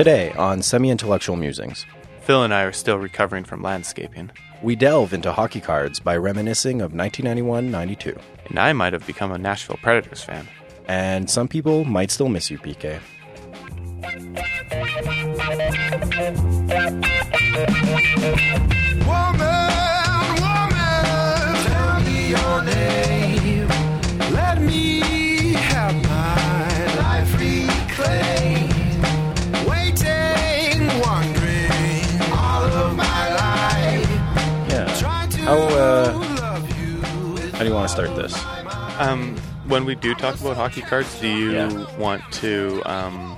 Today 0.00 0.32
on 0.32 0.62
Semi 0.62 0.88
Intellectual 0.88 1.36
Musings, 1.36 1.84
Phil 2.22 2.42
and 2.42 2.54
I 2.54 2.62
are 2.62 2.72
still 2.72 2.96
recovering 2.96 3.44
from 3.44 3.60
landscaping, 3.60 4.30
we 4.62 4.74
delve 4.74 5.12
into 5.12 5.30
hockey 5.30 5.60
cards 5.60 6.00
by 6.00 6.16
reminiscing 6.16 6.80
of 6.80 6.94
1991 6.94 7.70
92. 7.70 8.16
and 8.46 8.58
I 8.58 8.72
might 8.72 8.94
have 8.94 9.06
become 9.06 9.30
a 9.30 9.36
Nashville 9.36 9.78
Predators 9.82 10.22
fan. 10.22 10.48
And 10.88 11.28
some 11.28 11.48
people 11.48 11.84
might 11.84 12.10
still 12.10 12.30
miss 12.30 12.50
you, 12.50 12.56
PK. 12.56 12.98
Woman, 19.04 19.50
woman, 20.40 21.54
tell 21.66 22.00
me 22.00 22.30
your 22.30 22.62
name. 22.62 23.68
Let 24.32 24.62
me 24.62 25.09
How 37.60 37.64
do 37.64 37.68
you 37.68 37.74
want 37.74 37.90
to 37.90 37.94
start 37.94 38.16
this? 38.16 38.34
Um, 38.98 39.36
when 39.66 39.84
we 39.84 39.94
do 39.94 40.14
talk 40.14 40.40
about 40.40 40.56
hockey 40.56 40.80
cards, 40.80 41.20
do 41.20 41.28
you 41.28 41.50
Yeah. 41.52 41.96
want 41.98 42.22
to 42.32 42.80
um, 42.90 43.36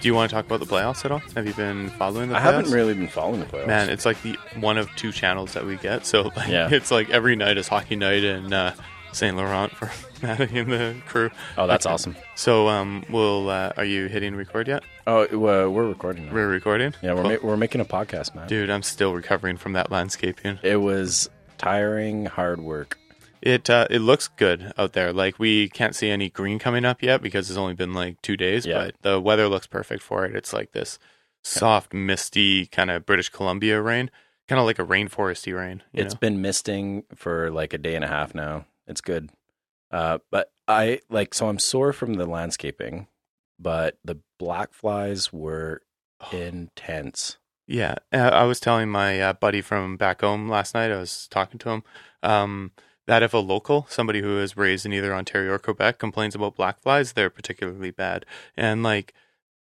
do 0.00 0.08
you 0.08 0.14
want 0.14 0.30
to 0.30 0.34
talk 0.34 0.46
about 0.46 0.60
the 0.60 0.64
playoffs 0.66 1.04
at 1.04 1.10
all? 1.12 1.18
Have 1.36 1.46
you 1.46 1.52
been 1.52 1.90
following 1.90 2.30
the 2.30 2.36
I 2.36 2.40
haven't 2.40 2.70
really 2.72 2.94
been 2.94 3.08
following 3.08 3.40
the 3.40 3.46
playoffs. 3.46 3.66
Man, 3.66 3.90
it's 3.90 4.06
like 4.06 4.22
the 4.22 4.38
one 4.58 4.78
of 4.78 4.88
two 4.96 5.12
channels 5.12 5.52
that 5.52 5.66
we 5.66 5.76
get. 5.76 6.06
So 6.06 6.30
like, 6.34 6.48
Yeah. 6.48 6.68
it's 6.72 6.90
like 6.90 7.10
every 7.10 7.36
night 7.36 7.58
is 7.58 7.68
hockey 7.68 7.94
night 7.94 8.24
in 8.24 8.54
uh, 8.54 8.74
Saint 9.12 9.36
Laurent 9.36 9.70
for 9.76 9.90
Maddie 10.26 10.58
and 10.60 10.72
the 10.72 10.96
crew. 11.06 11.28
oh, 11.58 11.66
that's 11.66 11.84
Okay. 11.84 11.92
awesome. 11.92 12.16
So 12.36 12.68
um, 12.68 13.04
we'll 13.10 13.50
uh, 13.50 13.72
are 13.76 13.84
you 13.84 14.06
hitting 14.06 14.34
record 14.34 14.66
yet? 14.66 14.82
Oh, 15.06 15.24
uh, 15.24 15.68
we're 15.68 15.86
recording 15.90 16.24
now. 16.28 16.32
We're 16.32 16.48
recording. 16.48 16.94
Yeah, 17.02 17.12
we're, 17.12 17.20
Cool. 17.22 17.30
ma- 17.32 17.38
we're 17.50 17.56
making 17.58 17.82
a 17.82 17.84
podcast, 17.84 18.34
man. 18.34 18.48
Dude, 18.48 18.70
I'm 18.70 18.82
still 18.82 19.12
recovering 19.12 19.58
from 19.58 19.74
that 19.74 19.90
landscaping. 19.90 20.58
It 20.62 20.76
was 20.80 21.28
tiring, 21.62 22.26
hard 22.26 22.60
work. 22.60 22.98
It 23.40 23.68
uh, 23.68 23.86
it 23.90 23.98
looks 24.00 24.28
good 24.28 24.72
out 24.78 24.92
there. 24.92 25.12
Like 25.12 25.38
we 25.38 25.68
can't 25.68 25.96
see 25.96 26.10
any 26.10 26.30
green 26.30 26.58
coming 26.58 26.84
up 26.84 27.02
yet 27.02 27.22
because 27.22 27.50
it's 27.50 27.58
only 27.58 27.74
been 27.74 27.92
like 27.92 28.20
two 28.22 28.36
days, 28.36 28.64
Yeah. 28.66 28.84
but 28.84 28.94
the 29.02 29.20
weather 29.20 29.48
looks 29.48 29.66
perfect 29.66 30.02
for 30.02 30.24
it. 30.24 30.36
It's 30.36 30.52
like 30.52 30.72
this 30.72 30.98
soft, 31.42 31.92
misty 31.92 32.66
kind 32.66 32.90
of 32.90 33.04
British 33.04 33.30
Columbia 33.30 33.80
rain, 33.82 34.10
kind 34.48 34.60
of 34.60 34.66
like 34.66 34.78
a 34.78 34.84
rainforesty 34.84 35.56
rain. 35.56 35.82
You 35.92 36.04
It's 36.04 36.14
know? 36.14 36.18
been 36.20 36.40
misting 36.40 37.02
for 37.16 37.50
like 37.50 37.72
a 37.72 37.78
day 37.78 37.96
and 37.96 38.04
a 38.04 38.08
half 38.08 38.32
now. 38.32 38.66
It's 38.86 39.00
good. 39.00 39.30
Uh, 39.90 40.18
but 40.30 40.52
I 40.68 41.00
like 41.10 41.34
so 41.34 41.48
I'm 41.48 41.58
sore 41.58 41.92
from 41.92 42.14
the 42.14 42.26
landscaping, 42.26 43.08
but 43.58 43.98
the 44.04 44.20
black 44.38 44.72
flies 44.72 45.32
were 45.32 45.82
intense. 46.32 47.38
Yeah, 47.66 47.94
uh, 48.12 48.16
I 48.16 48.44
was 48.44 48.60
telling 48.60 48.88
my 48.90 49.20
uh, 49.20 49.32
buddy 49.34 49.60
from 49.60 49.96
back 49.96 50.20
home 50.20 50.48
last 50.48 50.74
night. 50.74 50.90
I 50.90 50.98
was 50.98 51.28
talking 51.28 51.58
to 51.60 51.70
him 51.70 51.82
um, 52.22 52.72
that 53.06 53.22
if 53.22 53.32
a 53.34 53.38
local, 53.38 53.86
somebody 53.88 54.20
who 54.20 54.38
is 54.38 54.56
raised 54.56 54.84
in 54.84 54.92
either 54.92 55.14
Ontario 55.14 55.52
or 55.52 55.58
Quebec, 55.58 55.98
complains 55.98 56.34
about 56.34 56.56
black 56.56 56.80
flies, 56.80 57.12
they're 57.12 57.30
particularly 57.30 57.90
bad. 57.90 58.26
And 58.56 58.82
like, 58.82 59.14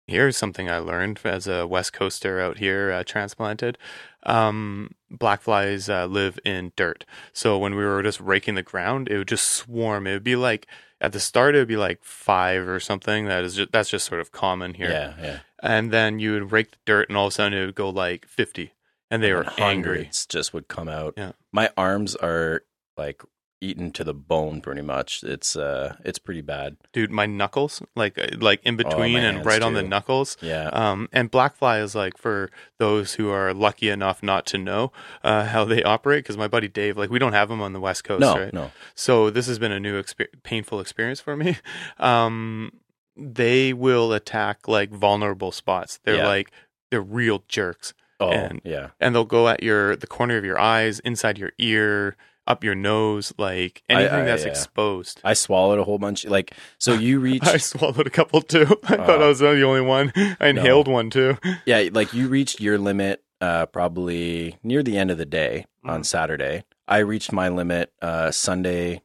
here's 0.08 0.38
something 0.38 0.70
I 0.70 0.80
learned 0.80 1.20
as 1.24 1.48
a 1.48 1.68
West 1.68 1.94
Coaster 1.94 2.40
out 2.42 2.58
here, 2.58 2.92
uh, 2.92 3.04
transplanted. 3.04 3.78
Um, 4.26 4.96
black 5.12 5.42
flies 5.42 5.90
uh, 5.90 6.06
live 6.06 6.40
in 6.46 6.72
dirt, 6.76 7.06
so 7.34 7.58
when 7.58 7.76
we 7.76 7.84
were 7.84 8.02
just 8.04 8.20
raking 8.20 8.56
the 8.56 8.64
ground, 8.64 9.10
it 9.10 9.18
would 9.18 9.28
just 9.28 9.48
swarm. 9.52 10.08
It 10.08 10.14
would 10.14 10.24
be 10.24 10.36
like 10.36 10.68
at 11.02 11.12
the 11.12 11.20
start, 11.20 11.56
it 11.56 11.60
would 11.60 11.68
be 11.68 11.76
like 11.78 12.04
five 12.04 12.68
or 12.68 12.80
something. 12.80 13.26
That 13.26 13.44
is 13.44 13.56
just, 13.56 13.72
that's 13.74 13.90
just 13.90 14.06
sort 14.06 14.22
of 14.22 14.32
common 14.32 14.76
here 14.76 14.90
Yeah, 14.90 15.14
yeah. 15.22 15.40
and 15.62 15.92
then 15.92 16.20
you 16.20 16.32
would 16.34 16.52
rake 16.54 16.72
the 16.72 16.78
dirt, 16.86 17.10
and 17.10 17.18
all 17.18 17.28
of 17.28 17.32
a 17.32 17.36
sudden 17.36 17.58
it 17.58 17.66
would 17.66 17.76
go 17.76 17.90
like 17.90 18.26
fifty, 18.28 18.74
and 19.12 19.22
they 19.22 19.34
were 19.34 19.42
And 19.42 19.60
angry. 19.60 19.98
hundreds 19.98 20.26
just 20.26 20.54
would 20.54 20.68
come 20.70 20.88
out. 20.88 21.16
Yeah. 21.18 21.34
My 21.52 21.70
arms 21.76 22.16
are 22.16 22.64
like 22.96 23.22
eaten 23.64 23.92
to 23.92 24.04
the 24.04 24.14
bone 24.14 24.62
pretty 24.62 24.82
much. 24.82 25.24
It's 25.24 25.56
uh 25.56 25.96
it's 26.04 26.20
pretty 26.20 26.42
bad. 26.42 26.78
Dude, 26.92 27.10
my 27.12 27.26
knuckles, 27.26 27.82
like 27.96 28.18
uh, 28.20 28.28
like 28.40 28.62
in 28.64 28.76
between 28.76 29.16
Oh, 29.18 29.28
and 29.30 29.46
right 29.46 29.62
on 29.62 29.74
the 29.74 29.82
knuckles. 29.84 30.38
Yeah. 30.42 30.68
Um, 30.68 31.08
and 31.14 31.32
black 31.32 31.56
fly 31.56 31.80
is 31.80 31.96
like 31.96 32.18
for 32.18 32.50
those 32.78 33.14
who 33.16 33.30
are 33.30 33.54
lucky 33.54 33.90
enough 33.90 34.22
not 34.22 34.46
to 34.48 34.58
know 34.58 34.92
uh, 35.24 35.46
how 35.46 35.66
they 35.66 35.82
operate. 35.84 36.24
Because 36.24 36.38
my 36.38 36.48
buddy 36.48 36.68
Dave, 36.68 36.98
like 36.98 37.10
we 37.10 37.20
don't 37.20 37.34
have 37.34 37.50
them 37.50 37.62
on 37.62 37.74
the 37.74 37.80
west 37.80 38.04
coast, 38.04 38.22
no, 38.22 38.36
right? 38.38 38.54
no. 38.54 38.72
So 38.96 39.30
this 39.30 39.48
has 39.48 39.58
been 39.60 39.72
a 39.72 39.80
new 39.80 40.02
exper- 40.02 40.28
painful 40.44 40.80
experience 40.80 41.20
for 41.22 41.36
me. 41.36 41.58
Um, 42.00 42.72
they 43.16 43.74
will 43.74 44.12
attack 44.14 44.68
like 44.68 44.92
vulnerable 44.92 45.52
spots. 45.52 46.00
They're 46.04 46.16
Yeah. 46.18 46.28
like 46.28 46.52
they're 46.92 47.02
real 47.02 47.44
jerks. 47.48 47.94
Oh, 48.20 48.30
And- 48.30 48.62
yeah. 48.64 48.90
and 49.00 49.14
they'll 49.16 49.26
go 49.26 49.48
at 49.50 49.64
your 49.64 49.96
the 49.96 50.08
corner 50.08 50.38
of 50.38 50.46
your 50.46 50.60
eyes, 50.60 51.00
inside 51.00 51.38
your 51.38 51.52
ear, 51.58 52.16
up 52.46 52.64
your 52.64 52.76
nose, 52.76 53.34
like 53.38 53.84
anything 53.90 54.22
I, 54.22 54.24
that's 54.26 54.44
yeah. 54.44 54.50
exposed. 54.50 55.22
I 55.24 55.34
swallowed 55.34 55.80
a 55.80 55.84
whole 55.84 55.98
bunch. 55.98 56.26
Like 56.26 56.54
so, 56.78 56.94
you 56.94 57.20
reached 57.30 57.48
I 57.48 57.58
swallowed 57.58 58.08
a 58.08 58.10
couple 58.10 58.42
too. 58.42 58.80
I 58.84 58.98
thought 58.98 59.22
I 59.22 59.26
Uh, 59.26 59.28
was 59.30 59.40
the 59.40 59.62
only 59.64 59.82
one. 59.82 60.12
I 60.40 60.48
inhaled 60.48 60.88
one 60.88 61.10
too. 61.10 61.38
yeah, 61.66 61.90
like 61.92 62.14
you 62.14 62.28
reached 62.28 62.60
your 62.60 62.78
limit 62.78 63.24
uh, 63.42 63.66
probably 63.68 64.58
near 64.64 64.84
the 64.84 64.98
end 64.98 65.12
of 65.12 65.18
the 65.18 65.26
day 65.26 65.66
on 65.84 66.02
Mhm. 66.02 66.06
Saturday. 66.06 66.64
I 66.88 67.00
reached 67.00 67.32
my 67.32 67.50
limit 67.50 67.92
uh, 68.02 68.32
Sunday, 68.32 69.02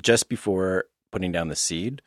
just 0.00 0.28
before 0.28 0.86
putting 1.12 1.32
down 1.32 1.48
the 1.48 1.56
seed. 1.56 2.00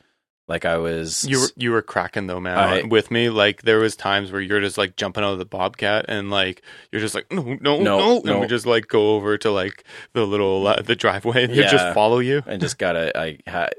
Like 0.48 0.66
I 0.66 0.76
was, 0.78 1.24
You 1.28 1.40
were 1.40 1.48
you 1.56 1.72
were 1.72 1.82
cracking 1.82 2.28
though, 2.28 2.40
man, 2.42 2.58
I- 2.58 2.82
with 2.84 3.10
me. 3.12 3.30
Like 3.30 3.62
there 3.62 3.80
was 3.80 3.96
times 3.96 4.32
where 4.32 4.42
you're 4.42 4.60
just 4.60 4.78
like 4.78 4.98
jumping 4.98 5.24
out 5.24 5.32
of 5.34 5.40
the 5.40 5.46
bobcat 5.46 6.06
and 6.10 6.30
like 6.30 6.62
you're 6.92 7.00
just 7.02 7.16
like 7.16 7.32
no 7.32 7.58
no 7.62 7.80
No, 7.82 8.20
no, 8.20 8.32
and 8.34 8.42
we 8.42 8.48
just 8.48 8.66
like 8.66 8.88
go 8.88 9.16
over 9.16 9.38
to 9.38 9.52
like 9.52 9.86
the 10.12 10.26
little 10.28 10.68
uh, 10.68 10.82
the 10.82 10.96
driveway 10.98 11.46
and 11.46 11.56
Yeah. 11.56 11.70
just 11.72 11.94
follow 11.94 12.20
you. 12.20 12.44
And 12.46 12.60
just 12.62 12.78
gotta. 12.78 13.18
I 13.18 13.40
had 13.48 13.70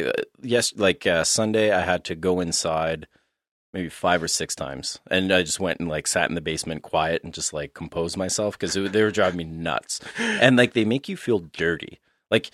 yes, 0.40 0.72
like 0.74 1.06
uh, 1.06 1.24
Sunday, 1.24 1.70
I 1.70 1.82
had 1.82 2.02
to 2.04 2.14
go 2.14 2.40
inside 2.40 3.08
maybe 3.74 3.88
five 3.90 4.22
or 4.22 4.28
six 4.28 4.54
times, 4.54 5.00
and 5.10 5.32
I 5.32 5.42
just 5.42 5.60
went 5.60 5.80
and 5.80 5.88
like 5.88 6.06
sat 6.06 6.28
in 6.30 6.34
the 6.34 6.40
basement, 6.40 6.80
quiet, 6.82 7.24
and 7.24 7.34
just 7.34 7.52
like 7.52 7.74
composed 7.74 8.16
myself 8.16 8.58
because 8.58 8.72
they 8.72 9.02
were 9.02 9.10
driving 9.10 9.36
me 9.36 9.44
nuts. 9.44 10.00
And 10.18 10.56
like 10.56 10.72
they 10.72 10.84
make 10.86 11.08
you 11.10 11.16
feel 11.18 11.40
dirty. 11.40 12.00
Like 12.30 12.50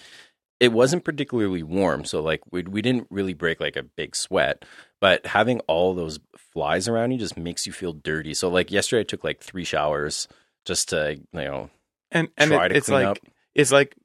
it 0.61 0.73
wasn't 0.73 1.05
particularly 1.05 1.63
warm, 1.63 2.05
so 2.05 2.23
like 2.23 2.41
we 2.53 2.63
we 2.63 2.83
didn't 2.83 3.07
really 3.11 3.35
break 3.35 3.59
like 3.61 3.77
a 3.77 3.83
big 3.83 4.15
sweat, 4.15 4.65
but 5.01 5.25
having 5.27 5.61
all 5.61 5.95
those 5.95 6.21
flies 6.37 6.87
around 6.87 7.11
you 7.13 7.19
just 7.19 7.37
makes 7.37 7.67
you 7.67 7.73
feel 7.73 7.93
dirty. 7.95 8.35
So 8.35 8.49
like 8.49 8.71
yesterday, 8.71 9.01
I 9.01 9.05
took 9.05 9.25
like 9.25 9.41
three 9.41 9.65
showers 9.65 10.29
just 10.67 10.91
to 10.91 11.17
you 11.17 11.25
know 11.33 11.71
And 12.13 12.29
and 12.37 12.51
try 12.51 12.67
it- 12.67 12.69
to 12.71 12.77
it's 12.77 12.87
clean 12.87 13.01
like 13.05 13.07
up. 13.09 13.19
it's 13.55 13.73
like 13.73 13.97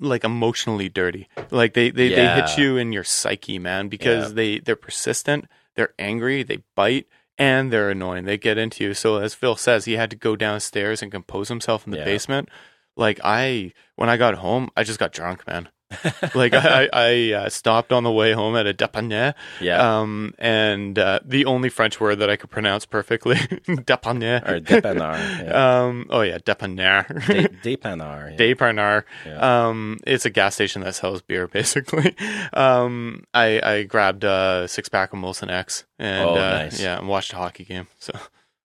like 0.00 0.24
emotionally 0.24 0.88
dirty. 0.88 1.28
Like 1.50 1.74
they 1.74 1.90
they, 1.90 2.08
they 2.08 2.26
hit 2.26 2.58
you 2.58 2.76
in 2.76 2.92
your 2.92 3.04
psyche, 3.04 3.58
man, 3.60 3.88
because 3.88 4.30
Yeah. 4.30 4.34
they 4.34 4.58
they're 4.58 4.74
persistent, 4.76 5.44
they're 5.76 5.94
angry, 5.98 6.42
they 6.42 6.64
bite, 6.74 7.06
and 7.38 7.72
they're 7.72 7.90
annoying. 7.90 8.24
They 8.24 8.36
get 8.38 8.58
into 8.58 8.82
you. 8.82 8.94
So 8.94 9.18
as 9.18 9.34
Phil 9.34 9.54
says, 9.54 9.84
he 9.84 9.92
had 9.92 10.10
to 10.10 10.16
go 10.16 10.34
downstairs 10.34 11.02
and 11.02 11.12
compose 11.12 11.48
himself 11.48 11.86
in 11.86 11.92
the 11.92 11.98
Yeah. 11.98 12.04
basement. 12.04 12.48
Like 12.96 13.20
I, 13.24 13.72
when 13.96 14.08
I 14.10 14.16
got 14.18 14.34
home, 14.34 14.68
I 14.76 14.82
just 14.82 14.98
got 14.98 15.12
drunk, 15.12 15.46
man. 15.46 15.68
like 16.34 16.54
I, 16.54 16.84
I, 16.84 16.88
I 16.92 17.32
uh, 17.32 17.48
stopped 17.48 17.92
on 17.92 18.04
the 18.04 18.12
way 18.12 18.32
home 18.32 18.56
at 18.56 18.66
a 18.66 18.74
dépanneur, 18.74 19.34
Yeah, 19.60 20.00
um, 20.00 20.34
and 20.38 20.98
uh, 20.98 21.20
the 21.24 21.44
only 21.46 21.68
French 21.68 22.00
word 22.00 22.16
that 22.20 22.30
I 22.30 22.36
could 22.36 22.50
pronounce 22.50 22.86
perfectly, 22.86 23.36
dépanneur. 23.66 24.48
or 24.48 24.60
dépanneur. 24.60 25.42
Yeah. 25.44 25.82
Um, 25.84 26.06
oh 26.10 26.22
yeah, 26.22 26.38
dépanneur. 26.38 27.06
De- 27.26 27.76
dépanneur. 27.76 28.30
Yeah. 28.30 28.36
Dépanneur. 28.36 29.04
Yeah. 29.26 29.66
Um, 29.68 29.98
it's 30.06 30.24
a 30.24 30.30
gas 30.30 30.54
station 30.54 30.82
that 30.82 30.94
sells 30.94 31.22
beer, 31.22 31.46
basically. 31.48 32.14
Um, 32.52 33.24
I 33.34 33.60
I 33.62 33.82
grabbed 33.84 34.24
a 34.24 34.66
six 34.68 34.88
pack 34.88 35.12
of 35.12 35.18
Molson 35.18 35.50
Ex 35.50 35.84
and 35.98 36.28
Oh, 36.28 36.34
uh, 36.34 36.58
nice. 36.62 36.80
yeah, 36.80 36.98
and 36.98 37.08
watched 37.08 37.32
a 37.32 37.36
hockey 37.36 37.64
game. 37.64 37.86
So 37.98 38.12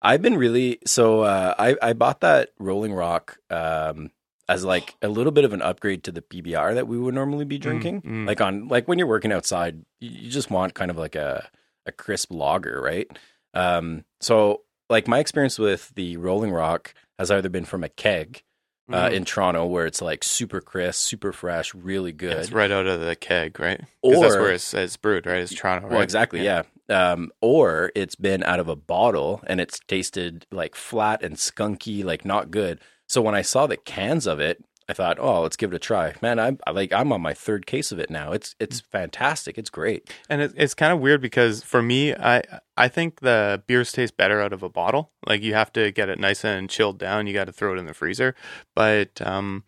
I've 0.01 0.21
been 0.21 0.37
really 0.37 0.79
so 0.85 1.21
uh, 1.21 1.55
I 1.57 1.75
I 1.81 1.93
bought 1.93 2.21
that 2.21 2.49
Rolling 2.59 2.93
Rock 2.93 3.37
um, 3.49 4.11
as 4.49 4.63
like 4.63 4.95
a 5.01 5.07
little 5.09 5.31
bit 5.31 5.43
of 5.45 5.53
an 5.53 5.61
upgrade 5.61 6.03
to 6.05 6.11
the 6.11 6.21
PBR 6.21 6.73
that 6.75 6.87
we 6.87 6.97
would 6.97 7.13
normally 7.13 7.45
be 7.45 7.57
drinking. 7.57 8.01
mm. 8.01 8.27
Like 8.27 8.39
on 8.41 8.67
like 8.67 8.87
when 8.87 8.97
you're 8.97 9.07
working 9.07 9.31
outside, 9.31 9.83
you, 9.99 10.29
just 10.29 10.49
want 10.51 10.73
kind 10.73 10.89
of 10.91 10.97
like 10.97 11.15
a 11.15 11.49
a 11.85 11.91
crisp 11.91 12.31
lager, 12.31 12.81
right? 12.81 13.07
Um, 13.53 14.03
so 14.19 14.61
like 14.89 15.07
my 15.07 15.19
experience 15.19 15.57
with 15.59 15.91
the 15.95 16.17
Rolling 16.17 16.51
Rock 16.51 16.93
has 17.19 17.31
either 17.31 17.49
been 17.49 17.65
from 17.65 17.83
a 17.83 17.89
keg 17.89 18.43
uh, 18.91 19.09
Mhm. 19.09 19.13
in 19.13 19.25
Toronto 19.25 19.65
where 19.65 19.85
it's 19.85 20.01
like 20.01 20.23
super 20.23 20.61
crisp, 20.61 21.01
super 21.07 21.33
fresh, 21.33 21.73
really 21.75 22.13
good, 22.13 22.31
Yeah, 22.31 22.37
it's 22.39 22.51
right 22.53 22.71
out 22.71 22.87
of 22.87 23.01
the 23.01 23.15
keg, 23.17 23.59
right? 23.59 23.81
'Cause 24.03 24.21
that's 24.21 24.35
Or- 24.35 24.41
where 24.43 24.51
it's, 24.53 24.73
it's 24.73 24.95
brewed, 24.95 25.25
right? 25.25 25.39
It's 25.41 25.53
Toronto, 25.53 25.87
right? 25.87 25.93
Well, 25.95 26.01
exactly, 26.03 26.41
yeah. 26.43 26.61
Um, 26.89 27.31
or 27.41 27.91
it's 27.95 28.15
been 28.15 28.43
out 28.43 28.61
of 28.61 28.69
a 28.69 28.77
bottle 28.77 29.41
and 29.45 29.59
it's 29.59 29.79
tasted 29.89 30.45
like 30.53 30.73
flat 30.73 31.21
and 31.21 31.35
skunky, 31.35 32.01
like 32.05 32.23
not 32.23 32.49
good. 32.49 32.79
So 33.07 33.21
when 33.21 33.35
I 33.35 33.41
saw 33.41 33.67
the 33.67 33.77
cans 33.77 34.27
of 34.27 34.39
it, 34.39 34.63
I 34.89 34.93
thought, 34.93 35.17
oh, 35.19 35.41
let's 35.41 35.57
give 35.57 35.73
it 35.73 35.75
a 35.75 35.79
try. 35.79 36.13
Man, 36.21 36.39
I'm 36.39 36.59
like 36.71 36.93
I'm 36.93 37.11
on 37.11 37.21
my 37.21 37.33
third 37.33 37.65
case 37.65 37.91
of 37.91 37.99
it 37.99 38.09
now. 38.09 38.31
It's 38.31 38.55
it's 38.59 38.79
fantastic. 38.79 39.57
It's 39.57 39.69
great. 39.69 40.09
And 40.29 40.41
it, 40.41 40.53
it's 40.55 40.73
kind 40.73 40.93
of 40.93 40.99
weird 40.99 41.21
because 41.21 41.61
for 41.61 41.81
me, 41.81 42.13
I 42.15 42.41
I 42.77 42.87
think 42.87 43.19
the 43.19 43.61
beers 43.67 43.91
taste 43.91 44.15
better 44.15 44.39
out 44.41 44.53
of 44.53 44.63
a 44.63 44.69
bottle. 44.69 45.11
Like 45.25 45.41
you 45.41 45.53
have 45.55 45.73
to 45.73 45.91
get 45.91 46.07
it 46.07 46.19
nice 46.19 46.45
and 46.45 46.69
chilled 46.69 46.99
down. 46.99 47.27
You 47.27 47.33
got 47.33 47.45
to 47.45 47.51
throw 47.51 47.73
it 47.73 47.79
in 47.79 47.85
the 47.85 47.93
freezer. 47.93 48.33
But 48.75 49.21
um, 49.21 49.65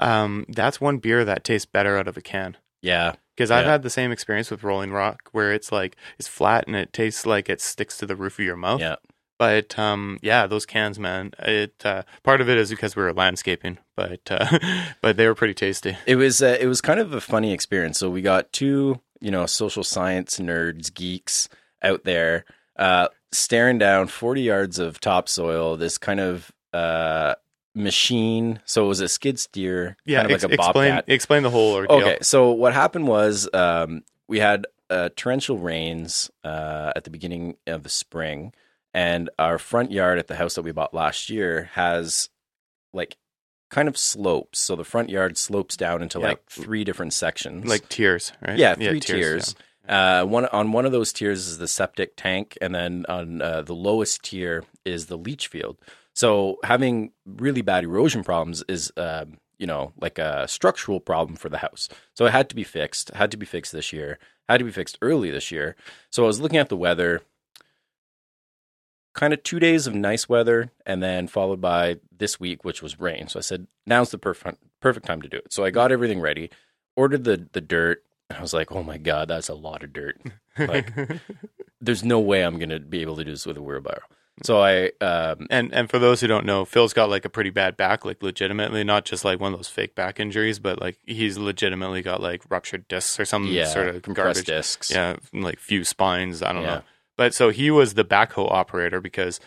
um, 0.00 0.46
that's 0.48 0.80
one 0.80 0.98
beer 0.98 1.22
that 1.24 1.44
tastes 1.44 1.66
better 1.66 1.98
out 1.98 2.08
of 2.08 2.16
a 2.16 2.22
can. 2.22 2.56
Yeah, 2.80 3.14
Because 3.36 3.50
I've 3.52 3.66
had 3.66 3.82
the 3.82 3.90
same 3.90 4.10
experience 4.10 4.50
with 4.50 4.64
Rolling 4.64 4.90
Rock, 4.90 5.28
where 5.32 5.52
it's 5.52 5.70
like 5.70 5.96
it's 6.18 6.26
flat 6.26 6.66
and 6.66 6.74
it 6.74 6.92
tastes 6.92 7.24
like 7.26 7.48
it 7.48 7.60
sticks 7.60 7.96
to 7.98 8.06
the 8.06 8.16
roof 8.16 8.38
of 8.40 8.44
your 8.44 8.56
mouth. 8.56 8.80
yeah. 8.80 8.96
But 9.42 9.76
um, 9.76 10.20
yeah, 10.22 10.46
those 10.46 10.64
cans, 10.64 11.00
man. 11.00 11.32
It 11.40 11.74
uh, 11.84 12.04
part 12.22 12.40
of 12.40 12.48
it 12.48 12.58
is 12.58 12.70
because 12.70 12.94
we 12.94 13.02
were 13.02 13.12
landscaping, 13.12 13.78
but 13.96 14.20
uh, 14.30 14.56
but 15.02 15.16
they 15.16 15.26
were 15.26 15.34
pretty 15.34 15.54
tasty. 15.54 15.96
It 16.06 16.14
was 16.14 16.40
uh, 16.40 16.56
it 16.60 16.66
was 16.68 16.80
kind 16.80 17.00
of 17.00 17.12
a 17.12 17.20
funny 17.20 17.52
experience. 17.52 17.98
So 17.98 18.08
we 18.08 18.22
got 18.22 18.52
two, 18.52 19.00
you 19.20 19.32
know, 19.32 19.46
social 19.46 19.82
science 19.82 20.38
nerds, 20.38 20.94
geeks 20.94 21.48
out 21.82 22.04
there, 22.04 22.44
uh, 22.76 23.08
staring 23.32 23.78
down 23.78 24.06
forty 24.06 24.42
yards 24.42 24.78
of 24.78 25.00
topsoil. 25.00 25.76
This 25.76 25.98
kind 25.98 26.20
of 26.20 26.52
uh, 26.72 27.34
machine. 27.74 28.60
So 28.64 28.84
it 28.84 28.88
was 28.88 29.00
a 29.00 29.08
skid 29.08 29.40
steer, 29.40 29.96
Yeah, 30.04 30.20
kind 30.20 30.26
of 30.30 30.34
ex- 30.36 30.44
like 30.44 30.52
a 30.52 30.54
explain 30.54 30.90
bobcat. 30.90 31.04
explain 31.08 31.42
the 31.42 31.50
whole 31.50 31.74
ordeal. 31.74 31.96
Okay, 31.96 32.18
so 32.22 32.52
what 32.52 32.74
happened 32.74 33.08
was 33.08 33.48
um, 33.52 34.04
we 34.28 34.38
had 34.38 34.68
uh, 34.88 35.08
torrential 35.16 35.58
rains 35.58 36.30
uh, 36.44 36.92
at 36.94 37.02
the 37.02 37.10
beginning 37.10 37.56
of 37.66 37.82
the 37.82 37.88
spring, 37.88 38.52
and 38.94 39.30
our 39.38 39.58
front 39.58 39.90
yard 39.92 40.18
at 40.18 40.26
the 40.28 40.36
house 40.36 40.54
that 40.54 40.62
we 40.62 40.72
bought 40.72 40.94
last 40.94 41.30
year 41.30 41.70
has 41.74 42.28
like 42.92 43.16
kind 43.70 43.88
of 43.88 43.96
slopes. 43.96 44.58
So 44.58 44.76
the 44.76 44.84
front 44.84 45.08
yard 45.08 45.38
slopes 45.38 45.76
down 45.76 46.02
into 46.02 46.18
Yeah. 46.20 46.28
like 46.28 46.46
three 46.50 46.84
different 46.84 47.14
sections, 47.14 47.64
like 47.66 47.88
tiers, 47.88 48.32
right? 48.46 48.58
yeah, 48.58 48.74
three 48.74 49.00
tiers. 49.00 49.54
yeah. 49.88 50.20
Uh, 50.20 50.24
one 50.24 50.46
on 50.46 50.72
one 50.72 50.86
of 50.86 50.92
those 50.92 51.12
tiers 51.12 51.46
is 51.48 51.58
the 51.58 51.66
septic 51.66 52.12
tank, 52.16 52.56
and 52.60 52.72
then 52.74 53.04
on 53.08 53.42
uh, 53.42 53.62
the 53.62 53.74
lowest 53.74 54.22
tier 54.22 54.62
is 54.84 55.06
the 55.06 55.16
leach 55.18 55.48
field. 55.48 55.76
So 56.14 56.58
having 56.62 57.10
really 57.26 57.62
bad 57.62 57.82
erosion 57.84 58.22
problems 58.22 58.62
is, 58.68 58.92
um, 58.96 59.38
you 59.58 59.66
know, 59.66 59.92
like 60.00 60.18
a 60.18 60.46
structural 60.46 61.00
problem 61.00 61.34
for 61.36 61.48
the 61.48 61.58
house. 61.58 61.88
So 62.14 62.26
it 62.26 62.32
had 62.32 62.48
to 62.50 62.54
be 62.54 62.62
fixed. 62.64 63.08
Had 63.14 63.30
to 63.32 63.36
be 63.36 63.46
fixed 63.46 63.72
this 63.72 63.92
year. 63.92 64.18
Had 64.48 64.58
to 64.58 64.64
be 64.64 64.70
fixed 64.70 64.98
early 65.02 65.30
this 65.30 65.50
year. 65.50 65.74
So 66.10 66.22
I 66.24 66.26
was 66.26 66.40
looking 66.40 66.58
at 66.58 66.68
the 66.68 66.76
weather. 66.76 67.22
Kind 69.22 69.32
of 69.34 69.42
two 69.44 69.60
days 69.60 69.86
of 69.86 69.94
nice 69.94 70.28
weather, 70.28 70.72
and 70.84 71.00
then 71.00 71.28
followed 71.28 71.60
by 71.60 71.98
this 72.18 72.40
week, 72.40 72.64
which 72.64 72.82
was 72.82 72.98
rain. 72.98 73.28
So 73.28 73.38
I 73.38 73.42
said, 73.42 73.68
"Now's 73.86 74.10
the 74.10 74.18
perfect 74.18 74.58
perfect 74.80 75.06
time 75.06 75.22
to 75.22 75.28
do 75.28 75.36
it." 75.36 75.52
So 75.52 75.64
I 75.64 75.70
got 75.70 75.92
everything 75.92 76.18
ready, 76.20 76.50
ordered 76.96 77.22
the 77.22 77.46
the 77.52 77.60
dirt, 77.60 78.02
and 78.28 78.38
I 78.38 78.42
was 78.42 78.52
like, 78.52 78.72
"Oh 78.72 78.82
my 78.82 78.98
god, 78.98 79.28
that's 79.28 79.48
a 79.48 79.54
lot 79.54 79.84
of 79.84 79.92
dirt." 79.92 80.20
Like, 80.58 80.90
there's 81.80 82.02
no 82.02 82.18
way 82.18 82.42
I'm 82.42 82.58
gonna 82.58 82.80
be 82.80 83.00
able 83.02 83.14
to 83.14 83.24
do 83.24 83.30
this 83.30 83.46
with 83.46 83.56
a 83.56 83.62
wheelbarrow. 83.62 84.02
So 84.42 84.60
I, 84.60 84.86
um, 85.00 85.46
and 85.50 85.72
and 85.72 85.88
for 85.88 86.00
those 86.00 86.20
who 86.20 86.26
don't 86.26 86.44
know, 86.44 86.64
Phil's 86.64 86.92
got 86.92 87.08
like 87.08 87.24
a 87.24 87.28
pretty 87.30 87.50
bad 87.50 87.76
back, 87.76 88.04
like 88.04 88.24
legitimately, 88.24 88.82
not 88.82 89.04
just 89.04 89.24
like 89.24 89.38
one 89.38 89.52
of 89.52 89.58
those 89.60 89.68
fake 89.68 89.94
back 89.94 90.18
injuries, 90.18 90.58
but 90.58 90.80
like 90.80 90.98
he's 91.06 91.38
legitimately 91.38 92.02
got 92.02 92.20
like 92.20 92.42
ruptured 92.50 92.88
discs 92.88 93.20
or 93.20 93.24
some 93.24 93.46
yeah, 93.46 93.66
sort 93.66 93.86
of 93.86 94.02
compressed 94.02 94.34
garbage. 94.38 94.46
discs. 94.46 94.90
Yeah, 94.90 95.16
like 95.32 95.60
few 95.60 95.84
spines. 95.84 96.42
I 96.42 96.52
don't 96.52 96.62
Yeah. 96.62 96.74
know. 96.76 96.82
But 97.16 97.34
so 97.34 97.50
he 97.50 97.70
was 97.70 97.94
the 97.94 98.04
backhoe 98.04 98.50
operator 98.50 99.00
because 99.00 99.38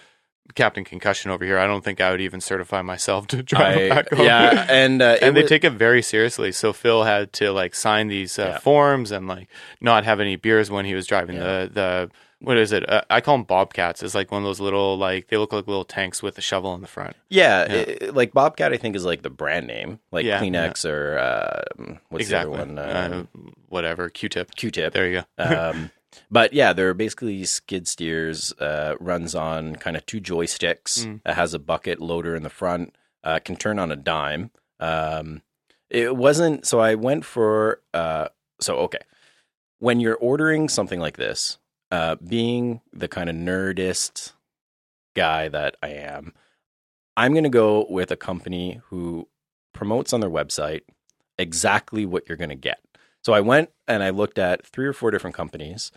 Captain 0.54 0.84
Concussion 0.84 1.32
over 1.32 1.44
here. 1.44 1.58
I 1.58 1.66
don't 1.66 1.84
think 1.84 2.00
I 2.00 2.12
would 2.12 2.22
even 2.22 2.40
certify 2.40 2.84
myself 2.84 3.26
to 3.28 3.42
drive 3.42 3.78
a 3.78 3.92
I, 3.92 4.02
backhoe. 4.04 4.24
yeah, 4.26 4.68
and 4.70 5.02
uh, 5.02 5.18
and 5.22 5.36
they 5.36 5.42
was- 5.42 5.50
take 5.50 5.64
it 5.64 5.72
very 5.72 6.02
seriously. 6.04 6.52
So 6.52 6.72
Phil 6.74 7.04
had 7.04 7.34
to 7.34 7.52
like 7.52 7.74
sign 7.74 8.08
these 8.10 8.38
uh, 8.38 8.44
Yeah. 8.54 8.58
forms 8.60 9.12
and 9.12 9.28
like 9.28 9.48
not 9.82 10.04
have 10.06 10.20
any 10.20 10.36
beers 10.36 10.70
when 10.70 10.86
he 10.86 10.94
was 10.94 11.08
driving 11.08 11.38
Yeah. 11.38 11.66
the 11.66 11.70
the 11.74 12.12
what 12.42 12.58
is 12.58 12.72
it? 12.74 12.88
Uh, 12.88 13.02
I 13.10 13.22
call 13.22 13.38
them 13.38 13.44
bobcats. 13.46 14.04
It's 14.04 14.14
like 14.14 14.32
one 14.32 14.44
of 14.44 14.46
those 14.46 14.60
little 14.60 14.98
like 15.00 15.30
they 15.30 15.38
look 15.38 15.52
like 15.52 15.66
little 15.68 15.86
tanks 15.86 16.22
with 16.22 16.38
a 16.38 16.42
shovel 16.42 16.76
in 16.76 16.82
the 16.82 16.88
front. 16.88 17.16
yeah, 17.30 17.66
Yeah. 17.66 17.74
it- 17.80 18.14
like 18.14 18.32
Bobcat, 18.34 18.72
I 18.72 18.78
think 18.78 18.96
is 18.96 19.04
like 19.06 19.24
the 19.24 19.32
brand 19.32 19.66
name, 19.66 20.00
like 20.12 20.26
Yeah, 20.26 20.40
Kleenex 20.40 20.88
or 20.88 21.18
uh, 21.18 21.64
what's 22.10 22.26
exactly. 22.26 22.56
the 22.58 22.62
other 22.62 22.74
one? 22.74 22.78
uh, 22.78 23.24
Uh, 23.36 23.50
whatever 23.70 24.10
Q-tip. 24.10 24.54
Q-tip. 24.56 24.94
There 24.94 25.08
you 25.10 25.24
go. 25.40 25.44
um, 25.72 25.90
but 26.30 26.54
yeah, 26.54 26.74
they're 26.74 26.94
basically 26.94 27.44
skid 27.46 27.88
steers. 27.88 28.54
Uh, 28.60 28.96
runs 29.00 29.36
on 29.36 29.76
kind 29.76 29.98
of 29.98 30.06
two 30.06 30.22
joysticks. 30.22 31.06
Mm. 31.06 31.22
It 31.26 31.34
has 31.34 31.54
a 31.54 31.60
bucket 31.60 32.02
loader 32.02 32.36
in 32.36 32.44
the 32.44 32.50
front. 32.50 32.96
Uh, 33.24 33.40
can 33.40 33.56
turn 33.56 33.80
on 33.80 33.92
a 33.92 33.96
dime. 33.96 34.52
Um, 34.80 35.42
it 35.90 36.16
wasn't. 36.16 36.66
So 36.66 36.80
I 36.80 36.96
went 36.96 37.26
for. 37.26 37.82
Uh, 37.94 38.30
so 38.60 38.78
okay, 38.78 39.00
when 39.80 40.00
you're 40.00 40.16
ordering 40.16 40.70
something 40.70 41.00
like 41.00 41.18
this, 41.18 41.58
uh, 41.92 42.16
being 42.16 42.82
the 42.94 43.08
kind 43.08 43.30
of 43.30 43.36
nerdist 43.36 44.34
guy 45.16 45.50
that 45.50 45.78
I 45.82 45.90
am, 45.90 46.34
I'm 47.18 47.34
going 47.34 47.44
to 47.44 47.50
go 47.50 47.86
with 47.90 48.12
a 48.12 48.18
company 48.18 48.82
who 48.86 49.28
promotes 49.74 50.14
on 50.14 50.20
their 50.20 50.30
website 50.30 50.82
exactly 51.38 52.06
what 52.06 52.28
you're 52.28 52.38
going 52.38 52.50
to 52.50 52.56
get. 52.56 52.80
So 53.24 53.34
I 53.34 53.42
went 53.42 53.70
and 53.88 54.04
I 54.04 54.12
looked 54.12 54.38
at 54.38 54.66
three 54.66 54.86
or 54.86 54.94
four 54.94 55.12
different 55.12 55.36
companies, 55.36 55.92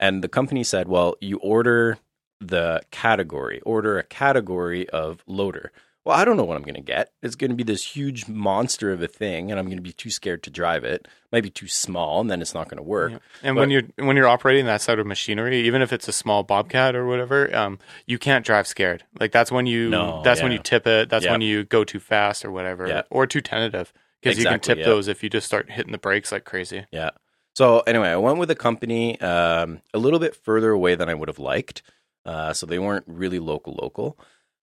and 0.00 0.22
the 0.22 0.28
company 0.28 0.64
said, 0.64 0.88
"Well, 0.88 1.16
you 1.20 1.38
order 1.38 1.98
the 2.40 2.80
category, 2.90 3.60
order 3.62 3.98
a 3.98 4.02
category 4.04 4.88
of 4.90 5.22
loader." 5.26 5.72
Well, 6.04 6.16
I 6.16 6.24
don't 6.24 6.38
know 6.38 6.44
what 6.44 6.56
I'm 6.56 6.62
going 6.62 6.74
to 6.74 6.80
get. 6.80 7.12
It's 7.22 7.34
going 7.34 7.50
to 7.50 7.56
be 7.56 7.64
this 7.64 7.84
huge 7.94 8.28
monster 8.28 8.92
of 8.92 9.02
a 9.02 9.08
thing, 9.08 9.50
and 9.50 9.60
I'm 9.60 9.66
going 9.66 9.76
to 9.76 9.82
be 9.82 9.92
too 9.92 10.08
scared 10.08 10.42
to 10.44 10.50
drive 10.50 10.82
it. 10.82 11.06
Might 11.32 11.42
be 11.42 11.50
too 11.50 11.68
small, 11.68 12.22
and 12.22 12.30
then 12.30 12.40
it's 12.40 12.54
not 12.54 12.66
going 12.70 12.78
to 12.78 12.82
work. 12.82 13.12
Yeah. 13.12 13.18
And 13.42 13.56
But- 13.56 13.60
when 13.62 13.70
you're 13.70 13.82
when 13.98 14.16
you're 14.16 14.28
operating 14.28 14.64
that 14.66 14.80
sort 14.80 15.00
of 15.00 15.06
machinery, 15.06 15.58
even 15.66 15.82
if 15.82 15.92
it's 15.92 16.08
a 16.08 16.12
small 16.12 16.44
bobcat 16.44 16.96
or 16.96 17.04
whatever, 17.06 17.54
um, 17.54 17.78
you 18.06 18.18
can't 18.18 18.46
drive 18.46 18.66
scared. 18.66 19.04
Like 19.20 19.32
that's 19.32 19.52
when 19.52 19.66
you 19.66 19.90
No, 19.90 20.22
that's 20.24 20.40
when 20.40 20.52
you 20.52 20.58
tip 20.58 20.86
it. 20.86 21.10
That's 21.10 21.26
Yeah. 21.26 21.32
when 21.32 21.42
you 21.42 21.64
go 21.64 21.84
too 21.84 22.00
fast 22.00 22.42
or 22.42 22.52
whatever, 22.52 22.86
Yeah. 22.88 23.02
or 23.10 23.26
too 23.26 23.42
tentative 23.42 23.92
because 24.22 24.38
you 24.38 24.44
can 24.46 24.60
tip 24.60 24.78
yeah. 24.78 24.84
those 24.86 25.08
if 25.08 25.22
you 25.22 25.28
just 25.28 25.46
start 25.46 25.70
hitting 25.70 25.92
the 25.92 25.98
brakes 25.98 26.32
like 26.32 26.44
crazy. 26.46 26.86
Yeah. 26.90 27.10
So 27.58 27.80
anyway, 27.88 28.10
I 28.10 28.16
went 28.18 28.38
with 28.38 28.52
a 28.52 28.54
company 28.54 29.20
um, 29.20 29.80
a 29.92 29.98
little 29.98 30.20
bit 30.20 30.36
further 30.36 30.70
away 30.70 30.94
than 30.94 31.08
I 31.08 31.14
would 31.14 31.26
have 31.26 31.40
liked. 31.40 31.82
Uh, 32.24 32.52
so 32.52 32.66
they 32.66 32.78
weren't 32.78 33.02
really 33.08 33.40
local, 33.40 33.76
local. 33.82 34.16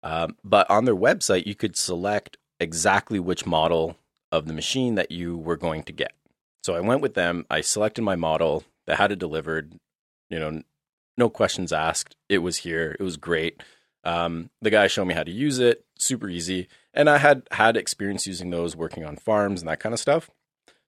Um, 0.03 0.39
but 0.43 0.71
on 0.71 0.87
their 0.87 0.97
website, 0.97 1.45
you 1.45 1.55
could 1.55 1.77
select 1.77 2.39
exactly 2.59 3.21
which 3.21 3.45
model 3.45 3.99
of 4.33 4.47
the 4.47 4.55
machine 4.55 4.95
that 4.95 5.11
you 5.11 5.37
were 5.37 5.59
going 5.59 5.83
to 5.83 5.93
get. 5.93 6.13
So 6.63 6.75
I 6.75 6.81
went 6.81 7.03
with 7.03 7.13
them. 7.13 7.45
I 7.51 7.61
selected 7.61 8.01
my 8.01 8.17
model 8.17 8.65
that 8.87 8.97
had 8.97 9.13
it 9.13 9.19
delivered. 9.19 9.75
You 10.31 10.39
know, 10.39 10.63
no 11.19 11.29
questions 11.29 11.75
asked. 11.75 12.17
It 12.31 12.39
was 12.39 12.57
here. 12.57 12.97
It 12.99 13.03
was 13.03 13.19
great. 13.19 13.63
Um, 14.05 14.49
the 14.63 14.71
guy 14.71 14.87
showed 14.87 15.05
me 15.05 15.13
how 15.13 15.25
to 15.25 15.31
use 15.31 15.59
it. 15.59 15.85
Super 15.99 16.31
easy. 16.31 16.67
And 16.95 17.11
I 17.11 17.19
had 17.19 17.47
had 17.51 17.77
experience 17.77 18.27
using 18.27 18.49
those 18.49 18.75
working 18.75 19.05
on 19.05 19.17
farms 19.17 19.61
and 19.61 19.69
that 19.69 19.81
kind 19.81 19.93
of 19.93 20.01
stuff. 20.01 20.31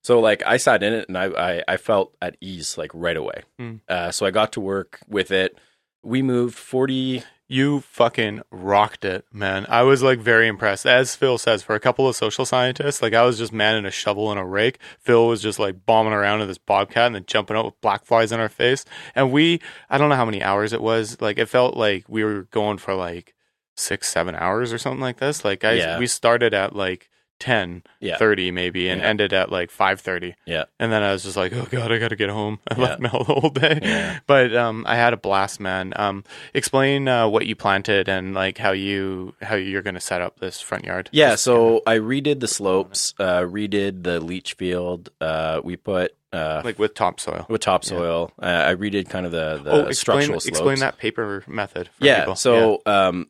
So 0.03 0.19
like 0.19 0.43
I 0.45 0.57
sat 0.57 0.83
in 0.83 0.93
it 0.93 1.07
and 1.07 1.17
I 1.17 1.25
I, 1.25 1.63
I 1.67 1.77
felt 1.77 2.15
at 2.21 2.37
ease 2.41 2.77
like 2.77 2.91
right 2.93 3.17
away. 3.17 3.41
Hmm. 3.57 3.75
Uh, 3.89 4.11
so 4.11 4.25
I 4.25 4.31
got 4.31 4.51
to 4.53 4.61
work 4.61 4.99
with 5.07 5.31
it. 5.31 5.57
We 6.03 6.21
moved 6.21 6.55
forty. 6.55 7.23
You 7.49 7.81
fucking 7.81 8.41
rocked 8.51 9.05
it, 9.05 9.25
man. 9.31 9.65
I 9.69 9.83
was 9.83 10.01
like 10.01 10.17
very 10.19 10.47
impressed. 10.47 10.85
As 10.87 11.15
Phil 11.15 11.37
says, 11.37 11.61
for 11.61 11.75
a 11.75 11.79
couple 11.79 12.07
of 12.07 12.15
social 12.15 12.45
scientists, 12.45 13.01
like 13.01 13.13
I 13.13 13.23
was 13.23 13.37
just 13.37 13.53
manning 13.53 13.85
a 13.85 13.91
shovel 13.91 14.31
and 14.31 14.39
a 14.39 14.45
rake. 14.45 14.79
Phil 14.99 15.27
was 15.27 15.41
just 15.41 15.59
like 15.59 15.85
bombing 15.85 16.13
around 16.13 16.41
in 16.41 16.47
this 16.47 16.57
bobcat 16.57 17.07
and 17.07 17.15
then 17.15 17.25
jumping 17.27 17.55
out 17.55 17.65
with 17.65 17.79
black 17.81 18.05
flies 18.05 18.31
in 18.31 18.39
our 18.39 18.49
face. 18.49 18.85
And 19.13 19.31
we, 19.31 19.59
I 19.89 19.97
don't 19.99 20.09
know 20.09 20.15
how 20.15 20.25
many 20.25 20.41
hours 20.41 20.73
it 20.73 20.81
was. 20.81 21.21
Like 21.21 21.37
it 21.37 21.47
felt 21.47 21.77
like 21.77 22.05
we 22.07 22.23
were 22.23 22.43
going 22.49 22.77
for 22.79 22.95
like 22.95 23.35
six, 23.75 24.07
seven 24.07 24.33
hours 24.35 24.73
or 24.73 24.77
something 24.79 25.01
like 25.01 25.17
this. 25.17 25.45
Like 25.45 25.63
I, 25.63 25.73
Yeah. 25.73 25.99
we 25.99 26.07
started 26.07 26.53
at 26.55 26.75
like 26.75 27.09
10, 27.43 27.83
Yeah. 27.99 28.15
30 28.17 28.51
maybe 28.51 28.87
and 28.87 29.01
Yeah. 29.01 29.07
ended 29.07 29.33
at 29.33 29.51
like 29.51 29.69
5.30. 29.69 30.35
Yeah. 30.45 30.63
And 30.79 30.93
then 30.93 31.03
I 31.03 31.11
was 31.11 31.23
just 31.23 31.35
like, 31.35 31.51
oh 31.51 31.67
God, 31.69 31.91
I 31.91 31.97
got 31.97 32.07
to 32.07 32.15
get 32.15 32.29
home. 32.29 32.59
I 32.69 32.75
Yeah. 32.75 32.81
left 32.81 33.01
Mel 33.01 33.11
the 33.27 33.33
whole 33.33 33.49
day. 33.49 33.79
Yeah. 33.81 34.19
But 34.25 34.55
um, 34.55 34.85
I 34.87 34.95
had 34.95 35.11
a 35.11 35.17
blast, 35.17 35.59
man. 35.59 35.91
Um, 35.97 36.23
explain 36.53 37.09
uh, 37.09 37.27
what 37.27 37.45
you 37.45 37.55
planted 37.57 38.07
and 38.07 38.33
like 38.33 38.57
how 38.57 38.71
you 38.71 39.35
how 39.41 39.55
you're 39.55 39.81
going 39.81 39.95
to 39.95 39.99
set 39.99 40.21
up 40.21 40.39
this 40.39 40.61
front 40.61 40.85
yard. 40.85 41.09
Yeah. 41.11 41.35
So 41.35 41.81
I 41.85 41.97
redid 41.97 42.39
the 42.39 42.47
slopes. 42.47 43.13
Uh, 43.19 43.41
redid 43.41 44.03
the 44.03 44.21
leach 44.21 44.53
field. 44.53 45.09
Uh, 45.19 45.59
we 45.65 45.75
put 45.75 46.15
uh, 46.31 46.61
like 46.63 46.79
with 46.79 46.93
topsoil. 46.93 47.45
with 47.49 47.59
topsoil. 47.59 48.31
Uh, 48.41 48.45
I 48.71 48.75
redid 48.75 49.09
kind 49.09 49.25
of 49.25 49.33
the 49.33 49.59
the 49.61 49.71
oh, 49.71 49.79
explain 49.81 49.93
structural 49.95 50.39
slopes. 50.39 50.45
explain 50.47 50.79
that 50.79 50.97
paper 50.97 51.43
method. 51.45 51.89
For 51.89 52.05
yeah. 52.05 52.19
people. 52.21 52.35
So 52.37 52.81
um, 52.85 53.29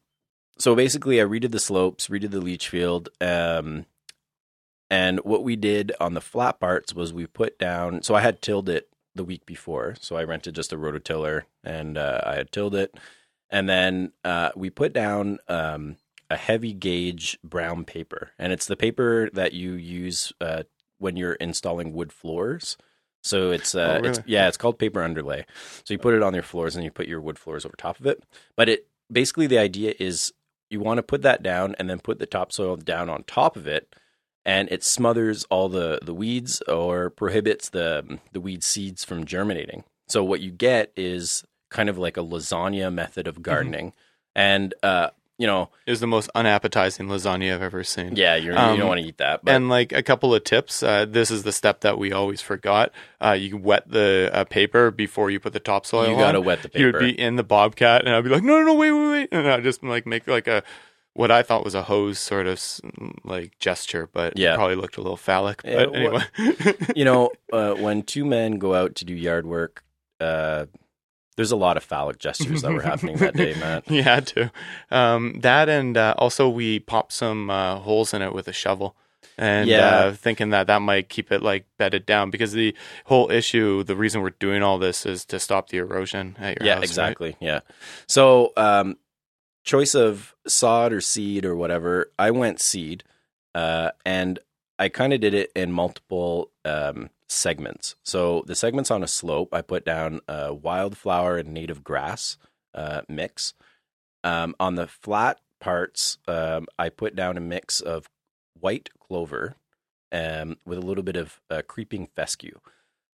so 0.59 0.75
basically, 0.75 1.19
I 1.19 1.25
redid 1.25 1.49
the 1.51 1.59
slopes, 1.59 2.09
redid 2.09 2.29
the 2.29 2.39
leach 2.39 2.69
field. 2.69 3.09
Um, 3.19 3.87
and 4.93 5.19
what 5.21 5.43
we 5.43 5.55
did 5.55 5.91
on 5.99 6.13
the 6.13 6.21
flat 6.21 6.59
parts 6.59 6.93
was 6.93 7.11
we 7.11 7.25
put 7.25 7.57
down. 7.57 8.03
So 8.03 8.13
I 8.13 8.21
had 8.21 8.43
tilled 8.43 8.69
it 8.69 8.89
the 9.15 9.23
week 9.23 9.43
before. 9.43 9.95
So 9.99 10.17
I 10.17 10.23
rented 10.23 10.53
just 10.53 10.71
a 10.71 10.77
rototiller 10.77 11.45
and 11.63 11.97
uh, 11.97 12.21
I 12.23 12.35
had 12.35 12.51
tilled 12.51 12.75
it. 12.75 12.95
And 13.49 13.67
then 13.67 14.11
uh, 14.23 14.51
we 14.55 14.69
put 14.69 14.93
down 14.93 15.39
um, 15.47 15.95
a 16.29 16.35
heavy 16.35 16.73
gauge 16.73 17.39
brown 17.43 17.85
paper, 17.85 18.31
and 18.37 18.53
it's 18.53 18.67
the 18.67 18.75
paper 18.75 19.31
that 19.33 19.53
you 19.53 19.73
use 19.73 20.31
uh, 20.39 20.63
when 20.99 21.17
you're 21.17 21.33
installing 21.33 21.93
wood 21.93 22.13
floors. 22.13 22.77
So 23.23 23.49
it's 23.49 23.73
uh, 23.73 23.99
Oh, 24.03 24.07
it's 24.07 24.19
yeah, 24.27 24.47
it's 24.47 24.57
called 24.57 24.77
paper 24.77 25.01
underlay. 25.01 25.45
So 25.85 25.93
you 25.95 25.97
put 25.97 26.13
it 26.13 26.21
on 26.21 26.35
your 26.35 26.43
floors 26.43 26.75
and 26.75 26.85
you 26.85 26.91
put 26.91 27.07
your 27.07 27.21
wood 27.21 27.39
floors 27.39 27.65
over 27.65 27.75
top 27.75 27.99
of 27.99 28.05
it. 28.05 28.21
But 28.55 28.69
it 28.69 28.87
basically 29.11 29.47
the 29.47 29.59
idea 29.59 29.95
is 29.99 30.33
you 30.69 30.79
want 30.79 30.97
to 30.99 31.03
put 31.03 31.23
that 31.23 31.41
down 31.41 31.75
and 31.79 31.89
then 31.89 31.99
put 31.99 32.19
the 32.19 32.25
topsoil 32.27 32.75
down 32.75 33.09
on 33.09 33.23
top 33.23 33.55
of 33.55 33.67
it, 33.67 33.95
and 34.45 34.69
it 34.71 34.83
smothers 34.83 35.45
all 35.49 35.69
the 35.69 35.99
the 36.01 36.13
weeds 36.13 36.61
or 36.67 37.09
prohibits 37.09 37.69
the 37.69 38.19
the 38.31 38.41
weed 38.41 38.63
seeds 38.63 39.03
from 39.05 39.25
germinating. 39.25 39.83
So 40.07 40.23
what 40.23 40.41
you 40.41 40.51
get 40.51 40.91
is 40.95 41.43
kind 41.69 41.89
of 41.89 41.97
like 41.97 42.17
a 42.17 42.21
lasagna 42.23 42.93
method 42.93 43.25
Mm-hmm. 43.25 43.37
of 43.37 43.41
gardening, 43.43 43.93
and 44.35 44.73
uh, 44.83 45.09
you 45.39 45.47
know, 45.47 45.69
It 45.87 45.91
was 45.91 45.99
the 45.99 46.07
most 46.07 46.29
unappetizing 46.35 47.07
lasagna 47.07 47.55
I've 47.55 47.63
ever 47.63 47.83
seen. 47.83 48.15
yeah, 48.15 48.35
you're, 48.35 48.53
you 48.53 48.59
Um, 48.59 48.77
don't 48.77 48.87
want 48.87 49.01
to 49.01 49.07
eat 49.07 49.17
that, 49.17 49.43
but 49.43 49.55
and 49.55 49.67
like 49.69 49.91
a 49.91 50.03
couple 50.03 50.33
of 50.35 50.43
tips. 50.43 50.83
Uh, 50.83 51.05
this 51.09 51.31
is 51.31 51.41
the 51.43 51.51
step 51.51 51.81
that 51.81 51.97
we 51.97 52.11
always 52.11 52.39
forgot. 52.39 52.91
Uh, 53.19 53.31
you 53.31 53.57
wet 53.57 53.89
the 53.89 54.29
uh, 54.31 54.43
paper 54.43 54.91
before 54.91 55.31
you 55.31 55.39
put 55.39 55.53
the 55.53 55.59
topsoil. 55.59 56.07
you 56.09 56.15
got 56.15 56.33
to 56.33 56.37
on. 56.37 56.45
wet 56.45 56.61
the 56.61 56.69
paper. 56.69 56.85
You'd 56.85 56.99
be 56.99 57.19
in 57.19 57.35
the 57.35 57.43
bobcat, 57.43 58.05
and 58.05 58.13
I'd 58.15 58.23
be 58.23 58.29
like, 58.29 58.43
"No, 58.43 58.59
no, 58.59 58.65
no, 58.65 58.73
wait, 58.75 58.91
wait, 58.91 59.09
wait!" 59.11 59.29
And 59.31 59.47
I'd 59.49 59.63
just 59.63 59.81
like 59.83 60.05
make 60.05 60.27
like 60.27 60.47
a 60.47 60.61
what 61.13 61.29
I 61.31 61.43
thought 61.43 61.63
was 61.63 61.75
a 61.75 61.83
hose 61.83 62.17
sort 62.19 62.47
of 62.47 62.59
like 63.23 63.57
gesture, 63.59 64.09
but 64.11 64.37
Yeah. 64.37 64.53
it 64.53 64.55
probably 64.57 64.75
looked 64.75 64.97
a 64.97 65.01
little 65.01 65.17
phallic. 65.17 65.61
Yeah, 65.63 65.85
But 65.85 65.95
anyway, 65.95 66.23
you 66.95 67.05
know, 67.05 67.31
uh, 67.53 67.73
when 67.75 68.03
two 68.03 68.25
men 68.25 68.57
go 68.57 68.73
out 68.73 68.95
to 68.95 69.05
do 69.05 69.13
yard 69.13 69.45
work, 69.45 69.83
uh, 70.19 70.65
there's 71.35 71.51
a 71.51 71.55
lot 71.55 71.77
of 71.77 71.83
phallic 71.83 72.19
gestures 72.19 72.61
that 72.61 72.71
were 72.71 72.81
happening 72.81 73.17
that 73.17 73.35
day, 73.35 73.53
Matt. 73.55 73.89
you 73.89 74.03
had 74.03 74.27
to. 74.27 74.51
Um, 74.91 75.39
that 75.41 75.67
and 75.69 75.97
uh, 75.97 76.13
also 76.17 76.47
we 76.47 76.79
popped 76.79 77.11
some 77.13 77.49
uh, 77.49 77.77
holes 77.77 78.13
in 78.13 78.21
it 78.21 78.33
with 78.33 78.47
a 78.47 78.53
shovel. 78.53 78.95
And 79.35 79.67
Yeah. 79.67 79.97
uh, 79.97 80.11
thinking 80.13 80.51
that 80.51 80.67
that 80.67 80.83
might 80.83 81.09
keep 81.09 81.31
it 81.31 81.41
like 81.41 81.65
bedded 81.79 82.05
down 82.05 82.29
because 82.29 82.51
the 82.53 82.75
whole 83.05 83.31
issue, 83.31 83.83
the 83.83 83.95
reason 83.95 84.21
we're 84.21 84.29
doing 84.29 84.61
all 84.61 84.77
this 84.77 85.07
is 85.07 85.25
to 85.25 85.39
stop 85.39 85.69
the 85.69 85.77
erosion 85.77 86.35
at 86.39 86.59
your 86.59 86.67
yeah, 86.67 86.73
house. 86.75 86.81
right? 86.81 86.83
exactly. 86.89 87.35
Yeah. 87.39 87.61
So, 88.07 88.53
um, 88.57 88.97
choice 89.63 89.95
of 89.95 90.35
sod 90.45 90.93
or 90.93 91.01
seed 91.01 91.45
or 91.45 91.55
whatever, 91.55 92.11
I 92.19 92.31
went 92.31 92.59
seed, 92.59 93.03
uh, 93.55 93.91
and 94.05 94.39
I 94.77 94.89
kind 94.89 95.13
of 95.13 95.21
did 95.21 95.33
it 95.33 95.51
in 95.55 95.71
multiple 95.71 96.51
um, 96.65 97.09
segments. 97.27 97.95
So 98.03 98.43
the 98.45 98.55
segments 98.55 98.91
on 98.91 99.03
a 99.03 99.07
slope, 99.07 99.49
I 99.53 99.61
put 99.61 99.85
down 99.85 100.21
a 100.27 100.53
wildflower 100.53 101.37
and 101.37 101.53
native 101.53 101.83
grass 101.83 102.37
uh, 102.73 103.01
mix. 103.07 103.53
Um, 104.23 104.55
on 104.59 104.75
the 104.75 104.87
flat 104.87 105.39
parts, 105.59 106.17
um, 106.27 106.67
I 106.77 106.89
put 106.89 107.15
down 107.15 107.37
a 107.37 107.41
mix 107.41 107.81
of 107.81 108.09
white 108.59 108.89
clover 108.99 109.55
um, 110.11 110.57
with 110.65 110.77
a 110.77 110.81
little 110.81 111.03
bit 111.03 111.15
of 111.15 111.39
uh, 111.49 111.61
creeping 111.67 112.07
fescue. 112.15 112.59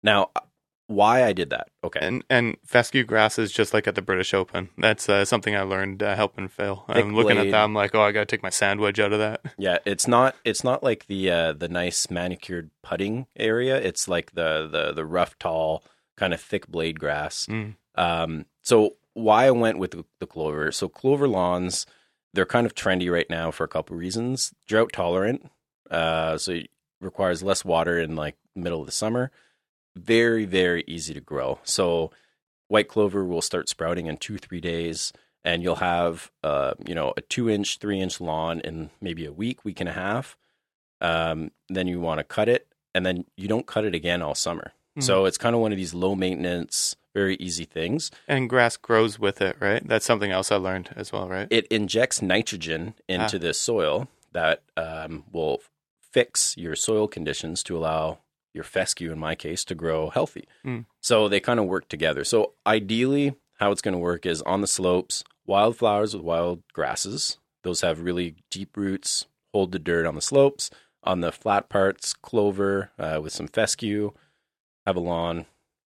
Now, 0.04 0.32
why 0.88 1.24
I 1.26 1.34
did 1.34 1.50
that? 1.50 1.68
Okay. 1.84 2.00
And 2.02 2.24
and 2.30 2.58
fescue 2.66 3.04
grass 3.04 3.38
is 3.38 3.52
just 3.52 3.74
like 3.74 3.88
at 3.88 3.96
the 3.96 4.02
British 4.02 4.34
Open. 4.34 4.70
That's 4.78 5.08
uh, 5.10 5.26
something 5.26 5.56
I 5.56 5.62
learned 5.62 6.02
uh, 6.02 6.16
helping 6.16 6.48
Phil. 6.48 6.84
Thick 6.88 6.96
I'm 6.98 7.14
looking 7.14 7.36
blade. 7.36 7.48
at 7.48 7.52
that. 7.52 7.64
I'm 7.64 7.74
like, 7.74 7.94
oh, 7.94 8.02
I 8.02 8.12
got 8.14 8.22
to 8.22 8.26
take 8.26 8.42
my 8.44 8.50
sandwich 8.50 9.00
out 9.00 9.14
of 9.14 9.20
that. 9.20 9.42
Yeah, 9.60 9.80
it's 9.86 10.08
not 10.08 10.36
it's 10.46 10.64
not 10.64 10.84
like 10.84 11.08
the 11.08 11.32
uh, 11.32 11.54
the 11.54 11.68
nice 11.68 12.10
manicured 12.10 12.70
putting 12.84 13.28
area. 13.36 13.76
It's 13.78 14.08
like 14.08 14.34
the 14.34 14.68
the 14.72 14.94
the 14.94 15.06
rough, 15.06 15.38
tall, 15.40 15.84
kind 16.16 16.34
of 16.34 16.40
thick 16.40 16.68
blade 16.68 17.00
grass. 17.00 17.48
Mm. 17.48 17.76
Um, 17.96 18.46
so 18.62 18.96
why 19.14 19.46
I 19.46 19.52
went 19.52 19.80
with 19.80 19.92
the, 19.92 20.06
the 20.20 20.28
clover? 20.28 20.72
So 20.72 20.88
clover 20.88 21.28
lawns, 21.28 21.86
they're 22.34 22.46
kind 22.46 22.66
of 22.68 22.76
trendy 22.76 23.12
right 23.12 23.30
now 23.30 23.50
for 23.50 23.64
a 23.64 23.68
couple 23.70 23.98
reasons. 23.98 24.54
Drought 24.68 24.94
tolerant, 24.94 25.50
uh, 25.90 26.38
so 26.38 26.52
it 26.52 26.70
requires 27.02 27.42
less 27.42 27.66
water 27.66 28.00
in 28.00 28.16
like 28.16 28.38
middle 28.56 28.80
of 28.80 28.86
the 28.86 28.92
summer. 28.92 29.32
Very 29.98 30.46
very 30.46 30.84
easy 30.88 31.14
to 31.14 31.22
grow. 31.22 31.60
So 31.64 32.12
white 32.68 32.88
clover 32.88 33.24
will 33.26 33.42
start 33.42 33.70
sprouting 33.70 34.08
in 34.08 34.18
two 34.18 34.38
three 34.38 34.62
days 34.62 35.14
and 35.44 35.64
you'll 35.64 35.76
have 35.78 36.32
uh, 36.44 36.74
you 36.86 36.94
know 36.96 37.14
a 37.18 37.22
two 37.22 37.50
inch 37.50 37.78
three 37.80 38.00
inch 38.00 38.20
lawn 38.20 38.60
in 38.62 38.90
maybe 39.02 39.26
a 39.26 39.32
week 39.32 39.64
week 39.64 39.80
and 39.80 39.88
a 39.90 39.94
half 39.94 40.38
um, 41.02 41.52
then 41.70 41.88
you 41.88 42.00
want 42.00 42.20
to 42.20 42.24
cut 42.24 42.50
it 42.50 42.68
and 42.94 43.06
then 43.06 43.24
you 43.38 43.48
don't 43.48 43.68
cut 43.68 43.86
it 43.86 43.94
again 43.96 44.22
all 44.22 44.36
summer 44.36 44.74
so 45.00 45.26
it's 45.26 45.38
kind 45.38 45.54
of 45.56 45.62
one 45.62 45.72
of 45.72 45.78
these 45.78 45.94
low 45.94 46.16
maintenance 46.16 46.96
very 47.14 47.36
easy 47.36 47.66
things 47.66 48.10
And 48.28 48.50
grass 48.50 48.78
grows 48.78 49.20
with 49.20 49.42
it, 49.44 49.56
right? 49.60 49.88
That's 49.88 50.06
something 50.08 50.32
else 50.32 50.52
I 50.52 50.56
learned 50.56 50.90
as 50.96 51.12
well, 51.14 51.30
right? 51.30 51.48
it 51.52 51.68
injects 51.68 52.20
nitrogen 52.22 52.96
into 53.08 53.38
Ah. 53.38 53.40
the 53.40 53.54
soil 53.54 54.08
that 54.34 54.64
um, 54.76 55.24
will 55.32 55.62
fix 56.02 56.58
your 56.58 56.76
soil 56.76 57.08
conditions 57.08 57.62
to 57.64 57.78
allow 57.78 58.18
your 58.58 58.66
fescue 58.66 59.12
in 59.12 59.20
my 59.20 59.36
case 59.36 59.64
to 59.66 59.76
grow 59.76 60.10
healthy. 60.10 60.48
Mm. 60.66 60.86
so 61.00 61.30
they 61.30 61.40
kind 61.40 61.60
of 61.60 61.68
work 61.68 61.88
together. 61.88 62.24
So 62.26 62.54
ideally 62.66 63.36
how 63.60 63.72
it's 63.72 63.82
going 63.82 63.94
to 63.94 64.00
work 64.00 64.26
is 64.26 64.42
on 64.42 64.62
the 64.62 64.68
slopes 64.68 65.24
wildflowers 65.46 66.14
with 66.14 66.24
wild 66.24 66.62
grasses. 66.74 67.38
Those 67.64 67.82
have 67.82 68.02
really 68.02 68.36
deep 68.52 68.76
roots 68.76 69.26
hold 69.54 69.72
the 69.72 69.80
dirt 69.80 70.06
on 70.06 70.16
the 70.16 70.22
slopes. 70.22 70.70
On 71.04 71.22
the 71.22 71.32
flat 71.32 71.70
parts 71.70 72.14
clover 72.14 72.92
uh, 73.00 73.20
with 73.24 73.32
some 73.32 73.48
fescue 73.48 74.12
have 74.86 74.98
a 74.98 75.00
lawn. 75.00 75.46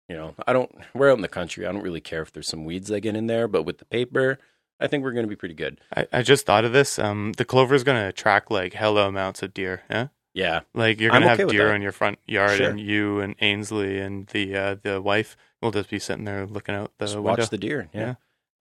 You 0.08 0.16
know 0.16 0.36
i 0.46 0.54
don't 0.54 0.72
we're 0.94 1.10
out 1.12 1.18
in 1.18 1.22
the 1.22 1.28
country. 1.28 1.66
I 1.66 1.72
don't 1.72 1.82
really 1.84 2.02
care 2.02 2.22
if 2.22 2.32
there's 2.32 2.48
some 2.48 2.66
weeds 2.66 2.88
that 2.90 3.02
get 3.02 3.16
in 3.16 3.28
there 3.28 3.48
but 3.48 3.64
with 3.64 3.80
the 3.80 3.86
paper 3.86 4.38
i 4.80 4.88
think 4.88 5.04
we're 5.04 5.12
going 5.12 5.26
to 5.26 5.30
be 5.30 5.36
pretty 5.36 5.56
good. 5.56 5.82
I, 5.96 6.08
I 6.14 6.22
just 6.22 6.46
thought 6.46 6.64
of 6.66 6.72
this. 6.72 7.00
Um, 7.00 7.34
the 7.34 7.46
clover 7.46 7.76
is 7.76 7.84
going 7.84 8.00
to 8.02 8.08
attract 8.08 8.52
like 8.52 8.74
hella 8.74 9.08
amounts 9.08 9.42
of 9.44 9.54
deer. 9.54 9.82
Yeah, 9.90 10.08
yeah 10.38 10.62
like 10.74 11.00
you're 11.02 11.10
going 11.12 11.24
to 11.24 11.28
okay 11.34 11.38
have 11.42 11.48
with 11.48 11.56
deer 11.56 11.74
in 11.76 11.82
your 11.82 11.92
front 11.92 12.20
yard, 12.28 12.58
Sure. 12.58 12.70
and 12.70 12.80
you 12.80 13.20
and 13.20 13.36
Ainsley 13.42 14.00
and 14.00 14.28
the 14.28 14.56
uh, 14.56 14.76
the 14.82 15.02
wife 15.02 15.36
will 15.62 15.72
just 15.72 15.90
be 15.90 16.00
sitting 16.00 16.26
there 16.26 16.46
looking 16.46 16.76
out 16.76 16.92
the 17.00 17.06
Just 17.06 17.16
window. 17.16 17.30
watch 17.42 17.50
the 17.50 17.58
deer. 17.58 17.90
Yeah. 17.94 18.00
Yeah. 18.02 18.16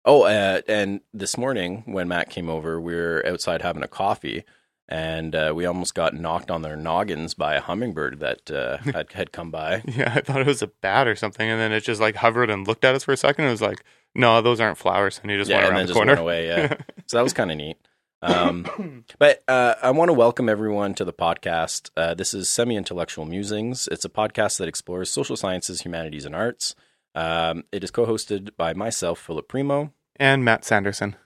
Oh, 0.04 0.22
uh, 0.22 0.60
and 0.68 1.00
this 1.12 1.36
morning 1.36 1.82
when 1.86 2.08
Matt 2.08 2.30
came 2.30 2.48
over, 2.48 2.80
we 2.80 2.94
were 2.94 3.24
outside 3.26 3.62
having 3.62 3.82
a 3.82 3.88
coffee, 3.88 4.44
and 4.88 5.34
uh, 5.34 5.52
we 5.54 5.66
almost 5.66 5.94
got 5.96 6.14
knocked 6.14 6.48
on 6.50 6.62
their 6.62 6.76
noggins 6.76 7.34
by 7.34 7.54
a 7.56 7.60
hummingbird 7.60 8.20
that 8.20 8.50
uh, 8.50 8.76
had 8.94 9.12
had 9.12 9.32
come 9.32 9.50
by. 9.50 9.82
Yeah, 9.86 10.12
I 10.14 10.20
thought 10.20 10.40
it 10.40 10.46
was 10.46 10.62
a 10.62 10.68
bat 10.68 11.08
or 11.08 11.16
something, 11.16 11.48
and 11.48 11.60
then 11.60 11.72
it 11.72 11.80
just 11.82 12.00
like 12.00 12.14
hovered 12.16 12.50
and 12.50 12.66
looked 12.66 12.84
at 12.84 12.94
us 12.94 13.04
for 13.04 13.12
a 13.12 13.16
second. 13.16 13.46
It 13.46 13.50
was 13.50 13.60
like, 13.62 13.82
no, 14.14 14.40
those 14.40 14.60
aren't 14.60 14.78
flowers, 14.78 15.18
and 15.22 15.30
he 15.30 15.36
just 15.36 15.50
yeah, 15.50 15.56
went 15.56 15.66
and 15.66 15.72
around 15.72 15.78
then 15.78 15.86
the 15.86 15.88
just 15.88 15.96
corner. 15.96 16.12
went 16.12 16.20
away. 16.20 16.46
Yeah, 16.46 16.74
so 17.06 17.16
that 17.18 17.22
was 17.24 17.32
kind 17.32 17.50
of 17.50 17.56
neat. 17.56 17.76
Um, 18.22 19.04
but 19.18 19.42
uh, 19.48 19.74
I 19.82 19.90
want 19.90 20.08
to 20.08 20.14
welcome 20.14 20.48
everyone 20.48 20.94
to 20.94 21.04
the 21.04 21.12
podcast. 21.12 21.90
Uh, 21.96 22.14
this 22.14 22.34
is 22.34 22.48
Semi 22.48 22.76
Intellectual 22.76 23.24
Musings. 23.24 23.88
It's 23.88 24.04
a 24.04 24.10
podcast 24.10 24.58
that 24.58 24.68
explores 24.68 25.10
social 25.10 25.36
sciences, 25.36 25.82
humanities, 25.82 26.24
and 26.24 26.34
arts. 26.34 26.74
Um, 27.14 27.64
it 27.72 27.82
is 27.82 27.90
co-hosted 27.90 28.50
by 28.56 28.74
myself, 28.74 29.18
Philip 29.18 29.48
Primo, 29.48 29.92
And 30.16 30.44
Matt 30.44 30.64
Sanderson. 30.64 31.16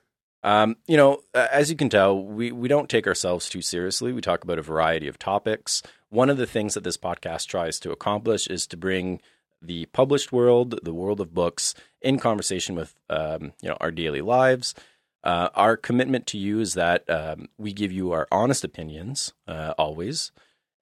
Um, 0.42 0.76
you 0.86 0.96
know, 0.96 1.20
as 1.34 1.68
you 1.68 1.76
can 1.76 1.90
tell, 1.90 2.22
we, 2.22 2.50
we 2.50 2.68
don't 2.68 2.88
take 2.88 3.06
ourselves 3.06 3.48
too 3.48 3.60
seriously. 3.60 4.12
We 4.12 4.20
talk 4.20 4.42
about 4.42 4.58
a 4.58 4.62
variety 4.62 5.06
of 5.06 5.18
topics. 5.18 5.82
One 6.08 6.30
of 6.30 6.38
the 6.38 6.46
things 6.46 6.74
that 6.74 6.84
this 6.84 6.96
podcast 6.96 7.46
tries 7.46 7.78
to 7.80 7.92
accomplish 7.92 8.46
is 8.46 8.66
to 8.68 8.76
bring 8.76 9.20
the 9.60 9.86
published 9.86 10.32
world, 10.32 10.78
the 10.82 10.94
world 10.94 11.20
of 11.20 11.34
books, 11.34 11.74
in 12.00 12.18
conversation 12.18 12.74
with 12.74 12.94
um, 13.10 13.52
you 13.60 13.68
know 13.68 13.76
our 13.80 13.90
daily 13.90 14.22
lives. 14.22 14.74
Uh, 15.22 15.48
our 15.54 15.76
commitment 15.76 16.26
to 16.28 16.38
you 16.38 16.60
is 16.60 16.74
that 16.74 17.08
um, 17.10 17.48
we 17.58 17.72
give 17.72 17.92
you 17.92 18.12
our 18.12 18.26
honest 18.32 18.64
opinions 18.64 19.32
uh, 19.46 19.74
always, 19.76 20.32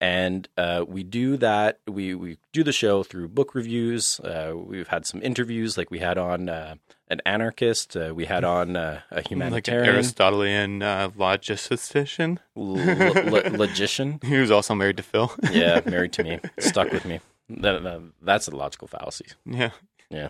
and 0.02 0.50
uh, 0.58 0.84
we 0.88 1.04
do 1.04 1.38
that. 1.38 1.80
We 1.88 2.14
we 2.16 2.38
do 2.52 2.64
the 2.64 2.74
show 2.74 3.04
through 3.04 3.30
book 3.30 3.56
reviews. 3.56 4.20
Uh, 4.20 4.54
we've 4.56 4.90
had 4.90 5.06
some 5.06 5.22
interviews, 5.24 5.78
like 5.78 5.90
we 5.90 6.00
had 6.00 6.18
on 6.18 6.50
uh, 6.50 6.76
an 7.08 7.22
anarchist. 7.26 7.96
Uh, 7.96 8.12
we 8.14 8.26
had 8.26 8.44
on 8.44 8.76
uh, 8.76 9.02
a 9.10 9.16
Like 9.16 9.26
an 9.26 9.32
humanitarian, 9.38 9.96
Aristotelian 9.96 10.82
uh, 10.84 11.10
logistician. 11.18 12.40
l- 12.58 12.78
l- 12.78 13.52
logician. 13.54 14.20
He 14.26 14.38
was 14.38 14.52
also 14.52 14.76
married 14.76 14.98
to 14.98 15.04
Phil. 15.04 15.32
Yeah, 15.52 15.80
married 15.86 16.12
to 16.14 16.24
me, 16.26 16.40
stuck 16.60 16.92
with 16.92 17.06
me. 17.06 17.20
That, 17.50 17.84
that- 17.84 18.02
that's 18.22 18.48
a 18.50 18.56
logical 18.56 18.88
fallacy. 18.90 19.28
Yeah, 19.46 19.72
yeah. 20.10 20.30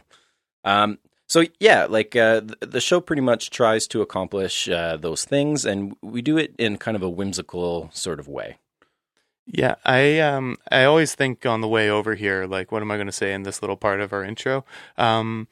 Um, 0.64 1.00
so 1.28 1.44
yeah, 1.60 1.86
like 1.86 2.16
uh, 2.16 2.42
the, 2.62 2.82
show 2.82 3.02
pretty 3.02 3.22
much 3.22 3.50
tries 3.50 3.88
to 3.88 4.02
accomplish 4.02 4.70
uh, 4.70 4.98
those 4.98 5.26
things, 5.26 5.66
and 5.66 5.96
we 6.02 6.22
do 6.22 6.38
it 6.38 6.54
in 6.58 6.78
kind 6.78 6.96
of 6.96 7.04
a 7.04 7.10
whimsical 7.10 7.90
sort 7.94 8.20
of 8.20 8.28
way. 8.28 8.58
Yeah, 9.48 9.76
I 9.84 10.20
um 10.20 10.58
I 10.72 10.86
always 10.86 11.16
think 11.16 11.46
on 11.46 11.62
the 11.62 11.68
way 11.68 11.90
over 11.90 12.16
here, 12.16 12.46
like, 12.46 12.72
what 12.72 12.82
am 12.82 12.92
I 12.92 12.96
going 12.96 13.08
to 13.08 13.14
say 13.14 13.34
in 13.34 13.44
this 13.44 13.62
little 13.62 13.78
part 13.78 14.02
of 14.02 14.12
our 14.14 14.24
intro? 14.24 14.66
Um, 14.98 15.48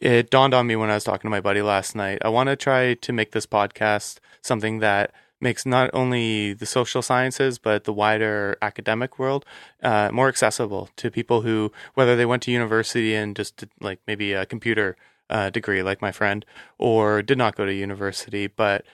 it 0.00 0.30
dawned 0.30 0.54
on 0.54 0.66
me 0.66 0.76
when 0.76 0.90
I 0.90 0.94
was 0.94 1.04
talking 1.04 1.28
to 1.28 1.30
my 1.30 1.40
buddy 1.40 1.62
last 1.62 1.94
night. 1.94 2.18
I 2.22 2.28
want 2.28 2.48
to 2.48 2.56
try 2.56 2.94
to 2.94 3.12
make 3.12 3.32
this 3.32 3.46
podcast 3.46 4.18
something 4.42 4.80
that 4.80 5.12
makes 5.40 5.66
not 5.66 5.90
only 5.92 6.52
the 6.52 6.66
social 6.66 7.02
sciences 7.02 7.58
but 7.58 7.84
the 7.84 7.92
wider 7.92 8.56
academic 8.62 9.18
world 9.18 9.44
uh, 9.82 10.10
more 10.12 10.28
accessible 10.28 10.88
to 10.96 11.10
people 11.10 11.42
who, 11.42 11.72
whether 11.94 12.16
they 12.16 12.26
went 12.26 12.42
to 12.42 12.50
university 12.50 13.14
and 13.14 13.36
just 13.36 13.56
did, 13.56 13.70
like 13.80 14.00
maybe 14.06 14.32
a 14.32 14.46
computer 14.46 14.96
uh, 15.28 15.50
degree, 15.50 15.82
like 15.82 16.00
my 16.00 16.12
friend, 16.12 16.44
or 16.78 17.22
did 17.22 17.38
not 17.38 17.56
go 17.56 17.66
to 17.66 17.74
university, 17.74 18.46
but 18.46 18.84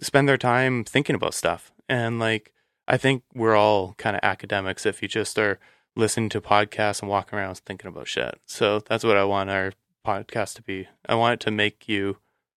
spend 0.00 0.28
their 0.28 0.38
time 0.38 0.84
thinking 0.84 1.16
about 1.16 1.34
stuff. 1.34 1.72
And 1.88 2.18
like, 2.18 2.52
I 2.86 2.96
think 2.96 3.22
we're 3.34 3.56
all 3.56 3.94
kind 3.98 4.16
of 4.16 4.20
academics 4.22 4.86
if 4.86 5.02
you 5.02 5.08
just 5.08 5.38
are 5.38 5.58
listening 5.96 6.28
to 6.30 6.40
podcasts 6.40 7.02
and 7.02 7.10
walking 7.10 7.38
around 7.38 7.56
thinking 7.58 7.88
about 7.88 8.08
shit. 8.08 8.40
So 8.46 8.80
that's 8.80 9.04
what 9.04 9.16
I 9.16 9.24
want 9.24 9.50
our 9.50 9.72
podcast 10.06 10.54
to 10.54 10.62
be. 10.62 10.88
I 11.06 11.14
want 11.14 11.34
it 11.34 11.40
to 11.44 11.50
make 11.50 11.88
you 11.88 12.18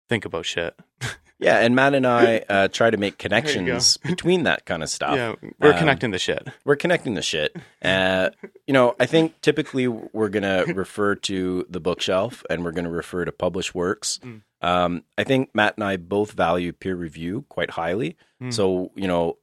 think 0.10 0.26
about 0.26 0.46
shit. 0.46 0.78
Yeah, 1.42 1.58
and 1.60 1.76
Matt 1.76 1.96
and 1.96 2.06
I 2.08 2.38
uh, 2.50 2.68
try 2.70 2.90
to 2.92 2.98
make 2.98 3.18
connections 3.18 3.98
between 3.98 4.44
that 4.44 4.66
kind 4.66 4.84
of 4.84 4.90
stuff. 4.90 5.16
yeah, 5.16 5.34
we're 5.60 5.74
Um, 5.74 5.80
connecting 5.80 6.12
the 6.12 6.20
shit. 6.20 6.48
We're 6.64 6.76
connecting 6.78 7.16
the 7.16 7.22
shit. 7.22 7.56
Uh, 7.84 8.30
you 8.68 8.74
know, 8.76 8.96
I 9.00 9.08
think 9.08 9.42
typically 9.42 9.88
we're 9.88 10.30
going 10.30 10.44
to 10.44 10.72
refer 10.74 11.16
to 11.16 11.66
the 11.68 11.80
bookshelf 11.80 12.44
and 12.48 12.64
we're 12.64 12.72
going 12.72 12.86
to 12.86 12.92
refer 12.92 13.26
to 13.26 13.32
published 13.32 13.74
works. 13.74 14.20
Mm. 14.24 14.42
Um, 14.62 15.04
I 15.18 15.24
think 15.24 15.50
Matt 15.56 15.78
and 15.78 15.84
I 15.84 15.98
both 15.98 16.34
value 16.34 16.72
peer 16.74 16.96
review 16.96 17.44
quite 17.50 17.72
highly. 17.72 18.18
Mm. 18.40 18.54
So, 18.54 18.92
you 18.96 19.08
know, 19.08 19.40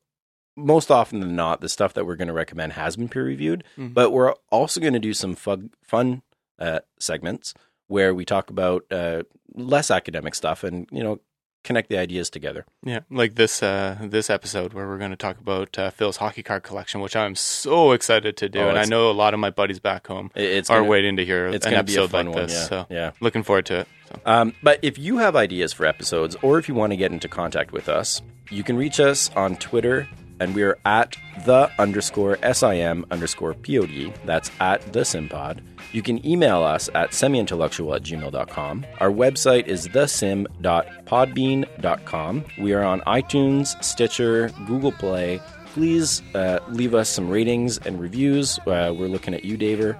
most 0.57 0.93
often 0.93 1.19
than 1.19 1.35
not, 1.35 1.61
the 1.61 1.69
stuff 1.69 1.95
that 1.95 2.07
we're 2.07 2.15
going 2.17 2.29
to 2.29 2.33
recommend 2.35 2.75
has 2.75 2.97
been 2.97 3.09
peer 3.09 3.25
reviewed. 3.25 3.65
Mhm. 3.77 3.93
But 3.93 4.11
we're 4.13 4.35
also 4.51 4.81
going 4.81 4.93
to 4.93 4.99
do 5.01 5.13
some 5.15 5.35
fun, 5.35 5.71
fun 5.83 6.23
uh, 6.61 6.81
segments 7.01 7.55
where 7.89 8.15
we 8.15 8.25
talk 8.25 8.51
about 8.51 8.85
uh, 8.93 9.25
less 9.55 9.91
academic 9.91 10.35
stuff 10.37 10.63
and, 10.63 10.89
you 10.93 11.03
know, 11.03 11.19
connect 11.65 11.89
the 11.91 11.99
ideas 11.99 12.31
together. 12.31 12.65
Yeah, 12.83 13.01
like 13.11 13.35
this 13.35 13.63
uh, 13.63 13.97
this 14.01 14.31
episode 14.31 14.73
where 14.73 14.87
we're 14.89 14.99
going 14.99 15.11
to 15.11 15.17
talk 15.17 15.39
about 15.39 15.79
uh, 15.79 15.91
Phil's 15.91 16.17
hockey 16.19 16.43
card 16.43 16.63
collection, 16.63 17.01
which 17.01 17.17
I'm 17.17 17.35
so 17.35 17.93
excited 17.93 18.37
to 18.39 18.49
do, 18.49 18.61
Oh, 18.61 18.69
and 18.69 18.79
I 18.79 18.85
know 18.85 19.11
a 19.11 19.13
lot 19.13 19.35
of 19.35 19.41
my 19.41 19.51
buddies 19.51 19.79
back 19.81 20.07
home 20.07 20.31
It's 20.35 20.71
are 20.71 20.79
gonna, 20.79 20.89
waiting 20.91 21.17
to 21.17 21.25
hear 21.25 21.47
it's 21.49 21.67
an 21.67 21.73
going 21.73 21.85
to 21.85 21.93
be 21.93 21.97
a 21.97 22.03
episode 22.05 22.11
fun 22.11 22.27
like 22.27 22.35
one. 22.35 22.47
this. 22.47 22.53
Yeah. 22.55 22.67
So 22.69 22.87
yeah. 22.91 23.11
looking 23.21 23.43
forward 23.43 23.67
to 23.67 23.81
it. 23.81 23.89
So. 24.09 24.21
Um, 24.25 24.55
but 24.63 24.79
if 24.83 24.99
you 24.99 25.19
have 25.19 25.37
ideas 25.37 25.73
for 25.73 25.85
episodes, 25.85 26.37
or 26.43 26.59
if 26.59 26.69
you 26.69 26.75
want 26.75 26.93
to 26.93 26.97
get 26.97 27.13
into 27.13 27.29
contact 27.29 27.73
with 27.73 27.89
us, 27.89 28.23
you 28.51 28.63
can 28.63 28.77
reach 28.77 29.01
us 29.01 29.31
on 29.37 29.57
Twitter, 29.57 30.09
and 30.41 30.55
we 30.55 30.63
are 30.63 30.79
at 30.85 31.17
the 31.45 31.71
underscore 31.79 32.39
sim 32.53 33.05
underscore 33.11 33.55
pod. 33.55 34.13
That's 34.25 34.51
at 34.61 34.93
the 34.93 35.01
simpod. 35.01 35.61
You 35.93 36.03
can 36.03 36.25
email 36.27 36.63
us 36.63 36.89
at 36.95 37.11
semiintellectual 37.11 37.97
at 37.97 38.03
gmail.com. 38.03 38.87
Our 39.01 39.11
website 39.11 39.67
is 39.67 39.89
thesim.podbean.com. 39.89 42.45
We 42.59 42.75
are 42.75 42.85
on 42.85 43.01
iTunes, 43.03 43.83
Stitcher, 43.83 44.51
Google 44.67 44.93
Play. 44.93 45.41
Please 45.67 46.23
uh, 46.35 46.59
leave 46.69 46.95
us 46.95 47.09
some 47.09 47.31
ratings 47.31 47.79
and 47.79 47.99
reviews. 48.01 48.59
Uh, 48.61 48.95
we're 48.97 49.09
looking 49.09 49.35
at 49.35 49.45
you, 49.45 49.57
Daver. 49.57 49.99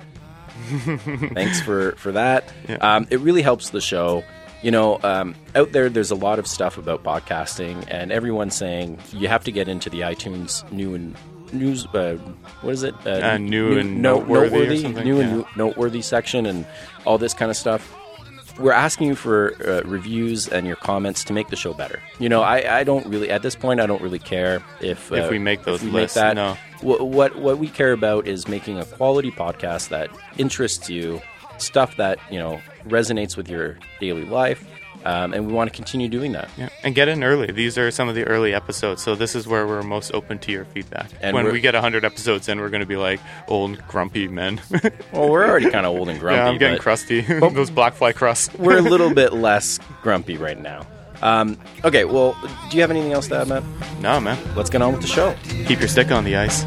Thanks 1.35 1.61
for 1.61 1.93
for 1.93 2.11
that. 2.13 2.53
Um, 2.81 3.07
it 3.11 3.21
really 3.21 3.43
helps 3.43 3.71
the 3.71 3.81
show. 3.81 4.25
You 4.63 4.73
know, 4.73 4.99
um, 5.03 5.35
out 5.55 5.71
there, 5.73 5.89
there's 5.89 6.11
a 6.11 6.17
lot 6.17 6.39
of 6.39 6.47
stuff 6.47 6.79
about 6.79 7.05
podcasting, 7.05 7.85
and 7.89 8.11
everyone's 8.11 8.57
saying 8.57 8.99
you 9.13 9.29
have 9.29 9.45
to 9.45 9.53
get 9.53 9.69
into 9.69 9.89
the 9.89 10.01
iTunes 10.01 10.69
new 10.73 10.95
and 10.95 11.15
news. 11.53 11.87
Uh, 11.87 12.17
what 12.63 12.75
is 12.75 12.83
it? 12.83 12.95
Uh, 13.07 13.39
new 13.39 13.79
and 13.79 14.03
noteworthy 14.03 14.85
or 14.85 15.05
new 15.05 15.21
and 15.21 15.31
yeah. 15.31 15.37
no- 15.57 15.67
noteworthy 15.67 16.03
section, 16.03 16.45
and 16.47 16.67
all 17.07 17.19
this 17.19 17.35
kind 17.35 17.51
of 17.51 17.57
stuff. 17.57 17.95
We're 18.59 18.73
asking 18.73 19.07
you 19.07 19.15
for 19.15 19.55
uh, 19.65 19.89
reviews 19.89 20.49
and 20.49 20.67
your 20.67 20.75
comments 20.75 21.23
to 21.25 21.33
make 21.33 21.47
the 21.49 21.55
show 21.55 21.73
better. 21.73 22.03
You 22.19 22.29
know, 22.29 22.43
I, 22.43 22.81
I 22.81 22.83
don't 22.83 23.07
really 23.07 23.31
at 23.31 23.43
this 23.43 23.55
point 23.55 23.79
I 23.79 23.87
don't 23.87 24.03
really 24.03 24.19
care 24.19 24.57
if 24.81 25.13
If 25.13 25.27
uh, 25.27 25.29
we 25.31 25.39
make 25.39 25.63
those 25.63 25.81
we 25.81 25.91
lists, 25.91 26.17
that. 26.17 26.35
no. 26.35 26.57
What, 26.81 27.07
what 27.07 27.37
what 27.37 27.59
we 27.59 27.69
care 27.69 27.93
about 27.93 28.27
is 28.27 28.49
making 28.49 28.79
a 28.81 28.85
quality 28.85 29.31
podcast 29.31 29.91
that 29.91 30.11
interests 30.37 30.91
you, 30.91 31.21
stuff 31.59 31.97
that 31.97 32.19
you 32.31 32.39
know 32.39 32.61
resonates 32.87 33.37
with 33.37 33.49
your 33.49 33.79
daily 34.01 34.25
life, 34.25 34.65
um, 35.05 35.33
and 35.33 35.47
we 35.47 35.53
want 35.53 35.71
to 35.71 35.75
continue 35.77 36.09
doing 36.09 36.33
that. 36.33 36.49
Yeah, 36.57 36.69
and 36.83 36.95
get 36.95 37.09
in 37.09 37.23
early. 37.23 37.53
These 37.53 37.79
are 37.79 37.91
some 37.91 38.09
of 38.09 38.15
the 38.15 38.25
early 38.25 38.55
episodes, 38.55 39.03
so 39.03 39.15
this 39.15 39.35
is 39.35 39.47
where 39.47 39.67
we're 39.67 39.83
most 39.83 40.13
open 40.15 40.39
to 40.41 40.53
your 40.53 40.65
feedback. 40.67 41.11
And 41.21 41.35
when 41.35 41.51
we 41.53 41.61
get 41.61 41.75
hundred 41.75 42.05
episodes 42.05 42.49
in, 42.49 42.61
we're 42.61 42.69
going 42.71 42.81
to 42.81 42.87
be 42.87 42.97
like 42.97 43.21
old 43.47 43.87
grumpy 43.89 44.29
men. 44.29 44.61
Well, 45.13 45.31
we're 45.31 45.49
already 45.49 45.71
kind 45.71 45.87
of 45.87 45.97
old 45.97 46.09
and 46.11 46.21
grumpy. 46.21 46.37
yeah, 46.43 46.49
I'm 46.49 46.59
getting 46.59 46.79
crusty. 46.79 47.21
Those 47.41 47.71
black 47.71 47.95
fly 47.95 48.13
crusts. 48.13 48.55
we're 48.55 48.77
a 48.79 48.83
little 48.83 49.13
bit 49.13 49.33
less 49.33 49.79
grumpy 50.03 50.37
right 50.37 50.59
now. 50.61 50.87
Um, 51.23 51.59
okay, 51.85 52.05
well, 52.05 52.37
do 52.71 52.77
you 52.77 52.83
have 52.83 52.91
anything 52.91 53.13
else 53.13 53.27
to 53.29 53.41
add, 53.41 53.49
Matt? 53.49 53.65
no, 54.01 54.21
man. 54.21 54.39
Let's 54.55 54.71
get 54.71 54.83
on 54.83 54.93
with 54.93 55.03
the 55.03 55.09
show. 55.09 55.35
Keep 55.67 55.81
your 55.81 55.89
stick 55.89 56.13
on 56.13 56.25
the 56.25 56.37
ice. 56.37 56.65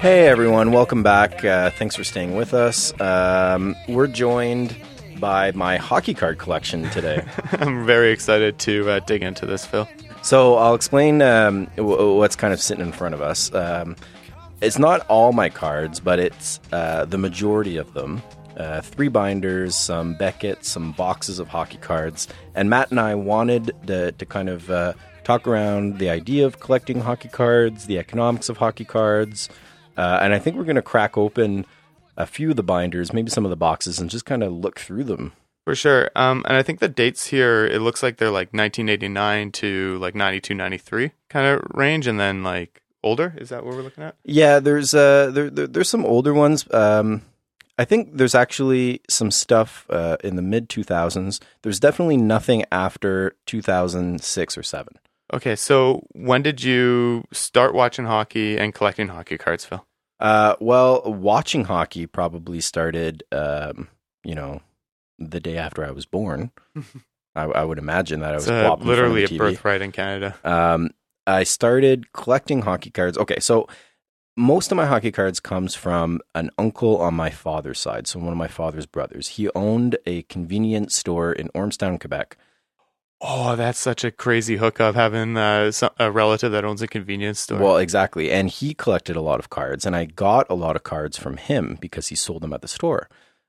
Hey 0.00 0.28
everyone, 0.28 0.70
welcome 0.70 1.02
back. 1.02 1.44
Uh, 1.44 1.70
thanks 1.70 1.96
for 1.96 2.04
staying 2.04 2.36
with 2.36 2.54
us. 2.54 2.92
Um, 3.00 3.74
we're 3.88 4.06
joined 4.06 4.76
by 5.18 5.50
my 5.52 5.78
hockey 5.78 6.14
card 6.14 6.38
collection 6.38 6.88
today. 6.90 7.24
I'm 7.52 7.84
very 7.86 8.12
excited 8.12 8.58
to 8.60 8.88
uh, 8.90 9.00
dig 9.00 9.22
into 9.24 9.46
this, 9.46 9.64
Phil. 9.66 9.88
so 10.22 10.54
I'll 10.56 10.74
explain 10.74 11.20
um, 11.22 11.64
w- 11.76 12.14
what's 12.16 12.36
kind 12.36 12.52
of 12.52 12.60
sitting 12.60 12.84
in 12.84 12.92
front 12.92 13.14
of 13.14 13.22
us. 13.22 13.52
Um, 13.54 13.96
it's 14.64 14.78
not 14.78 15.06
all 15.08 15.32
my 15.32 15.48
cards, 15.48 16.00
but 16.00 16.18
it's 16.18 16.58
uh, 16.72 17.04
the 17.04 17.18
majority 17.18 17.76
of 17.76 17.92
them. 17.92 18.22
Uh, 18.56 18.80
three 18.80 19.08
binders, 19.08 19.74
some 19.76 20.14
Beckett, 20.14 20.64
some 20.64 20.92
boxes 20.92 21.38
of 21.38 21.48
hockey 21.48 21.78
cards, 21.78 22.28
and 22.54 22.70
Matt 22.70 22.90
and 22.90 23.00
I 23.00 23.14
wanted 23.16 23.72
to, 23.88 24.12
to 24.12 24.26
kind 24.26 24.48
of 24.48 24.70
uh, 24.70 24.92
talk 25.24 25.48
around 25.48 25.98
the 25.98 26.08
idea 26.08 26.46
of 26.46 26.60
collecting 26.60 27.00
hockey 27.00 27.28
cards, 27.28 27.86
the 27.86 27.98
economics 27.98 28.48
of 28.48 28.58
hockey 28.58 28.84
cards, 28.84 29.48
uh, 29.96 30.20
and 30.22 30.32
I 30.32 30.38
think 30.38 30.56
we're 30.56 30.64
going 30.64 30.76
to 30.76 30.82
crack 30.82 31.18
open 31.18 31.66
a 32.16 32.26
few 32.26 32.50
of 32.50 32.56
the 32.56 32.62
binders, 32.62 33.12
maybe 33.12 33.28
some 33.28 33.44
of 33.44 33.50
the 33.50 33.56
boxes, 33.56 33.98
and 33.98 34.08
just 34.08 34.24
kind 34.24 34.44
of 34.44 34.52
look 34.52 34.78
through 34.78 35.04
them. 35.04 35.32
For 35.64 35.74
sure. 35.74 36.10
Um, 36.14 36.44
and 36.46 36.56
I 36.56 36.62
think 36.62 36.78
the 36.78 36.88
dates 36.88 37.26
here, 37.26 37.66
it 37.66 37.80
looks 37.80 38.02
like 38.04 38.18
they're 38.18 38.30
like 38.30 38.52
1989 38.52 39.50
to 39.52 39.98
like 39.98 40.14
92, 40.14 40.54
93 40.54 41.10
kind 41.28 41.46
of 41.46 41.62
range, 41.74 42.06
and 42.06 42.20
then 42.20 42.44
like 42.44 42.82
older. 43.04 43.34
Is 43.38 43.50
that 43.50 43.64
what 43.64 43.76
we're 43.76 43.82
looking 43.82 44.02
at? 44.02 44.16
Yeah, 44.24 44.58
there's 44.58 44.94
uh 44.94 45.30
there, 45.32 45.50
there 45.50 45.66
there's 45.66 45.88
some 45.88 46.04
older 46.04 46.34
ones. 46.34 46.66
Um, 46.72 47.22
I 47.78 47.84
think 47.84 48.16
there's 48.16 48.34
actually 48.34 49.00
some 49.08 49.30
stuff 49.30 49.86
uh, 49.90 50.16
in 50.22 50.36
the 50.36 50.42
mid 50.42 50.68
2000s. 50.68 51.40
There's 51.62 51.80
definitely 51.80 52.16
nothing 52.16 52.64
after 52.70 53.34
2006 53.46 54.58
or 54.58 54.62
seven. 54.62 54.94
Okay, 55.32 55.56
so 55.56 56.06
when 56.12 56.42
did 56.42 56.62
you 56.62 57.24
start 57.32 57.74
watching 57.74 58.04
hockey 58.04 58.58
and 58.58 58.72
collecting 58.72 59.08
hockey 59.08 59.38
cards, 59.38 59.64
Phil? 59.64 59.84
Uh, 60.20 60.54
well, 60.60 61.02
watching 61.04 61.64
hockey 61.64 62.06
probably 62.06 62.60
started, 62.60 63.24
um, 63.32 63.88
you 64.22 64.34
know, 64.34 64.60
the 65.18 65.40
day 65.40 65.56
after 65.56 65.84
I 65.84 65.90
was 65.90 66.06
born. 66.06 66.52
I, 67.34 67.42
I 67.44 67.64
would 67.64 67.78
imagine 67.78 68.20
that 68.20 68.32
I 68.32 68.36
was 68.36 68.44
It's 68.44 68.52
uh, 68.52 68.62
plopped 68.62 68.82
in 68.82 68.86
front 68.86 69.00
of 69.00 69.12
literally 69.12 69.24
a 69.24 69.38
birthright 69.38 69.82
in 69.82 69.90
Canada. 69.90 70.36
Um, 70.44 70.90
I 71.26 71.44
started 71.44 72.12
collecting 72.12 72.62
hockey 72.62 72.90
cards. 72.90 73.18
Okay, 73.18 73.40
so 73.40 73.68
most 74.36 74.72
of 74.72 74.76
my 74.76 74.86
hockey 74.86 75.12
cards 75.12 75.40
comes 75.40 75.74
from 75.74 76.20
an 76.34 76.50
uncle 76.58 76.98
on 76.98 77.14
my 77.14 77.30
father's 77.30 77.78
side, 77.78 78.06
so 78.06 78.18
one 78.18 78.32
of 78.32 78.36
my 78.36 78.48
father's 78.48 78.86
brothers. 78.86 79.28
He 79.28 79.48
owned 79.54 79.96
a 80.06 80.22
convenience 80.22 80.96
store 80.96 81.32
in 81.32 81.48
Ormstown, 81.54 82.00
Quebec. 82.00 82.36
Oh, 83.20 83.56
that's 83.56 83.78
such 83.78 84.04
a 84.04 84.10
crazy 84.10 84.56
hookup 84.56 84.96
having 84.96 85.36
uh, 85.36 85.70
a 85.98 86.10
relative 86.10 86.52
that 86.52 86.64
owns 86.64 86.82
a 86.82 86.88
convenience 86.88 87.40
store. 87.40 87.58
Well, 87.58 87.76
exactly, 87.78 88.30
and 88.30 88.50
he 88.50 88.74
collected 88.74 89.16
a 89.16 89.22
lot 89.22 89.38
of 89.38 89.50
cards, 89.50 89.86
and 89.86 89.96
I 89.96 90.04
got 90.04 90.46
a 90.50 90.54
lot 90.54 90.76
of 90.76 90.82
cards 90.82 91.16
from 91.16 91.36
him 91.36 91.78
because 91.80 92.08
he 92.08 92.16
sold 92.16 92.42
them 92.42 92.52
at 92.52 92.60
the 92.60 92.68
store. 92.68 93.08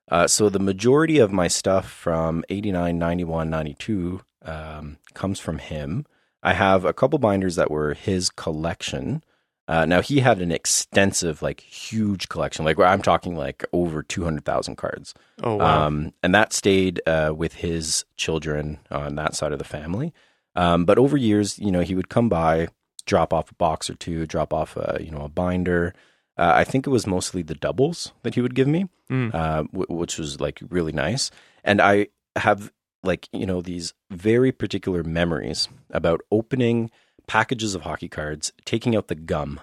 Uh, 0.09 0.27
so 0.27 0.49
the 0.49 0.59
majority 0.59 1.17
of 1.17 1.31
my 1.31 1.47
stuff 1.47 1.89
from 1.89 2.43
89, 2.47 2.97
91, 2.97 3.49
92 3.49 4.21
um, 4.43 4.97
comes 5.13 5.39
from 5.39 5.57
him. 5.57 6.05
I 6.45 6.53
have 6.53 6.86
a 6.86 6.93
couple 6.93 7.17
binders 7.19 7.55
that 7.58 7.69
were 7.71 7.93
his 7.93 8.29
collection. 8.29 9.23
Uh, 9.67 9.86
now 9.86 9.99
he 10.01 10.19
had 10.19 10.39
an 10.41 10.51
extensive, 10.51 11.41
like 11.41 11.60
huge 11.62 12.29
collection. 12.29 12.63
Like 12.65 12.79
I'm 12.79 13.01
talking 13.01 13.36
like 13.36 13.65
over 13.73 14.03
200,000 14.03 14.75
cards. 14.75 15.13
oh 15.43 15.55
wow. 15.55 15.88
Um, 15.88 16.13
and 16.21 16.36
that 16.36 16.53
stayed 16.53 17.01
uh, 17.08 17.34
with 17.36 17.55
his 17.55 18.05
children 18.15 18.77
on 18.91 19.15
that 19.15 19.34
side 19.36 19.51
of 19.51 19.58
the 19.60 19.65
family. 19.65 20.13
Um, 20.55 20.86
but 20.86 20.97
over 20.99 21.17
years, 21.17 21.58
you 21.60 21.71
know, 21.71 21.81
he 21.81 21.95
would 21.95 22.10
come 22.10 22.29
by, 22.29 22.67
drop 23.08 23.34
off 23.34 23.51
a 23.51 23.55
box 23.55 23.89
or 23.89 23.95
two, 23.95 24.25
drop 24.27 24.53
off 24.53 24.77
a 24.77 24.99
you 25.01 25.10
know 25.12 25.21
a 25.25 25.29
binder. 25.29 25.93
Uh, 26.38 26.51
I 26.55 26.63
think 26.63 26.86
it 26.86 26.89
was 26.91 27.08
mostly 27.08 27.41
the 27.41 27.55
doubles 27.55 28.12
that 28.23 28.36
he 28.36 28.41
would 28.41 28.55
give 28.55 28.67
me, 28.67 28.88
Mm. 29.10 29.34
uh, 29.34 29.63
w- 29.71 29.86
which 29.89 30.17
was 30.19 30.39
like 30.41 30.60
really 30.69 30.91
nice. 30.91 31.31
And 31.63 31.81
I 31.81 32.08
have 32.36 32.71
like 33.05 33.27
you 33.31 33.45
know 33.45 33.61
these 33.61 33.93
very 34.11 34.51
particular 34.51 35.03
memories 35.03 35.67
about 35.89 36.21
opening 36.31 36.91
packages 37.27 37.75
of 37.75 37.81
hockey 37.83 38.09
cards, 38.09 38.51
taking 38.65 38.95
out 38.95 39.07
the 39.07 39.15
gum. 39.15 39.59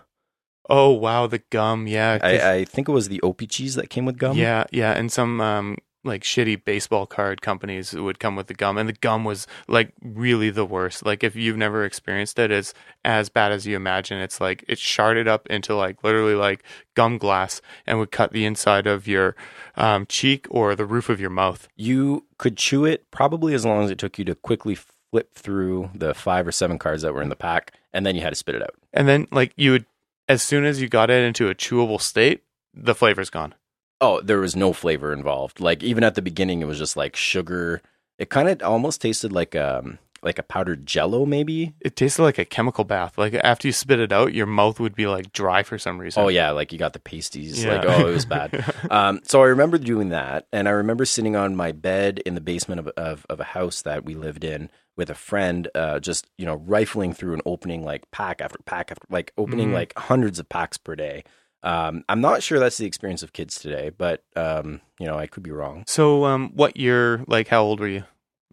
oh 0.68 0.90
wow, 0.90 1.26
the 1.26 1.42
gum. 1.50 1.87
Yeah, 1.87 2.18
I, 2.22 2.50
I 2.50 2.64
think 2.64 2.88
it 2.88 2.92
was 2.92 3.09
the 3.09 3.20
O-Pee-Chee 3.22 3.70
that 3.70 3.90
came 3.90 4.05
with 4.05 4.18
gum. 4.18 4.37
yeah, 4.37 4.64
yeah, 4.70 4.92
and 4.92 5.11
some 5.12 5.40
um, 5.40 5.76
like 6.05 6.23
shitty 6.23 6.65
baseball 6.65 7.07
card 7.07 7.41
companies 7.43 7.93
would 7.93 8.19
come 8.19 8.37
with 8.37 8.47
the 8.47 8.55
gum, 8.55 8.79
and 8.79 8.88
the 8.88 8.95
gum 8.95 9.25
was 9.25 9.47
like 9.69 9.93
really 10.03 10.51
the 10.51 10.65
worst. 10.65 11.05
Like 11.05 11.23
if 11.23 11.37
you've 11.37 11.57
never 11.57 11.85
experienced 11.85 12.38
it, 12.38 12.51
it's 12.51 12.75
as 13.05 13.29
bad 13.29 13.53
as 13.53 13.67
you 13.67 13.77
imagine. 13.77 14.19
It's 14.19 14.41
like 14.41 14.65
it 14.69 14.79
sharded 14.79 15.27
up 15.27 15.47
into 15.49 15.75
like 15.75 16.03
literally 16.03 16.35
like 16.35 16.65
gum 16.95 17.19
glass 17.19 17.61
and 17.87 17.99
would 17.99 18.11
cut 18.11 18.33
the 18.33 18.45
inside 18.45 18.87
of 18.87 19.07
your 19.07 19.37
um, 19.77 20.07
cheek 20.07 20.47
or 20.51 20.75
the 20.75 20.87
roof 20.87 21.09
of 21.09 21.21
your 21.21 21.31
mouth. 21.31 21.69
You 21.77 22.27
could 22.38 22.57
chew 22.57 22.85
it 22.85 23.11
probably 23.11 23.55
as 23.55 23.65
long 23.65 23.85
as 23.85 23.91
it 23.91 23.99
took 23.99 24.19
you 24.19 24.25
to 24.27 24.35
quickly 24.35 24.77
flip 25.11 25.35
through 25.35 25.91
the 25.95 26.15
five 26.15 26.47
or 26.47 26.53
seven 26.53 26.79
cards 26.79 27.03
that 27.03 27.15
were 27.15 27.23
in 27.23 27.29
the 27.29 27.37
pack, 27.37 27.73
and 27.93 28.05
then 28.05 28.17
you 28.17 28.23
had 28.23 28.31
to 28.31 28.37
spit 28.37 28.55
it 28.55 28.62
out. 28.62 28.75
And 28.93 29.07
then 29.07 29.29
like 29.31 29.53
you 29.57 29.73
would, 29.73 29.87
as 30.29 30.43
soon 30.43 30.65
as 30.65 30.81
you 30.81 30.88
got 30.88 31.11
it 31.11 31.23
into 31.23 31.49
a 31.49 31.55
chewable 31.55 32.01
state, 32.01 32.43
the 32.75 32.95
flavor's 32.95 33.31
gone. 33.31 33.55
Oh, 34.03 34.21
there 34.21 34.41
was 34.41 34.55
no 34.57 34.73
flavor 34.75 35.12
involved. 35.12 35.61
Like 35.61 35.83
even 35.83 36.05
at 36.05 36.15
the 36.17 36.23
beginning, 36.23 36.61
it 36.61 36.67
was 36.67 36.79
just 36.79 36.97
like 36.97 37.17
sugar. 37.17 37.81
It 38.19 38.29
kind 38.29 38.49
of 38.49 38.61
almost 38.62 39.01
tasted 39.01 39.33
like 39.33 39.57
um 39.57 39.99
like 40.25 40.38
a 40.38 40.43
powdered 40.45 40.87
Jello, 40.87 41.25
maybe. 41.27 41.75
It 41.81 41.97
tasted 41.97 42.23
like 42.23 42.38
a 42.38 42.45
chemical 42.45 42.85
bath. 42.85 43.17
Like 43.19 43.35
after 43.35 43.67
you 43.69 43.73
spit 43.73 43.99
it 43.99 44.12
out, 44.12 44.35
your 44.35 44.47
mouth 44.47 44.79
would 44.79 44.95
be 44.95 45.07
like 45.07 45.33
dry 45.33 45.62
for 45.62 45.79
some 45.79 45.99
reason. 45.99 46.23
Oh 46.23 46.29
yeah, 46.29 46.51
like 46.51 46.73
you 46.73 46.79
got 46.79 46.93
the 46.93 47.01
pasties. 47.01 47.65
Yeah. 47.65 47.77
Like 47.77 47.85
oh, 47.87 48.09
it 48.09 48.12
was 48.12 48.27
bad. 48.27 48.65
um, 48.91 49.21
so 49.25 49.41
I 49.43 49.47
remember 49.47 49.79
doing 49.79 50.11
that, 50.11 50.47
and 50.53 50.69
I 50.69 50.73
remember 50.73 51.05
sitting 51.05 51.35
on 51.37 51.57
my 51.57 51.73
bed 51.73 52.21
in 52.27 52.35
the 52.35 52.41
basement 52.41 52.81
of 52.81 52.88
of, 52.97 53.25
of 53.31 53.41
a 53.41 53.45
house 53.45 53.83
that 53.83 54.05
we 54.05 54.15
lived 54.15 54.45
in 54.45 54.69
with 54.97 55.11
a 55.11 55.15
friend, 55.15 55.69
uh, 55.75 55.99
just 56.01 56.29
you 56.38 56.45
know 56.47 56.57
rifling 56.57 57.12
through 57.15 57.33
and 57.35 57.43
opening 57.47 57.85
like 57.85 58.09
pack 58.11 58.41
after 58.41 58.59
pack 58.65 58.91
after 58.91 59.07
like 59.11 59.33
opening 59.38 59.71
Mhm. 59.71 59.75
like 59.75 59.93
hundreds 59.97 60.38
of 60.38 60.49
packs 60.49 60.77
per 60.77 60.95
day. 60.97 61.25
Um, 61.62 62.05
I'm 62.09 62.20
not 62.20 62.42
sure 62.42 62.59
that's 62.59 62.79
the 62.79 62.87
experience 62.87 63.22
of 63.22 63.33
kids 63.33 63.61
today, 63.61 63.90
but 63.96 64.25
um, 64.37 64.81
you 64.98 65.07
know 65.07 65.18
I 65.18 65.27
could 65.27 65.42
be 65.42 65.53
wrong. 65.53 65.85
So, 65.87 66.25
um, 66.25 66.51
what 66.55 66.77
year? 66.77 67.25
Like, 67.27 67.48
how 67.48 67.62
old 67.62 67.81
were 67.81 67.88
you? 67.88 68.05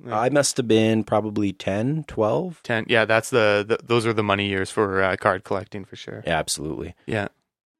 I 0.10 0.30
must 0.30 0.56
have 0.56 0.67
been 0.67 1.04
probably 1.04 1.52
10, 1.52 2.06
12. 2.08 2.63
Ten. 2.63 2.86
Yeah, 2.88 3.04
that's 3.04 3.32
the, 3.32 3.65
the 3.67 3.80
those 3.84 4.06
are 4.06 4.13
the 4.13 4.24
money 4.24 4.48
years 4.48 4.69
for 4.72 5.04
uh, 5.04 5.17
card 5.17 5.43
collecting 5.43 5.84
for 5.84 5.98
sure. 5.98 6.24
Yeah, 6.26 6.38
absolutely. 6.39 6.95
Yeah. 7.06 7.28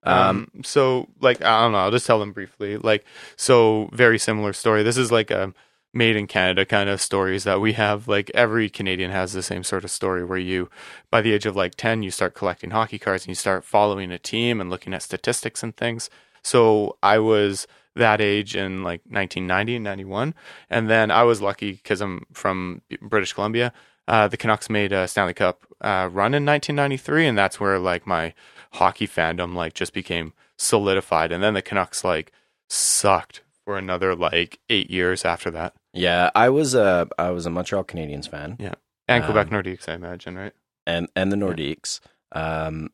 Um, 0.04 0.16
Um, 0.54 0.64
so 0.64 1.08
like 1.22 1.42
I 1.42 1.62
don't 1.62 1.72
know, 1.74 1.78
I'll 1.78 1.92
just 1.92 2.06
tell 2.08 2.20
them 2.20 2.32
briefly. 2.34 2.78
Like 2.78 3.06
so 3.38 3.90
very 3.94 4.20
similar 4.20 4.52
story. 4.54 4.84
This 4.84 4.98
is 4.98 5.12
like 5.12 5.32
a 5.32 5.54
made 5.94 6.16
in 6.16 6.28
Canada 6.28 6.66
kind 6.66 6.90
of 6.90 7.02
stories 7.02 7.44
that 7.44 7.62
we 7.62 7.74
have. 7.74 8.08
Like 8.08 8.30
every 8.34 8.70
Canadian 8.70 9.12
has 9.12 9.34
the 9.34 9.44
same 9.44 9.64
sort 9.64 9.84
of 9.84 9.92
story 9.92 10.24
where 10.24 10.38
you 10.38 10.70
by 11.10 11.22
the 11.22 11.34
age 11.34 11.46
of 11.46 11.56
like 11.56 11.76
10 11.76 12.04
you 12.04 12.12
start 12.12 12.36
collecting 12.36 12.72
hockey 12.72 13.00
cards 13.00 13.24
and 13.24 13.30
you 13.30 13.36
start 13.36 13.64
following 13.64 14.12
a 14.12 14.20
team 14.20 14.62
and 14.62 14.70
looking 14.70 14.94
at 14.94 15.02
statistics 15.02 15.64
and 15.64 15.76
things. 15.76 16.10
So 16.44 16.98
I 17.02 17.20
was 17.20 17.68
that 17.96 18.22
age 18.22 18.56
in 18.56 18.84
like 18.84 19.02
1990 19.06 19.76
and 19.76 19.84
91 19.84 20.34
and 20.70 20.90
then 20.90 21.12
I 21.12 21.24
was 21.24 21.42
lucky 21.42 21.78
cuz 21.78 22.02
I'm 22.02 22.26
from 22.34 22.82
British 23.02 23.34
Columbia. 23.34 23.74
Uh, 24.08 24.28
the 24.28 24.38
Canucks 24.38 24.70
made 24.70 24.92
a 24.92 25.08
Stanley 25.08 25.34
Cup 25.34 25.66
uh, 25.82 26.10
run 26.12 26.34
in 26.34 26.46
1993 26.46 27.28
and 27.28 27.38
that's 27.38 27.60
where 27.60 27.80
like 27.80 28.08
my 28.08 28.34
hockey 28.74 29.08
fandom 29.08 29.56
like 29.56 29.74
just 29.74 29.94
became 29.94 30.34
solidified 30.56 31.32
and 31.32 31.44
then 31.44 31.56
the 31.56 31.62
Canucks 31.62 32.04
like 32.04 32.32
sucked 32.70 33.42
for 33.66 33.78
another 33.78 34.16
like 34.16 34.60
8 34.70 34.90
years 34.90 35.26
after 35.26 35.50
that. 35.52 35.76
Yeah, 35.94 36.30
I 36.36 36.50
was 36.50 36.76
a 36.76 37.08
I 37.18 37.32
was 37.32 37.46
a 37.46 37.50
Montreal 37.50 37.84
Canadiens 37.84 38.30
fan. 38.30 38.58
Yeah, 38.60 38.76
and 39.08 39.24
Quebec 39.24 39.48
Um, 39.48 39.54
Nordiques 39.54 39.90
I 39.90 39.94
imagine, 39.94 40.38
right? 40.38 40.54
and 40.86 41.08
and 41.16 41.32
the 41.32 41.38
Nordiques. 41.38 42.00
Um, 42.32 42.92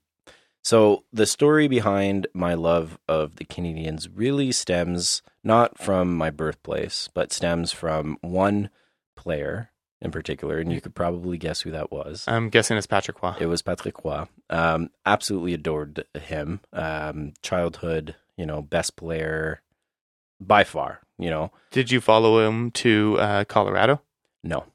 so 0.64 1.04
the 1.14 1.26
story 1.26 1.68
behind 1.68 2.28
my 2.34 2.54
love 2.56 2.98
of 3.08 3.36
the 3.36 3.46
Canadiens 3.46 4.08
really 4.14 4.52
stems 4.52 5.22
not 5.44 5.78
from 5.78 6.16
my 6.18 6.30
birthplace, 6.32 7.10
but 7.14 7.32
stems 7.32 7.72
from 7.72 8.18
one 8.22 8.70
player 9.16 9.70
in 10.02 10.12
particular, 10.12 10.58
and 10.60 10.72
you 10.74 10.82
could 10.82 10.94
probably 10.96 11.38
guess 11.38 11.62
who 11.62 11.72
that 11.72 11.92
was. 11.92 12.26
I'm 12.28 12.50
guessing 12.50 12.78
it's 12.78 12.88
Patrick 12.88 13.22
Roy. 13.24 13.36
It 13.40 13.46
was 13.46 13.62
Patrick 13.62 14.04
Roy. 14.04 14.26
Um, 14.50 14.90
absolutely 15.06 15.54
adored 15.54 16.06
him. 16.16 16.60
Um, 16.74 17.34
childhood, 17.42 18.16
you 18.38 18.46
know, 18.46 18.62
best 18.62 18.96
player 18.96 19.62
by 20.40 20.64
far. 20.64 21.02
You 21.18 21.30
know, 21.30 21.52
Did 21.72 21.92
you 21.92 22.02
follow 22.02 22.46
him 22.46 22.72
to 22.72 23.18
uh, 23.20 23.44
Colorado? 23.46 24.02
no, 24.44 24.66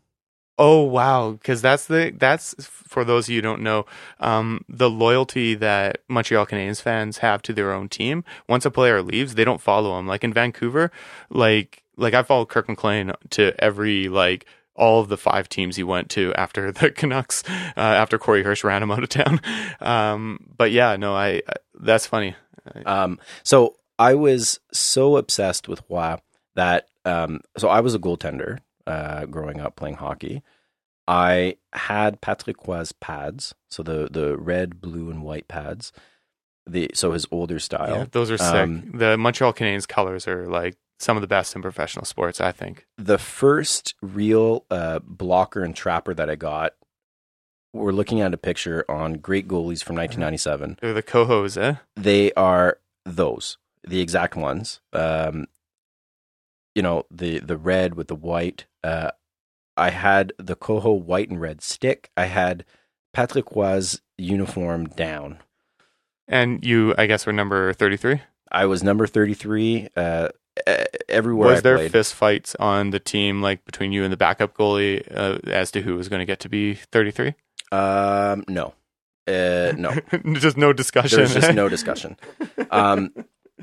Oh 0.62 0.83
wow, 0.83 1.31
because 1.31 1.62
that's 1.62 1.87
the 1.87 2.12
that's 2.18 2.55
for 2.66 3.03
those 3.03 3.24
of 3.24 3.31
you 3.31 3.38
who 3.38 3.42
don't 3.42 3.62
know, 3.62 3.87
um, 4.18 4.62
the 4.68 4.90
loyalty 4.90 5.55
that 5.55 6.03
Montreal 6.07 6.44
Canadiens 6.44 6.83
fans 6.83 7.18
have 7.18 7.40
to 7.42 7.55
their 7.55 7.72
own 7.72 7.88
team. 7.88 8.24
Once 8.46 8.66
a 8.66 8.70
player 8.70 9.00
leaves, 9.00 9.37
they 9.37 9.44
don't 9.44 9.62
follow 9.62 9.98
him. 9.98 10.07
Like 10.07 10.22
in 10.22 10.35
Vancouver, 10.35 10.92
like 11.31 11.83
like 11.96 12.12
I 12.12 12.22
followed 12.22 12.50
Kirk 12.50 12.68
McLean 12.68 13.12
to 13.31 13.55
every 13.59 14.11
like 14.11 14.44
all 14.74 15.00
of 15.00 15.09
the 15.09 15.16
five 15.16 15.48
teams 15.48 15.76
he 15.76 15.83
went 15.83 16.11
to 16.11 16.35
after 16.35 16.70
the 16.70 16.90
Canucks, 16.94 17.42
uh, 17.48 17.81
after 17.81 18.18
Corey 18.18 18.42
Hirsch 18.42 18.62
ran 18.62 18.83
him 18.83 18.90
out 18.90 19.03
of 19.03 19.09
town. 19.09 19.40
Um, 19.81 20.40
but 20.59 20.72
yeah, 20.72 20.96
no, 20.96 21.14
I, 21.14 21.40
I 21.48 21.55
that's 21.72 22.07
funny. 22.07 22.37
Um, 22.85 23.18
so 23.42 23.76
I 23.98 24.14
was 24.14 24.61
so 24.72 25.16
obsessed 25.16 25.68
with 25.68 25.83
Roy 25.88 26.16
that 26.55 26.89
um, 27.05 27.41
so 27.57 27.69
I 27.69 27.81
was 27.81 27.95
a 27.95 27.99
goaltender 27.99 28.59
uh, 28.87 29.27
growing 29.27 29.61
up 29.61 29.77
playing 29.77 29.97
hockey. 29.97 30.43
I 31.09 31.57
had 31.73 32.21
Patrick 32.21 32.67
Roy's 32.67 32.93
pads, 32.93 33.55
so 33.69 33.83
the 33.83 34.09
the 34.11 34.37
red, 34.37 34.81
blue, 34.81 35.11
and 35.11 35.23
white 35.23 35.49
pads. 35.49 35.93
The 36.67 36.91
so 36.95 37.13
his 37.13 37.27
older 37.31 37.59
style. 37.59 37.97
Yeah, 37.97 38.07
those 38.11 38.31
are 38.31 38.39
sick. 38.39 38.55
Um, 38.55 38.91
the 38.95 39.17
Montreal 39.17 39.53
Canadiens 39.53 39.89
colors 39.89 40.29
are 40.29 40.47
like 40.47 40.77
some 41.01 41.17
of 41.17 41.21
the 41.23 41.27
best 41.27 41.57
in 41.57 41.63
professional 41.63 42.05
sports, 42.05 42.41
I 42.41 42.53
think. 42.53 42.87
The 42.99 43.19
first 43.19 43.95
real 44.03 44.67
uh, 44.71 45.01
blocker 45.03 45.65
and 45.65 45.75
trapper 45.75 46.15
that 46.15 46.31
I 46.31 46.37
got. 46.37 46.75
We're 47.73 47.93
looking 47.93 48.21
at 48.21 48.35
a 48.35 48.37
picture 48.37 48.85
on 48.89 49.15
great 49.15 49.47
goalies 49.47 49.83
from 49.83 49.95
1997. 49.97 50.79
They're 50.81 50.93
the 50.93 51.05
Kohos, 51.05 51.57
eh? 51.57 51.77
they 51.97 52.33
are 52.33 52.79
those 53.07 53.57
the 53.87 54.01
exact 54.01 54.37
ones 54.37 54.81
um 54.93 55.47
you 56.81 56.83
know 56.83 57.05
the 57.11 57.40
the 57.40 57.59
red 57.59 57.95
with 57.95 58.09
the 58.09 58.14
white 58.14 58.64
uh 58.83 59.11
i 59.77 59.90
had 59.90 60.33
the 60.38 60.57
Koho 60.57 60.99
white 60.99 61.29
and 61.29 61.38
red 61.38 61.61
stick 61.61 62.09
i 62.16 62.25
had 62.25 62.64
patrick 63.12 63.53
Roy's 63.55 64.01
uniform 64.16 64.87
down 64.87 65.38
And 66.27 66.64
you, 66.64 66.95
I 66.97 67.05
guess, 67.07 67.27
were 67.27 67.35
number 67.35 67.73
thirty-three. 67.75 68.23
i 68.51 68.64
was 68.64 68.83
number 68.83 69.07
33 69.07 69.88
uh 69.95 70.29
e- 70.66 70.73
everywhere 71.09 71.49
Was 71.51 71.59
I 71.59 71.61
there 71.62 71.77
played. 71.77 71.93
fist 71.93 72.14
fights 72.14 72.55
on 72.59 72.90
the 72.90 73.01
team, 73.01 73.43
like 73.43 73.64
between 73.66 73.93
you 73.93 74.05
and 74.05 74.12
the 74.12 74.16
backup 74.16 74.55
goalie, 74.57 75.03
uh, 75.14 75.38
as 75.51 75.71
to 75.73 75.83
who 75.83 75.97
was 75.97 76.09
going 76.09 76.21
to 76.21 76.27
get 76.33 76.40
to 76.40 76.49
be 76.49 76.75
thirty-three? 76.93 77.35
um 77.73 78.43
no 78.49 78.73
uh 79.29 79.73
no 79.77 79.90
just 80.47 80.57
no 80.57 80.73
discussion. 80.73 81.19
there's 81.19 81.35
just 81.35 81.53
no 81.55 81.69
discussion 81.77 82.16
um 82.71 83.12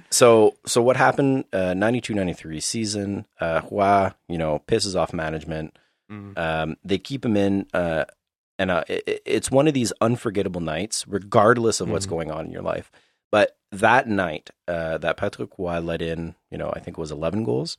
so 0.10 0.56
so 0.66 0.82
what 0.82 0.96
happened 0.98 1.46
uh 1.54 1.74
92 1.74 2.14
93 2.14 2.60
season 2.60 3.26
uh 3.40 3.62
Roy, 3.70 4.12
you 4.28 4.38
know 4.38 4.62
pisses 4.68 4.96
off 4.96 5.14
management 5.14 5.78
Mm. 6.10 6.38
Um, 6.38 6.78
they 6.86 7.00
keep 7.00 7.26
him 7.26 7.36
in, 7.36 7.66
uh, 7.74 8.06
and 8.58 8.72
uh, 8.72 8.86
it, 8.88 9.22
it's 9.26 9.52
one 9.52 9.68
of 9.68 9.74
these 9.74 9.92
unforgettable 10.00 10.62
nights, 10.62 11.06
regardless 11.06 11.82
of 11.82 11.90
what's 11.90 12.06
Mhm. 12.06 12.10
going 12.10 12.32
on 12.32 12.46
in 12.46 12.52
your 12.54 12.62
life. 12.62 12.90
But 13.30 13.58
that 13.74 14.08
night, 14.08 14.50
uh, 14.70 15.00
that 15.00 15.18
Patrick 15.18 15.50
Roy 15.58 15.80
let 15.82 16.02
in, 16.02 16.36
you 16.50 16.58
know, 16.58 16.72
I 16.74 16.80
think 16.80 16.98
it 16.98 17.02
was 17.02 17.12
11 17.12 17.44
goals. 17.44 17.76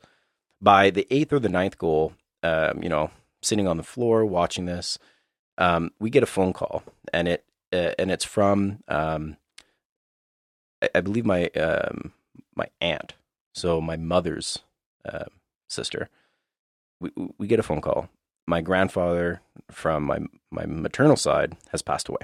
By 0.61 0.91
the 0.91 1.07
eighth 1.11 1.33
or 1.33 1.39
the 1.39 1.49
ninth 1.49 1.79
goal, 1.79 2.13
um, 2.43 2.83
you 2.83 2.91
know, 2.91 3.11
sitting 3.41 3.67
on 3.67 3.79
the 3.79 3.83
floor 3.83 4.27
watching 4.27 4.67
this, 4.67 4.99
um, 5.57 5.93
we 5.99 6.11
get 6.11 6.23
a 6.23 6.27
phone 6.27 6.53
call, 6.53 6.83
and 7.15 7.29
it 7.29 7.47
uh, 7.73 7.93
and 7.99 8.11
it's 8.11 8.27
from, 8.27 8.81
um, 8.89 9.39
I, 10.83 10.89
I 10.97 11.01
believe 11.01 11.25
my 11.27 11.47
um, 11.49 12.13
my 12.55 12.67
aunt, 12.81 13.15
so 13.55 13.81
my 13.81 13.97
mother's 13.97 14.59
uh, 15.05 15.25
sister. 15.69 16.09
We 17.01 17.11
we 17.39 17.47
get 17.47 17.61
a 17.61 17.63
phone 17.63 17.81
call. 17.81 18.09
My 18.47 18.61
grandfather 18.61 19.41
from 19.71 20.05
my 20.05 20.19
my 20.51 20.67
maternal 20.67 21.17
side 21.17 21.57
has 21.71 21.83
passed 21.83 22.09
away, 22.09 22.21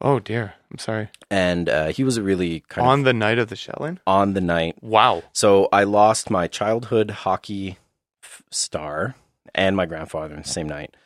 Oh 0.00 0.18
dear, 0.18 0.54
I'm 0.70 0.78
sorry. 0.78 1.08
and 1.30 1.68
uh, 1.68 1.86
he 1.88 2.02
was 2.04 2.16
a 2.16 2.22
really 2.22 2.60
kind 2.68 2.86
on 2.86 2.98
of 3.00 3.04
the 3.04 3.12
night 3.12 3.38
of 3.38 3.48
the 3.48 3.56
shelling. 3.56 4.00
on 4.06 4.34
the 4.34 4.40
night. 4.40 4.76
Wow. 4.82 5.22
So 5.32 5.68
I 5.72 5.84
lost 5.84 6.28
my 6.30 6.48
childhood 6.48 7.10
hockey 7.10 7.78
f- 8.22 8.42
star 8.50 9.14
and 9.54 9.76
my 9.76 9.86
grandfather 9.86 10.34
in 10.34 10.42
the 10.42 10.48
same 10.48 10.68
night. 10.68 10.96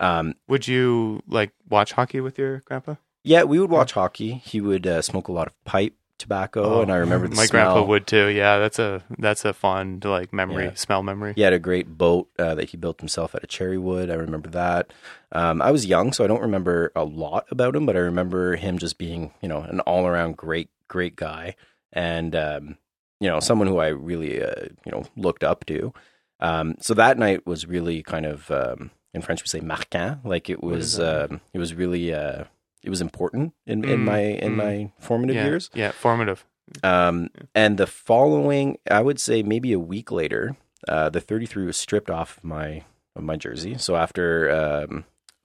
Um, 0.00 0.34
Would 0.48 0.66
you 0.68 1.22
like 1.28 1.52
watch 1.68 1.92
hockey 1.92 2.20
with 2.20 2.38
your 2.38 2.60
grandpa? 2.60 2.96
yeah, 3.24 3.42
we 3.44 3.58
would 3.60 3.70
watch 3.70 3.92
hockey. 3.92 4.34
He 4.34 4.60
would 4.60 4.86
uh, 4.86 5.02
smoke 5.02 5.28
a 5.28 5.32
lot 5.32 5.46
of 5.48 5.64
pipe 5.64 5.94
tobacco, 6.18 6.80
and 6.82 6.90
I 6.92 6.96
remember 6.96 7.28
the 7.28 7.34
Oh, 7.34 7.36
my 7.36 7.46
smell. 7.46 7.72
grandpa 7.72 7.88
would 7.88 8.06
too. 8.06 8.26
Yeah, 8.26 8.58
that's 8.58 8.78
a 8.78 9.02
that's 9.18 9.44
a 9.44 9.52
fond 9.52 10.04
like 10.04 10.32
memory, 10.32 10.64
Yeah. 10.66 10.74
smell 10.74 11.02
memory. 11.02 11.32
He 11.36 11.42
had 11.42 11.52
a 11.52 11.58
great 11.58 11.96
boat 11.96 12.28
uh, 12.38 12.54
that 12.56 12.70
he 12.70 12.76
built 12.76 13.00
himself 13.00 13.34
out 13.34 13.42
of 13.42 13.48
cherry 13.48 13.78
wood. 13.78 14.10
I 14.10 14.14
remember 14.14 14.50
that. 14.50 14.92
Um, 15.32 15.62
I 15.62 15.70
was 15.70 15.86
young, 15.86 16.12
so 16.12 16.24
I 16.24 16.26
don't 16.26 16.40
remember 16.42 16.92
a 16.96 17.04
lot 17.04 17.46
about 17.50 17.76
him, 17.76 17.86
but 17.86 17.96
I 17.96 18.00
remember 18.00 18.56
him 18.56 18.78
just 18.78 18.98
being, 18.98 19.32
you 19.40 19.48
know, 19.48 19.60
an 19.60 19.80
all 19.80 20.06
around 20.06 20.36
great, 20.36 20.68
great 20.88 21.16
guy, 21.16 21.54
and 21.92 22.34
um, 22.36 22.78
you 23.20 23.28
know, 23.28 23.40
someone 23.40 23.66
who 23.68 23.78
I 23.78 23.88
really, 23.88 24.42
uh, 24.42 24.66
you 24.84 24.92
know, 24.92 25.04
looked 25.16 25.44
up 25.44 25.64
to. 25.66 25.92
Um, 26.40 26.76
so 26.80 26.94
that 26.94 27.18
night 27.18 27.46
was 27.46 27.66
really 27.66 28.02
kind 28.02 28.24
of 28.26 28.50
um, 28.50 28.90
in 29.12 29.22
French 29.22 29.42
we 29.42 29.48
say 29.48 29.60
marquant, 29.60 30.24
like 30.24 30.48
it 30.48 30.62
was 30.62 31.00
um, 31.00 31.40
it 31.52 31.58
was 31.58 31.74
really 31.74 32.14
uh, 32.14 32.44
it 32.88 32.90
was 32.90 33.02
important 33.02 33.52
in, 33.66 33.84
in 33.84 34.00
Mm, 34.00 34.04
my 34.04 34.18
in 34.20 34.52
mm. 34.52 34.56
my 34.56 34.92
formative 34.98 35.36
yeah, 35.36 35.44
years. 35.44 35.70
yeah, 35.74 35.90
formative. 35.92 36.46
Um, 36.82 37.28
and 37.54 37.76
the 37.76 37.86
following, 37.86 38.78
I 38.90 39.02
would 39.02 39.20
say 39.20 39.42
maybe 39.42 39.74
a 39.74 39.78
week 39.78 40.10
later, 40.10 40.56
uh, 40.88 41.10
the 41.10 41.20
33 41.20 41.66
was 41.66 41.76
stripped 41.76 42.10
off 42.10 42.40
my 42.42 42.84
of 43.14 43.24
my 43.24 43.36
jersey. 43.36 43.76
So 43.76 43.96
after 43.96 44.50
um, 44.50 45.04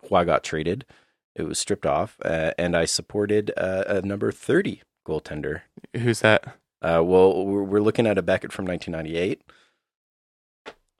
Roy 0.09 0.23
got 0.23 0.45
traded, 0.45 0.85
it 1.35 1.43
was 1.43 1.59
stripped 1.59 1.85
off, 1.85 2.15
uh, 2.23 2.51
and 2.57 2.77
I 2.77 2.85
supported 2.85 3.51
uh, 3.57 3.83
a 3.87 4.01
number 4.01 4.31
30 4.31 4.81
goaltender. 5.05 5.63
Who's 5.93 6.21
that? 6.21 6.45
Uh, 6.81 7.01
well, 7.03 7.45
we're, 7.45 7.63
we're 7.63 7.81
looking 7.81 8.07
at 8.07 8.17
a 8.17 8.21
Beckett 8.21 8.53
from 8.53 8.65
1998. 8.65 9.41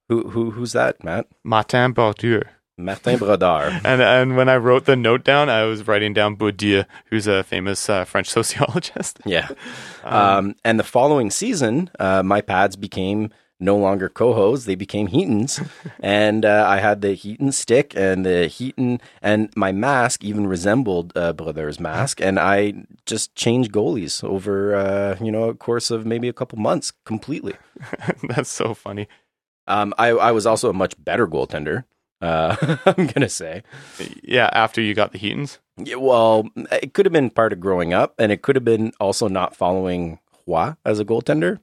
Who 0.10 0.30
who 0.32 0.52
who's 0.52 0.74
that, 0.74 1.04
Matt? 1.06 1.28
Martin 1.46 1.94
Brodeur. 1.94 2.50
Martin 2.78 3.20
Brodeur. 3.20 3.80
And 3.86 4.02
and 4.02 4.36
when 4.36 4.50
I 4.50 4.58
wrote 4.58 4.86
the 4.86 4.96
note 4.96 5.24
down, 5.24 5.50
I 5.50 5.64
was 5.64 5.88
writing 5.88 6.14
down 6.14 6.36
Bourdieu, 6.36 6.86
who's 7.06 7.28
a 7.28 7.44
famous 7.44 7.90
uh, 7.90 8.06
French 8.06 8.30
sociologist. 8.38 9.20
Yeah. 9.26 9.50
Um, 10.06 10.56
and 10.66 10.78
the 10.78 10.84
following 10.84 11.32
season, 11.32 11.90
uh, 11.98 12.22
my 12.24 12.42
pads 12.42 12.76
became 12.76 13.30
no 13.62 13.78
longer 13.78 14.10
Kohos; 14.10 14.66
they 14.66 14.76
became 14.76 15.08
Heatons, 15.08 15.62
and 16.02 16.44
uh, 16.44 16.66
I 16.68 16.80
had 16.80 17.00
the 17.00 17.14
Heaton 17.14 17.54
stick 17.54 17.94
and 17.96 18.26
the 18.26 18.48
Heaton, 18.48 19.00
and 19.22 19.50
my 19.56 19.72
mask 19.72 20.22
even 20.22 20.46
resembled 20.46 21.14
uh, 21.16 21.32
Brodeur's 21.32 21.80
mask, 21.80 22.20
and 22.20 22.38
I 22.38 22.74
just 23.06 23.34
changed 23.34 23.72
goalies 23.72 24.22
over 24.26 24.76
uh, 24.76 25.16
you 25.24 25.32
know 25.32 25.46
a 25.48 25.56
course 25.56 25.90
of 25.90 26.06
maybe 26.06 26.28
a 26.28 26.34
couple 26.34 26.60
months 26.60 26.92
completely. 27.06 27.54
That's 28.28 28.50
so 28.50 28.74
funny. 28.74 29.08
Um, 29.68 29.94
I 29.98 30.10
I 30.10 30.32
was 30.34 30.46
also 30.46 30.70
a 30.70 30.74
much 30.74 31.02
better 31.02 31.28
goaltender. 31.28 31.86
Uh, 32.24 32.78
I'm 32.86 33.08
gonna 33.08 33.30
say. 33.30 33.64
Yeah, 34.24 34.50
after 34.54 34.82
you 34.82 34.94
got 34.94 35.12
the 35.12 35.20
Heatons. 35.20 35.60
Yeah, 35.78 35.96
well, 35.96 36.48
it 36.72 36.94
could 36.94 37.06
have 37.06 37.14
been 37.14 37.30
part 37.30 37.52
of 37.52 37.60
growing 37.60 37.94
up, 37.94 38.14
and 38.18 38.32
it 38.32 38.42
could 38.42 38.56
have 38.56 38.64
been 38.66 38.94
also 39.00 39.28
not 39.28 39.56
following 39.56 40.20
Roy 40.48 40.76
as 40.86 41.00
a 41.00 41.06
goaltender. 41.06 41.60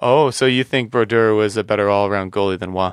Oh, 0.00 0.30
so 0.30 0.46
you 0.46 0.64
think 0.64 0.90
Brodeur 0.90 1.34
was 1.34 1.56
a 1.56 1.62
better 1.62 1.88
all-around 1.88 2.32
goalie 2.32 2.58
than 2.58 2.72
Roy? 2.72 2.90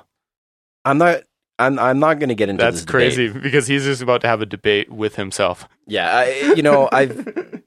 I'm 0.86 1.00
not. 1.00 1.24
I'm. 1.58 1.80
I'm 1.80 2.00
not 2.00 2.20
going 2.20 2.30
to 2.30 2.36
get 2.36 2.50
into 2.50 2.64
That's 2.64 2.78
this 2.78 2.86
debate. 2.86 3.14
crazy 3.16 3.30
because 3.30 3.68
he's 3.68 3.84
just 3.84 4.02
about 4.02 4.22
to 4.22 4.28
have 4.28 4.42
a 4.42 4.46
debate 4.46 4.92
with 4.92 5.16
himself. 5.16 5.68
Yeah, 5.88 6.10
I, 6.16 6.54
you 6.56 6.62
know, 6.62 6.88
I've, 6.92 7.18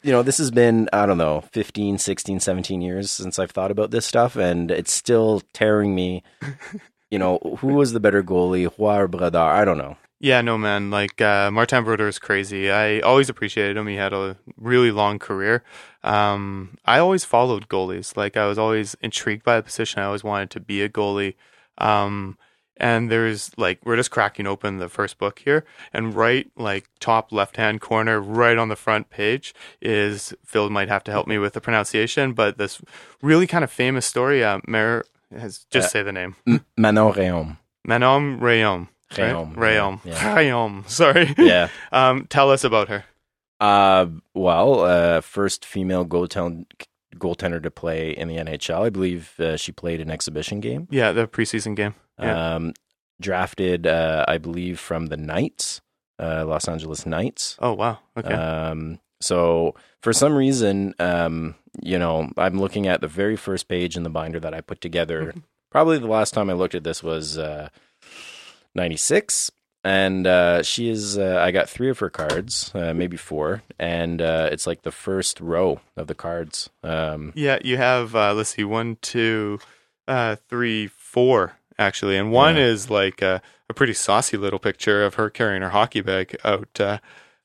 you 0.02 0.12
know, 0.12 0.22
this 0.22 0.38
has 0.38 0.50
been 0.50 0.88
I 0.92 1.05
don't 1.07 1.18
know, 1.18 1.42
15, 1.52 1.98
16, 1.98 2.40
17 2.40 2.81
years 2.81 3.11
since 3.11 3.38
I've 3.38 3.50
thought 3.50 3.70
about 3.70 3.90
this 3.90 4.07
stuff, 4.07 4.37
and 4.37 4.70
it's 4.70 4.92
still 4.92 5.42
tearing 5.52 5.94
me. 5.94 6.22
You 7.12 7.18
know, 7.18 7.38
who 7.59 7.75
was 7.75 7.92
the 7.92 8.01
better 8.01 8.22
goalie, 8.22 8.72
Roy 8.79 9.01
or 9.01 9.07
Brodeur? 9.07 9.38
I 9.38 9.66
don't 9.66 9.77
know. 9.77 9.98
Yeah, 10.18 10.40
no 10.40 10.57
man. 10.57 10.90
Like 10.90 11.20
uh, 11.20 11.51
Martin 11.51 11.85
Brodeur 11.85 12.09
is 12.09 12.18
crazy. 12.18 12.70
I 12.70 13.01
always 13.01 13.29
appreciated 13.29 13.77
him. 13.77 13.87
He 13.87 13.96
had 13.96 14.14
a 14.14 14.38
really 14.57 14.90
long 14.90 15.18
career. 15.18 15.62
Um, 16.03 16.79
I 16.87 16.98
always 17.01 17.27
followed 17.27 17.68
goalies. 17.68 18.16
Like 18.16 18.38
I 18.38 18.46
was 18.46 18.57
always 18.57 18.96
intrigued 19.03 19.44
by 19.44 19.57
the 19.57 19.62
position. 19.62 20.01
I 20.01 20.07
always 20.07 20.25
wanted 20.25 20.48
to 20.53 20.61
be 20.61 20.81
a 20.81 20.88
goalie. 20.88 21.35
Um, 21.77 22.38
and 22.79 23.11
there's 23.11 23.51
like 23.59 23.85
we're 23.85 23.96
just 23.96 24.11
cracking 24.11 24.46
open 24.46 24.79
the 24.79 24.88
first 24.88 25.18
book 25.18 25.40
here, 25.40 25.66
and 25.92 26.14
right 26.14 26.51
like 26.57 26.88
top 26.98 27.31
left 27.31 27.57
hand 27.59 27.83
corner, 27.83 28.20
right 28.20 28.57
on 28.57 28.68
the 28.68 28.77
front 28.77 29.11
page 29.11 29.55
is 29.83 30.33
Phil 30.46 30.70
might 30.70 30.88
have 30.88 31.05
to 31.05 31.12
help 31.12 31.27
me 31.27 31.37
with 31.37 31.53
the 31.53 31.61
pronunciation, 31.61 32.33
but 32.33 32.57
this 32.57 32.81
really 33.20 33.46
kind 33.46 33.64
of 33.64 33.70
famous 33.70 34.07
story. 34.07 34.42
Uh, 34.42 34.61
Mer 34.66 35.05
has 35.38 35.66
just 35.71 35.87
Uh, 35.87 35.90
say 35.90 36.03
the 36.03 36.12
name. 36.12 36.37
M- 36.47 36.64
Manon 36.77 37.12
Réaume. 37.12 37.57
Manon 37.85 38.38
Rayom. 38.40 38.88
Réaume, 39.11 39.55
Rayom. 39.57 40.01
yeah. 40.05 40.35
Rayom. 40.37 40.85
Sorry. 40.88 41.35
Yeah. 41.37 41.68
Um, 41.92 42.27
tell 42.31 42.51
us 42.51 42.64
about 42.64 42.88
her. 42.88 43.05
Uh, 43.61 44.07
well, 44.35 44.81
uh, 44.81 45.21
first 45.21 45.64
female 45.64 46.05
goaltender 46.07 46.64
goaltender 47.16 47.62
to 47.62 47.71
play 47.71 48.11
in 48.11 48.27
the 48.29 48.37
NHL. 48.37 48.83
I 48.87 48.90
believe 48.90 49.35
uh, 49.38 49.57
she 49.57 49.71
played 49.71 50.01
an 50.01 50.11
exhibition 50.11 50.61
game. 50.61 50.88
Yeah, 50.90 51.12
the 51.12 51.29
preseason 51.29 51.77
game. 51.77 51.95
Yeah. 52.18 52.55
Um, 52.55 52.73
drafted, 53.21 53.87
uh, 53.87 54.25
I 54.27 54.38
believe, 54.38 54.81
from 54.81 55.07
the 55.07 55.16
Knights, 55.16 55.81
uh, 56.18 56.45
Los 56.47 56.66
Angeles 56.66 57.05
Knights. 57.07 57.57
Oh 57.61 57.75
wow. 57.75 57.99
Okay. 58.16 58.33
Um, 58.33 58.99
so 59.22 59.74
for 60.02 60.12
some 60.12 60.35
reason, 60.35 60.94
um, 60.98 61.54
you 61.80 61.98
know, 61.98 62.30
I'm 62.37 62.61
looking 62.61 62.87
at 62.87 63.00
the 63.00 63.08
very 63.08 63.37
first 63.37 63.68
page 63.68 63.96
in 63.96 64.02
the 64.02 64.11
binder 64.11 64.40
that 64.40 64.54
I 64.54 64.61
put 64.61 64.80
together. 64.80 65.35
Probably 65.70 65.98
the 65.98 66.06
last 66.06 66.35
time 66.35 66.50
I 66.50 66.52
looked 66.54 66.74
at 66.74 66.85
this 66.85 67.02
was 67.02 67.38
uh, 67.38 67.68
96. 68.74 69.50
And 69.85 70.28
uh, 70.28 70.62
she 70.62 70.88
is, 70.88 71.18
uh, 71.18 71.40
I 71.42 71.50
got 71.50 71.68
three 71.68 71.90
of 71.90 71.98
her 71.98 72.08
cards, 72.11 72.70
uh, 72.72 72.94
maybe 72.94 73.16
four. 73.16 73.62
And 73.80 74.22
uh, 74.22 74.48
it's 74.52 74.64
like 74.66 74.82
the 74.82 74.92
first 74.92 75.40
row 75.40 75.80
of 75.96 76.06
the 76.06 76.14
cards. 76.14 76.70
Um, 76.85 77.32
yeah, 77.35 77.58
you 77.64 77.78
have 77.78 78.14
uh, 78.14 78.32
let's 78.32 78.50
see, 78.50 78.62
one, 78.62 78.96
two, 79.02 79.58
uh, 80.06 80.37
three, 80.48 80.87
four 80.87 81.54
actually, 81.80 82.16
and 82.16 82.30
one 82.30 82.54
Yeah. 82.56 82.62
is 82.66 82.90
like 82.90 83.22
a, 83.22 83.42
a 83.68 83.74
pretty 83.74 83.94
saucy 83.94 84.37
little 84.37 84.61
picture 84.61 85.04
of 85.04 85.14
her 85.14 85.28
carrying 85.30 85.62
her 85.62 85.70
hockey 85.70 86.00
bag 86.00 86.37
out, 86.44 86.78
uh, 86.78 86.98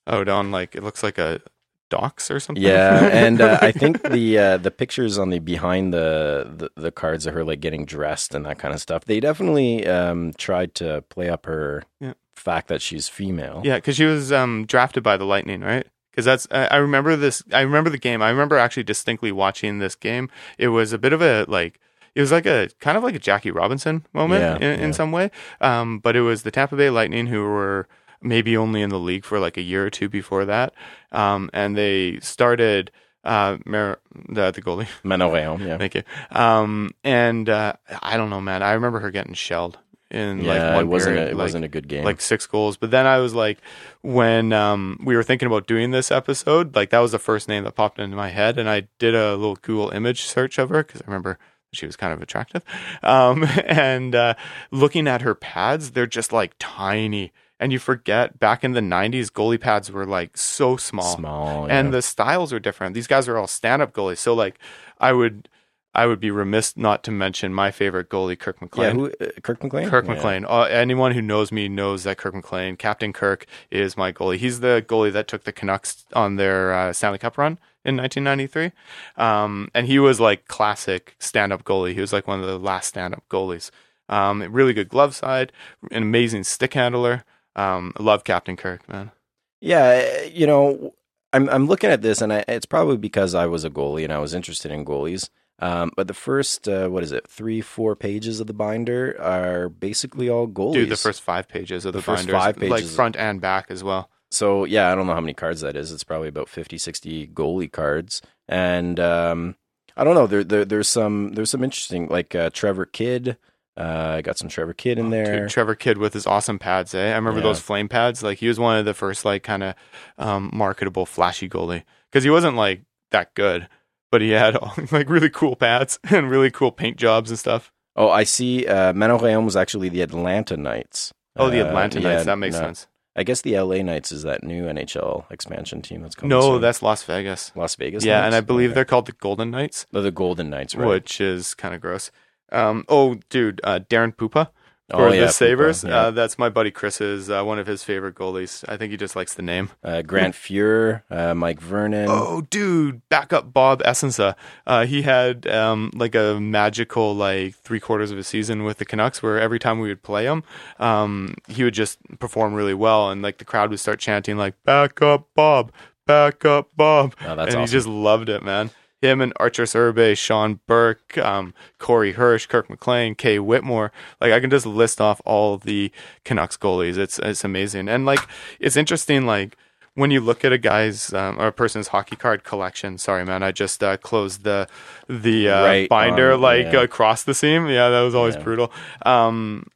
out 0.05 0.27
on 0.29 0.51
like 0.51 0.75
it 0.75 0.83
looks 0.83 1.01
like 1.01 1.17
a 1.17 1.41
docks 1.89 2.29
or 2.31 2.39
something. 2.39 2.63
Yeah, 2.63 3.05
and 3.11 3.39
uh, 3.41 3.59
I 3.61 3.71
think 3.71 4.01
the 4.09 4.37
uh, 4.37 4.57
the 4.57 4.71
pictures 4.71 5.17
on 5.17 5.29
the 5.29 5.39
behind 5.39 5.93
the, 5.93 6.69
the 6.75 6.81
the 6.81 6.91
cards 6.91 7.25
of 7.25 7.33
her 7.33 7.43
like 7.43 7.59
getting 7.59 7.85
dressed 7.85 8.33
and 8.35 8.45
that 8.45 8.59
kind 8.59 8.73
of 8.73 8.81
stuff. 8.81 9.05
They 9.05 9.19
definitely 9.19 9.85
um, 9.87 10.33
tried 10.37 10.75
to 10.75 11.03
play 11.09 11.29
up 11.29 11.45
her 11.45 11.83
Yeah. 11.99 12.13
fact 12.35 12.67
that 12.67 12.81
she's 12.81 13.07
female. 13.07 13.61
Yeah, 13.63 13.75
because 13.75 13.95
she 13.95 14.05
was 14.05 14.31
um, 14.31 14.65
drafted 14.65 15.03
by 15.03 15.17
the 15.17 15.25
Lightning, 15.25 15.61
right? 15.61 15.85
Because 16.11 16.25
that's 16.25 16.47
I, 16.51 16.65
I 16.65 16.75
remember 16.77 17.15
this. 17.15 17.43
I 17.53 17.61
remember 17.61 17.89
the 17.89 17.97
game. 17.99 18.21
I 18.21 18.29
remember 18.29 18.57
actually 18.57 18.83
distinctly 18.83 19.31
watching 19.31 19.79
this 19.79 19.95
game. 19.95 20.29
It 20.57 20.69
was 20.69 20.91
a 20.93 20.97
bit 20.97 21.13
of 21.13 21.21
a 21.21 21.45
like. 21.47 21.79
It 22.15 22.21
was 22.21 22.31
like 22.31 22.47
a 22.47 22.69
kind 22.79 22.97
of 22.97 23.03
like 23.03 23.13
a 23.13 23.19
Jackie 23.19 23.51
Robinson 23.51 24.03
moment 24.11 24.41
Yeah, 24.41 24.55
in, 24.55 24.61
yeah. 24.79 24.85
in 24.85 24.93
some 24.93 25.11
way. 25.11 25.29
Um, 25.61 25.99
but 25.99 26.15
it 26.15 26.21
was 26.21 26.41
the 26.41 26.49
Tampa 26.49 26.75
Bay 26.75 26.89
Lightning 26.89 27.27
who 27.27 27.43
were 27.43 27.87
maybe 28.21 28.55
only 28.57 28.81
in 28.81 28.89
the 28.89 28.99
league 28.99 29.25
for 29.25 29.39
like 29.39 29.57
a 29.57 29.61
year 29.61 29.85
or 29.85 29.89
two 29.89 30.09
before 30.09 30.45
that, 30.45 30.73
um, 31.11 31.49
and 31.53 31.75
they 31.77 32.19
started 32.21 32.91
uh, 33.23 33.57
Mer- 33.65 33.99
the 34.29 34.51
the 34.51 34.61
goalie. 34.61 34.87
Réaume, 35.03 35.65
yeah. 35.65 35.77
Thank 35.77 35.95
you. 35.95 36.03
Um, 36.31 36.91
and 37.03 37.49
uh, 37.49 37.73
I 38.01 38.17
don't 38.17 38.29
know, 38.29 38.41
man. 38.41 38.63
I 38.63 38.73
remember 38.73 38.99
her 38.99 39.11
getting 39.11 39.33
shelled 39.33 39.77
in 40.09 40.39
yeah, 40.39 40.51
like 40.69 40.75
one 40.75 40.83
it 40.85 40.87
wasn't 40.87 41.15
period, 41.15 41.27
a, 41.27 41.31
it 41.31 41.35
like- 41.35 41.43
wasn't 41.43 41.65
a 41.65 41.67
good 41.67 41.87
game. 41.89 42.05
like 42.05 42.21
six 42.21 42.47
goals. 42.47 42.77
But 42.77 42.91
then 42.91 43.05
I 43.05 43.17
was 43.17 43.33
like, 43.35 43.57
when 44.01 44.53
um, 44.53 45.01
we 45.03 45.15
were 45.17 45.23
thinking 45.23 45.47
about 45.47 45.67
doing 45.67 45.91
this 45.91 46.11
episode, 46.11 46.75
like 46.75 46.91
that 46.91 46.99
was 46.99 47.11
the 47.11 47.19
first 47.19 47.49
name 47.49 47.65
that 47.65 47.75
popped 47.75 47.99
into 47.99 48.15
my 48.15 48.29
head, 48.29 48.57
and 48.57 48.69
I 48.69 48.87
did 48.99 49.13
a 49.15 49.35
little 49.35 49.57
Google 49.57 49.89
image 49.89 50.23
search 50.23 50.57
of 50.57 50.69
her 50.69 50.83
because 50.83 51.01
I 51.01 51.05
remember 51.07 51.37
she 51.73 51.85
was 51.85 51.97
kind 51.97 52.13
of 52.13 52.21
attractive. 52.21 52.63
Um, 53.03 53.43
and 53.65 54.15
uh, 54.15 54.35
looking 54.71 55.05
at 55.09 55.21
her 55.23 55.35
pads, 55.35 55.91
they're 55.91 56.07
just 56.07 56.31
like 56.31 56.53
tiny. 56.59 57.33
And 57.59 57.71
you 57.73 57.79
forget 57.79 58.39
back 58.39 58.63
in 58.63 58.73
the 58.73 58.81
90s, 58.81 59.31
goalie 59.31 59.59
pads 59.59 59.91
were 59.91 60.05
like 60.05 60.37
so 60.37 60.77
small 60.77 61.15
small, 61.15 61.65
and 61.69 61.91
the 61.93 62.01
styles 62.03 62.53
are 62.53 62.59
different. 62.59 62.93
These 62.93 63.07
guys 63.07 63.27
are 63.27 63.37
all 63.37 63.47
stand-up 63.47 63.93
goalies. 63.93 64.19
So 64.19 64.33
like, 64.35 64.59
I 64.99 65.11
would, 65.11 65.49
I 65.95 66.05
would 66.05 66.19
be 66.19 66.29
remiss 66.29 66.77
not 66.77 67.03
to 67.05 67.11
mention 67.11 67.55
my 67.55 67.71
favorite 67.71 68.09
goalie, 68.09 68.37
Kirk 68.37 68.57
yeah, 68.61 68.65
McLean. 68.65 68.95
who, 68.95 69.11
uh, 69.19 69.29
Kirk 69.41 69.63
McLean. 69.63 69.89
Kirk 69.89 70.05
Yeah. 70.05 70.13
McLean. 70.13 70.45
Uh, 70.45 70.61
anyone 70.69 71.13
who 71.13 71.21
knows 71.23 71.51
me 71.51 71.67
knows 71.67 72.03
that 72.03 72.19
Kirk 72.19 72.35
McLean, 72.35 72.75
Captain 72.77 73.11
Kirk, 73.11 73.47
is 73.71 73.97
my 73.97 74.11
goalie. 74.11 74.37
He's 74.37 74.59
the 74.59 74.85
goalie 74.87 75.11
that 75.13 75.27
took 75.27 75.43
the 75.43 75.51
Canucks 75.51 76.05
on 76.13 76.35
their 76.35 76.71
uh, 76.73 76.93
Stanley 76.93 77.17
Cup 77.17 77.39
run 77.39 77.57
in 77.83 77.97
1993, 77.97 78.71
um, 79.15 79.69
and 79.73 79.87
he 79.87 79.97
was 79.97 80.19
like 80.19 80.47
classic 80.47 81.15
stand-up 81.17 81.63
goalie. 81.63 81.93
He 81.93 82.01
was 82.01 82.13
like 82.13 82.27
one 82.27 82.39
of 82.39 82.45
the 82.45 82.59
last 82.59 82.87
stand-up 82.89 83.23
goalies. 83.29 83.71
Um, 84.09 84.43
really 84.53 84.73
good 84.73 84.89
glove 84.89 85.15
side, 85.15 85.51
an 85.89 86.03
amazing 86.03 86.43
stick 86.43 86.75
handler. 86.75 87.23
Um, 87.57 87.93
I 87.97 88.03
love 88.03 88.23
Captain 88.23 88.55
Kirk, 88.55 88.87
man. 88.87 89.11
Yeah, 89.59 90.21
you 90.23 90.45
know, 90.47 90.93
I'm 91.33 91.49
I'm 91.49 91.67
looking 91.67 91.89
at 91.89 92.01
this, 92.01 92.21
and 92.21 92.31
I, 92.31 92.45
it's 92.47 92.65
probably 92.65 92.97
because 92.97 93.33
I 93.35 93.47
was 93.47 93.65
a 93.65 93.69
goalie 93.69 94.03
and 94.03 94.13
I 94.13 94.19
was 94.19 94.33
interested 94.33 94.71
in 94.71 94.85
goalies. 94.85 95.29
Um, 95.59 95.91
but 95.95 96.07
the 96.07 96.13
first, 96.13 96.67
uh, 96.67 96.87
what 96.87 97.01
is 97.03 97.11
it, 97.11 97.27
three, 97.27 97.61
four 97.61 97.95
pages 97.95 98.39
of 98.39 98.45
the 98.45 98.53
binder 98.53 99.19
are 99.19 99.69
basically 99.69 100.29
all 100.29 100.47
goalies. 100.47 100.73
Dude, 100.73 100.89
the 100.89 100.97
first 100.97 101.21
five 101.23 101.47
pages 101.47 101.83
of 101.83 101.93
the, 101.93 101.99
The 101.99 102.03
first 102.03 102.27
binders, 102.27 102.43
five 102.43 102.61
like 102.61 102.83
front 102.85 103.15
and 103.17 103.41
back 103.41 103.67
as 103.69 103.83
well. 103.83 104.11
So 104.29 104.65
yeah, 104.65 104.91
I 104.91 104.95
don't 104.95 105.07
know 105.07 105.15
how 105.15 105.21
many 105.21 105.33
cards 105.33 105.61
that 105.61 105.75
is. 105.75 105.91
It's 105.91 106.03
probably 106.03 106.27
about 106.27 106.47
50, 106.49 106.77
60 106.77 107.27
goalie 107.29 107.71
cards, 107.71 108.21
and 108.47 108.99
um, 108.99 109.55
I 109.95 110.03
don't 110.03 110.13
know. 110.13 110.27
There, 110.27 110.43
there, 110.43 110.65
there's 110.65 110.87
some, 110.89 111.33
there's 111.33 111.49
some 111.49 111.63
interesting, 111.63 112.07
like 112.07 112.35
uh, 112.35 112.51
Trevor 112.53 112.85
Kidd. 112.85 113.37
Uh, 113.77 114.15
I 114.17 114.21
got 114.21 114.37
some 114.37 114.49
Trevor 114.49 114.73
Kidd 114.73 114.97
in 114.97 115.11
there. 115.11 115.41
Dude, 115.41 115.49
Trevor 115.49 115.75
Kidd 115.75 115.97
with 115.99 116.13
his 116.13 116.25
awesome 116.25 116.57
pads, 116.57 116.95
eh? 116.95 117.11
I 117.11 117.15
remember 117.15 117.39
Yeah. 117.39 117.43
those 117.43 117.59
flame 117.59 117.87
pads. 117.87 118.23
Like 118.23 118.39
he 118.39 118.47
was 118.47 118.59
one 118.59 118.77
of 118.77 118.85
the 118.85 118.93
first 118.95 119.23
like 119.23 119.43
kind 119.43 119.63
of 119.63 119.75
um, 120.17 120.49
marketable, 120.53 121.05
flashy 121.05 121.47
goalie 121.47 121.83
because 122.11 122.23
he 122.23 122.29
wasn't 122.29 122.55
like 122.55 122.81
that 123.11 123.33
good, 123.35 123.67
but 124.11 124.21
he 124.21 124.31
had 124.31 124.57
like 124.91 125.09
really 125.09 125.29
cool 125.29 125.55
pads 125.55 125.99
and 126.09 126.29
really 126.31 126.49
cool 126.49 126.71
paint 126.71 126.97
jobs 126.97 127.29
and 127.29 127.37
stuff. 127.39 127.71
Oh, 127.95 128.09
I 128.09 128.23
see. 128.23 128.65
Uh, 128.65 128.93
was 128.93 129.55
actually 129.55 129.89
the 129.89 130.01
Atlanta 130.01 130.57
Knights. 130.57 131.13
Oh, 131.35 131.49
the 131.49 131.61
Uh, 131.61 131.67
Atlanta 131.67 131.99
yeah, 132.01 132.13
Knights. 132.13 132.25
That 132.25 132.37
makes 132.37 132.55
no. 132.55 132.61
sense. 132.61 132.87
I 133.15 133.23
guess 133.23 133.41
the 133.41 133.59
LA 133.59 133.81
Knights 133.81 134.11
is 134.11 134.21
that 134.23 134.43
new 134.43 134.65
NHL 134.65 135.25
expansion 135.31 135.81
team 135.81 136.03
that's 136.03 136.13
coming. 136.13 136.29
No, 136.29 136.41
soon. 136.41 136.61
that's 136.61 136.83
Las 136.83 137.03
Vegas. 137.03 137.51
Las 137.55 137.73
Vegas. 137.75 138.05
yeah, 138.05 138.17
Knights? 138.21 138.25
and 138.27 138.35
I 138.35 138.41
believe 138.41 138.69
Okay. 138.69 138.75
they're 138.75 138.85
called 138.85 139.07
the 139.07 139.11
Golden 139.13 139.49
Knights, 139.49 139.87
They're 139.91 140.03
the 140.03 140.11
Golden 140.11 140.51
Knights, 140.51 140.75
right? 140.75 140.87
which 140.87 141.19
is 141.19 141.55
kind 141.55 141.73
of 141.73 141.81
gross. 141.81 142.11
Um, 142.51 142.85
oh, 142.89 143.15
dude, 143.29 143.61
uh, 143.63 143.79
Darren 143.89 144.15
Puppa 144.15 144.49
Oh, 144.89 144.99
for 145.09 145.13
yeah, 145.13 145.25
the 145.25 145.31
Sabres. 145.33 145.83
yeah. 145.83 145.97
Uh, 145.97 146.11
that's 146.11 146.39
my 146.39 146.47
buddy 146.47 146.71
Chris's 146.71 147.29
uh, 147.29 147.43
one 147.43 147.59
of 147.59 147.67
his 147.67 147.83
favorite 147.83 148.15
goalies. 148.15 148.63
I 148.69 148.77
think 148.77 148.91
he 148.91 148.95
just 148.95 149.17
likes 149.17 149.33
the 149.33 149.41
name. 149.41 149.69
Uh, 149.83 150.01
Grant 150.01 150.33
Fuhrer, 150.33 151.01
uh, 151.11 151.33
Mike 151.35 151.59
Vernon. 151.59 152.07
Oh, 152.09 152.39
dude, 152.49 153.01
backup 153.09 153.51
Bob 153.51 153.83
Essensa. 153.83 154.35
Uh, 154.65 154.85
he 154.85 155.01
had 155.01 155.45
um, 155.47 155.91
like 155.93 156.15
a 156.15 156.39
magical 156.39 157.13
like 157.13 157.55
three 157.55 157.81
quarters 157.81 158.11
of 158.11 158.17
a 158.17 158.23
season 158.23 158.63
with 158.63 158.77
the 158.77 158.85
Canucks, 158.85 159.21
where 159.21 159.37
every 159.37 159.59
time 159.59 159.79
we 159.79 159.89
would 159.89 160.03
play 160.03 160.23
him, 160.23 160.41
um, 160.79 161.35
he 161.49 161.65
would 161.65 161.73
just 161.73 161.99
perform 162.19 162.53
really 162.53 162.73
well, 162.73 163.09
and 163.09 163.21
like 163.21 163.39
the 163.39 163.45
crowd 163.45 163.69
would 163.71 163.81
start 163.81 163.99
chanting 163.99 164.37
like 164.37 164.53
"Backup 164.63 165.27
Bob, 165.35 165.73
backup 166.05 166.69
Bob," 166.77 167.13
Oh, 167.25 167.31
and 167.31 167.41
awesome. 167.41 167.59
he 167.59 167.67
just 167.67 167.87
loved 167.87 168.29
it, 168.29 168.41
man. 168.41 168.69
Him 169.01 169.21
and 169.21 169.31
Arturs 169.37 169.73
Irbe, 169.75 170.17
Sean 170.17 170.59
Burke, 170.67 171.17
um, 171.19 171.53
Corey 171.77 172.13
Hirsch, 172.13 172.47
Kirk 172.47 172.69
McLean, 172.69 173.13
Kay 173.15 173.37
Whitmore. 173.39 173.91
Like 174.19 174.31
I 174.33 174.39
can 174.39 174.49
just 174.49 174.65
list 174.65 174.99
off 174.99 175.21
all 175.25 175.57
the 175.57 175.91
Canucks 176.23 176.57
goalies. 176.57 176.97
It's 176.97 177.19
it's 177.19 177.43
amazing, 177.43 177.87
and 177.89 178.05
like 178.05 178.21
it's 178.59 178.75
interesting. 178.75 179.25
Like 179.25 179.55
when 179.93 180.11
you 180.11 180.21
look 180.21 180.45
at 180.45 180.53
a 180.53 180.57
guy's 180.59 181.11
um, 181.13 181.39
or 181.39 181.47
a 181.47 181.51
person's 181.51 181.89
hockey 181.89 182.15
card 182.15 182.43
collection. 182.43 182.97
Sorry, 182.97 183.25
man, 183.25 183.43
I 183.43 183.51
just 183.51 183.83
uh, 183.83 183.97
closed 183.97 184.43
the 184.43 184.67
the 185.07 185.49
uh, 185.49 185.63
Right 185.63 185.89
binder 185.89 186.37
like 186.37 186.65
yeah. 186.73 186.81
across 186.81 187.23
the 187.23 187.33
seam. 187.33 187.67
Yeah, 187.67 187.89
that 187.89 188.01
was 188.01 188.15
always 188.15 188.35
Yeah. 188.35 188.43
brutal. 188.43 188.71
Um, 189.05 189.67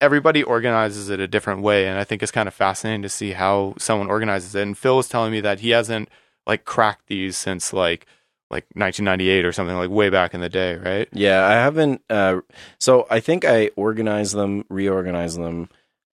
everybody 0.00 0.42
organizes 0.42 1.10
it 1.10 1.20
a 1.20 1.26
different 1.28 1.62
way, 1.62 1.86
and 1.86 1.98
I 1.98 2.04
think 2.04 2.22
it's 2.22 2.32
kind 2.32 2.46
of 2.48 2.54
fascinating 2.54 3.02
to 3.02 3.08
see 3.08 3.32
how 3.32 3.74
someone 3.78 4.08
organizes 4.08 4.54
it. 4.54 4.62
And 4.62 4.78
Phil 4.78 4.96
was 4.96 5.08
telling 5.08 5.32
me 5.32 5.40
that 5.40 5.60
he 5.60 5.70
hasn't 5.70 6.08
like 6.46 6.64
cracked 6.64 7.08
these 7.08 7.36
since 7.36 7.72
like 7.72 8.06
like 8.50 8.64
1998 8.74 9.44
or 9.44 9.52
something 9.52 9.76
like 9.76 9.90
way 9.90 10.08
back 10.08 10.34
in 10.34 10.40
the 10.40 10.48
day, 10.48 10.76
right? 10.76 11.08
Yeah, 11.12 11.46
I 11.46 11.52
haven't. 11.52 12.02
Uh, 12.08 12.40
so 12.78 13.06
I 13.10 13.20
think 13.20 13.44
I 13.44 13.70
organize 13.76 14.32
them, 14.32 14.64
reorganize 14.68 15.36
them. 15.36 15.68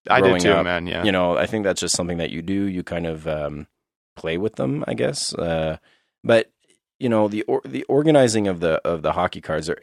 I 0.09 0.21
did 0.21 0.39
too, 0.41 0.51
up, 0.51 0.65
man. 0.65 0.85
Yeah, 0.85 1.03
You 1.03 1.11
know, 1.11 1.37
I 1.37 1.45
think 1.45 1.63
that's 1.63 1.81
just 1.81 1.95
something 1.95 2.17
that 2.17 2.29
you 2.29 2.41
do. 2.41 2.53
You 2.53 2.83
kind 2.83 3.07
of 3.07 3.27
um, 3.27 3.67
play 4.15 4.37
with 4.37 4.55
them, 4.55 4.83
I 4.87 4.93
guess. 4.93 5.33
Uh, 5.33 5.77
but 6.23 6.51
you 6.99 7.09
know, 7.09 7.27
the 7.27 7.43
or, 7.43 7.61
the 7.65 7.83
organizing 7.83 8.47
of 8.47 8.59
the 8.59 8.75
of 8.87 9.01
the 9.01 9.13
hockey 9.13 9.41
cards 9.41 9.69
are, 9.69 9.79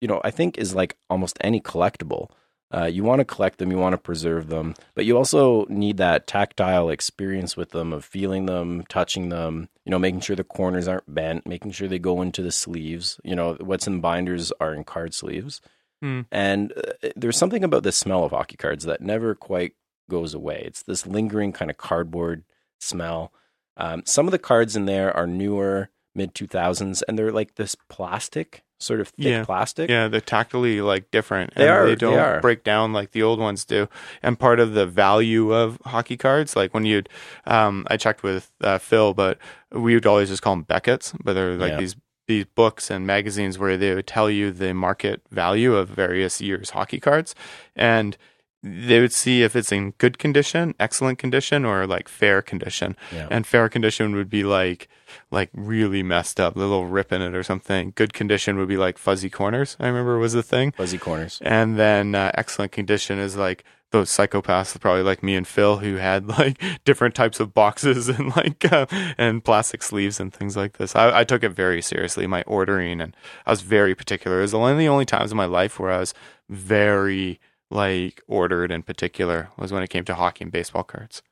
you 0.00 0.08
know, 0.08 0.20
I 0.24 0.30
think 0.30 0.58
is 0.58 0.74
like 0.74 0.96
almost 1.08 1.38
any 1.40 1.60
collectible. 1.60 2.30
Uh, 2.72 2.84
you 2.84 3.02
want 3.02 3.18
to 3.18 3.24
collect 3.24 3.58
them, 3.58 3.72
you 3.72 3.78
want 3.78 3.94
to 3.94 3.98
preserve 3.98 4.48
them, 4.48 4.74
but 4.94 5.04
you 5.04 5.16
also 5.16 5.66
need 5.68 5.96
that 5.96 6.28
tactile 6.28 6.88
experience 6.88 7.56
with 7.56 7.70
them 7.70 7.92
of 7.92 8.04
feeling 8.04 8.46
them, 8.46 8.84
touching 8.88 9.28
them, 9.28 9.68
you 9.90 9.96
know, 9.96 9.98
making 9.98 10.20
sure 10.20 10.36
the 10.36 10.44
corners 10.44 10.86
aren't 10.86 11.12
bent, 11.12 11.48
making 11.48 11.72
sure 11.72 11.88
they 11.88 11.98
go 11.98 12.22
into 12.22 12.42
the 12.42 12.52
sleeves. 12.52 13.18
You 13.24 13.34
know, 13.34 13.54
what's 13.54 13.88
in 13.88 14.00
binders 14.00 14.52
are 14.60 14.72
in 14.72 14.84
card 14.84 15.14
sleeves. 15.14 15.60
Hmm. 16.00 16.20
And 16.30 16.72
uh, 16.76 17.08
there's 17.16 17.36
something 17.36 17.64
about 17.64 17.82
the 17.82 17.90
smell 17.90 18.22
of 18.22 18.30
hockey 18.30 18.56
cards 18.56 18.84
that 18.84 19.00
never 19.00 19.34
quite 19.34 19.72
goes 20.08 20.32
away. 20.32 20.62
It's 20.64 20.84
this 20.84 21.08
lingering 21.08 21.50
kind 21.50 21.72
of 21.72 21.76
cardboard 21.76 22.44
smell. 22.78 23.32
Um, 23.76 24.04
some 24.06 24.28
of 24.28 24.30
the 24.30 24.38
cards 24.38 24.76
in 24.76 24.84
there 24.84 25.12
are 25.16 25.26
newer, 25.26 25.90
mid 26.14 26.34
2000s, 26.34 27.02
and 27.08 27.18
they're 27.18 27.32
like 27.32 27.56
this 27.56 27.74
plastic, 27.88 28.62
sort 28.80 29.00
of 29.00 29.08
thick 29.08 29.26
Yeah. 29.26 29.44
plastic. 29.44 29.90
Yeah, 29.90 30.08
they're 30.08 30.20
tactily 30.20 30.80
like 30.80 31.10
different. 31.10 31.54
They 31.54 31.68
and 31.68 31.70
are, 31.70 31.84
They 31.84 31.90
they 31.90 31.96
don't 31.96 32.18
are. 32.18 32.40
break 32.40 32.64
down 32.64 32.92
like 32.92 33.12
the 33.12 33.22
old 33.22 33.38
ones 33.38 33.64
do. 33.64 33.88
And 34.22 34.38
part 34.38 34.58
of 34.58 34.72
the 34.72 34.86
value 34.86 35.52
of 35.52 35.78
hockey 35.84 36.16
cards, 36.16 36.56
like 36.56 36.72
when 36.74 36.86
you'd, 36.86 37.08
um, 37.46 37.86
I 37.90 37.96
checked 37.96 38.22
with 38.22 38.50
uh, 38.62 38.78
Phil, 38.78 39.12
but 39.14 39.38
we 39.70 39.94
would 39.94 40.06
always 40.06 40.28
just 40.30 40.42
call 40.42 40.54
them 40.56 40.64
Beckett's, 40.64 41.12
but 41.22 41.34
they're 41.34 41.56
like 41.56 41.72
Yeah. 41.72 41.78
these 41.80 41.96
these 42.26 42.44
books 42.44 42.90
and 42.92 43.04
magazines 43.08 43.58
where 43.58 43.76
they 43.76 43.92
would 43.92 44.06
tell 44.06 44.30
you 44.30 44.52
the 44.52 44.72
market 44.72 45.20
value 45.32 45.74
of 45.74 45.88
various 45.88 46.40
years 46.40 46.70
hockey 46.70 47.00
cards, 47.00 47.34
and 47.74 48.16
they 48.62 49.00
would 49.00 49.12
see 49.12 49.42
if 49.42 49.56
it's 49.56 49.72
in 49.72 49.92
good 49.92 50.18
condition, 50.18 50.74
excellent 50.78 51.18
condition, 51.18 51.64
or 51.64 51.86
like 51.86 52.08
fair 52.08 52.42
condition. 52.42 52.96
Yeah. 53.12 53.28
And 53.30 53.46
fair 53.46 53.68
condition 53.68 54.14
would 54.14 54.28
be 54.28 54.44
like 54.44 54.88
like 55.30 55.50
really 55.54 56.02
messed 56.02 56.38
up, 56.38 56.56
a 56.56 56.58
little 56.58 56.86
rip 56.86 57.12
in 57.12 57.22
it 57.22 57.34
or 57.34 57.42
something. 57.42 57.92
Good 57.96 58.12
condition 58.12 58.58
would 58.58 58.68
be 58.68 58.76
like 58.76 58.98
fuzzy 58.98 59.30
corners. 59.30 59.76
I 59.80 59.86
remember 59.86 60.18
was 60.18 60.34
the 60.34 60.42
thing. 60.42 60.72
Fuzzy 60.72 60.98
corners. 60.98 61.40
And 61.42 61.78
then 61.78 62.14
uh, 62.14 62.32
excellent 62.34 62.72
condition 62.72 63.18
is 63.18 63.36
like 63.36 63.64
those 63.92 64.10
psychopaths, 64.10 64.78
probably 64.78 65.02
like 65.02 65.22
me 65.22 65.34
and 65.34 65.46
Phil, 65.46 65.78
who 65.78 65.96
had 65.96 66.26
like 66.38 66.60
different 66.84 67.14
types 67.14 67.40
of 67.40 67.54
boxes 67.54 68.08
and 68.08 68.34
like 68.36 68.70
uh, 68.70 68.86
and 69.18 69.44
plastic 69.44 69.82
sleeves 69.82 70.20
and 70.20 70.32
things 70.32 70.56
like 70.56 70.76
this. 70.76 70.94
I, 70.94 71.20
I 71.20 71.24
took 71.24 71.42
it 71.42 71.50
very 71.50 71.82
seriously, 71.82 72.26
my 72.26 72.42
ordering, 72.42 73.00
and 73.00 73.16
I 73.46 73.50
was 73.50 73.62
very 73.62 73.94
particular. 73.94 74.38
It 74.38 74.42
was 74.42 74.54
one 74.54 74.72
of 74.72 74.78
the 74.78 74.88
only 74.88 75.06
times 75.06 75.30
in 75.30 75.36
my 75.36 75.46
life 75.46 75.80
where 75.80 75.92
I 75.92 75.98
was 75.98 76.14
very 76.48 77.40
like 77.70 78.20
ordered 78.26 78.70
in 78.70 78.82
particular 78.82 79.48
was 79.56 79.72
when 79.72 79.82
it 79.82 79.90
came 79.90 80.04
to 80.04 80.14
hockey 80.14 80.44
and 80.44 80.52
baseball 80.52 80.84
cards. 80.84 81.22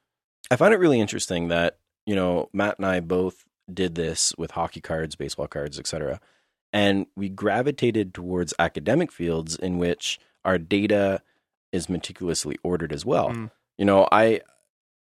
I 0.51 0.57
find 0.57 0.73
it 0.73 0.79
really 0.79 1.01
interesting 1.01 1.49
that, 1.49 1.79
you 2.07 2.15
know, 2.15 2.49
Matt 2.53 2.79
and 2.79 2.87
I 2.87 3.01
both 3.01 3.45
did 3.73 3.95
this 3.95 4.33
with 4.39 4.53
hockey 4.53 4.81
cards, 4.81 5.17
baseball 5.17 5.49
cards, 5.49 5.79
etc. 5.79 6.21
And 6.73 7.07
we 7.17 7.29
gravitated 7.29 8.15
towards 8.15 8.55
academic 8.59 9.13
fields 9.13 9.57
in 9.57 9.79
which 9.79 10.19
our 10.45 10.59
data 10.59 11.23
is 11.73 11.89
meticulously 11.89 12.57
ordered 12.63 12.93
as 12.93 13.05
well. 13.05 13.31
Mm. 13.31 13.51
You 13.77 13.85
know, 13.85 14.09
I 14.11 14.41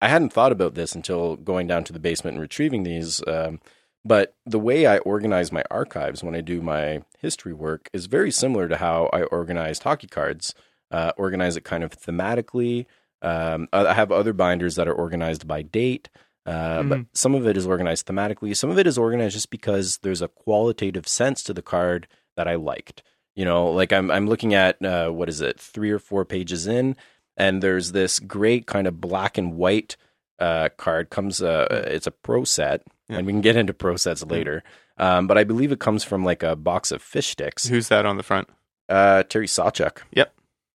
I 0.02 0.10
hadn't 0.10 0.34
thought 0.34 0.52
about 0.52 0.76
this 0.76 0.96
until 0.96 1.38
going 1.38 1.67
down 1.67 1.84
to 1.86 1.93
the 1.93 2.00
basement 2.00 2.36
and 2.36 2.41
retrieving 2.41 2.84
these. 2.84 3.24
Um, 3.28 3.60
but 4.06 4.36
the 4.46 4.60
way 4.60 4.86
I 4.86 4.98
organize 5.00 5.52
my 5.52 5.63
archives 5.72 6.24
when 6.24 6.36
I 6.36 6.41
do 6.41 6.62
my 6.62 7.04
history 7.19 7.54
work 7.54 7.89
is 7.93 8.08
very 8.08 8.32
similar 8.32 8.67
to 8.67 8.78
how 8.78 9.10
I 9.13 9.24
organized 9.24 9.84
hockey 9.84 10.08
cards. 10.08 10.54
Uh, 10.93 11.12
organize 11.17 11.58
it 11.58 11.63
kind 11.65 11.84
of 11.84 11.91
thematically. 11.99 12.86
Um, 13.21 13.67
I 13.73 13.93
have 13.93 14.12
other 14.12 14.32
binders 14.34 14.75
that 14.75 14.88
are 14.88 14.93
organized 14.93 15.47
by 15.47 15.62
date, 15.63 16.10
uh, 16.45 16.84
but 16.84 16.99
Mhm. 16.99 17.06
some 17.13 17.34
of 17.36 17.47
it 17.47 17.58
is 17.58 17.65
organized 17.65 18.06
thematically. 18.06 18.56
Some 18.56 18.69
of 18.69 18.77
it 18.77 18.86
is 18.86 18.97
organized 18.97 19.34
just 19.34 19.49
because 19.49 19.97
there's 20.03 20.21
a 20.21 20.27
qualitative 20.27 21.08
sense 21.08 21.41
to 21.43 21.53
the 21.53 21.62
card 21.62 22.08
that 22.38 22.47
I 22.47 22.56
liked. 22.56 23.01
You 23.36 23.45
know, 23.45 23.71
like 23.71 23.91
I'm 23.91 24.12
I'm 24.12 24.27
looking 24.27 24.53
at 24.53 24.84
uh, 24.86 25.10
what 25.10 25.29
is 25.29 25.41
it, 25.41 25.60
three 25.60 25.89
or 25.89 25.99
four 25.99 26.25
pages 26.25 26.67
in, 26.67 26.95
and 27.36 27.63
there's 27.63 27.91
this 27.93 28.19
great 28.19 28.67
kind 28.67 28.86
of 28.86 29.01
black 29.01 29.38
and 29.38 29.56
white 29.56 29.97
uh, 30.39 30.69
card 30.77 31.10
comes. 31.10 31.41
Uh, 31.41 31.86
it's 31.88 32.06
a 32.08 32.12
pro 32.12 32.43
set, 32.43 32.84
Yeah. 33.10 33.17
and 33.17 33.25
we 33.25 33.34
can 33.34 33.41
get 33.41 33.56
into 33.56 33.73
pro 33.73 33.95
sets 33.95 34.23
later. 34.25 34.62
Um, 34.97 35.25
but 35.25 35.38
I 35.39 35.43
believe 35.43 35.71
it 35.71 35.79
comes 35.79 36.03
from 36.03 36.23
like 36.23 36.43
a 36.43 36.56
box 36.56 36.91
of 36.91 37.01
fish 37.01 37.29
sticks. 37.29 37.67
Who's 37.67 37.88
that 37.88 38.06
on 38.06 38.17
the 38.17 38.23
front? 38.23 38.47
Uh, 38.89 39.23
Terry 39.23 39.47
Sawchuk. 39.47 39.99
Yep. 40.12 40.34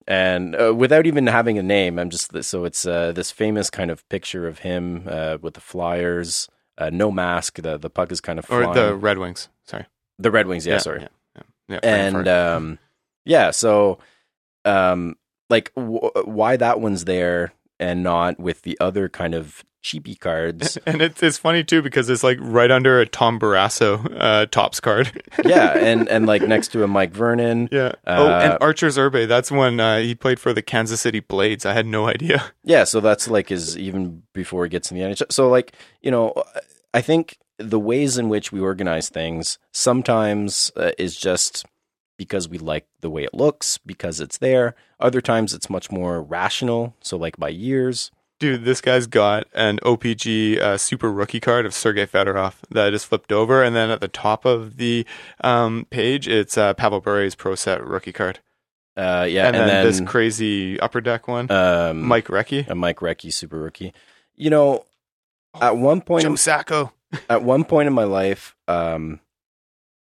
And 0.07 0.55
uh, 0.55 0.73
without 0.73 1.05
even 1.05 1.27
having 1.27 1.57
a 1.57 1.63
name, 1.63 1.99
I'm 1.99 2.09
just 2.09 2.43
so 2.43 2.63
it's 2.63 2.85
uh, 2.85 3.11
this 3.11 3.29
famous 3.29 3.69
kind 3.69 3.91
of 3.91 4.07
picture 4.07 4.47
of 4.47 4.59
him 4.59 5.03
uh, 5.05 5.37
with 5.41 5.55
the 5.55 5.61
Flyers, 5.61 6.47
uh, 6.77 6.89
no 6.89 7.11
mask. 7.11 7.61
The 7.61 7.77
the 7.77 7.89
puck 7.89 8.11
is 8.11 8.21
kind 8.21 8.39
of 8.39 8.49
Or 8.49 8.73
the 8.73 8.95
Red 8.95 9.17
Wings? 9.17 9.49
Sorry. 9.65 9.85
the 10.17 10.31
Red 10.31 10.47
Wings. 10.47 10.65
Yeah, 10.65 10.77
sorry 10.77 11.01
Yeah, 11.01 11.07
yeah, 11.35 11.43
yeah. 11.67 11.79
And 11.83 12.27
um, 12.29 12.79
yeah, 13.25 13.51
so 13.51 13.99
um, 14.63 15.17
like 15.49 15.73
w- 15.75 16.11
why 16.23 16.55
that 16.55 16.79
one's 16.79 17.03
there 17.03 17.51
and 17.77 18.01
not 18.01 18.39
with 18.39 18.61
the 18.61 18.77
other 18.79 19.09
kind 19.09 19.35
of 19.35 19.65
cheapy 19.87 20.15
cards? 20.15 20.77
And 20.85 21.01
it's 21.01 21.23
it's 21.23 21.37
funny 21.37 21.63
too 21.63 21.81
because 21.81 22.09
it's 22.09 22.23
like 22.23 22.37
right 22.41 22.69
under 22.71 22.99
a 22.99 23.05
Tom 23.05 23.39
Barrasso 23.39 24.05
uh, 24.19 24.45
Topps 24.47 24.79
card. 24.79 25.23
yeah, 25.45 25.77
and 25.77 26.07
and 26.09 26.25
like 26.25 26.41
next 26.41 26.69
to 26.73 26.83
a 26.83 26.87
Mike 26.87 27.11
Vernon. 27.11 27.69
yeah. 27.71 27.93
oh, 28.05 28.27
and 28.27 28.53
Uh, 28.53 28.57
Arturs 28.61 28.97
Irbe. 28.97 29.27
That's 29.27 29.51
when 29.51 29.79
uh, 29.79 29.99
he 29.99 30.13
played 30.15 30.39
for 30.39 30.53
the 30.53 30.61
Kansas 30.61 31.01
City 31.01 31.19
Blades. 31.21 31.65
I 31.65 31.73
had 31.73 31.85
no 31.85 32.07
idea. 32.07 32.51
Yeah, 32.63 32.83
so 32.83 32.99
that's 32.99 33.27
like 33.27 33.49
his 33.49 33.77
even 33.77 34.23
before 34.33 34.65
he 34.65 34.69
gets 34.69 34.91
in 34.91 34.97
the 34.97 35.03
NHL. 35.03 35.31
So 35.31 35.49
like 35.49 35.73
you 36.01 36.11
know, 36.11 36.33
I 36.93 37.01
think 37.01 37.37
the 37.57 37.79
ways 37.79 38.17
in 38.17 38.29
which 38.29 38.51
we 38.51 38.59
organize 38.59 39.09
things 39.09 39.57
sometimes 39.71 40.71
uh, 40.75 40.91
is 40.97 41.17
just 41.17 41.65
because 42.17 42.49
we 42.49 42.57
like 42.57 42.85
the 43.01 43.09
way 43.09 43.23
it 43.23 43.33
looks 43.33 43.77
because 43.79 44.19
it's 44.19 44.37
there. 44.39 44.75
Other 44.99 45.21
times 45.21 45.53
it's 45.53 45.69
much 45.69 45.91
more 45.91 46.21
rational. 46.21 46.95
So 47.01 47.17
like 47.17 47.37
by 47.37 47.49
years. 47.49 48.11
Dude, 48.39 48.65
this 48.65 48.81
guy's 48.81 49.07
got 49.07 49.47
an 49.53 49.79
O-Pee-Chee 49.81 50.59
uh, 50.59 50.77
super 50.77 51.11
rookie 51.11 51.39
card 51.39 51.65
of 51.65 51.73
Sergei 51.73 52.05
Fedorov 52.05 52.53
that 52.69 52.93
is 52.93 53.03
flipped 53.03 53.31
over, 53.31 53.63
and 53.63 53.75
then 53.75 53.89
at 53.89 53.99
the 53.99 54.07
top 54.07 54.45
of 54.45 54.77
the 54.77 55.07
um, 55.41 55.87
page, 55.89 56.27
it's 56.27 56.55
uh, 56.55 56.75
Pavel 56.75 57.01
Bure's 57.01 57.33
Pro 57.33 57.55
Set 57.55 57.83
rookie 57.83 58.13
card, 58.13 58.39
Uh, 58.95 59.25
yeah, 59.27 59.47
and, 59.47 59.55
and, 59.55 59.55
then, 59.55 59.67
then, 59.67 59.85
this 59.85 60.01
crazy 60.01 60.79
upper 60.79 61.01
deck 61.01 61.27
one, 61.27 61.49
um, 61.49 62.03
Mike 62.03 62.27
Recchi, 62.27 62.67
a 62.67 62.75
Mike 62.75 62.97
Recchi 62.99 63.33
super 63.33 63.57
rookie. 63.57 63.91
You 64.35 64.51
know, 64.51 64.85
at 65.59 65.75
one 65.75 66.01
point, 66.01 66.23
Joe 66.23 66.35
Sacco. 66.35 66.93
at 67.29 67.41
one 67.41 67.63
point 67.63 67.87
in 67.87 67.93
my 67.93 68.03
life, 68.03 68.55
um, 68.67 69.19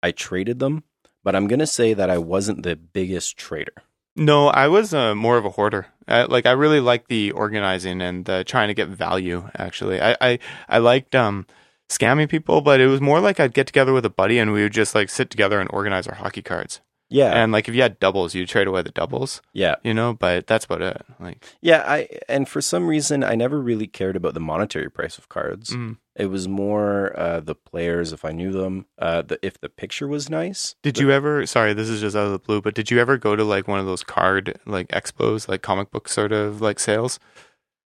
I 0.01 0.11
traded 0.11 0.59
them, 0.59 0.83
but 1.25 1.35
I'm 1.35 1.47
gonna 1.47 1.67
say 1.67 1.93
that 1.93 2.09
I 2.09 2.19
wasn't 2.19 2.63
the 2.63 2.77
biggest 2.77 3.35
trader. 3.35 3.83
No, 4.15 4.47
I 4.47 4.67
was 4.67 4.93
uh, 4.93 5.15
more 5.15 5.37
of 5.37 5.45
a 5.45 5.49
hoarder. 5.51 5.87
I, 6.07 6.23
like 6.23 6.45
I 6.45 6.51
really 6.51 6.79
liked 6.79 7.07
the 7.09 7.31
organizing 7.31 8.01
and 8.01 8.25
the 8.25 8.43
trying 8.43 8.67
to 8.67 8.73
get 8.73 8.89
value. 8.89 9.49
Actually, 9.57 10.01
I 10.01 10.15
I, 10.21 10.39
I 10.69 10.77
liked 10.79 11.15
um 11.15 11.47
scamming 11.89 12.29
people, 12.29 12.61
but 12.61 12.79
it 12.79 12.87
was 12.87 13.01
more 13.01 13.19
like 13.19 13.39
I'd 13.39 13.53
get 13.53 13.67
together 13.67 13.93
with 13.93 14.05
a 14.05 14.09
buddy 14.09 14.37
and 14.39 14.51
we 14.51 14.63
would 14.63 14.73
just 14.73 14.93
like 14.95 15.09
sit 15.09 15.29
together 15.29 15.59
and 15.59 15.69
organize 15.73 16.07
our 16.07 16.15
hockey 16.15 16.41
cards. 16.41 16.81
Yeah, 17.13 17.31
And 17.31 17.51
like 17.51 17.69
if 17.69 17.75
you 17.75 17.83
had 17.83 17.99
doubles, 17.99 18.33
you 18.33 18.47
trade 18.47 18.65
away 18.65 18.81
the 18.81 18.89
doubles, 18.89 19.43
yeah, 19.53 19.75
you 19.83 19.93
know. 19.93 20.13
But 20.13 20.47
that's 20.47 20.65
about 20.65 20.81
it. 20.81 21.05
Like 21.19 21.45
yeah. 21.61 21.83
I 21.87 22.09
and 22.27 22.49
for 22.49 22.59
some 22.59 22.87
reason, 22.87 23.23
I 23.23 23.35
never 23.35 23.61
really 23.61 23.85
cared 23.85 24.15
about 24.15 24.33
the 24.33 24.39
monetary 24.39 24.89
price 24.89 25.19
of 25.19 25.29
cards. 25.29 25.69
mm. 25.69 25.97
It 26.15 26.27
was 26.27 26.47
more 26.47 27.17
uh, 27.19 27.39
the 27.39 27.55
players, 27.55 28.13
if 28.13 28.25
I 28.25 28.31
knew 28.31 28.51
them, 28.51 28.85
uh, 28.99 29.23
the, 29.23 29.39
if 29.43 29.59
the 29.59 29.69
picture 29.69 30.07
was 30.07 30.29
nice. 30.29 30.75
Did 30.81 30.99
you 30.99 31.11
ever? 31.11 31.45
Sorry, 31.45 31.73
this 31.73 31.89
is 31.89 32.01
just 32.01 32.15
out 32.15 32.25
of 32.25 32.31
the 32.31 32.39
blue, 32.39 32.61
but 32.61 32.73
did 32.73 32.89
you 32.89 32.99
ever 32.99 33.17
go 33.17 33.35
to 33.35 33.43
like 33.43 33.67
one 33.67 33.79
of 33.79 33.85
those 33.85 34.03
card 34.03 34.59
like 34.65 34.87
expos, 34.87 35.47
like 35.47 35.61
comic 35.61 35.91
book 35.91 36.09
sort 36.09 36.31
of 36.31 36.61
like 36.61 36.79
sales? 36.79 37.19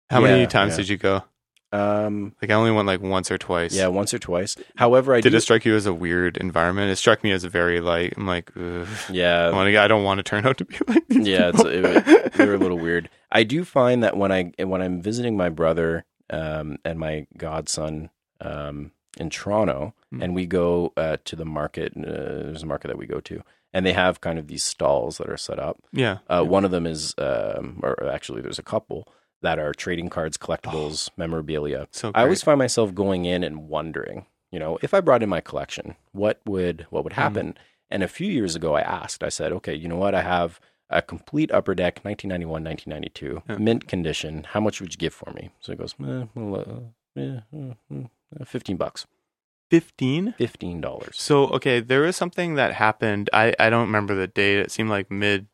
How 0.08 0.20
many 0.20 0.46
times 0.46 0.74
yeah. 0.74 0.76
did 0.76 0.88
you 0.88 0.96
go? 0.98 1.24
Um, 1.72 2.34
Like 2.40 2.50
I 2.50 2.54
only 2.54 2.70
went 2.70 2.86
like 2.86 3.00
once 3.00 3.30
or 3.30 3.38
twice. 3.38 3.74
yeah, 3.74 3.88
once 3.88 4.14
or 4.14 4.18
twice. 4.18 4.56
However, 4.76 5.14
I 5.14 5.20
Did 5.20 5.30
do. 5.30 5.36
it 5.36 5.40
strike 5.40 5.64
you 5.64 5.74
as 5.74 5.86
a 5.86 5.92
weird 5.94 6.36
environment? 6.36 6.90
It 6.90 6.96
struck 6.96 7.22
me 7.24 7.32
as 7.32 7.44
a 7.44 7.48
very 7.48 7.80
like 7.80 8.14
I'm 8.16 8.26
like 8.26 8.50
Ugh. 8.56 8.86
I, 9.08 9.12
yeah, 9.12 9.50
wanna, 9.50 9.78
I 9.80 9.88
don't 9.88 10.04
want 10.04 10.18
to 10.18 10.22
turn 10.22 10.46
out 10.46 10.58
to 10.58 10.64
be 10.64 10.76
like 10.88 11.04
yeah, 11.10 11.50
it's, 11.52 11.62
it, 11.64 12.32
they 12.34 12.46
were 12.46 12.54
a 12.54 12.58
little 12.58 12.78
weird. 12.78 13.08
I 13.32 13.42
do 13.42 13.64
find 13.64 14.02
that 14.02 14.16
when 14.16 14.30
I 14.32 14.52
when 14.62 14.80
I'm 14.80 15.02
visiting 15.02 15.36
my 15.36 15.48
brother 15.48 16.04
um, 16.30 16.78
and 16.84 16.98
my 16.98 17.26
godson 17.36 18.10
um, 18.40 18.92
in 19.18 19.30
Toronto, 19.30 19.94
Hmm. 20.10 20.22
and 20.22 20.34
we 20.36 20.46
go 20.46 20.92
uh, 20.96 21.16
to 21.24 21.34
the 21.34 21.44
market. 21.44 21.92
Uh, 21.96 22.46
there's 22.46 22.62
a 22.62 22.66
market 22.66 22.88
that 22.88 22.96
we 22.98 23.06
go 23.06 23.18
to, 23.20 23.42
and 23.72 23.84
they 23.84 23.92
have 23.92 24.20
kind 24.20 24.38
of 24.38 24.46
these 24.46 24.62
stalls 24.62 25.18
that 25.18 25.28
are 25.28 25.36
set 25.36 25.58
up. 25.58 25.78
yeah. 25.92 26.18
Uh, 26.28 26.44
One 26.44 26.64
of 26.64 26.70
them 26.70 26.86
is, 26.86 27.12
um, 27.18 27.80
or 27.82 28.08
actually, 28.08 28.40
there's 28.40 28.60
a 28.60 28.62
couple 28.62 29.08
that 29.42 29.58
are 29.58 29.72
trading 29.74 30.08
cards, 30.08 30.36
collectibles, 30.36 31.10
memorabilia. 31.16 31.88
So 31.90 32.10
I 32.14 32.22
always 32.22 32.42
find 32.42 32.58
myself 32.58 32.94
going 32.94 33.24
in 33.24 33.44
and 33.44 33.68
wondering, 33.68 34.26
you 34.50 34.58
know, 34.58 34.78
if 34.82 34.94
I 34.94 35.00
brought 35.00 35.22
in 35.22 35.28
my 35.28 35.40
collection, 35.40 35.96
what 36.12 36.40
would 36.46 36.86
what 36.90 37.04
would 37.04 37.12
Hmm. 37.14 37.20
happen? 37.20 37.58
And 37.90 38.02
a 38.02 38.08
few 38.08 38.30
years 38.30 38.56
ago, 38.56 38.74
I 38.74 38.80
asked. 38.80 39.22
I 39.22 39.28
said, 39.28 39.52
okay, 39.52 39.74
you 39.74 39.86
know 39.88 39.96
what? 39.96 40.14
I 40.14 40.22
have 40.22 40.58
a 40.90 41.02
complete 41.02 41.52
upper 41.52 41.74
deck, 41.74 42.00
1991, 42.04 42.62
1992, 42.64 43.42
Yeah. 43.48 43.58
mint 43.58 43.86
condition. 43.88 44.44
How 44.50 44.60
much 44.60 44.80
would 44.80 44.92
you 44.92 44.98
give 44.98 45.14
for 45.14 45.32
me? 45.32 45.50
So 45.60 45.72
he 45.72 45.76
goes, 45.76 45.94
eh, 46.00 46.24
well, 46.34 46.92
uh, 47.16 47.20
eh, 47.20 47.40
uh, 47.54 47.74
uh, 48.40 48.44
fifteen 48.44 48.76
bucks, 48.76 49.06
fifteen. 49.70 50.34
fifteen 50.38 50.80
dollars. 50.80 51.16
So 51.20 51.46
okay, 51.48 51.80
there 51.80 52.00
was 52.02 52.16
something 52.16 52.54
that 52.54 52.72
happened. 52.74 53.30
I 53.32 53.54
I 53.58 53.70
don't 53.70 53.86
remember 53.86 54.14
the 54.14 54.26
date. 54.26 54.58
It 54.58 54.70
seemed 54.70 54.90
like 54.90 55.10
mid. 55.10 55.46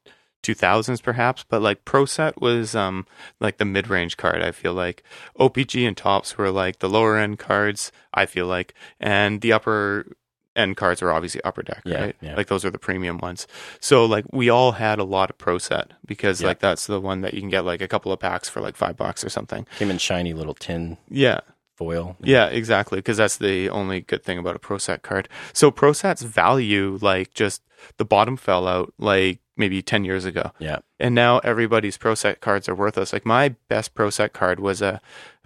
2000s 0.43 1.03
perhaps 1.03 1.45
but 1.49 1.62
like 1.62 1.84
pro 1.84 2.05
set 2.05 2.40
was 2.40 2.74
um 2.74 3.07
like 3.40 3.59
the 3.59 3.64
mid-range 3.64 4.16
card 4.16 4.43
i 4.43 4.51
feel 4.51 4.74
like 4.74 5.03
O-Pee-Chee 5.36 5.86
and 5.86 5.97
Topps 5.97 6.36
were 6.36 6.51
like 6.51 6.80
the 6.80 6.88
lower 6.88 7.16
end 7.16 7.38
cards 7.38 7.93
i 8.12 8.26
feel 8.26 8.47
like 8.47 8.74
and 9.01 9.40
the 9.40 9.53
upper 9.53 10.07
end 10.55 10.76
cards 10.76 11.01
were 11.01 11.12
obviously 11.12 11.40
upper 11.45 11.62
deck 11.62 11.80
Yeah, 11.84 12.01
right 12.03 12.16
yeah. 12.20 12.34
like 12.36 12.49
those 12.49 12.64
are 12.64 12.70
the 12.70 12.78
premium 12.78 13.18
ones 13.18 13.47
so 13.80 14.05
like 14.05 14.24
we 14.32 14.51
all 14.51 14.72
had 14.72 14.99
a 14.99 15.05
lot 15.05 15.30
of 15.30 15.38
pro 15.38 15.59
set 15.59 15.93
because 16.05 16.40
Yeah. 16.43 16.49
like 16.49 16.59
that's 16.59 16.86
the 16.86 17.01
one 17.01 17.22
that 17.22 17.32
you 17.34 17.40
can 17.40 17.49
get 17.49 17.64
like 17.64 17.80
a 17.80 17.88
couple 17.88 18.12
of 18.12 18.20
packs 18.20 18.49
for 18.49 18.61
like 18.61 18.76
five 18.76 18.97
bucks 18.97 19.24
or 19.24 19.28
something 19.30 19.66
Came 19.78 19.90
in 19.90 19.99
shiny 19.99 20.32
little 20.34 20.55
tin 20.55 20.99
yeah 21.09 21.40
foil. 21.74 22.16
yeah, 22.22 22.47
exactly. 22.49 22.99
Because 22.99 23.16
that's 23.16 23.38
the 23.38 23.70
only 23.70 24.03
good 24.03 24.22
thing 24.22 24.36
about 24.38 24.55
a 24.55 24.59
Pro 24.59 24.76
Set 24.76 25.03
card. 25.03 25.26
So 25.55 25.70
Pro 25.70 25.95
Set's 25.95 26.20
value, 26.22 26.99
like 27.01 27.32
just 27.32 27.62
the 27.97 28.05
bottom 28.05 28.36
fell 28.36 28.68
out 28.68 28.93
like 28.99 29.40
maybe 29.57 29.82
10 29.82 30.05
years 30.05 30.24
ago. 30.24 30.53
yeah, 30.59 30.78
And 30.98 31.14
now 31.14 31.38
everybody's 31.40 31.96
Pro 31.98 32.14
Set 32.14 32.40
cards 32.40 32.68
are 32.68 32.74
worthless. 32.74 33.12
Like 33.12 33.26
my 33.26 33.50
best 33.68 33.94
Pro 33.94 34.11
Set 34.11 34.32
card 34.32 34.61
was 34.61 34.80
a 34.82 35.00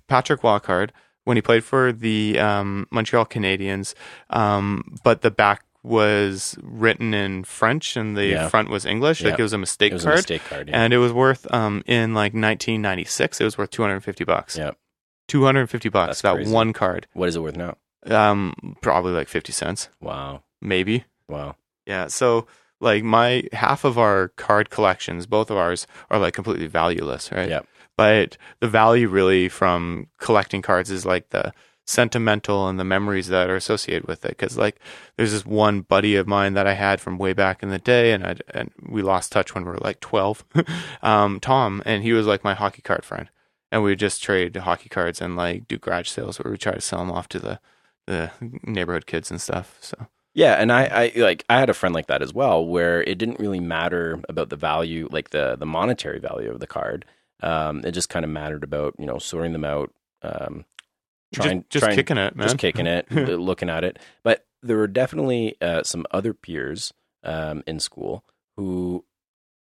Patrick 0.08 0.42
Roy 0.44 0.58
card 0.60 0.92
when 1.24 1.36
he 1.36 1.42
played 1.42 1.64
for 1.64 1.92
the 1.92 2.38
um, 2.38 2.86
Montreal 2.92 3.26
Canadiens. 3.26 3.94
Um, 4.30 4.96
but 5.02 5.22
the 5.22 5.30
back 5.30 5.62
was 5.82 6.56
written 6.62 7.14
in 7.14 7.44
French 7.44 7.96
and 7.96 8.16
the 8.16 8.26
Yeah. 8.26 8.48
front 8.48 8.70
was 8.70 8.84
English. 8.84 9.22
Like 9.22 9.38
it 9.38 9.42
was 9.42 9.52
a 9.52 9.58
mistake 9.58 9.92
It 9.92 9.94
was 9.94 10.02
card. 10.04 10.14
a 10.14 10.18
mistake 10.18 10.42
card. 10.48 10.68
Yeah. 10.68 10.82
And 10.82 10.92
it 10.92 10.98
was 10.98 11.12
worth 11.12 11.46
um 11.54 11.82
in 11.86 12.12
like 12.14 12.32
1996 12.32 13.40
it 13.40 13.44
was 13.44 13.56
worth 13.58 13.70
250 13.70 14.24
bucks. 14.24 14.56
yeah. 14.58 14.72
250 15.28 15.88
bucks 15.88 16.08
That's 16.08 16.22
that 16.22 16.34
crazy. 16.34 16.52
one 16.52 16.72
card. 16.72 17.06
What 17.12 17.28
is 17.28 17.36
it 17.36 17.40
worth 17.42 17.56
now? 17.56 17.76
Um, 18.06 18.76
probably 18.80 19.12
like 19.12 19.28
fifty 19.28 19.52
cents, 19.52 19.88
Wow. 20.00 20.42
maybe. 20.60 21.04
Wow. 21.28 21.56
Yeah. 21.86 22.06
So 22.06 22.46
like 22.80 23.02
my 23.02 23.44
half 23.52 23.84
of 23.84 23.98
our 23.98 24.28
card 24.36 24.70
collections, 24.70 25.26
both 25.26 25.50
of 25.50 25.56
ours 25.56 25.86
are 26.10 26.18
like 26.18 26.34
completely 26.34 26.66
valueless, 26.66 27.32
right? 27.32 27.48
Yep. 27.48 27.66
But 27.96 28.36
the 28.60 28.68
value 28.68 29.08
really 29.08 29.48
from 29.48 30.08
collecting 30.18 30.62
cards 30.62 30.90
is 30.90 31.06
like 31.06 31.30
the 31.30 31.54
sentimental 31.86 32.68
and 32.68 32.78
the 32.78 32.84
memories 32.84 33.28
that 33.28 33.48
are 33.48 33.56
associated 33.56 34.06
with 34.06 34.24
it. 34.24 34.30
Because 34.30 34.58
like 34.58 34.78
there's 35.16 35.32
this 35.32 35.46
one 35.46 35.80
buddy 35.80 36.16
of 36.16 36.26
mine 36.26 36.54
that 36.54 36.66
I 36.66 36.74
had 36.74 37.00
from 37.00 37.16
way 37.18 37.32
back 37.32 37.62
in 37.62 37.70
the 37.70 37.78
day, 37.78 38.12
and 38.12 38.24
I 38.24 38.36
and 38.50 38.70
we 38.86 39.02
lost 39.02 39.32
touch 39.32 39.54
when 39.54 39.64
we 39.64 39.70
were 39.70 39.78
like 39.78 40.00
twelve. 40.00 40.44
um, 41.02 41.40
Tom, 41.40 41.82
and 41.86 42.02
he 42.02 42.12
was 42.12 42.26
like 42.26 42.44
my 42.44 42.54
hockey 42.54 42.82
card 42.82 43.04
friend, 43.04 43.30
and 43.72 43.82
we 43.82 43.90
would 43.90 43.98
just 43.98 44.22
trade 44.22 44.54
hockey 44.56 44.88
cards 44.90 45.20
and 45.20 45.36
like 45.36 45.66
do 45.66 45.78
garage 45.78 46.08
sales 46.08 46.38
where 46.38 46.50
we 46.50 46.58
try 46.58 46.72
to 46.72 46.80
sell 46.80 46.98
them 46.98 47.10
off 47.10 47.28
to 47.28 47.38
the 47.38 47.60
the 48.06 48.30
neighborhood 48.64 49.06
kids 49.06 49.30
and 49.30 49.40
stuff. 49.40 49.78
So 49.80 50.08
Yeah, 50.36 50.52
and 50.54 50.70
I, 50.70 50.84
I 50.84 51.12
like 51.20 51.44
I 51.48 51.58
had 51.58 51.70
a 51.70 51.74
friend 51.74 51.94
like 51.94 52.08
that 52.08 52.20
as 52.20 52.34
well, 52.34 52.64
where 52.64 53.02
it 53.02 53.16
didn't 53.16 53.40
really 53.40 53.58
matter 53.58 54.20
about 54.28 54.50
the 54.50 54.56
value, 54.56 55.08
like 55.10 55.30
the 55.30 55.56
the 55.56 55.64
monetary 55.64 56.20
value 56.20 56.50
of 56.50 56.60
the 56.60 56.66
card. 56.66 57.06
Um, 57.42 57.80
it 57.86 57.92
just 57.92 58.10
kind 58.10 58.22
of 58.22 58.30
mattered 58.30 58.62
about 58.62 58.94
you 58.98 59.06
know 59.06 59.16
sorting 59.18 59.54
them 59.54 59.64
out, 59.64 59.94
um, 60.20 60.66
trying 61.34 61.60
just, 61.62 61.70
just 61.70 61.84
trying, 61.84 61.96
kicking 61.96 62.18
it, 62.18 62.36
man. 62.36 62.46
just 62.46 62.58
kicking 62.58 62.86
it, 62.86 63.10
looking 63.10 63.70
at 63.70 63.82
it. 63.82 63.98
But 64.22 64.44
there 64.62 64.76
were 64.76 64.86
definitely 64.86 65.56
uh, 65.62 65.82
some 65.84 66.04
other 66.10 66.34
peers 66.34 66.92
um, 67.24 67.62
in 67.66 67.80
school 67.80 68.22
who 68.58 69.06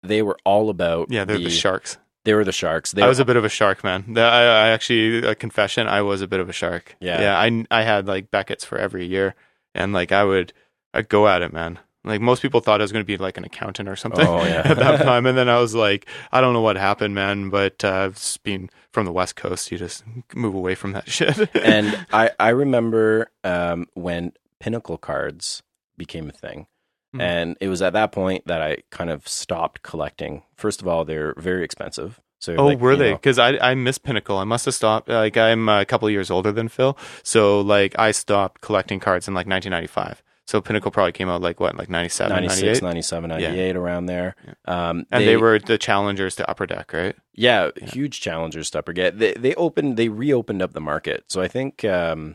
they 0.04 0.22
were 0.22 0.38
all 0.44 0.70
about. 0.70 1.10
Yeah, 1.10 1.24
they're 1.24 1.36
the, 1.36 1.50
sharks. 1.50 1.98
They 2.24 2.34
were 2.34 2.44
the 2.44 2.52
sharks. 2.52 2.92
They 2.92 3.02
I 3.02 3.08
was 3.08 3.18
were- 3.18 3.22
a 3.22 3.26
bit 3.26 3.36
of 3.36 3.44
a 3.44 3.48
shark, 3.48 3.82
man. 3.82 4.14
The- 4.14 4.20
I, 4.20 4.42
I 4.42 4.68
actually, 4.68 5.26
a 5.26 5.34
confession, 5.34 5.88
I 5.88 6.02
was 6.02 6.22
a 6.22 6.28
bit 6.28 6.38
of 6.38 6.48
a 6.48 6.52
shark. 6.52 6.94
Yeah. 7.00 7.20
yeah. 7.20 7.38
I 7.40 7.66
I 7.72 7.82
had 7.82 8.06
like 8.06 8.30
Beckett's 8.30 8.64
for 8.64 8.78
every 8.78 9.06
year, 9.06 9.34
and 9.74 9.92
like 9.92 10.12
I 10.12 10.24
would, 10.24 10.52
I'd 10.94 11.08
go 11.08 11.28
at 11.28 11.42
it, 11.42 11.52
man. 11.52 11.78
Like 12.02 12.20
most 12.22 12.40
people 12.40 12.60
thought 12.60 12.80
I 12.80 12.84
was 12.84 12.92
going 12.92 13.02
to 13.04 13.06
be 13.06 13.18
like 13.18 13.36
an 13.36 13.44
accountant 13.44 13.86
or 13.88 13.94
something 13.96 14.26
Oh, 14.26 14.42
yeah. 14.42 14.62
at 14.64 14.78
that 14.78 15.02
time, 15.02 15.26
and 15.26 15.36
then 15.36 15.48
I 15.50 15.58
was 15.60 15.74
like, 15.74 16.06
I 16.32 16.40
don't 16.40 16.54
know 16.54 16.62
what 16.62 16.76
happened, 16.76 17.14
man. 17.14 17.50
But 17.50 17.84
uh, 17.84 18.08
just 18.10 18.42
being 18.42 18.70
from 18.92 19.04
the 19.04 19.12
West 19.12 19.36
Coast, 19.36 19.70
you 19.70 19.76
just 19.78 20.04
move 20.34 20.54
away 20.54 20.74
from 20.74 20.92
that 20.92 21.08
shit. 21.10 21.54
and 21.54 22.06
I 22.12 22.30
I 22.40 22.48
remember 22.50 23.30
um, 23.44 23.86
when 23.94 24.32
pinnacle 24.60 24.96
cards 24.98 25.62
became 25.98 26.28
a 26.30 26.32
thing. 26.32 26.66
Mhm. 27.14 27.20
And 27.20 27.56
it 27.60 27.68
was 27.68 27.82
at 27.82 27.92
that 27.94 28.12
point 28.12 28.46
that 28.46 28.62
I 28.62 28.78
kind 28.90 29.10
of 29.10 29.26
stopped 29.28 29.82
collecting. 29.82 30.42
First 30.56 30.80
of 30.80 30.86
all, 30.88 31.04
they're 31.04 31.34
very 31.36 31.64
expensive. 31.64 32.20
So 32.40 32.56
Oh, 32.56 32.66
like, 32.66 32.80
were 32.80 32.96
they? 32.96 33.12
Because 33.12 33.38
I 33.38 33.56
I 33.58 33.74
missed 33.74 34.02
Pinnacle. 34.02 34.38
I 34.38 34.44
must 34.44 34.64
have 34.64 34.74
stopped. 34.74 35.08
Like 35.08 35.36
I'm 35.36 35.68
a 35.68 35.84
couple 35.84 36.08
of 36.08 36.12
years 36.12 36.30
older 36.30 36.50
than 36.52 36.68
Phil, 36.68 36.96
so 37.22 37.60
like 37.60 37.94
I 37.98 38.10
stopped 38.10 38.60
collecting 38.60 38.98
cards 38.98 39.28
in 39.28 39.34
like 39.34 39.46
1995. 39.46 40.22
So 40.46 40.60
Pinnacle 40.60 40.90
probably 40.90 41.12
came 41.12 41.28
out 41.28 41.42
like 41.42 41.60
what, 41.60 41.76
like 41.76 41.88
97, 41.88 42.34
96, 42.34 42.82
98? 42.82 42.82
97, 42.82 43.28
98, 43.28 43.76
around 43.76 44.06
there. 44.06 44.34
Um, 44.64 45.06
and 45.12 45.24
they, 45.24 45.36
were 45.36 45.60
the 45.60 45.78
challengers 45.78 46.34
to 46.36 46.50
Upper 46.50 46.66
Deck, 46.66 46.92
right? 46.92 47.14
yeah, 47.34 47.70
huge 47.76 48.20
challengers 48.20 48.68
to 48.70 48.80
upper 48.80 48.92
Deck. 48.92 49.14
They 49.14 49.32
they 49.34 49.54
opened 49.54 49.96
they 49.96 50.08
reopened 50.08 50.60
up 50.60 50.72
the 50.72 50.80
market. 50.80 51.24
So 51.28 51.40
I 51.40 51.46
think 51.46 51.84
um, 51.84 52.34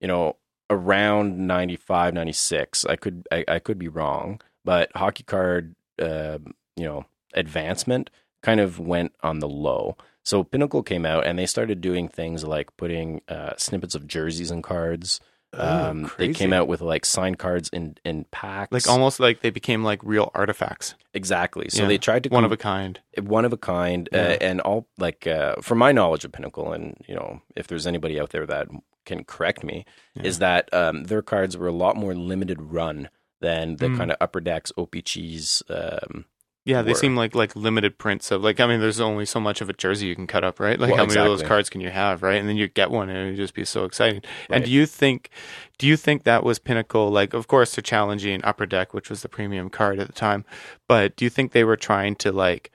you 0.00 0.06
know 0.06 0.36
around 0.70 1.38
95, 1.46 2.14
96. 2.14 2.84
I 2.86 2.96
could 2.96 3.26
I, 3.32 3.44
I 3.48 3.58
could 3.58 3.78
be 3.78 3.88
wrong, 3.88 4.40
but 4.64 4.90
hockey 4.94 5.24
card 5.24 5.74
uh, 6.00 6.38
you 6.76 6.84
know 6.84 7.06
advancement 7.34 8.08
kind 8.42 8.60
of 8.60 8.78
went 8.78 9.14
on 9.22 9.38
the 9.40 9.48
low. 9.48 9.96
So 10.24 10.44
Pinnacle 10.44 10.82
came 10.82 11.04
out 11.06 11.26
and 11.26 11.38
they 11.38 11.46
started 11.46 11.80
doing 11.80 12.08
things 12.08 12.44
like 12.44 12.76
putting 12.76 13.22
uh, 13.28 13.54
snippets 13.56 13.94
of 13.94 14.06
jerseys 14.06 14.50
and 14.50 14.62
cards. 14.62 15.20
Um, 15.54 16.10
they 16.16 16.32
came 16.32 16.52
out 16.54 16.66
with 16.66 16.80
like 16.80 17.04
signed 17.04 17.38
cards 17.38 17.68
in 17.74 17.96
in 18.06 18.24
packs, 18.30 18.72
like 18.72 18.88
almost 18.88 19.20
like 19.20 19.42
they 19.42 19.50
became 19.50 19.84
like 19.84 20.00
real 20.02 20.30
artifacts, 20.34 20.94
exactly. 21.12 21.68
So 21.68 21.82
Yeah. 21.82 21.88
they 21.88 21.98
tried 21.98 22.22
to 22.24 22.30
one 22.30 22.38
come- 22.38 22.44
of 22.46 22.52
a 22.52 22.56
kind. 22.56 22.98
one 23.20 23.44
of 23.44 23.52
a 23.52 23.58
kind 23.58 24.08
Yeah. 24.12 24.18
uh, 24.28 24.36
and 24.40 24.60
all 24.62 24.88
like 24.96 25.26
uh, 25.26 25.56
from 25.60 25.76
my 25.76 25.92
knowledge 25.92 26.24
of 26.24 26.32
pinnacle 26.32 26.72
and 26.72 26.96
you 27.06 27.14
know 27.14 27.42
if 27.54 27.66
there's 27.66 27.86
anybody 27.86 28.18
out 28.18 28.30
there 28.30 28.46
that 28.46 28.68
can 29.04 29.24
correct 29.24 29.62
me 29.62 29.84
Yeah. 30.14 30.22
is 30.22 30.38
that 30.38 30.72
um, 30.72 31.04
their 31.04 31.20
cards 31.20 31.54
were 31.58 31.68
a 31.68 31.72
lot 31.72 31.96
more 31.96 32.14
limited 32.14 32.62
run 32.62 33.10
than 33.42 33.76
the 33.76 33.88
Mm. 33.88 33.96
kind 33.98 34.10
of 34.10 34.16
upper 34.22 34.40
decks 34.40 34.72
O-Pee-Chees 34.78 35.62
um, 35.68 36.24
Yeah, 36.64 36.82
they 36.82 36.92
were. 36.92 36.96
seem 36.96 37.16
like 37.16 37.34
like 37.34 37.56
limited 37.56 37.98
prints 37.98 38.30
of 38.30 38.42
like 38.44 38.60
I 38.60 38.66
mean, 38.66 38.80
there's 38.80 39.00
only 39.00 39.26
so 39.26 39.40
much 39.40 39.60
of 39.60 39.68
a 39.68 39.72
jersey 39.72 40.06
you 40.06 40.14
can 40.14 40.28
cut 40.28 40.44
up, 40.44 40.60
right? 40.60 40.78
Like 40.78 40.90
Well, 40.90 40.98
how 40.98 41.06
many 41.06 41.18
of 41.18 41.26
those 41.26 41.42
cards 41.42 41.68
can 41.68 41.80
you 41.80 41.90
have, 41.90 42.22
right? 42.22 42.38
And 42.38 42.48
then 42.48 42.56
you 42.56 42.68
get 42.68 42.90
one, 42.90 43.08
and 43.08 43.18
it 43.18 43.30
would 43.30 43.36
just 43.36 43.54
be 43.54 43.64
so 43.64 43.84
exciting. 43.84 44.22
And 44.48 44.64
do 44.64 44.70
you 44.70 44.86
think, 44.86 45.30
do 45.78 45.88
you 45.88 45.96
think 45.96 46.22
that 46.22 46.44
was 46.44 46.60
pinnacle? 46.60 47.10
Like, 47.10 47.34
of 47.34 47.48
course, 47.48 47.74
they're 47.74 47.82
challenging 47.82 48.44
Upper 48.44 48.66
Deck, 48.66 48.94
which 48.94 49.10
was 49.10 49.22
the 49.22 49.28
premium 49.28 49.70
card 49.70 49.98
at 49.98 50.06
the 50.06 50.12
time, 50.12 50.44
but 50.86 51.16
do 51.16 51.24
you 51.24 51.30
think 51.30 51.50
they 51.50 51.64
were 51.64 51.76
trying 51.76 52.14
to 52.16 52.30
like 52.30 52.70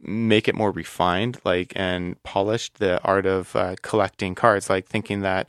make 0.00 0.48
it 0.48 0.56
more 0.56 0.72
refined, 0.72 1.38
like 1.44 1.72
and 1.76 2.20
polished 2.24 2.78
the 2.78 3.00
art 3.04 3.26
of 3.26 3.54
uh, 3.54 3.76
collecting 3.82 4.34
cards, 4.34 4.68
like 4.68 4.86
thinking 4.86 5.20
that, 5.20 5.48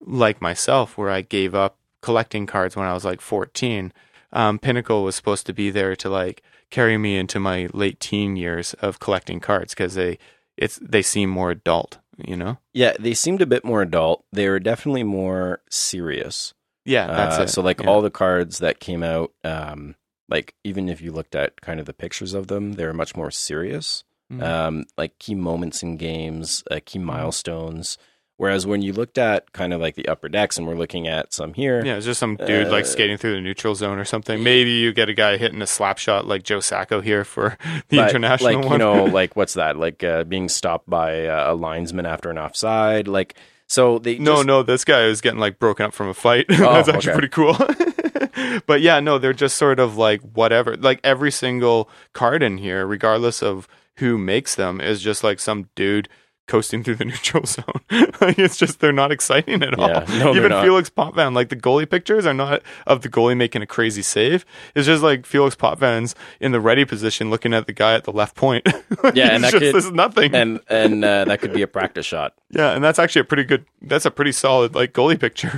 like 0.00 0.40
myself, 0.40 0.96
where 0.96 1.10
I 1.10 1.22
gave 1.22 1.52
up 1.52 1.78
collecting 2.00 2.46
cards 2.46 2.76
when 2.76 2.86
I 2.86 2.92
was 2.92 3.04
like 3.04 3.20
14 3.20 3.92
um, 4.32 4.58
Pinnacle 4.58 5.04
was 5.04 5.16
supposed 5.16 5.46
to 5.46 5.52
be 5.52 5.70
there 5.70 5.96
to 5.96 6.08
like 6.08 6.42
carry 6.70 6.98
me 6.98 7.16
into 7.16 7.38
my 7.40 7.68
late 7.72 8.00
teen 8.00 8.36
years 8.36 8.74
of 8.74 9.00
collecting 9.00 9.40
cards 9.40 9.74
because 9.74 9.94
they 9.94 10.18
it's 10.56 10.78
they 10.82 11.02
seem 11.02 11.30
more 11.30 11.50
adult, 11.50 11.98
you 12.16 12.36
know. 12.36 12.58
Yeah, 12.72 12.94
they 12.98 13.14
seemed 13.14 13.40
a 13.42 13.46
bit 13.46 13.64
more 13.64 13.82
adult. 13.82 14.24
They 14.32 14.48
were 14.48 14.58
definitely 14.60 15.04
more 15.04 15.60
serious. 15.70 16.52
Yeah, 16.84 17.06
that's 17.06 17.38
Uh, 17.38 17.42
it. 17.42 17.48
So 17.50 17.62
like 17.62 17.80
Yeah. 17.80 17.88
all 17.88 18.02
the 18.02 18.10
cards 18.10 18.58
that 18.58 18.80
came 18.80 19.02
out, 19.02 19.32
um, 19.44 19.94
like 20.28 20.54
even 20.64 20.88
if 20.88 21.00
you 21.00 21.12
looked 21.12 21.34
at 21.34 21.60
kind 21.60 21.78
of 21.80 21.86
the 21.86 21.92
pictures 21.94 22.34
of 22.34 22.48
them, 22.48 22.72
they 22.74 22.84
were 22.84 22.92
much 22.94 23.14
more 23.16 23.30
serious. 23.30 24.04
Mhm. 24.32 24.42
Um, 24.42 24.84
like 24.98 25.18
key 25.18 25.34
moments 25.34 25.82
in 25.82 25.96
games, 25.96 26.62
uh, 26.70 26.80
key 26.84 26.98
milestones. 26.98 27.96
Whereas 28.38 28.68
when 28.68 28.82
you 28.82 28.92
looked 28.92 29.18
at 29.18 29.52
kind 29.52 29.72
of 29.72 29.80
like 29.80 29.96
the 29.96 30.06
upper 30.06 30.28
decks, 30.28 30.56
and 30.56 30.66
we're 30.66 30.76
looking 30.76 31.08
at 31.08 31.32
some 31.32 31.54
here, 31.54 31.84
yeah, 31.84 31.96
it's 31.96 32.06
just 32.06 32.20
some 32.20 32.36
dude 32.36 32.68
like 32.68 32.84
uh, 32.84 32.86
skating 32.86 33.16
through 33.16 33.34
the 33.34 33.40
neutral 33.40 33.74
zone 33.74 33.98
or 33.98 34.04
something. 34.04 34.44
Maybe 34.44 34.70
you 34.70 34.92
get 34.92 35.08
a 35.08 35.12
guy 35.12 35.38
hitting 35.38 35.60
a 35.60 35.66
slap 35.66 35.98
shot 35.98 36.24
like 36.24 36.44
Joe 36.44 36.60
Sacco 36.60 37.00
here 37.00 37.24
for 37.24 37.58
the 37.88 37.96
but, 37.96 38.10
international 38.10 38.54
like 38.54 38.64
one. 38.64 38.72
you 38.74 38.78
know, 38.78 39.04
like 39.12 39.34
what's 39.34 39.54
that? 39.54 39.76
Like 39.76 40.04
uh, 40.04 40.22
being 40.22 40.48
stopped 40.48 40.88
by 40.88 41.26
uh, 41.26 41.52
a 41.52 41.54
linesman 41.56 42.06
after 42.06 42.30
an 42.30 42.38
offside. 42.38 43.08
Like 43.08 43.34
so 43.66 43.98
they 43.98 44.18
no, 44.18 44.36
just, 44.36 44.46
no, 44.46 44.62
this 44.62 44.84
guy 44.84 45.02
is 45.06 45.20
getting 45.20 45.40
like 45.40 45.58
broken 45.58 45.86
up 45.86 45.92
from 45.92 46.06
a 46.06 46.14
fight. 46.14 46.46
Oh, 46.52 46.74
That's 46.74 46.88
actually 46.88 47.10
okay. 47.10 47.18
pretty 47.18 47.28
cool. 47.28 48.60
but 48.66 48.82
yeah, 48.82 49.00
no, 49.00 49.18
they're 49.18 49.32
just 49.32 49.56
sort 49.56 49.80
of 49.80 49.96
like 49.96 50.20
whatever. 50.20 50.76
Like 50.76 51.00
every 51.02 51.32
single 51.32 51.90
card 52.12 52.44
in 52.44 52.58
here, 52.58 52.86
regardless 52.86 53.42
of 53.42 53.66
who 53.96 54.16
makes 54.16 54.54
them, 54.54 54.80
is 54.80 55.02
just 55.02 55.24
like 55.24 55.40
some 55.40 55.70
dude 55.74 56.08
coasting 56.48 56.82
through 56.82 56.96
the 56.96 57.04
neutral 57.12 57.46
zone. 57.46 57.64
like 58.20 58.38
it's 58.40 58.56
just 58.56 58.80
they're 58.80 58.92
not 58.92 59.12
exciting 59.12 59.62
at 59.62 59.78
all. 59.78 59.88
Yeah, 59.88 60.04
no, 60.18 60.34
Even. 60.34 60.50
Felix 60.50 60.90
Potvin, 60.90 61.34
like 61.34 61.50
the 61.50 61.56
goalie 61.56 61.88
pictures 61.88 62.26
are 62.26 62.34
not 62.34 62.62
of 62.86 63.02
the 63.02 63.08
goalie 63.08 63.36
making 63.36 63.62
a 63.62 63.66
crazy 63.66 64.02
save. 64.02 64.44
It's 64.74 64.86
just 64.86 65.02
like 65.04 65.24
Felix 65.26 65.54
Potvin's 65.54 66.16
in 66.40 66.50
the 66.52 66.60
ready 66.60 66.84
position 66.84 67.30
looking 67.30 67.54
at 67.54 67.66
the 67.68 67.72
guy 67.72 67.94
at 67.94 68.02
the 68.04 68.12
left 68.12 68.34
point. 68.34 68.66
Like, 69.02 69.14
Yeah, 69.14 69.28
and 69.34 69.44
that 69.44 69.52
just 69.52 69.62
could- 69.62 69.74
this 69.76 69.84
is 69.84 69.92
nothing. 69.92 70.34
and 70.34 70.58
and 70.68 71.04
uh, 71.04 71.24
that 71.26 71.40
could 71.40 71.52
be 71.52 71.62
a 71.62 71.68
practice 71.68 72.04
shot. 72.06 72.34
Yeah, 72.50 72.72
and 72.72 72.82
that's 72.82 72.98
actually 72.98 73.20
a 73.20 73.24
pretty 73.24 73.44
good. 73.44 73.64
That's 73.80 74.06
a 74.06 74.10
pretty 74.10 74.32
solid 74.32 74.74
like 74.74 74.92
goalie 74.92 75.20
picture 75.20 75.50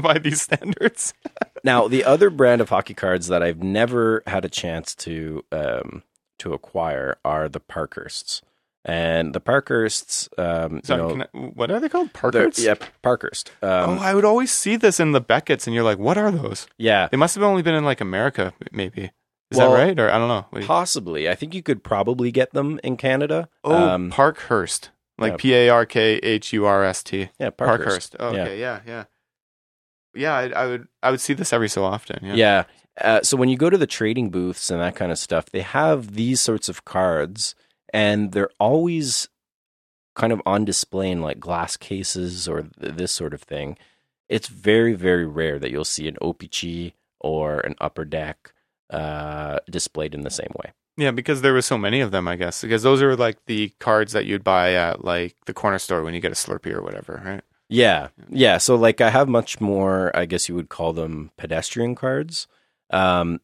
by 0.00 0.18
these 0.18 0.40
standards. 0.40 1.12
Now, 1.64 1.88
the 1.88 2.04
other 2.04 2.30
brand 2.30 2.60
of 2.62 2.68
hockey 2.70 2.94
cards 2.94 3.26
that 3.26 3.42
I've 3.42 3.62
never 3.62 4.22
had 4.26 4.44
a 4.44 4.48
chance 4.48 4.94
to 4.96 5.44
um, 5.52 6.02
to 6.38 6.52
acquire 6.54 7.18
are 7.24 7.48
the 7.48 7.60
Parkhursts, 7.60 8.40
and 8.86 9.34
the 9.34 9.40
Parkhursts, 9.40 10.28
um, 10.38 10.80
you 10.88 10.96
know, 10.96 11.22
I, 11.34 11.36
what 11.36 11.70
are 11.70 11.80
they 11.80 11.88
called? 11.88 12.12
Parkhursts. 12.12 12.64
yeah, 12.64 12.74
Parkhurst. 13.02 13.50
Um, 13.60 13.98
oh, 13.98 13.98
I 14.00 14.14
would 14.14 14.24
always 14.24 14.50
see 14.52 14.76
this 14.76 15.00
in 15.00 15.10
the 15.12 15.20
Beckett's, 15.20 15.66
and 15.66 15.74
you're 15.74 15.84
like, 15.84 15.98
"What 15.98 16.16
are 16.16 16.30
those?" 16.30 16.66
yeah, 16.78 17.08
They 17.10 17.16
must 17.16 17.34
have 17.34 17.44
only 17.44 17.62
been 17.62 17.74
in 17.74 17.84
like 17.84 18.00
America, 18.00 18.54
maybe. 18.72 19.10
Is 19.50 19.58
Well, 19.58 19.72
that 19.72 19.78
right? 19.78 19.98
Or 20.00 20.08
I 20.10 20.18
don't 20.18 20.28
know. 20.28 20.46
What 20.50 20.58
do 20.58 20.60
you- 20.60 20.66
possibly. 20.66 21.28
I 21.28 21.34
think 21.34 21.54
you 21.54 21.62
could 21.62 21.82
probably 21.84 22.30
get 22.32 22.52
them 22.52 22.80
in 22.82 22.96
Canada. 22.96 23.48
oh, 23.64 23.74
um, 23.74 24.10
Parkhurst, 24.10 24.90
like 25.18 25.32
yeah. 25.32 25.36
P 25.36 25.54
A 25.54 25.68
R 25.68 25.84
K 25.86 26.16
H 26.16 26.52
U 26.52 26.64
R 26.66 26.82
S 26.84 27.02
T. 27.02 27.28
yeah, 27.38 27.50
Parkhurst. 27.50 28.16
Parkhurst. 28.16 28.16
Oh, 28.20 28.32
Yeah. 28.34 28.42
okay, 28.42 28.60
yeah, 28.60 28.80
yeah, 28.86 29.04
yeah. 30.14 30.34
I, 30.34 30.48
I 30.50 30.66
would, 30.66 30.88
I 31.02 31.10
would 31.10 31.20
see 31.20 31.34
this 31.34 31.52
every 31.52 31.68
so 31.68 31.84
often. 31.84 32.24
Yeah. 32.24 32.34
Yeah. 32.34 32.64
Uh, 33.00 33.20
so 33.22 33.36
when 33.36 33.48
you 33.50 33.56
go 33.58 33.68
to 33.68 33.76
the 33.76 33.86
trading 33.86 34.30
booths 34.30 34.70
and 34.70 34.80
that 34.80 34.94
kind 34.96 35.12
of 35.12 35.18
stuff, 35.18 35.46
they 35.50 35.60
have 35.60 36.14
these 36.14 36.40
sorts 36.40 36.68
of 36.70 36.84
cards, 36.86 37.54
and 37.92 38.32
they're 38.32 38.50
always 38.58 39.28
kind 40.14 40.32
of 40.32 40.40
on 40.46 40.64
display 40.64 41.10
in 41.10 41.20
like 41.20 41.38
glass 41.38 41.76
cases 41.76 42.48
or 42.48 42.62
th- 42.62 42.94
this 42.96 43.12
sort 43.12 43.34
of 43.34 43.42
thing. 43.42 43.76
It's 44.28 44.48
very, 44.48 44.94
very 44.94 45.26
rare 45.26 45.58
that 45.58 45.70
you'll 45.70 45.84
see 45.84 46.08
an 46.08 46.16
O-Pee-Chee 46.20 46.94
or 47.20 47.60
an 47.60 47.76
upper 47.80 48.04
deck 48.04 48.52
uh, 48.90 49.58
displayed 49.70 50.14
in 50.14 50.22
the 50.22 50.30
same 50.30 50.52
way. 50.56 50.72
Yeah, 50.96 51.10
because 51.10 51.42
there 51.42 51.52
were 51.52 51.62
so 51.62 51.76
many 51.76 52.00
of 52.00 52.10
them, 52.10 52.26
I 52.26 52.36
guess. 52.36 52.62
Because 52.62 52.82
those 52.82 53.02
are 53.02 53.14
like 53.14 53.44
the 53.46 53.72
cards 53.78 54.12
that 54.12 54.24
you'd 54.24 54.42
buy 54.42 54.72
at 54.72 55.04
like 55.04 55.36
the 55.44 55.52
corner 55.52 55.78
store 55.78 56.02
when 56.02 56.14
you 56.14 56.20
get 56.20 56.32
a 56.32 56.34
Slurpee 56.34 56.74
or 56.74 56.82
whatever, 56.82 57.22
right? 57.24 57.42
Yeah, 57.68 58.08
yeah. 58.30 58.58
So 58.58 58.76
like, 58.76 59.00
I 59.00 59.10
have 59.10 59.28
much 59.28 59.60
more. 59.60 60.10
I 60.16 60.24
guess 60.24 60.48
you 60.48 60.54
would 60.54 60.70
call 60.70 60.92
them 60.92 61.30
pedestrian 61.36 61.94
cards. 61.94 62.46
Um, 62.90 63.40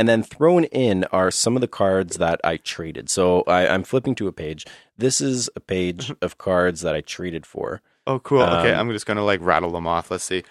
and 0.00 0.08
then 0.08 0.22
thrown 0.22 0.64
in 0.64 1.04
are 1.12 1.30
some 1.30 1.56
of 1.58 1.60
the 1.60 1.68
cards 1.68 2.16
that 2.16 2.40
I 2.42 2.56
traded. 2.56 3.10
So 3.10 3.42
I, 3.42 3.68
I'm 3.68 3.82
flipping 3.82 4.14
to 4.14 4.28
a 4.28 4.32
page. 4.32 4.64
This 4.96 5.20
is 5.20 5.50
a 5.54 5.60
page 5.60 6.10
of 6.22 6.38
cards 6.38 6.80
that 6.80 6.94
I 6.94 7.02
traded 7.02 7.44
for. 7.44 7.82
Oh, 8.06 8.18
cool. 8.18 8.40
okay, 8.40 8.72
Um, 8.72 8.88
I'm 8.88 8.92
just 8.94 9.04
gonna 9.04 9.22
like 9.26 9.40
rattle 9.42 9.72
them 9.72 9.86
off. 9.86 10.10
Let's 10.10 10.24
see. 10.24 10.42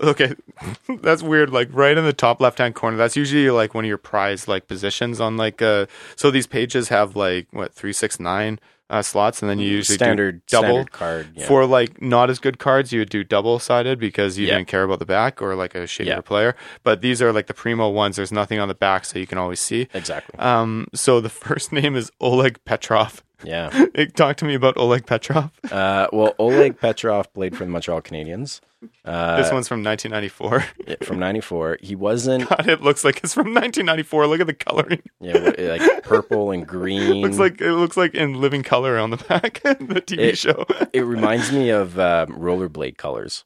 Okay, 0.00 0.34
that's 1.02 1.22
weird. 1.22 1.50
Like 1.50 1.68
right 1.70 1.98
in 1.98 2.04
the 2.06 2.14
top 2.14 2.40
left 2.40 2.56
hand 2.56 2.74
corner, 2.74 2.96
that's 2.96 3.14
usually 3.14 3.50
like 3.50 3.74
one 3.74 3.84
of 3.84 3.88
your 3.88 3.98
prize 3.98 4.48
like 4.48 4.68
positions 4.68 5.20
on 5.20 5.36
like 5.36 5.60
uh. 5.60 5.84
So 6.16 6.30
these 6.30 6.46
pages 6.46 6.88
have 6.88 7.14
like 7.14 7.46
what 7.50 7.74
three 7.74 7.92
six 7.92 8.18
nine 8.18 8.58
uh, 8.90 9.02
slots, 9.02 9.40
and 9.42 9.50
then 9.50 9.58
you 9.58 9.68
usually 9.68 9.96
do 9.96 10.04
standard 10.04 10.44
double 10.46 10.68
standard 10.68 10.92
card. 10.92 11.28
Yeah. 11.34 11.46
For 11.46 11.64
like 11.66 12.02
not 12.02 12.30
as 12.30 12.38
good 12.38 12.58
cards, 12.58 12.92
you 12.92 13.00
would 13.00 13.08
do 13.10 13.24
double 13.24 13.58
sided 13.58 13.98
because 13.98 14.38
you 14.38 14.46
Yeah. 14.46 14.56
didn't 14.56 14.68
care 14.68 14.82
about 14.84 14.98
the 14.98 15.06
back 15.06 15.40
or 15.40 15.54
like 15.54 15.74
a 15.74 15.84
shittier 15.84 16.06
Yeah. 16.06 16.20
player. 16.20 16.54
But 16.82 17.00
these 17.00 17.22
are 17.22 17.32
like 17.32 17.46
the 17.46 17.54
primo 17.54 17.88
ones. 17.88 18.16
There's 18.16 18.32
nothing 18.32 18.60
on 18.60 18.68
the 18.68 18.74
back, 18.74 19.04
so 19.04 19.18
you 19.18 19.26
can 19.26 19.38
always 19.38 19.60
see. 19.60 19.88
exactly. 19.94 20.38
Um, 20.38 20.86
so 20.94 21.20
the 21.20 21.28
first 21.44 21.72
name 21.72 21.96
is 21.96 22.10
Oleg 22.20 22.58
Petrov. 22.64 23.22
Yeah. 23.44 23.86
Talk 24.16 24.36
to 24.38 24.44
me 24.44 24.54
about 24.54 24.76
Oleg 24.76 25.06
Petrov. 25.06 25.50
Uh, 25.70 26.06
well, 26.12 26.34
Oleg 26.38 26.78
Petrov 26.78 27.32
played 27.34 27.56
for 27.56 27.64
the 27.64 27.70
Montreal 27.70 28.00
Canadiens. 28.02 28.60
Uh, 29.04 29.36
this 29.38 29.50
one's 29.50 29.66
from 29.66 29.82
1994. 29.82 30.98
from 31.04 31.18
'94. 31.18 31.78
He 31.80 31.96
wasn't 31.96 32.48
God, 32.48 32.68
it 32.68 32.82
looks 32.82 33.02
like 33.04 33.20
it's 33.24 33.32
from 33.34 33.46
1994. 33.54 34.26
Look 34.26 34.40
at 34.40 34.46
the 34.46 34.52
coloring. 34.54 35.02
yeah, 35.20 35.38
like 35.58 36.02
purple 36.04 36.50
and 36.50 36.66
green. 36.66 37.22
Looks 37.22 37.38
like 37.38 37.60
it 37.60 37.72
looks 37.72 37.96
like 37.96 38.14
in 38.14 38.40
living 38.40 38.62
color 38.62 38.98
on 38.98 39.10
the 39.10 39.16
back, 39.16 39.62
the 39.62 40.02
TV 40.06 40.18
It- 40.18 40.38
show. 40.38 40.66
it 40.92 41.00
reminds 41.02 41.50
me 41.52 41.70
of 41.70 41.98
um, 41.98 42.28
rollerblade 42.38 42.96
colors. 42.98 43.44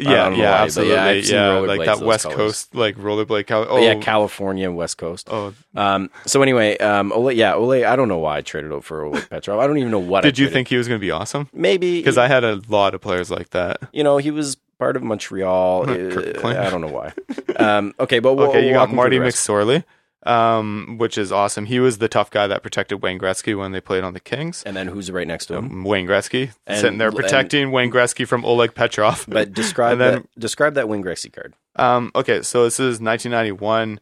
Yeah, 0.00 0.28
yeah, 0.30 0.36
yeah, 0.36 0.62
absolutely. 0.62 0.94
Yeah, 0.94 1.48
rollerblades, 1.50 1.66
like 1.68 1.86
that 1.86 2.00
West 2.00 2.22
colors. 2.24 2.36
Coast 2.36 2.74
like 2.74 2.96
rollerblade 2.96 3.46
color. 3.46 3.66
Oh, 3.68 3.76
But 3.76 3.82
yeah, 3.82 3.94
California, 3.96 4.70
West 4.70 4.98
Coast. 4.98 5.28
oh. 5.30 5.54
Um, 5.74 6.10
so 6.26 6.42
anyway, 6.42 6.76
um, 6.78 7.12
Ole, 7.12 7.32
yeah, 7.32 7.54
Ole. 7.54 7.84
I 7.84 7.94
don't 7.96 8.08
know 8.08 8.18
why 8.18 8.38
I 8.38 8.40
traded 8.40 8.72
out 8.72 8.84
for 8.84 9.04
Oleg 9.04 9.28
Petrov. 9.30 9.58
I 9.60 9.66
don't 9.66 9.78
even 9.78 9.90
know 9.90 9.98
what. 9.98 10.24
I 10.24 10.28
Did 10.28 10.38
you 10.38 10.46
traded. 10.46 10.54
think 10.54 10.68
he 10.68 10.76
was 10.76 10.88
going 10.88 10.98
to 11.00 11.04
be 11.04 11.10
awesome? 11.10 11.48
maybe 11.52 11.98
Because 12.00 12.18
I 12.18 12.26
had 12.28 12.44
a 12.44 12.60
lot 12.68 12.94
of 12.94 13.00
players 13.00 13.30
like 13.30 13.50
that. 13.50 13.78
you 13.92 14.02
know, 14.04 14.16
he 14.18 14.30
was 14.30 14.56
part 14.78 14.96
of 14.96 15.02
Montreal. 15.02 15.88
Uh, 15.90 16.48
I 16.48 16.70
don't 16.70 16.80
know 16.80 16.88
why. 16.88 17.12
Um, 17.56 17.94
okay, 18.00 18.18
but 18.18 18.34
we'll, 18.34 18.48
Okay, 18.50 18.60
you 18.60 18.66
we'll 18.66 18.74
got 18.74 18.80
walk 18.80 18.88
him 18.88 19.10
through 19.10 19.18
Marty. 19.18 19.18
McSorley, 19.18 19.84
um, 20.24 20.96
which 20.98 21.16
is 21.16 21.32
awesome. 21.32 21.66
He 21.66 21.80
was 21.80 21.98
the 21.98 22.08
tough 22.08 22.30
guy 22.30 22.46
that 22.46 22.62
protected 22.62 23.02
Wayne 23.02 23.18
Gretzky 23.18 23.56
when 23.58 23.72
they 23.72 23.80
played 23.80 24.04
on 24.04 24.12
the 24.12 24.20
Kings. 24.20 24.62
and 24.64 24.76
then 24.76 24.86
who's 24.88 25.10
right 25.10 25.26
next 25.26 25.46
to 25.46 25.56
him? 25.56 25.64
Um, 25.70 25.84
Wayne 25.84 26.06
Gretzky 26.06 26.52
And- 26.66 26.78
sitting 26.80 26.98
there 26.98 27.08
and- 27.08 27.16
protecting 27.16 27.70
Wayne 27.70 27.90
Gretzky 27.90 28.26
from 28.28 28.44
Oleg 28.44 28.74
Petrov. 28.74 29.24
But 29.28 29.52
describe 29.54 29.98
then- 29.98 30.14
that. 30.14 30.40
Describe 30.40 30.74
that 30.74 30.88
Wayne 30.88 31.02
Gretzky 31.02 31.32
card. 31.32 31.54
Um, 31.76 32.10
okay, 32.14 32.42
so 32.42 32.64
this 32.64 32.78
is 32.80 33.00
1991. 33.00 34.00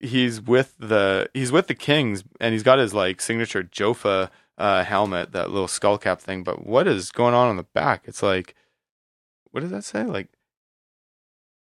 He's 0.00 0.40
with 0.40 0.74
the 0.78 1.28
he's 1.34 1.52
with 1.52 1.66
the 1.66 1.74
Kings, 1.74 2.24
and 2.40 2.52
he's 2.54 2.62
got 2.62 2.78
his 2.78 2.94
like 2.94 3.20
signature 3.20 3.62
Jofa 3.62 4.30
uh, 4.56 4.82
helmet, 4.82 5.32
that 5.32 5.50
little 5.50 5.68
skull 5.68 5.98
cap 5.98 6.20
thing. 6.20 6.42
But 6.42 6.66
what 6.66 6.88
is 6.88 7.10
going 7.12 7.34
on 7.34 7.48
on 7.48 7.56
the 7.56 7.64
back? 7.64 8.04
It's 8.06 8.22
like, 8.22 8.54
what 9.50 9.60
does 9.60 9.70
that 9.70 9.84
say? 9.84 10.04
Like 10.04 10.28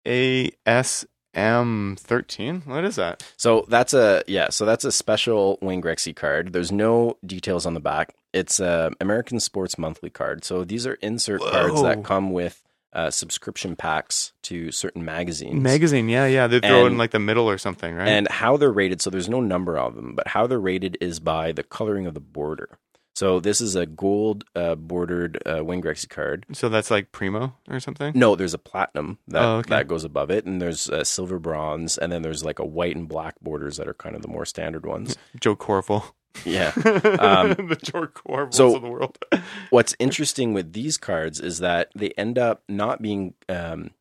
ASM 0.04 1.06
13. 1.36 2.62
What 2.64 2.84
is 2.84 2.96
that? 2.96 3.22
So 3.36 3.66
that's 3.68 3.94
a 3.94 4.24
yeah. 4.26 4.48
So 4.50 4.64
that's 4.64 4.84
a 4.84 4.92
special 4.92 5.58
Wayne 5.60 5.82
Gretzky 5.82 6.16
card. 6.16 6.52
There's 6.52 6.72
no 6.72 7.18
details 7.24 7.66
on 7.66 7.74
the 7.74 7.80
back. 7.80 8.14
It's 8.32 8.58
a 8.58 8.90
American 9.00 9.40
Sports 9.40 9.78
Monthly 9.78 10.10
card. 10.10 10.44
So 10.44 10.64
these 10.64 10.86
are 10.86 10.94
insert 10.94 11.40
cards 11.40 11.82
that 11.82 12.04
come 12.04 12.32
with 12.32 12.62
uh, 12.92 13.10
subscription 13.10 13.76
packs 13.76 14.32
to 14.42 14.72
certain 14.72 15.04
magazines. 15.04 15.62
Magazine, 15.62 16.08
yeah, 16.08 16.26
yeah. 16.26 16.46
They 16.46 16.60
throw 16.60 16.86
it 16.86 16.92
in 16.92 16.98
like 16.98 17.10
the 17.10 17.18
middle 17.18 17.48
or 17.48 17.58
something, 17.58 17.94
right? 17.94 18.08
And 18.08 18.26
how 18.28 18.56
they're 18.56 18.72
rated, 18.72 19.02
so 19.02 19.10
there's 19.10 19.28
no 19.28 19.40
number 19.40 19.76
of 19.76 19.94
them, 19.96 20.14
but 20.14 20.28
how 20.28 20.46
they're 20.46 20.58
rated 20.58 20.96
is 21.00 21.20
by 21.20 21.52
the 21.52 21.62
coloring 21.62 22.06
of 22.06 22.14
the 22.14 22.20
border. 22.20 22.78
So 23.16 23.40
this 23.40 23.62
is 23.62 23.74
a 23.76 23.86
gold 23.86 24.44
uh, 24.54 24.74
bordered 24.74 25.42
uh, 25.46 25.64
Wayne 25.64 25.80
Gretzky 25.80 26.10
card. 26.10 26.44
So 26.52 26.68
that's 26.68 26.90
like 26.90 27.12
primo 27.12 27.54
or 27.66 27.80
something. 27.80 28.12
No, 28.14 28.36
there's 28.36 28.52
a 28.52 28.58
platinum 28.58 29.16
that 29.28 29.42
Oh, 29.42 29.56
okay. 29.60 29.70
that 29.70 29.88
goes 29.88 30.04
above 30.04 30.30
it, 30.30 30.44
and 30.44 30.60
there's 30.60 30.90
uh, 30.90 31.02
silver, 31.02 31.38
bronze, 31.38 31.96
and 31.96 32.12
then 32.12 32.20
there's 32.20 32.44
like 32.44 32.58
a 32.58 32.66
white 32.66 32.94
and 32.94 33.08
black 33.08 33.40
borders 33.40 33.78
that 33.78 33.88
are 33.88 33.94
kind 33.94 34.14
of 34.16 34.20
the 34.20 34.28
more 34.28 34.44
standard 34.44 34.84
ones. 34.84 35.16
Joe 35.40 35.56
Corville. 35.56 36.12
Yeah. 36.44 36.72
Um, 37.18 37.54
the 37.68 37.78
Joe 37.82 38.06
Corvilles 38.08 38.52
so- 38.54 38.76
of 38.76 38.82
the 38.82 38.88
world. 38.90 39.16
What's 39.70 39.96
interesting 39.98 40.52
with 40.52 40.74
these 40.74 40.98
cards 40.98 41.40
is 41.40 41.60
that 41.60 41.90
they 41.96 42.10
end 42.18 42.38
up 42.38 42.64
not 42.68 43.00
being 43.00 43.32
um, 43.48 43.92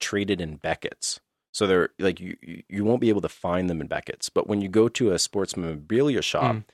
traded 0.00 0.40
in 0.40 0.56
Beckett's. 0.56 1.20
So 1.52 1.68
they're 1.68 1.90
like 2.00 2.18
you 2.18 2.36
you- 2.42 2.62
you 2.68 2.84
won't 2.84 3.00
be 3.00 3.10
able 3.10 3.20
to 3.20 3.28
find 3.28 3.70
them 3.70 3.80
in 3.80 3.86
Beckett's. 3.86 4.28
But 4.28 4.48
when 4.48 4.60
you 4.60 4.68
go 4.68 4.88
to 4.88 5.12
a 5.12 5.18
sports 5.20 5.56
memorabilia 5.56 6.20
shop, 6.22 6.56
Mm. 6.56 6.64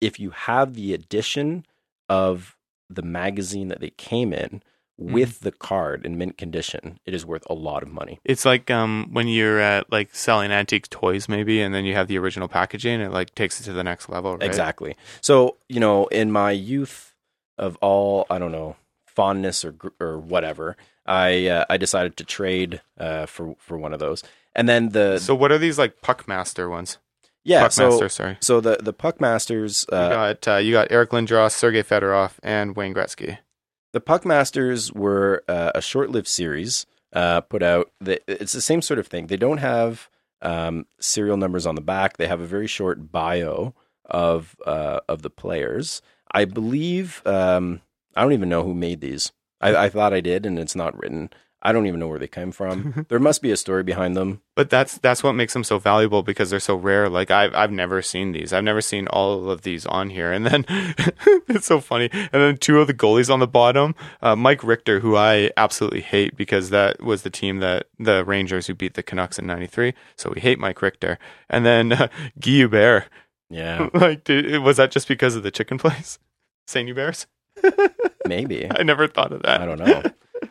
If 0.00 0.18
you 0.18 0.30
have 0.30 0.74
the 0.74 0.94
edition 0.94 1.66
of 2.08 2.56
the 2.88 3.02
magazine 3.02 3.68
that 3.68 3.80
they 3.80 3.90
came 3.90 4.32
in 4.32 4.62
with 4.98 5.40
the 5.40 5.52
card 5.52 6.04
in 6.04 6.18
mint 6.18 6.36
condition, 6.36 6.98
it 7.06 7.14
is 7.14 7.24
worth 7.24 7.44
a 7.48 7.54
lot 7.54 7.82
of 7.82 7.88
money. 7.88 8.20
It's 8.24 8.44
like 8.44 8.70
um 8.70 9.08
when 9.12 9.28
you're 9.28 9.58
at 9.58 9.90
like 9.90 10.14
selling 10.14 10.50
antique 10.50 10.90
toys 10.90 11.28
maybe 11.28 11.62
and 11.62 11.74
then 11.74 11.84
you 11.86 11.94
have 11.94 12.06
the 12.06 12.18
original 12.18 12.48
packaging 12.48 13.00
it 13.00 13.10
like 13.10 13.34
takes 13.34 13.60
it 13.60 13.64
to 13.64 13.72
the 13.72 13.84
next 13.84 14.10
level, 14.10 14.36
right? 14.36 14.46
Exactly. 14.46 14.96
So, 15.22 15.56
you 15.68 15.80
know, 15.80 16.06
in 16.08 16.30
my 16.30 16.50
youth 16.50 17.14
of 17.56 17.76
all, 17.80 18.26
I 18.28 18.38
don't 18.38 18.52
know, 18.52 18.76
fondness 19.06 19.64
or 19.64 19.72
gr- 19.72 19.88
or 19.98 20.18
whatever, 20.18 20.76
I 21.06 21.46
uh, 21.46 21.64
I 21.70 21.76
decided 21.78 22.16
to 22.18 22.24
trade 22.24 22.82
uh, 22.98 23.26
for 23.26 23.54
for 23.58 23.78
one 23.78 23.94
of 23.94 24.00
those. 24.00 24.22
And 24.54 24.68
then 24.68 24.90
the 24.90 25.18
So 25.18 25.34
what 25.34 25.52
are 25.52 25.58
these 25.58 25.78
like 25.78 26.02
Puckmaster 26.02 26.68
ones? 26.68 26.98
Yeah, 27.44 27.66
Puckmaster, 27.66 27.98
so 27.98 28.08
sorry. 28.08 28.36
so 28.40 28.60
the 28.60 28.78
the 28.80 28.92
Puck 28.92 29.20
Masters 29.20 29.86
you 29.90 29.96
uh, 29.96 30.08
got 30.10 30.48
uh, 30.48 30.56
you 30.56 30.72
got 30.72 30.88
Eric 30.90 31.10
Lindros, 31.10 31.52
Sergei 31.52 31.82
Fedorov, 31.82 32.32
and 32.42 32.76
Wayne 32.76 32.94
Gretzky. 32.94 33.38
the 33.92 34.00
Puck 34.00 34.24
Masters 34.24 34.92
were 34.92 35.42
uh, 35.48 35.72
a 35.74 35.80
short-lived 35.80 36.28
series 36.28 36.86
uh, 37.12 37.40
put 37.40 37.62
out. 37.62 37.90
The, 38.00 38.20
it's 38.30 38.52
the 38.52 38.60
same 38.60 38.82
sort 38.82 38.98
of 38.98 39.06
thing. 39.06 39.26
They 39.26 39.36
don't 39.36 39.58
have 39.58 40.08
um, 40.42 40.86
serial 41.00 41.36
numbers 41.36 41.66
on 41.66 41.74
the 41.74 41.80
back. 41.80 42.16
They 42.16 42.26
have 42.26 42.40
a 42.40 42.46
very 42.46 42.66
short 42.66 43.10
bio 43.10 43.74
of 44.04 44.56
uh, 44.66 45.00
of 45.08 45.22
the 45.22 45.30
players. 45.30 46.02
I 46.32 46.44
believe 46.44 47.22
um, 47.26 47.80
I 48.14 48.22
don't 48.22 48.32
even 48.32 48.48
know 48.48 48.62
who 48.62 48.74
made 48.74 49.00
these. 49.00 49.32
I, 49.60 49.74
I 49.76 49.88
thought 49.88 50.14
I 50.14 50.20
did, 50.20 50.46
and 50.46 50.58
it's 50.58 50.76
not 50.76 50.98
written. 50.98 51.30
I 51.62 51.72
don't 51.72 51.86
even 51.86 52.00
know 52.00 52.08
where 52.08 52.18
they 52.18 52.26
came 52.26 52.52
from. 52.52 53.04
there 53.08 53.18
must 53.18 53.42
be 53.42 53.50
a 53.50 53.56
story 53.56 53.82
behind 53.82 54.16
them. 54.16 54.40
But 54.56 54.70
that's 54.70 54.98
that's 54.98 55.22
what 55.22 55.34
makes 55.34 55.52
them 55.52 55.64
so 55.64 55.78
valuable 55.78 56.22
because 56.22 56.50
they're 56.50 56.60
so 56.60 56.74
rare. 56.74 57.08
Like 57.08 57.30
I've 57.30 57.54
I've 57.54 57.70
never 57.70 58.00
seen 58.00 58.32
these. 58.32 58.52
I've 58.52 58.64
never 58.64 58.80
seen 58.80 59.06
all 59.08 59.50
of 59.50 59.62
these 59.62 59.84
on 59.86 60.10
here. 60.10 60.32
And 60.32 60.46
then 60.46 60.64
it's 61.48 61.66
so 61.66 61.80
funny. 61.80 62.08
And 62.12 62.30
then 62.32 62.56
two 62.56 62.80
of 62.80 62.86
the 62.86 62.94
goalies 62.94 63.32
on 63.32 63.40
the 63.40 63.46
bottom, 63.46 63.94
uh, 64.22 64.36
Mike 64.36 64.64
Richter, 64.64 65.00
who 65.00 65.16
I 65.16 65.50
absolutely 65.56 66.00
hate 66.00 66.36
because 66.36 66.70
that 66.70 67.02
was 67.02 67.22
the 67.22 67.30
team 67.30 67.58
that 67.58 67.88
the 67.98 68.24
Rangers 68.24 68.66
who 68.66 68.74
beat 68.74 68.94
the 68.94 69.02
Canucks 69.02 69.38
in 69.38 69.46
'93. 69.46 69.94
So 70.16 70.32
we 70.34 70.40
hate 70.40 70.58
Mike 70.58 70.80
Richter. 70.80 71.18
And 71.48 71.66
then 71.66 71.92
uh, 71.92 72.08
Guy 72.40 72.50
Hubert. 72.50 73.04
Yeah, 73.52 73.88
like, 73.92 74.28
was 74.28 74.76
that 74.76 74.92
just 74.92 75.08
because 75.08 75.34
of 75.34 75.42
the 75.42 75.50
chicken 75.50 75.76
place, 75.76 76.20
Saint 76.68 76.86
Hubert's? 76.86 77.26
maybe. 78.28 78.70
I 78.70 78.84
never 78.84 79.08
thought 79.08 79.32
of 79.32 79.42
that. 79.42 79.60
I 79.60 79.66
don't 79.66 79.78
know. 79.80 80.02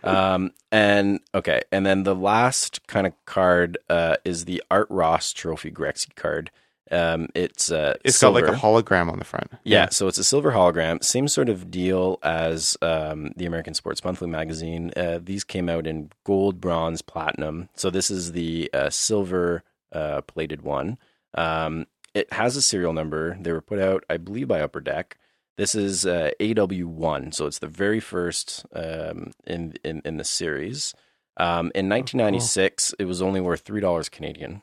Um, 0.03 0.51
and 0.71 1.19
okay, 1.33 1.61
and 1.71 1.85
then 1.85 2.03
the 2.03 2.15
last 2.15 2.85
kind 2.87 3.07
of 3.07 3.13
card 3.25 3.77
uh, 3.89 4.17
is 4.25 4.45
the 4.45 4.63
Art 4.69 4.87
Ross 4.89 5.33
Trophy 5.33 5.71
Gretzky 5.71 6.15
card. 6.15 6.51
Um, 6.91 7.27
it's 7.35 7.71
uh, 7.71 7.95
It's 8.03 8.17
silver. 8.17 8.41
got 8.41 8.47
like 8.49 8.57
a 8.57 8.59
hologram 8.59 9.11
on 9.11 9.19
the 9.19 9.25
front. 9.25 9.51
yeah, 9.63 9.89
so 9.89 10.07
it's 10.07 10.17
a 10.17 10.23
silver 10.23 10.51
hologram, 10.53 11.03
same 11.03 11.27
sort 11.27 11.47
of 11.47 11.69
deal 11.69 12.17
as 12.23 12.77
um, 12.81 13.31
the 13.35 13.45
American 13.45 13.75
Sports 13.75 14.03
Monthly 14.03 14.27
magazine. 14.27 14.91
Uh, 14.97 15.19
these 15.21 15.43
came 15.43 15.69
out 15.69 15.85
in 15.85 16.11
gold, 16.23 16.59
bronze, 16.59 17.03
platinum. 17.03 17.69
So 17.75 17.91
this 17.91 18.09
is 18.09 18.31
the 18.31 18.71
uh, 18.73 18.89
silver 18.89 19.63
uh, 19.91 20.21
plated 20.21 20.63
one. 20.63 20.97
Um, 21.35 21.85
it 22.15 22.33
has 22.33 22.55
a 22.55 22.61
serial 22.63 22.93
number. 22.93 23.37
They 23.39 23.51
were 23.51 23.61
put 23.61 23.77
out, 23.79 24.03
I 24.09 24.17
believe, 24.17 24.47
by 24.47 24.59
Upper 24.61 24.81
Deck. 24.81 25.15
This 25.59 25.75
is 25.75 26.05
uh, 26.05 26.31
AW1, 26.39 27.33
so 27.33 27.45
it's 27.45 27.59
the 27.59 27.67
very 27.67 27.99
first 27.99 28.65
um, 28.73 29.33
in, 29.45 29.73
in 29.83 30.01
in 30.05 30.15
the 30.15 30.23
series. 30.23 30.93
Um, 31.35 31.73
in 31.75 31.89
1996, 31.89 32.95
it 32.97 33.03
was 33.03 33.21
only 33.21 33.41
worth 33.41 33.59
three 33.59 33.81
dollars 33.81 34.07
Canadian. 34.07 34.61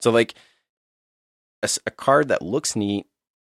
So 0.00 0.10
like 0.10 0.34
a 1.62 1.90
card 1.90 2.28
that 2.28 2.42
looks 2.42 2.76
neat. 2.76 3.06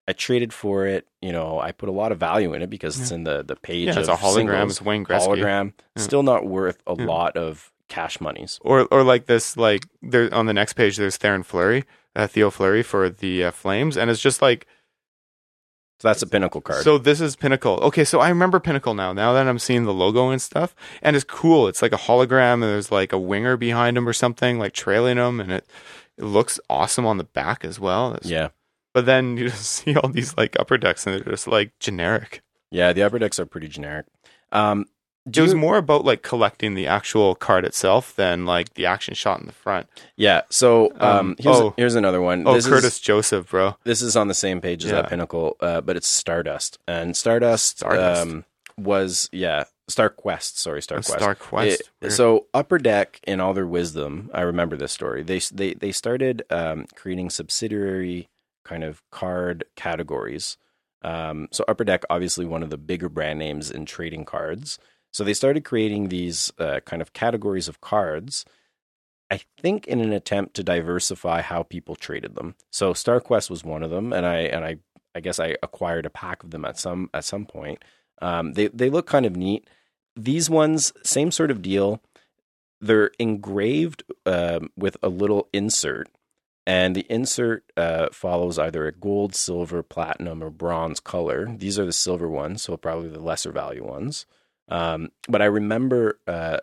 I 0.08 0.14
traded 0.14 0.54
for 0.54 0.86
it. 0.86 1.06
You 1.20 1.30
know, 1.30 1.60
I 1.60 1.72
put 1.72 1.90
a 1.90 1.92
lot 1.92 2.10
of 2.10 2.18
value 2.18 2.54
in 2.54 2.62
it 2.62 2.70
because 2.70 2.98
it's 2.98 3.10
in 3.10 3.24
the 3.24 3.44
the 3.44 3.56
page. 3.56 3.88
Yeah, 3.88 3.98
it's 3.98 4.08
of 4.08 4.14
a 4.18 4.22
hologram. 4.22 4.34
singles. 4.34 4.70
It's 4.72 4.82
Wayne 4.82 5.04
Gretzky. 5.04 5.26
hologram. 5.26 5.72
Yeah. 5.94 6.02
Still 6.02 6.22
not 6.22 6.46
worth 6.46 6.82
a 6.86 6.96
Yeah. 6.98 7.04
lot 7.04 7.36
of 7.36 7.70
cash 7.90 8.18
monies. 8.18 8.58
or 8.62 8.88
or 8.90 9.02
like 9.02 9.26
this 9.26 9.58
like 9.58 9.84
there 10.00 10.32
on 10.32 10.46
the 10.46 10.54
next 10.54 10.72
page 10.72 10.96
there's 10.96 11.18
Theoren 11.18 11.44
Fleury, 11.44 11.84
uh, 12.16 12.26
Theo 12.26 12.48
Fleury 12.48 12.82
for 12.82 13.10
the 13.10 13.44
uh, 13.44 13.50
Flames, 13.50 13.98
and 13.98 14.08
it's 14.10 14.22
just 14.22 14.40
like 14.40 14.66
So 16.00 16.08
that's 16.08 16.22
a 16.22 16.26
pinnacle 16.26 16.60
card. 16.60 16.84
so. 16.84 16.96
This 16.96 17.20
is 17.20 17.34
Pinnacle. 17.34 17.74
Okay, 17.82 18.04
so 18.04 18.20
I 18.20 18.28
remember 18.28 18.60
Pinnacle 18.60 18.94
now. 18.94 19.12
Now 19.12 19.32
that 19.32 19.48
I'm 19.48 19.58
seeing 19.58 19.84
the 19.84 19.92
logo 19.92 20.30
and 20.30 20.40
stuff, 20.40 20.74
and 21.02 21.16
it's 21.16 21.24
cool. 21.24 21.66
It's 21.66 21.82
like 21.82 21.92
a 21.92 21.96
hologram, 21.96 22.54
and 22.54 22.62
there's 22.64 22.92
like 22.92 23.12
a 23.12 23.18
winger 23.18 23.56
behind 23.56 23.96
him 23.98 24.06
or 24.08 24.12
something, 24.12 24.58
like 24.60 24.72
trailing 24.74 25.16
him, 25.18 25.40
and 25.40 25.50
it 25.50 25.66
it 26.16 26.24
looks 26.24 26.60
awesome 26.70 27.04
on 27.06 27.18
the 27.18 27.24
back 27.24 27.64
as 27.64 27.80
well. 27.80 28.14
It's- 28.14 28.30
yeah, 28.30 28.48
But 28.94 29.06
then 29.06 29.36
you 29.38 29.48
just 29.48 29.64
see 29.64 29.96
all 29.96 30.08
these 30.08 30.36
like 30.36 30.56
upper 30.60 30.78
decks, 30.78 31.04
and 31.06 31.16
they're 31.16 31.32
just 31.32 31.48
like 31.48 31.76
generic. 31.80 32.42
yeah. 32.70 32.92
The 32.92 33.02
upper 33.02 33.18
decks 33.18 33.40
are 33.40 33.46
pretty 33.46 33.68
generic. 33.68 34.06
Um, 34.52 34.86
it 35.36 35.40
was 35.40 35.54
more 35.54 35.76
about 35.76 36.04
like 36.04 36.22
collecting 36.22 36.74
the 36.74 36.86
actual 36.86 37.34
card 37.34 37.64
itself 37.64 38.14
than 38.16 38.46
like 38.46 38.74
the 38.74 38.86
action 38.86 39.14
shot 39.14 39.40
in 39.40 39.46
the 39.46 39.52
front. 39.52 39.86
yeah. 40.16 40.42
So 40.50 40.90
um, 41.00 41.18
Um, 41.18 41.36
here's 41.38 41.56
oh. 41.56 41.74
here's 41.76 41.94
another 41.94 42.20
one. 42.20 42.46
Oh, 42.46 42.54
this 42.54 42.66
Curtis 42.66 42.94
Is, 42.94 43.00
Joseph, 43.00 43.50
bro. 43.50 43.76
this 43.84 44.02
is 44.02 44.16
on 44.16 44.28
the 44.28 44.34
same 44.34 44.60
page 44.60 44.84
as 44.84 44.90
Yeah. 44.90 45.02
that 45.02 45.10
pinnacle, 45.10 45.56
uh, 45.60 45.80
but 45.80 45.96
it's 45.96 46.08
Stardust 46.08 46.78
and 46.86 47.16
Stardust, 47.16 47.78
Stardust. 47.78 48.22
Um, 48.22 48.44
was 48.76 49.28
yeah 49.32 49.64
Star 49.88 50.08
Quest. 50.08 50.58
Sorry, 50.60 50.80
Star 50.82 50.98
Oh, 50.98 51.02
Quest. 51.02 51.18
Star 51.18 51.34
Quest. 51.34 51.82
It- 52.00 52.10
so 52.12 52.46
Upper 52.54 52.78
Deck, 52.78 53.20
in 53.26 53.40
all 53.40 53.54
their 53.54 53.66
wisdom, 53.66 54.30
I 54.32 54.42
remember 54.42 54.76
this 54.76 54.92
story. 54.92 55.22
They 55.22 55.40
they 55.52 55.74
they 55.74 55.92
started 55.92 56.44
um, 56.50 56.86
creating 56.94 57.30
subsidiary 57.30 58.28
kind 58.64 58.84
of 58.84 59.02
card 59.10 59.64
categories. 59.76 60.56
Um, 61.02 61.48
so 61.52 61.64
Upper 61.68 61.84
Deck, 61.84 62.02
obviously 62.10 62.44
one 62.44 62.62
of 62.62 62.70
the 62.70 62.76
bigger 62.76 63.08
brand 63.08 63.38
names 63.38 63.70
in 63.70 63.86
trading 63.86 64.24
cards. 64.24 64.78
So 65.12 65.24
they 65.24 65.34
started 65.34 65.64
creating 65.64 66.08
these 66.08 66.52
uh, 66.58 66.80
kind 66.84 67.02
of 67.02 67.12
categories 67.12 67.68
of 67.68 67.80
cards. 67.80 68.44
I 69.30 69.40
think 69.60 69.86
in 69.86 70.00
an 70.00 70.12
attempt 70.12 70.54
to 70.54 70.64
diversify 70.64 71.42
how 71.42 71.62
people 71.62 71.96
traded 71.96 72.34
them. 72.34 72.54
So 72.70 72.94
StarQuest 72.94 73.50
was 73.50 73.64
one 73.64 73.82
of 73.82 73.90
them, 73.90 74.12
and 74.12 74.24
I 74.24 74.36
and 74.36 74.64
I 74.64 74.76
I 75.14 75.20
guess 75.20 75.40
I 75.40 75.56
acquired 75.62 76.06
a 76.06 76.10
pack 76.10 76.42
of 76.42 76.50
them 76.50 76.64
at 76.64 76.78
some 76.78 77.10
at 77.12 77.24
some 77.24 77.44
point. 77.44 77.84
Um, 78.22 78.52
they 78.54 78.68
they 78.68 78.90
look 78.90 79.06
kind 79.06 79.26
of 79.26 79.36
neat. 79.36 79.68
These 80.16 80.48
ones, 80.50 80.92
same 81.02 81.30
sort 81.30 81.50
of 81.50 81.62
deal. 81.62 82.00
They're 82.80 83.10
engraved 83.18 84.04
um, 84.24 84.70
with 84.76 84.96
a 85.02 85.08
little 85.08 85.48
insert, 85.52 86.08
and 86.66 86.94
the 86.94 87.06
insert 87.10 87.64
uh, 87.76 88.08
follows 88.12 88.58
either 88.58 88.86
a 88.86 88.92
gold, 88.92 89.34
silver, 89.34 89.82
platinum, 89.82 90.42
or 90.42 90.50
bronze 90.50 91.00
color. 91.00 91.54
These 91.56 91.78
are 91.78 91.86
the 91.86 91.92
silver 91.92 92.28
ones, 92.28 92.62
so 92.62 92.76
probably 92.76 93.08
the 93.08 93.20
lesser 93.20 93.52
value 93.52 93.84
ones. 93.84 94.26
Um, 94.68 95.08
but 95.28 95.40
I 95.42 95.46
remember 95.46 96.18
uh, 96.26 96.58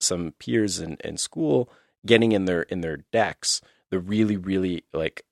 some 0.00 0.32
peers 0.38 0.78
in, 0.78 0.96
in 1.04 1.16
school 1.16 1.68
getting 2.06 2.32
in 2.32 2.44
their 2.44 2.62
in 2.62 2.80
their 2.80 2.98
decks 3.12 3.60
the 3.90 3.98
really 3.98 4.36
really 4.36 4.84
like 4.92 5.24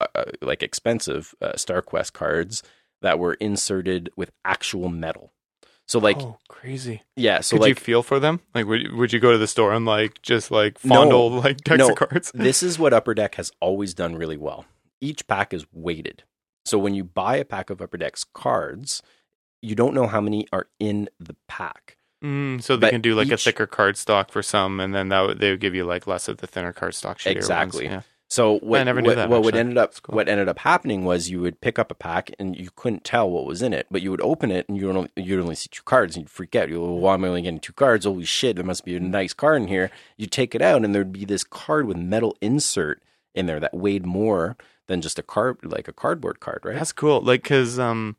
uh, 0.00 0.06
uh, 0.14 0.24
like 0.40 0.62
expensive 0.62 1.34
uh, 1.40 1.52
StarQuest 1.52 2.12
cards 2.12 2.62
that 3.02 3.18
were 3.18 3.34
inserted 3.34 4.10
with 4.16 4.30
actual 4.44 4.88
metal. 4.88 5.32
So 5.88 5.98
like 5.98 6.20
oh, 6.20 6.38
crazy. 6.48 7.02
yeah, 7.16 7.40
so 7.40 7.56
Could 7.56 7.66
you 7.66 7.74
like 7.74 7.80
feel 7.80 8.02
for 8.02 8.20
them? 8.20 8.40
Like, 8.54 8.66
would 8.66 8.92
would 8.92 9.12
you 9.12 9.18
go 9.18 9.32
to 9.32 9.38
the 9.38 9.48
store 9.48 9.72
and 9.72 9.84
like 9.84 10.22
just 10.22 10.50
like 10.50 10.82
No. 10.84 10.94
fondle 10.94 11.30
like 11.30 11.58
decks 11.58 11.78
No. 11.78 11.90
of 11.90 11.96
cards? 11.96 12.30
this 12.34 12.62
is 12.62 12.78
what 12.78 12.92
Upper 12.92 13.14
Deck 13.14 13.34
has 13.34 13.50
always 13.60 13.92
done 13.94 14.14
really 14.14 14.36
well. 14.36 14.64
Each 15.00 15.26
pack 15.26 15.52
is 15.52 15.66
weighted. 15.72 16.22
So 16.64 16.78
when 16.78 16.94
you 16.94 17.02
buy 17.02 17.36
a 17.36 17.44
pack 17.44 17.70
of 17.70 17.82
Upper 17.82 17.96
Deck's 17.96 18.24
cards, 18.24 19.02
you 19.62 19.74
don't 19.74 19.94
know 19.94 20.06
how 20.06 20.20
many 20.20 20.46
are 20.52 20.66
in 20.78 21.08
the 21.18 21.36
pack. 21.48 21.96
Mm, 22.22 22.62
so 22.62 22.76
they 22.76 22.86
But 22.86 22.90
can 22.92 23.00
do 23.00 23.14
like 23.14 23.30
a 23.30 23.36
thicker 23.36 23.66
card 23.66 23.96
stock 23.96 24.30
for 24.30 24.42
some, 24.42 24.78
and 24.78 24.94
then 24.94 25.08
that 25.08 25.20
would, 25.22 25.38
they 25.40 25.50
would 25.50 25.60
give 25.60 25.74
you 25.74 25.84
like 25.84 26.06
less 26.06 26.28
of 26.28 26.38
the 26.38 26.46
thinner 26.46 26.72
card 26.72 26.94
stock. 26.94 27.18
shittier 27.18 27.34
ones. 27.34 27.36
Exactly. 27.36 27.84
Yeah. 27.86 28.02
So 28.28 28.60
what, 28.60 28.86
what, 28.86 29.16
that, 29.16 29.28
what 29.28 29.42
would 29.42 29.54
ended 29.54 29.76
up 29.76 30.00
cool. 30.02 30.16
what 30.16 30.26
ended 30.26 30.48
up 30.48 30.60
happening 30.60 31.04
was 31.04 31.28
you 31.28 31.42
would 31.42 31.60
pick 31.60 31.78
up 31.78 31.90
a 31.90 31.94
pack 31.94 32.30
and 32.38 32.56
you 32.56 32.70
couldn't 32.74 33.04
tell 33.04 33.28
what 33.28 33.44
was 33.44 33.60
in 33.60 33.74
it, 33.74 33.86
but 33.90 34.00
you 34.00 34.10
would 34.10 34.22
open 34.22 34.50
it 34.50 34.66
and 34.70 34.78
you 34.78 34.86
would 34.86 34.96
only, 34.96 35.10
you'd 35.16 35.40
only 35.40 35.54
see 35.54 35.68
two 35.70 35.82
cards 35.82 36.16
and 36.16 36.22
you'd 36.22 36.30
freak 36.30 36.54
out. 36.56 36.70
You 36.70 36.76
go, 36.76 36.84
well, 36.84 36.96
why 36.96 37.14
am 37.14 37.24
I 37.26 37.28
only 37.28 37.42
getting 37.42 37.60
two 37.60 37.74
cards? 37.74 38.06
Holy 38.06 38.24
shit, 38.24 38.56
there 38.56 38.64
must 38.64 38.86
be 38.86 38.96
a 38.96 39.00
nice 39.00 39.34
card 39.34 39.60
in 39.60 39.68
here. 39.68 39.90
You 40.16 40.26
take 40.26 40.54
it 40.54 40.62
out 40.62 40.82
and 40.82 40.94
there'd 40.94 41.12
be 41.12 41.26
this 41.26 41.44
card 41.44 41.86
with 41.86 41.98
metal 41.98 42.34
insert 42.40 43.02
in 43.34 43.44
there 43.44 43.60
that 43.60 43.74
weighed 43.74 44.06
more 44.06 44.56
than 44.86 45.00
just 45.00 45.18
a 45.18 45.22
card, 45.22 45.58
like 45.62 45.88
a 45.88 45.92
cardboard 45.92 46.40
card, 46.40 46.60
right? 46.64 46.76
That's 46.76 46.92
cool. 46.92 47.20
Like, 47.20 47.44
cause 47.44 47.78
um, 47.78 48.16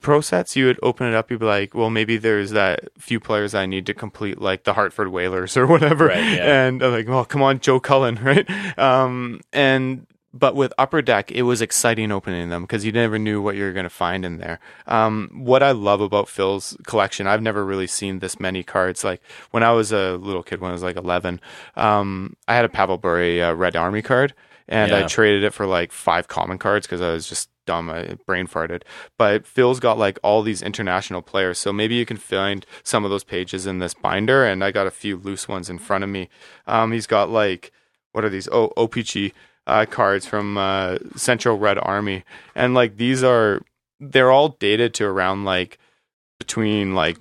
pro 0.00 0.20
sets, 0.20 0.56
you 0.56 0.66
would 0.66 0.78
open 0.82 1.06
it 1.06 1.14
up. 1.14 1.30
You'd 1.30 1.40
be 1.40 1.46
like, 1.46 1.74
well, 1.74 1.90
maybe 1.90 2.16
there's 2.16 2.50
that 2.50 2.88
few 2.98 3.20
players 3.20 3.54
I 3.54 3.66
need 3.66 3.86
to 3.86 3.94
complete, 3.94 4.40
like 4.40 4.64
the 4.64 4.74
Hartford 4.74 5.08
Whalers 5.08 5.56
or 5.56 5.66
whatever. 5.68 6.06
Right, 6.06 6.18
yeah. 6.18 6.66
And 6.66 6.82
I'm 6.82 6.92
like, 6.92 7.08
well, 7.08 7.24
come 7.24 7.42
on, 7.42 7.60
Joe 7.60 7.80
Cullen, 7.80 8.16
right? 8.22 8.48
Um, 8.78 9.40
and 9.52 10.06
but 10.34 10.54
with 10.54 10.72
Upper 10.78 11.02
Deck, 11.02 11.30
it 11.30 11.42
was 11.42 11.60
exciting 11.60 12.10
opening 12.10 12.48
them 12.48 12.62
because 12.62 12.84
you 12.86 12.92
never 12.92 13.18
knew 13.18 13.42
what 13.42 13.54
you 13.54 13.64
were 13.64 13.72
going 13.72 13.84
to 13.84 13.90
find 13.90 14.24
in 14.24 14.38
there. 14.38 14.60
Um, 14.86 15.30
what 15.34 15.62
I 15.62 15.72
love 15.72 16.00
about 16.00 16.28
Phil's 16.28 16.76
collection, 16.86 17.26
I've 17.26 17.42
never 17.42 17.64
really 17.64 17.86
seen 17.86 18.20
this 18.20 18.40
many 18.40 18.62
cards. 18.62 19.04
Like 19.04 19.20
when 19.50 19.62
I 19.62 19.72
was 19.72 19.92
a 19.92 20.16
little 20.16 20.42
kid, 20.42 20.60
when 20.60 20.70
I 20.70 20.72
was 20.72 20.82
like 20.82 20.96
11, 20.96 21.38
um, 21.76 22.34
I 22.48 22.54
had 22.54 22.64
a 22.64 22.70
Pavel 22.70 22.96
Bure 22.96 23.44
uh, 23.44 23.52
Red 23.52 23.76
Army 23.76 24.00
card, 24.00 24.32
and 24.68 24.92
I 24.92 25.06
traded 25.06 25.44
it 25.44 25.52
for 25.52 25.66
like 25.66 25.92
five 25.92 26.28
common 26.28 26.58
cards 26.58 26.86
because 26.86 27.00
I 27.00 27.12
was 27.12 27.28
just 27.28 27.48
dumb. 27.66 27.90
I 27.90 28.16
brain 28.26 28.46
farted. 28.46 28.82
But 29.18 29.46
Phil's 29.46 29.80
got 29.80 29.98
like 29.98 30.18
all 30.22 30.42
these 30.42 30.62
international 30.62 31.22
players, 31.22 31.58
so 31.58 31.72
maybe 31.72 31.94
you 31.94 32.06
can 32.06 32.16
find 32.16 32.66
some 32.82 33.04
of 33.04 33.10
those 33.10 33.24
pages 33.24 33.66
in 33.66 33.78
this 33.78 33.94
binder. 33.94 34.44
And 34.44 34.62
I 34.64 34.70
got 34.70 34.86
a 34.86 34.90
few 34.90 35.16
loose 35.16 35.48
ones 35.48 35.70
in 35.70 35.78
front 35.78 36.04
of 36.04 36.10
me. 36.10 36.28
Um, 36.66 36.92
he's 36.92 37.06
got 37.06 37.30
like 37.30 37.72
what 38.12 38.24
are 38.24 38.28
these? 38.28 38.48
Oh, 38.52 38.72
O-Pee-Chee 38.76 39.32
uh, 39.66 39.86
cards 39.86 40.26
from 40.26 40.56
uh, 40.56 40.98
Central 41.16 41.58
Red 41.58 41.78
Army, 41.80 42.24
and 42.54 42.74
like 42.74 42.96
these 42.96 43.22
are 43.22 43.62
they're 43.98 44.30
all 44.30 44.50
dated 44.60 44.94
to 44.94 45.04
around 45.04 45.44
like 45.44 45.78
between 46.38 46.94
like 46.94 47.20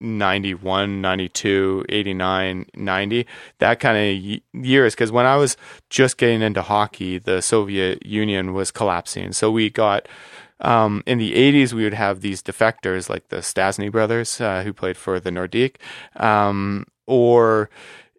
1991, 0.00 1.00
92, 1.00 1.84
89, 1.88 2.66
90, 2.74 3.26
that 3.58 3.80
kind 3.80 3.96
of 3.98 4.64
years. 4.64 4.94
Because 4.94 5.10
when 5.10 5.26
I 5.26 5.36
was 5.36 5.56
just 5.90 6.18
getting 6.18 6.42
into 6.42 6.62
hockey, 6.62 7.18
the 7.18 7.42
Soviet 7.42 8.04
Union 8.06 8.54
was 8.54 8.70
collapsing. 8.70 9.32
So 9.32 9.50
we 9.50 9.70
got 9.70 10.08
um, 10.60 11.02
in 11.06 11.18
the 11.18 11.34
80s, 11.34 11.72
we 11.72 11.84
would 11.84 11.94
have 11.94 12.20
these 12.20 12.42
defectors 12.42 13.08
like 13.08 13.28
the 13.28 13.38
Stastny 13.38 13.90
brothers 13.90 14.40
uh, 14.40 14.62
who 14.62 14.72
played 14.72 14.96
for 14.96 15.20
the 15.20 15.30
Nordique, 15.30 15.76
um, 16.16 16.84
or 17.06 17.70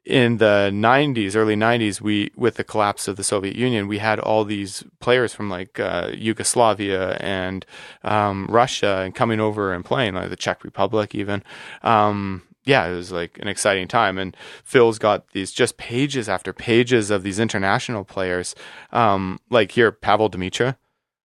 in 0.09 0.37
the 0.37 0.71
90s, 0.73 1.35
early 1.35 1.55
90s, 1.55 2.01
we 2.01 2.31
with 2.35 2.55
the 2.55 2.63
collapse 2.63 3.07
of 3.07 3.15
the 3.15 3.23
Soviet 3.23 3.55
Union, 3.55 3.87
we 3.87 3.99
had 3.99 4.19
all 4.19 4.43
these 4.43 4.83
players 4.99 5.33
from 5.33 5.49
like 5.49 5.79
uh, 5.79 6.09
Yugoslavia 6.13 7.11
and 7.19 7.65
um, 8.03 8.47
Russia 8.49 9.01
and 9.05 9.13
coming 9.13 9.39
over 9.39 9.71
and 9.71 9.85
playing, 9.85 10.15
like 10.15 10.29
the 10.29 10.35
Czech 10.35 10.63
Republic, 10.63 11.13
even. 11.13 11.43
Um, 11.83 12.41
yeah, 12.65 12.87
it 12.87 12.95
was 12.95 13.11
like 13.11 13.37
an 13.39 13.47
exciting 13.47 13.87
time. 13.87 14.17
And 14.17 14.35
Phil's 14.63 14.99
got 14.99 15.29
these 15.31 15.51
just 15.51 15.77
pages 15.77 16.27
after 16.27 16.53
pages 16.53 17.09
of 17.11 17.23
these 17.23 17.39
international 17.39 18.03
players. 18.03 18.55
Um, 18.91 19.39
like 19.49 19.71
here, 19.71 19.91
Pavol 19.91 20.29
Demitra. 20.29 20.75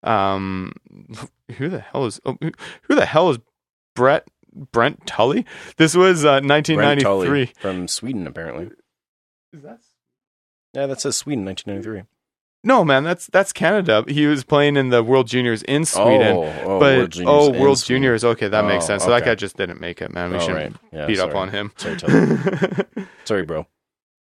Um, 0.04 0.72
who 1.56 1.68
the 1.68 1.78
hell 1.80 2.06
is 2.06 2.20
oh, 2.26 2.36
who- 2.40 2.50
who 2.82 2.94
the 2.96 3.06
hell 3.06 3.30
is 3.30 3.38
Brett 3.94 4.26
Brent 4.54 5.06
Tully? 5.06 5.44
This 5.76 5.94
was 5.94 6.24
uh, 6.24 6.40
Brent 6.40 6.68
1993. 6.68 7.46
Tully 7.46 7.52
from 7.60 7.88
Sweden, 7.88 8.26
apparently. 8.26 8.70
Is 9.52 9.62
that 9.62 9.78
Yeah, 10.74 10.86
that 10.86 11.00
says 11.00 11.16
Sweden, 11.16 11.44
1993. 11.44 12.08
No, 12.64 12.84
man, 12.84 13.02
that's 13.02 13.26
that's 13.26 13.52
Canada. 13.52 14.04
He 14.06 14.26
was 14.26 14.44
playing 14.44 14.76
in 14.76 14.90
the 14.90 15.02
World 15.02 15.26
Juniors 15.26 15.64
in 15.64 15.84
Sweden. 15.84 16.36
Oh, 16.36 16.54
oh, 16.64 16.78
but 16.78 16.96
World 16.96 17.10
Juniors 17.10 17.28
oh, 17.28 17.52
in 17.52 17.60
World 17.60 17.78
Sweden. 17.78 18.18
Okay, 18.24 18.46
that 18.48 18.64
makes 18.64 18.84
Oh, 18.84 18.86
sense. 18.86 19.02
So 19.04 19.10
that 19.10 19.24
guy 19.24 19.34
just 19.34 19.56
didn't 19.56 19.80
make 19.80 20.00
it, 20.00 20.12
man. 20.12 20.30
We 20.30 20.36
Oh, 20.36 20.40
shouldn't 20.40 20.56
right. 20.56 20.74
Yeah, 20.92 21.06
beat 21.06 21.18
up 21.18 21.34
on 21.34 21.48
him. 21.48 21.72
Sorry, 21.76 21.96
Tully. 21.96 22.36
Sorry, 23.24 23.44
bro. 23.44 23.66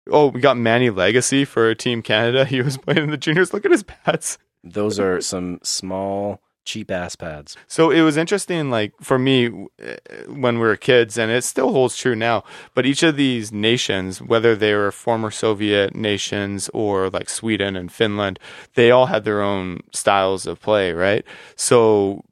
oh, 0.08 0.28
we 0.28 0.40
got 0.40 0.56
Manny 0.56 0.88
Legace 0.90 1.46
for 1.48 1.74
Team 1.74 2.00
Canada. 2.00 2.44
He 2.48 2.62
was 2.62 2.76
playing 2.78 3.02
in 3.04 3.10
the 3.10 3.16
juniors. 3.16 3.52
Look 3.52 3.64
at 3.64 3.72
his 3.72 3.82
pads. 3.82 4.38
Those 4.62 5.00
are 5.00 5.20
some 5.20 5.58
small, 5.64 6.40
cheap 6.68 6.90
ass 6.90 7.16
pads. 7.16 7.56
So 7.66 7.90
it 7.90 8.02
was 8.02 8.18
interesting, 8.18 8.70
like 8.70 8.92
for 9.00 9.18
me, 9.18 9.46
uh, 9.46 9.94
when 10.28 10.58
we 10.58 10.66
were 10.66 10.76
kids, 10.76 11.16
and 11.16 11.32
it 11.32 11.42
still 11.42 11.72
holds 11.72 11.96
true 11.96 12.14
now. 12.14 12.44
But 12.74 12.84
each 12.84 13.02
of 13.02 13.16
these 13.16 13.50
nations, 13.50 14.20
whether 14.20 14.54
they 14.54 14.74
were 14.74 14.92
former 14.92 15.30
Soviet 15.30 15.94
nations 15.94 16.68
or 16.74 17.08
like 17.08 17.30
Sweden 17.30 17.74
and 17.74 17.90
Finland, 17.90 18.38
they 18.74 18.90
all 18.90 19.06
had 19.06 19.24
their 19.24 19.40
own 19.40 19.80
styles 19.92 20.46
of 20.46 20.60
play, 20.60 20.92
right? 20.92 21.24
So, 21.56 22.22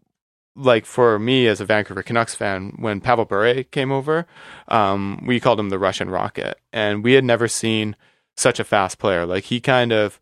like 0.54 0.84
for 0.84 1.18
me 1.18 1.46
as 1.46 1.60
a 1.60 1.64
Vancouver 1.64 2.02
Canucks 2.02 2.34
fan, 2.34 2.74
when 2.78 3.00
Pavel 3.00 3.24
Bure 3.24 3.64
came 3.64 3.90
over, 3.90 4.26
um, 4.68 5.24
we 5.26 5.40
called 5.40 5.58
him 5.58 5.70
the 5.70 5.78
Russian 5.78 6.10
Rocket, 6.10 6.58
and 6.72 7.02
we 7.02 7.14
had 7.14 7.24
never 7.24 7.48
seen 7.48 7.96
such 8.36 8.60
a 8.60 8.64
fast 8.64 8.98
player. 8.98 9.24
Like 9.24 9.44
he 9.44 9.60
kind 9.60 9.92
of 9.92 10.20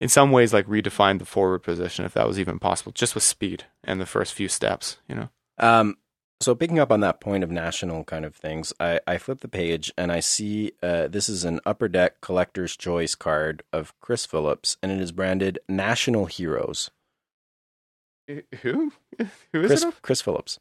in 0.00 0.08
some 0.08 0.32
ways 0.32 0.52
like 0.52 0.66
redefined 0.66 1.18
the 1.18 1.24
forward 1.24 1.60
position 1.62 2.04
if 2.04 2.14
that 2.14 2.26
was 2.26 2.38
even 2.38 2.58
possible 2.58 2.92
just 2.92 3.14
with 3.14 3.24
speed 3.24 3.64
and 3.84 4.00
the 4.00 4.06
first 4.06 4.34
few 4.34 4.48
steps 4.48 4.98
you 5.08 5.14
know? 5.14 5.28
Um, 5.58 5.96
so 6.40 6.54
picking 6.54 6.78
up 6.78 6.90
on 6.90 7.00
that 7.00 7.20
point 7.20 7.44
of 7.44 7.50
national 7.50 8.02
kind 8.04 8.24
of 8.24 8.34
things, 8.34 8.72
I, 8.80 9.00
I 9.06 9.18
flip 9.18 9.40
the 9.40 9.48
page 9.48 9.92
and 9.98 10.10
I 10.10 10.20
see 10.20 10.72
uh, 10.82 11.06
this 11.06 11.28
is 11.28 11.44
an 11.44 11.60
upper 11.66 11.86
deck 11.86 12.22
collector's 12.22 12.76
choice 12.76 13.14
card 13.14 13.62
of 13.74 13.92
Chris 14.00 14.24
Phillips, 14.24 14.78
and 14.82 14.90
it 14.90 15.00
is 15.00 15.12
branded 15.12 15.58
National 15.68 16.24
Heroes. 16.24 16.90
who? 18.26 18.92
Who 19.52 19.60
is 19.60 19.66
Chris 19.66 19.82
it 19.82 19.94
Chris 20.00 20.22
Phillips, 20.22 20.58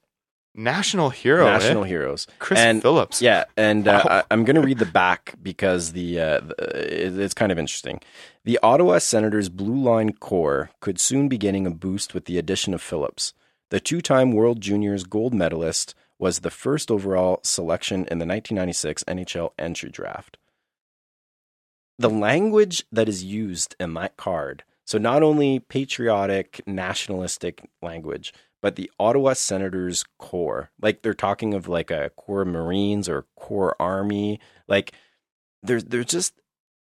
national 0.55 1.09
hero 1.11 1.45
National 1.45 1.83
eh? 1.83 1.87
Heroes. 1.87 2.27
chris 2.39 2.59
and- 2.59 2.81
phillips 2.81 3.21
Yeah, 3.21 3.45
and 3.55 3.87
uh, 3.87 4.03
Wow. 4.05 4.17
I, 4.17 4.23
I'm 4.31 4.43
going 4.43 4.55
to 4.55 4.61
read 4.61 4.79
the 4.79 4.85
back 4.85 5.35
because 5.41 5.93
the, 5.93 6.19
uh, 6.19 6.39
the 6.41 7.05
it, 7.07 7.17
it's 7.19 7.33
kind 7.33 7.51
of 7.51 7.59
interesting. 7.59 8.01
The 8.45 8.59
Ottawa 8.63 8.97
Senators 8.97 9.49
Blue 9.49 9.79
Line 9.79 10.13
corps 10.13 10.69
could 10.79 10.99
soon 10.99 11.27
be 11.29 11.37
getting 11.37 11.67
a 11.67 11.71
boost 11.71 12.13
with 12.13 12.25
the 12.25 12.37
addition 12.37 12.73
of 12.73 12.81
Phillips. 12.81 13.33
The 13.69 13.79
two-time 13.79 14.31
World 14.31 14.59
Juniors 14.61 15.03
gold 15.03 15.33
medalist 15.33 15.93
was 16.17 16.39
the 16.39 16.49
first 16.49 16.89
overall 16.89 17.39
selection 17.43 17.99
in 18.09 18.17
the 18.19 18.25
1996 18.25 19.03
NHL 19.05 19.51
entry 19.59 19.89
draft. 19.89 20.37
The 21.97 22.09
language 22.09 22.85
that 22.91 23.07
is 23.09 23.23
used 23.23 23.75
in 23.79 23.93
that 23.95 24.17
card, 24.17 24.63
so 24.85 24.97
not 24.97 25.21
only 25.21 25.59
patriotic, 25.59 26.61
nationalistic 26.65 27.69
language, 27.81 28.33
but 28.61 28.75
the 28.75 28.91
Ottawa 28.99 29.33
Senators 29.33 30.03
corps. 30.17 30.69
Like 30.81 31.01
they're 31.01 31.13
talking 31.13 31.53
of 31.53 31.67
like 31.67 31.91
a 31.91 32.11
corps 32.15 32.45
Marines 32.45 33.07
or 33.07 33.25
corps 33.35 33.75
Army. 33.79 34.39
Like 34.67 34.93
there's 35.63 35.85
there's 35.85 36.05
just 36.05 36.33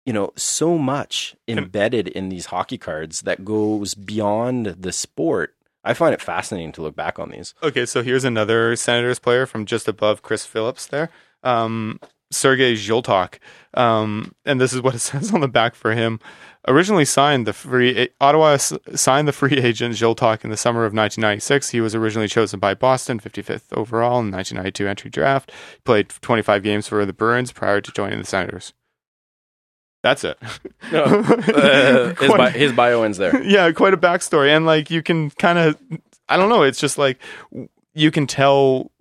you 0.07 0.12
know 0.12 0.33
so 0.37 0.79
much 0.79 1.37
embedded 1.47 2.09
in 2.09 2.29
these 2.29 2.47
hockey 2.47 2.79
cards 2.79 3.23
that 3.23 3.45
goes 3.45 3.95
beyond 3.95 4.66
the 4.66 4.93
sport. 4.93 5.55
I 5.85 5.95
find 5.95 6.12
it 6.12 6.21
fascinating 6.21 6.73
to 6.73 6.83
look 6.83 6.97
back 6.97 7.19
on 7.19 7.31
these. 7.31 7.55
okay 7.62 7.87
so 7.87 8.03
here's 8.03 8.25
another 8.25 8.77
senators 8.77 9.19
player 9.19 9.47
from 9.47 9.64
just 9.64 9.89
above 9.89 10.23
chris 10.23 10.45
phillips 10.45 10.87
there 10.87 11.09
um 11.45 11.99
sergei 12.31 12.74
zholtok 12.74 13.39
um 13.74 14.35
and 14.45 14.61
this 14.61 14.72
is 14.72 14.83
what 14.83 14.95
it 14.95 14.99
says 15.11 15.33
on 15.33 15.41
the 15.41 15.49
back 15.49 15.74
for 15.74 15.93
him. 15.95 16.20
Originally 16.66 17.05
signed 17.05 17.47
the 17.47 17.53
free 17.53 18.09
ottawa 18.20 18.57
signed 18.57 19.26
the 19.26 19.33
free 19.33 19.57
agent 19.57 19.95
zholtok 19.95 20.45
in 20.45 20.51
the 20.51 20.57
summer 20.57 20.81
of 20.81 20.93
1996 20.93 21.70
he 21.70 21.81
was 21.81 21.95
originally 21.95 22.29
chosen 22.29 22.61
by 22.61 22.74
boston 22.74 23.18
55th 23.18 23.72
overall 23.72 24.20
in 24.20 24.31
1992 24.31 24.87
entry 24.87 25.11
draft. 25.11 25.51
He 25.74 25.81
played 25.85 26.09
25 26.09 26.62
games 26.62 26.89
for 26.89 27.07
the 27.07 27.12
bruins 27.12 27.53
prior 27.53 27.81
to 27.81 27.93
joining 27.93 28.18
the 28.18 28.26
senators. 28.26 28.74
That's 30.03 30.24
it. 30.24 30.39
Uh, 30.93 32.12
his, 32.14 32.31
bi- 32.31 32.51
his 32.51 32.72
bio 32.72 33.03
ends 33.03 33.18
there. 33.18 33.43
yeah, 33.45 33.70
quite 33.72 33.95
a 33.95 33.97
backstory, 33.99 34.55
and 34.57 34.64
like 34.64 34.91
you 34.91 35.03
can 35.03 35.31
kind 35.31 35.59
of, 35.59 35.76
I 36.29 36.37
don't 36.37 36.49
know, 36.49 36.62
it's 36.62 36.79
just 36.81 36.99
like 36.99 37.18
you 37.95 38.11
can 38.11 38.26
tell 38.26 38.93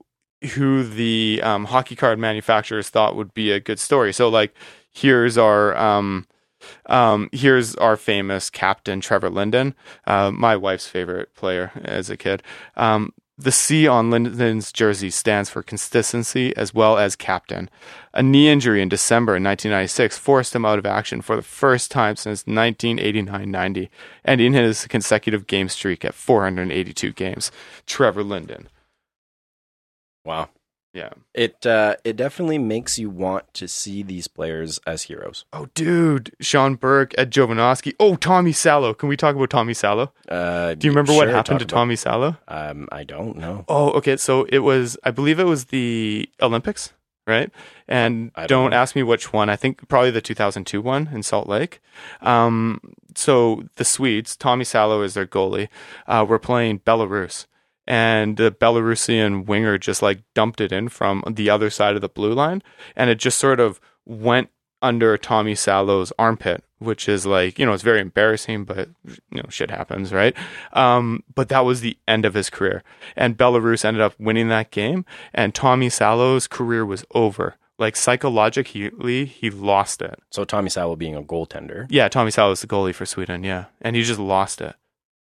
who 0.47 0.83
the 0.83 1.41
um, 1.43 1.65
hockey 1.65 1.95
card 1.95 2.19
manufacturers 2.19 2.89
thought 2.89 3.15
would 3.15 3.33
be 3.33 3.51
a 3.51 3.59
good 3.59 3.79
story. 3.79 4.13
So 4.13 4.29
like, 4.29 4.53
here's 4.91 5.37
our 5.37 5.75
um, 5.77 6.27
um, 6.87 7.29
here's 7.31 7.75
our 7.75 7.95
famous 7.95 8.49
captain 8.49 9.01
Trevor 9.01 9.29
Linden, 9.29 9.75
uh, 10.05 10.31
my 10.31 10.55
wife's 10.55 10.87
favorite 10.87 11.33
player 11.35 11.71
as 11.83 12.09
a 12.09 12.17
kid. 12.17 12.43
Um, 12.75 13.13
the 13.39 13.51
C 13.51 13.87
on 13.87 14.09
Linden's 14.09 14.71
jersey 14.71 15.11
stands 15.11 15.47
for 15.47 15.61
consistency 15.61 16.55
as 16.57 16.73
well 16.73 16.97
as 16.97 17.15
captain. 17.15 17.69
A 18.15 18.23
knee 18.23 18.49
injury 18.49 18.81
in 18.81 18.89
December 18.89 19.33
1996 19.33 20.17
forced 20.17 20.55
him 20.55 20.65
out 20.65 20.79
of 20.79 20.87
action 20.87 21.21
for 21.21 21.35
the 21.35 21.43
first 21.43 21.91
time 21.91 22.15
since 22.15 22.45
1989-90, 22.45 23.89
ending 24.25 24.53
his 24.53 24.87
consecutive 24.87 25.45
game 25.45 25.69
streak 25.69 26.03
at 26.03 26.15
482 26.15 27.13
games. 27.13 27.51
Trevor 27.85 28.23
Linden. 28.23 28.69
Wow. 30.27 30.49
Yeah. 30.93 31.09
It 31.33 31.63
uh, 31.65 31.95
it 32.03 32.15
definitely 32.15 32.57
makes 32.57 32.97
you 32.97 33.09
want 33.09 33.53
to 33.55 33.67
see 33.67 34.01
these 34.03 34.27
players 34.27 34.79
as 34.87 35.03
heroes. 35.03 35.45
Oh, 35.53 35.67
dude. 35.75 36.35
Sean 36.41 36.73
Burke, 36.75 37.13
Ed 37.17 37.31
Jovanovski. 37.31 37.93
Oh, 37.99 38.15
Tommy 38.15 38.51
Salo. 38.51 38.93
Can 38.95 39.07
we 39.09 39.15
talk 39.17 39.35
about 39.35 39.49
Tommy 39.51 39.73
Salo? 39.75 40.11
Uh, 40.27 40.73
Do 40.73 40.87
you 40.87 40.91
remember 40.91 41.13
what 41.13 41.27
happened 41.27 41.59
to 41.59 41.65
talk 41.65 41.71
about- 41.73 41.79
Tommy 41.81 41.95
Salo? 41.95 42.37
Um, 42.47 42.87
I 42.91 43.03
don't 43.03 43.37
know. 43.37 43.63
Oh, 43.67 43.91
okay. 43.91 44.17
So 44.17 44.45
it 44.49 44.59
was, 44.59 44.97
I 45.03 45.11
believe 45.11 45.39
it 45.39 45.43
was 45.45 45.65
the 45.65 46.27
Olympics. 46.41 46.93
right? 47.27 47.51
And 47.87 48.31
I 48.35 48.47
don't 48.47 48.71
don't, 48.71 48.73
ask 48.73 48.95
me 48.95 49.03
which 49.03 49.31
one. 49.33 49.49
I 49.49 49.55
think 49.57 49.87
probably 49.89 50.11
the 50.11 50.21
2002 50.21 50.81
one 50.81 51.09
in 51.13 51.21
Salt 51.23 51.47
Lake. 51.47 51.79
Um, 52.21 52.79
so 53.15 53.63
the 53.75 53.83
Swedes, 53.85 54.35
Tommy 54.37 54.63
Salo 54.63 55.01
is 55.03 55.13
their 55.13 55.27
goalie. 55.27 55.67
Uh, 56.07 56.25
we're 56.27 56.39
playing 56.39 56.79
Belarus, 56.79 57.45
and 57.87 58.37
the 58.37 58.51
Belarusian 58.51 59.45
winger 59.45 59.77
just 59.77 60.01
like 60.01 60.21
dumped 60.33 60.61
it 60.61 60.71
in 60.71 60.89
from 60.89 61.23
the 61.27 61.49
other 61.49 61.69
side 61.69 61.95
of 61.95 62.01
the 62.01 62.09
blue 62.09 62.33
line, 62.33 62.61
and 62.95 63.09
it 63.09 63.17
just 63.17 63.37
sort 63.37 63.59
of 63.59 63.79
went 64.05 64.49
under 64.81 65.17
Tommy 65.17 65.55
Salo's 65.55 66.13
armpit, 66.19 66.63
which 66.79 67.09
is 67.09 67.25
like, 67.25 67.57
you 67.57 67.65
know, 67.65 67.73
it's 67.73 67.83
very 67.83 67.99
embarrassing, 67.99 68.65
but 68.65 68.89
you 69.05 69.41
know, 69.41 69.49
shit 69.49 69.71
happens, 69.71 70.13
right? 70.13 70.35
Um, 70.73 71.23
but 71.33 71.49
that 71.49 71.65
was 71.65 71.81
the 71.81 71.97
end 72.07 72.25
of 72.25 72.33
his 72.33 72.49
career. 72.49 72.83
And 73.15 73.37
Belarus 73.37 73.83
ended 73.83 74.01
up 74.01 74.13
winning 74.19 74.49
that 74.49 74.71
game, 74.71 75.05
and 75.33 75.55
Tommy 75.55 75.89
Salo's 75.89 76.47
career 76.47 76.85
was 76.85 77.05
over. 77.15 77.55
Like 77.79 77.95
psychologically, 77.95 79.25
he 79.25 79.49
lost 79.49 80.01
it. 80.01 80.19
So 80.31 80.43
Tommy 80.43 80.69
Salo 80.69 80.95
being 80.95 81.15
a 81.15 81.21
goaltender. 81.21 81.85
Yeah, 81.89 82.07
Tommy 82.07 82.31
Salo 82.31 82.51
is 82.51 82.61
the 82.61 82.67
goalie 82.67 82.95
for 82.95 83.05
Sweden, 83.05 83.43
yeah. 83.43 83.65
And 83.81 83.95
he 83.95 84.01
just 84.01 84.19
lost 84.19 84.61
it. 84.61 84.75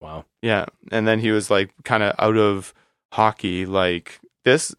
Wow. 0.01 0.25
Yeah, 0.43 0.67
and 0.93 1.09
then 1.09 1.21
he 1.21 1.31
was 1.31 1.51
like 1.51 1.71
kind 1.85 2.03
of 2.03 2.15
out 2.19 2.37
of 2.37 2.73
hockey. 3.13 3.67
Like 3.67 4.21
this 4.45 4.75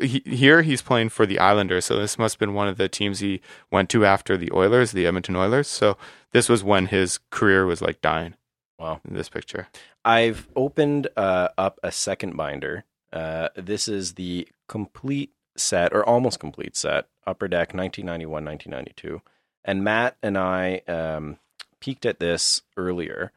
he, 0.00 0.22
here, 0.24 0.62
he's 0.62 0.82
playing 0.82 1.08
for 1.08 1.26
the 1.26 1.38
Islanders, 1.38 1.84
so 1.84 1.96
this 1.96 2.18
must 2.18 2.34
have 2.34 2.38
been 2.38 2.54
one 2.54 2.68
of 2.68 2.76
the 2.76 2.88
teams 2.88 3.20
he 3.20 3.40
went 3.70 3.90
to 3.90 4.04
after 4.04 4.36
the 4.36 4.50
Oilers, 4.52 4.92
the 4.92 5.06
Edmonton 5.06 5.36
Oilers. 5.36 5.68
So 5.68 5.96
this 6.32 6.48
was 6.48 6.62
when 6.62 6.86
his 6.86 7.18
career 7.30 7.66
was 7.66 7.82
like 7.82 8.00
dying. 8.00 8.34
Wow. 8.78 9.00
In 9.06 9.14
this 9.14 9.28
picture, 9.28 9.68
I've 10.04 10.48
opened 10.56 11.08
uh, 11.16 11.48
up 11.56 11.78
a 11.82 11.92
second 11.92 12.36
binder. 12.36 12.84
Uh, 13.12 13.48
this 13.54 13.86
is 13.86 14.14
the 14.14 14.48
complete 14.68 15.32
set, 15.56 15.92
or 15.92 16.04
almost 16.04 16.40
complete 16.40 16.76
set, 16.76 17.06
Upper 17.26 17.46
Deck 17.46 17.74
1991 17.74 18.44
1992. 18.44 19.22
And 19.64 19.84
Matt 19.84 20.16
and 20.22 20.36
I 20.36 20.82
um, 20.88 21.38
peeked 21.78 22.06
at 22.06 22.18
this 22.18 22.62
earlier. 22.76 23.32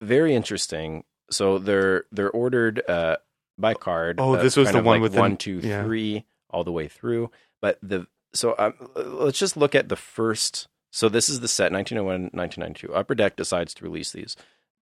Very 0.00 0.34
interesting. 0.34 1.04
So 1.30 1.58
they're 1.58 2.04
they're 2.12 2.30
ordered 2.30 2.82
uh, 2.88 3.16
by 3.58 3.74
card. 3.74 4.20
Oh, 4.20 4.34
uh, 4.34 4.42
this 4.42 4.56
was 4.56 4.70
the 4.70 4.76
one 4.76 4.84
like 4.84 5.02
with 5.02 5.12
the- 5.12 5.20
one, 5.20 5.36
two, 5.36 5.60
yeah. 5.62 5.82
three, 5.84 6.24
all 6.50 6.64
the 6.64 6.72
way 6.72 6.88
through. 6.88 7.30
But 7.60 7.78
the 7.82 8.06
so 8.34 8.54
um, 8.58 8.74
let's 8.94 9.38
just 9.38 9.56
look 9.56 9.74
at 9.74 9.88
the 9.88 9.96
first. 9.96 10.68
So 10.92 11.08
this 11.08 11.28
is 11.28 11.40
the 11.40 11.48
set 11.48 11.72
1901 11.72 12.30
1992. 12.32 12.94
Upper 12.94 13.14
Deck 13.14 13.36
decides 13.36 13.74
to 13.74 13.84
release 13.84 14.12
these. 14.12 14.36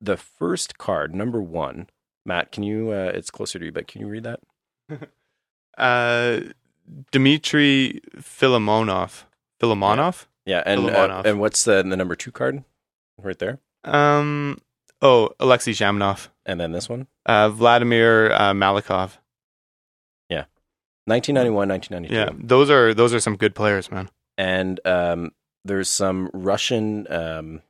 The 0.02 0.18
first 0.18 0.78
card, 0.78 1.14
number 1.14 1.42
one. 1.42 1.88
Matt, 2.26 2.52
can 2.52 2.64
you? 2.64 2.92
Uh, 2.92 3.12
it's 3.14 3.32
closer 3.32 3.60
to 3.60 3.66
you, 3.66 3.72
but 3.72 3.88
can 3.88 4.02
you 4.02 4.08
read 4.08 4.24
that? 4.24 4.40
uh, 5.78 6.40
Dmitry 7.12 8.02
Filimonov. 8.18 9.24
Filimonov. 9.62 10.26
Yeah, 10.46 10.64
and 10.66 10.90
uh, 10.90 11.22
and 11.26 11.40
what's 11.40 11.64
the 11.64 11.84
the 11.84 11.98
number 11.98 12.16
two 12.16 12.32
card? 12.32 12.64
Right 13.22 13.38
there, 13.38 13.60
Um. 13.84 14.62
Oh, 15.02 15.30
Alexei 15.40 15.72
Zhamnov. 15.72 16.30
and 16.46 16.60
then 16.60 16.72
this 16.72 16.90
one. 16.90 17.08
Uh, 17.26 17.50
Vladimir 17.50 18.32
uh, 18.32 18.54
Malakhov. 18.54 19.18
1991, 21.10 21.70
1992. 21.70 22.14
Yeah, 22.16 22.48
those 22.48 22.70
are 22.70 22.94
those 22.94 23.14
are 23.16 23.20
some 23.20 23.36
good 23.36 23.56
players, 23.56 23.90
man. 23.92 24.10
and 24.38 24.80
um, 24.86 25.32
there's 25.66 25.90
some 25.90 26.30
Russian 26.34 27.12
um, 27.12 27.62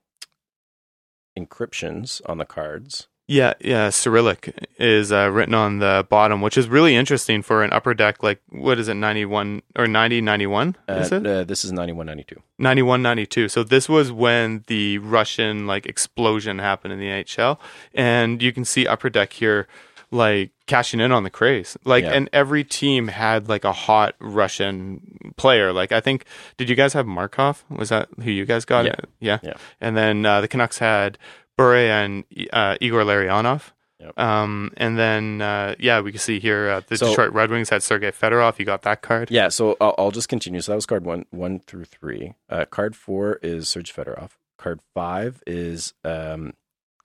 encryptions 1.37 2.21
on 2.25 2.37
the 2.37 2.45
cards. 2.45 3.07
Yeah, 3.31 3.53
yeah. 3.61 3.91
Cyrillic 3.91 4.57
is 4.79 5.11
uh, 5.11 5.29
written 5.31 5.53
on 5.53 5.77
the 5.77 6.03
bottom, 6.09 6.41
which 6.41 6.57
is 6.57 6.67
really 6.67 6.95
interesting 6.95 7.43
for 7.43 7.63
an 7.63 7.71
upper 7.71 7.93
deck. 7.93 8.23
Like, 8.23 8.41
what 8.49 8.79
is 8.79 8.87
it, 8.87 8.95
91 8.95 9.61
or 9.77 9.85
90, 9.87 10.21
91? 10.21 10.75
Uh, 10.89 10.93
Is 10.93 11.11
it? 11.11 11.27
uh, 11.27 11.43
this 11.43 11.63
is 11.63 11.71
91, 11.71 12.07
92. 12.07 12.41
91, 12.57 13.03
92. 13.03 13.47
So 13.49 13.63
this 13.63 13.87
was 13.87 14.11
when 14.11 14.63
the 14.65 14.97
Russian 14.97 15.67
like 15.67 15.85
explosion 15.85 16.57
happened 16.57 16.93
in 16.93 16.99
the 16.99 17.05
NHL. 17.05 17.59
And 17.93 18.41
you 18.41 18.51
can 18.51 18.65
see 18.65 18.87
upper 18.87 19.11
deck 19.11 19.31
here, 19.33 19.67
like 20.09 20.49
cashing 20.65 20.99
in 20.99 21.11
on 21.11 21.21
the 21.21 21.29
craze. 21.29 21.77
Like, 21.85 22.05
Yeah. 22.05 22.13
and 22.13 22.29
every 22.33 22.63
team 22.63 23.09
had 23.09 23.47
like 23.47 23.63
a 23.63 23.73
hot 23.73 24.15
Russian 24.19 25.33
player. 25.37 25.71
Like, 25.71 25.91
I 25.91 25.99
think, 26.01 26.25
did 26.57 26.67
you 26.67 26.75
guys 26.75 26.93
have 26.93 27.05
Markov? 27.05 27.63
Was 27.69 27.89
that 27.89 28.09
who 28.23 28.31
you 28.31 28.45
guys 28.45 28.65
got? 28.65 28.85
Yeah. 28.85 28.95
Yeah. 29.19 29.37
Yeah. 29.43 29.53
And 29.79 29.95
then 29.95 30.25
uh, 30.25 30.41
the 30.41 30.47
Canucks 30.47 30.79
had 30.79 31.19
Bure 31.59 31.75
and 31.75 32.23
uh, 32.53 32.77
Igor 32.81 33.03
Larionov. 33.03 33.71
Yep. 33.99 34.17
Um, 34.17 34.71
and 34.77 34.97
then, 34.97 35.41
uh, 35.41 35.75
yeah, 35.77 35.99
we 35.99 36.11
can 36.11 36.19
see 36.21 36.39
here 36.39 36.69
uh, 36.69 36.81
the 36.87 36.95
So- 36.97 37.09
Detroit 37.09 37.33
Red 37.33 37.51
Wings 37.51 37.69
had 37.69 37.83
Sergei 37.83 38.11
Fedorov. 38.11 38.57
You 38.57 38.63
got 38.65 38.83
that 38.83 39.01
card. 39.01 39.29
Yeah, 39.29 39.49
so 39.49 39.75
I'll, 39.81 39.93
I'll 39.97 40.11
just 40.11 40.29
continue. 40.29 40.61
So 40.61 40.71
that 40.71 40.77
was 40.77 40.85
card 40.85 41.03
one, 41.03 41.25
one 41.31 41.59
through 41.59 41.83
three. 41.85 42.33
Uh, 42.49 42.63
card 42.63 42.95
four 42.95 43.39
is 43.43 43.67
Serge 43.67 43.93
Fedorov. 43.93 44.31
Card 44.57 44.79
five 44.93 45.43
is 45.45 45.93
um, 46.05 46.53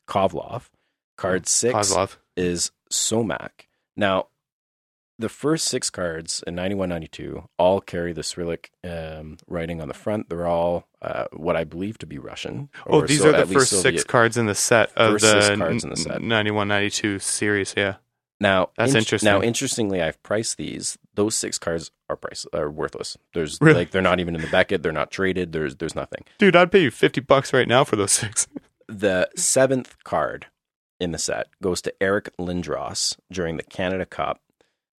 Kozlov. 0.08 0.70
Card 1.16 1.48
six 1.48 1.74
Kozlov. 1.74 2.16
is 2.36 2.70
Somak. 2.92 3.66
Now, 3.96 4.26
the 5.18 5.28
first 5.28 5.66
six 5.66 5.90
cards 5.90 6.42
in 6.46 6.54
91 6.54 6.88
92 6.88 7.48
all 7.58 7.80
carry 7.80 8.12
the 8.12 8.22
Cyrillic 8.22 8.70
um, 8.82 9.36
writing 9.46 9.80
on 9.80 9.88
the 9.88 9.94
front. 9.94 10.28
They're 10.28 10.46
all 10.46 10.88
uh, 11.02 11.26
what 11.32 11.56
I 11.56 11.64
believe 11.64 11.98
to 11.98 12.06
be 12.06 12.18
Russian. 12.18 12.68
Oh, 12.86 13.06
these 13.06 13.20
so- 13.20 13.28
are 13.34 13.44
the 13.46 13.52
first 13.52 13.70
Soviet. 13.70 13.82
six 13.82 14.04
cards 14.04 14.36
in 14.36 14.46
the 14.46 14.54
set 14.54 14.90
of 14.96 15.12
First 15.20 15.24
the 15.50 15.56
cards 15.56 15.84
in 15.84 15.90
the 15.90 15.96
set. 15.96 16.20
91 16.22 16.68
92 16.68 17.18
series. 17.20 17.74
Yeah. 17.76 17.96
Now, 18.40 18.70
That's 18.76 18.90
int- 18.90 18.98
interesting. 19.04 19.30
Now, 19.30 19.40
interestingly, 19.40 20.02
I've 20.02 20.20
priced 20.24 20.56
these. 20.58 20.98
Those 21.14 21.36
six 21.36 21.56
cards 21.56 21.92
are 22.10 22.16
price 22.16 22.44
are 22.52 22.68
worthless. 22.68 23.16
There's 23.32 23.58
Really? 23.60 23.78
like 23.78 23.90
they're 23.92 24.02
not 24.02 24.18
even 24.18 24.34
in 24.34 24.40
the 24.40 24.48
Beckett. 24.48 24.82
They're 24.82 24.90
not 24.92 25.12
traded. 25.12 25.52
There's 25.52 25.76
there's 25.76 25.94
nothing. 25.94 26.24
Dude, 26.38 26.56
I'd 26.56 26.72
pay 26.72 26.82
you 26.82 26.90
50 26.90 27.20
bucks 27.20 27.52
right 27.52 27.68
now 27.68 27.84
for 27.84 27.96
those 27.96 28.12
six. 28.12 28.48
The 28.86 29.30
seventh 29.34 29.96
card 30.04 30.46
in 31.00 31.12
the 31.12 31.18
set 31.18 31.46
goes 31.62 31.80
to 31.82 31.94
Eric 32.02 32.28
Lindros 32.38 33.16
during 33.32 33.56
the 33.56 33.62
Canada 33.62 34.04
Cup. 34.04 34.40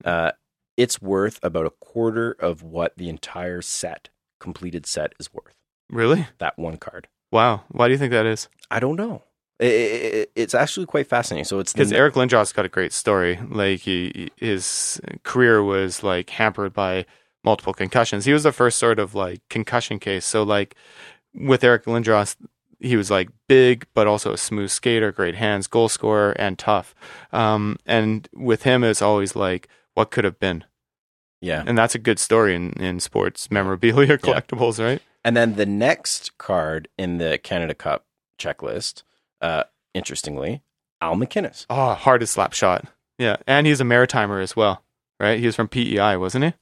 Uh, 0.04 0.32
it's 0.78 1.02
worth 1.02 1.40
about 1.42 1.66
a 1.66 1.70
quarter 1.70 2.32
of 2.40 2.62
what 2.64 2.98
the 2.98 3.08
entire 3.10 3.62
set, 3.62 4.10
completed 4.40 4.86
set, 4.86 5.14
is 5.20 5.34
worth. 5.34 5.56
really? 5.90 6.28
That 6.40 6.58
one 6.58 6.78
card. 6.78 7.08
Wow. 7.32 7.64
Why 7.70 7.88
do 7.88 7.94
you 7.94 7.98
think 7.98 8.12
that 8.12 8.26
is? 8.26 8.50
I 8.72 8.80
don't 8.80 8.96
know. 8.96 9.24
I- 9.62 9.66
I- 9.66 10.20
I- 10.22 10.28
it's 10.36 10.54
actually 10.54 10.86
quite 10.86 11.08
fascinating. 11.08 11.46
So 11.46 11.60
it's 11.60 11.72
the 11.74 11.78
Because 11.78 11.94
Eric 11.94 12.16
Lindros 12.16 12.54
got 12.54 12.66
a 12.66 12.70
great 12.70 12.92
story. 12.92 13.40
Like 13.50 13.82
he, 13.82 14.32
his 14.36 15.00
career 15.24 15.64
was 15.64 16.04
like 16.04 16.30
hampered 16.32 16.74
by 16.74 17.06
multiple 17.44 17.74
concussions. 17.74 18.26
He 18.26 18.34
was 18.34 18.44
the 18.44 18.52
first 18.52 18.78
sort 18.80 19.00
of 19.00 19.16
like 19.16 19.42
concussion 19.50 20.00
case. 20.00 20.26
So 20.26 20.44
like 20.44 20.76
with 21.34 21.64
Eric 21.64 21.86
Lindros, 21.86 22.36
he 22.80 22.98
was 22.98 23.10
like 23.12 23.30
big, 23.48 23.86
but 23.94 24.08
also 24.08 24.34
a 24.34 24.38
smooth 24.38 24.70
skater, 24.72 25.12
great 25.12 25.36
hands, 25.36 25.68
goal 25.68 25.88
scorer, 25.90 26.32
and 26.32 26.58
tough. 26.60 26.94
Um, 27.32 27.78
and 27.86 28.28
with 28.34 28.64
him, 28.64 28.84
it's 28.84 29.02
always 29.02 29.36
like 29.36 29.68
what 29.96 30.12
could 30.12 30.24
have 30.24 30.40
been, 30.40 30.64
yeah. 31.42 31.64
and 31.66 31.78
that's 31.78 31.96
a 31.96 32.00
good 32.00 32.20
story 32.20 32.56
in 32.56 32.72
in 32.74 33.00
sports 33.00 33.50
memorabilia 33.50 34.18
collectibles, 34.18 34.84
right? 34.84 35.02
And 35.24 35.36
then 35.36 35.56
the 35.56 35.66
next 35.66 36.38
card 36.38 36.88
in 36.98 37.18
the 37.18 37.40
Canada 37.40 37.74
Cup 37.74 38.06
checklist, 38.40 39.02
uh, 39.42 39.64
interestingly, 39.94 40.62
Al 41.02 41.16
MacInnis. 41.16 41.66
Oh, 41.70 41.96
hardest 41.96 42.34
slap 42.34 42.54
shot. 42.54 42.86
Yeah, 43.18 43.38
and 43.48 43.66
he's 43.66 43.82
a 43.82 43.86
maritimer 43.86 44.42
as 44.44 44.56
well, 44.56 44.84
right? 45.20 45.40
He 45.40 45.46
was 45.48 45.56
from 45.56 45.68
PEI, 45.68 46.18
wasn't 46.18 46.46
he? 46.46 46.54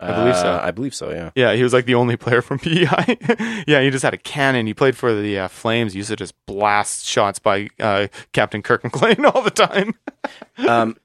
I 0.00 0.12
believe 0.14 0.36
so. 0.36 0.48
Uh, 0.48 0.60
I 0.62 0.70
believe 0.70 0.94
so. 0.94 1.10
Yeah. 1.10 1.30
Yeah, 1.34 1.54
he 1.54 1.62
was 1.62 1.74
like 1.74 1.84
the 1.84 1.94
only 1.94 2.16
player 2.16 2.40
from 2.40 2.58
PEI. 2.60 3.18
yeah, 3.66 3.82
he 3.82 3.90
just 3.90 4.02
had 4.02 4.14
a 4.14 4.18
cannon. 4.18 4.66
He 4.66 4.74
played 4.74 4.96
for 4.96 5.14
the 5.14 5.40
uh, 5.40 5.48
Flames. 5.48 5.92
He 5.92 5.98
used 5.98 6.08
to 6.08 6.16
just 6.16 6.34
blast 6.46 7.04
shots 7.04 7.38
by 7.38 7.68
uh, 7.78 8.08
Captain 8.32 8.62
Kirk 8.62 8.82
McLean 8.82 9.24
all 9.26 9.42
the 9.42 9.50
time. 9.50 9.94
Um, 10.66 10.96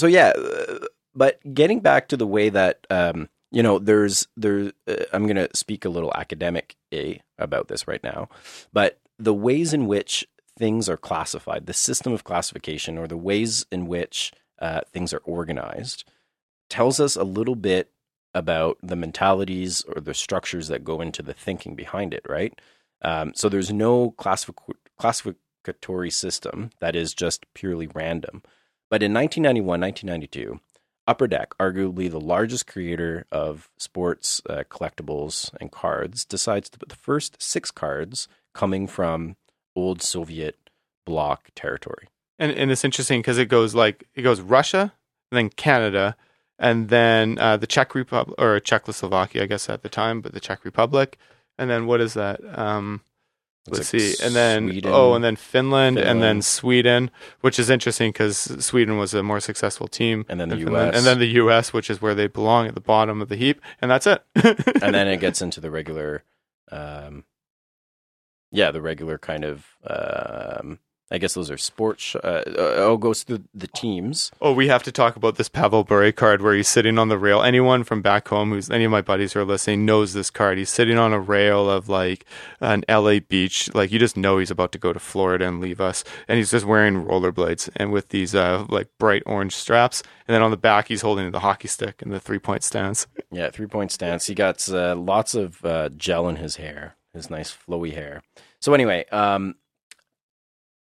so 0.00 0.06
yeah, 0.06 0.30
uh, 0.30 0.86
but 1.14 1.38
getting 1.54 1.80
back 1.80 2.08
to 2.08 2.16
the 2.16 2.26
way 2.26 2.48
that 2.48 2.86
um, 2.90 3.28
you 3.50 3.62
know, 3.62 3.78
there's 3.78 4.26
there. 4.36 4.72
Uh, 4.86 5.04
I'm 5.12 5.24
going 5.24 5.36
to 5.36 5.48
speak 5.54 5.84
a 5.84 5.90
little 5.90 6.12
academic 6.14 6.76
a 6.92 7.20
about 7.38 7.68
this 7.68 7.86
right 7.88 8.02
now, 8.02 8.28
but 8.72 9.00
the 9.18 9.34
ways 9.34 9.72
in 9.74 9.86
which 9.86 10.26
things 10.58 10.88
are 10.88 10.96
classified, 10.96 11.66
the 11.66 11.72
system 11.72 12.12
of 12.12 12.24
classification, 12.24 12.98
or 12.98 13.06
the 13.06 13.16
ways 13.16 13.66
in 13.70 13.86
which 13.86 14.32
uh, 14.60 14.80
things 14.92 15.12
are 15.12 15.22
organized, 15.24 16.04
tells 16.68 17.00
us 17.00 17.16
a 17.16 17.24
little 17.24 17.56
bit 17.56 17.90
about 18.34 18.78
the 18.82 18.96
mentalities 18.96 19.82
or 19.82 20.00
the 20.00 20.14
structures 20.14 20.68
that 20.68 20.84
go 20.84 21.00
into 21.00 21.22
the 21.22 21.34
thinking 21.34 21.74
behind 21.74 22.14
it, 22.14 22.24
right? 22.28 22.58
Um, 23.02 23.32
so 23.34 23.48
there's 23.48 23.72
no 23.72 24.12
classific- 24.12 24.76
classificatory 24.98 26.10
system 26.10 26.70
that 26.80 26.94
is 26.94 27.14
just 27.14 27.44
purely 27.54 27.88
random. 27.92 28.42
But 28.90 29.02
in 29.02 29.14
1991, 29.14 29.80
1992, 29.80 30.60
Upper 31.06 31.26
Deck, 31.26 31.56
arguably 31.58 32.10
the 32.10 32.20
largest 32.20 32.66
creator 32.66 33.24
of 33.32 33.70
sports 33.78 34.42
uh, 34.50 34.64
collectibles 34.68 35.50
and 35.60 35.70
cards, 35.70 36.24
decides 36.24 36.68
to 36.70 36.78
put 36.78 36.88
the 36.88 36.96
first 36.96 37.40
six 37.40 37.70
cards 37.70 38.28
coming 38.52 38.86
from 38.86 39.36
old 39.76 40.02
Soviet 40.02 40.70
bloc 41.06 41.50
territory. 41.54 42.08
And 42.38 42.52
and 42.52 42.70
it's 42.70 42.84
interesting 42.84 43.20
because 43.20 43.38
it 43.38 43.46
goes 43.46 43.74
like 43.74 44.08
it 44.14 44.22
goes 44.22 44.40
Russia, 44.40 44.92
then 45.30 45.50
Canada, 45.50 46.16
and 46.58 46.88
then 46.88 47.38
uh, 47.38 47.56
the 47.56 47.66
Czech 47.66 47.94
Republic 47.94 48.34
or 48.38 48.58
Czechoslovakia, 48.60 49.42
I 49.42 49.46
guess 49.46 49.68
at 49.68 49.82
the 49.82 49.88
time, 49.88 50.20
but 50.20 50.32
the 50.32 50.40
Czech 50.40 50.64
Republic, 50.64 51.18
and 51.58 51.70
then 51.70 51.86
what 51.86 52.00
is 52.00 52.14
that? 52.14 52.40
Um, 52.58 53.02
let's 53.78 53.92
like 53.92 54.00
see, 54.02 54.24
and 54.24 54.34
then 54.34 54.68
Sweden. 54.70 54.90
oh, 54.92 55.14
and 55.14 55.22
then 55.24 55.36
Finland, 55.36 55.98
and 55.98 56.22
then 56.22 56.42
Sweden, 56.42 57.10
which 57.40 57.58
is 57.58 57.70
interesting 57.70 58.10
because 58.10 58.36
Sweden 58.64 58.96
was 58.98 59.14
a 59.14 59.22
more 59.22 59.40
successful 59.40 59.88
team, 59.88 60.24
And 60.28 60.40
then 60.40 60.48
the 60.48 60.56
Finland, 60.56 60.92
US. 60.92 60.96
and 60.96 61.06
then 61.06 61.18
the 61.18 61.28
U.S., 61.42 61.72
which 61.72 61.90
is 61.90 62.00
where 62.02 62.14
they 62.14 62.26
belong 62.26 62.66
at 62.68 62.74
the 62.74 62.80
bottom 62.80 63.20
of 63.22 63.28
the 63.28 63.36
heap, 63.36 63.60
and 63.80 63.90
that's 63.90 64.06
it. 64.06 64.22
and 64.82 64.94
then 64.94 65.08
it 65.08 65.18
gets 65.20 65.40
into 65.42 65.60
the 65.60 65.70
regular, 65.70 66.24
um, 66.70 67.24
yeah, 68.50 68.70
the 68.70 68.82
regular 68.82 69.18
kind 69.18 69.44
of. 69.44 69.66
Um, 69.86 70.78
I 71.10 71.18
guess 71.18 71.34
those 71.34 71.50
are 71.50 71.58
sports. 71.58 72.02
Sh- 72.02 72.16
uh, 72.16 72.42
oh, 72.46 72.96
goes 72.96 73.24
through 73.24 73.44
the 73.52 73.66
teams. 73.66 74.30
Oh, 74.40 74.52
we 74.52 74.68
have 74.68 74.82
to 74.84 74.92
talk 74.92 75.16
about 75.16 75.36
this 75.36 75.48
Pavel 75.48 75.82
Bure 75.82 76.12
card 76.12 76.40
where 76.40 76.54
he's 76.54 76.68
sitting 76.68 76.98
on 76.98 77.08
the 77.08 77.18
rail. 77.18 77.42
Anyone 77.42 77.82
from 77.82 78.00
back 78.00 78.28
home 78.28 78.50
who's 78.50 78.70
any 78.70 78.84
of 78.84 78.90
my 78.90 79.00
buddies 79.00 79.32
who 79.32 79.40
are 79.40 79.44
listening 79.44 79.84
knows 79.84 80.12
this 80.12 80.30
card. 80.30 80.58
He's 80.58 80.70
sitting 80.70 80.98
on 80.98 81.12
a 81.12 81.18
rail 81.18 81.68
of 81.68 81.88
like 81.88 82.24
an 82.60 82.84
LA 82.88 83.18
beach. 83.18 83.74
Like 83.74 83.90
you 83.90 83.98
just 83.98 84.16
know 84.16 84.38
he's 84.38 84.50
about 84.50 84.70
to 84.72 84.78
go 84.78 84.92
to 84.92 85.00
Florida 85.00 85.48
and 85.48 85.60
leave 85.60 85.80
us. 85.80 86.04
And 86.28 86.38
he's 86.38 86.50
just 86.50 86.64
wearing 86.64 87.04
rollerblades 87.04 87.68
and 87.76 87.90
with 87.90 88.10
these 88.10 88.34
uh, 88.34 88.66
like 88.68 88.88
bright 88.98 89.22
orange 89.26 89.54
straps. 89.54 90.02
And 90.28 90.34
then 90.34 90.42
on 90.42 90.52
the 90.52 90.56
back, 90.56 90.88
he's 90.88 91.02
holding 91.02 91.30
the 91.32 91.40
hockey 91.40 91.68
stick 91.68 92.02
and 92.02 92.12
the 92.12 92.20
three 92.20 92.38
point 92.38 92.62
stance. 92.62 93.08
Yeah, 93.32 93.50
three 93.50 93.66
point 93.66 93.90
stance. 93.90 94.26
He 94.26 94.34
got 94.34 94.68
uh, 94.68 94.94
lots 94.94 95.34
of 95.34 95.64
uh, 95.64 95.88
gel 95.88 96.28
in 96.28 96.36
his 96.36 96.56
hair, 96.56 96.96
his 97.12 97.30
nice 97.30 97.50
flowy 97.54 97.94
hair. 97.94 98.22
So 98.60 98.74
anyway, 98.74 99.06
um, 99.10 99.56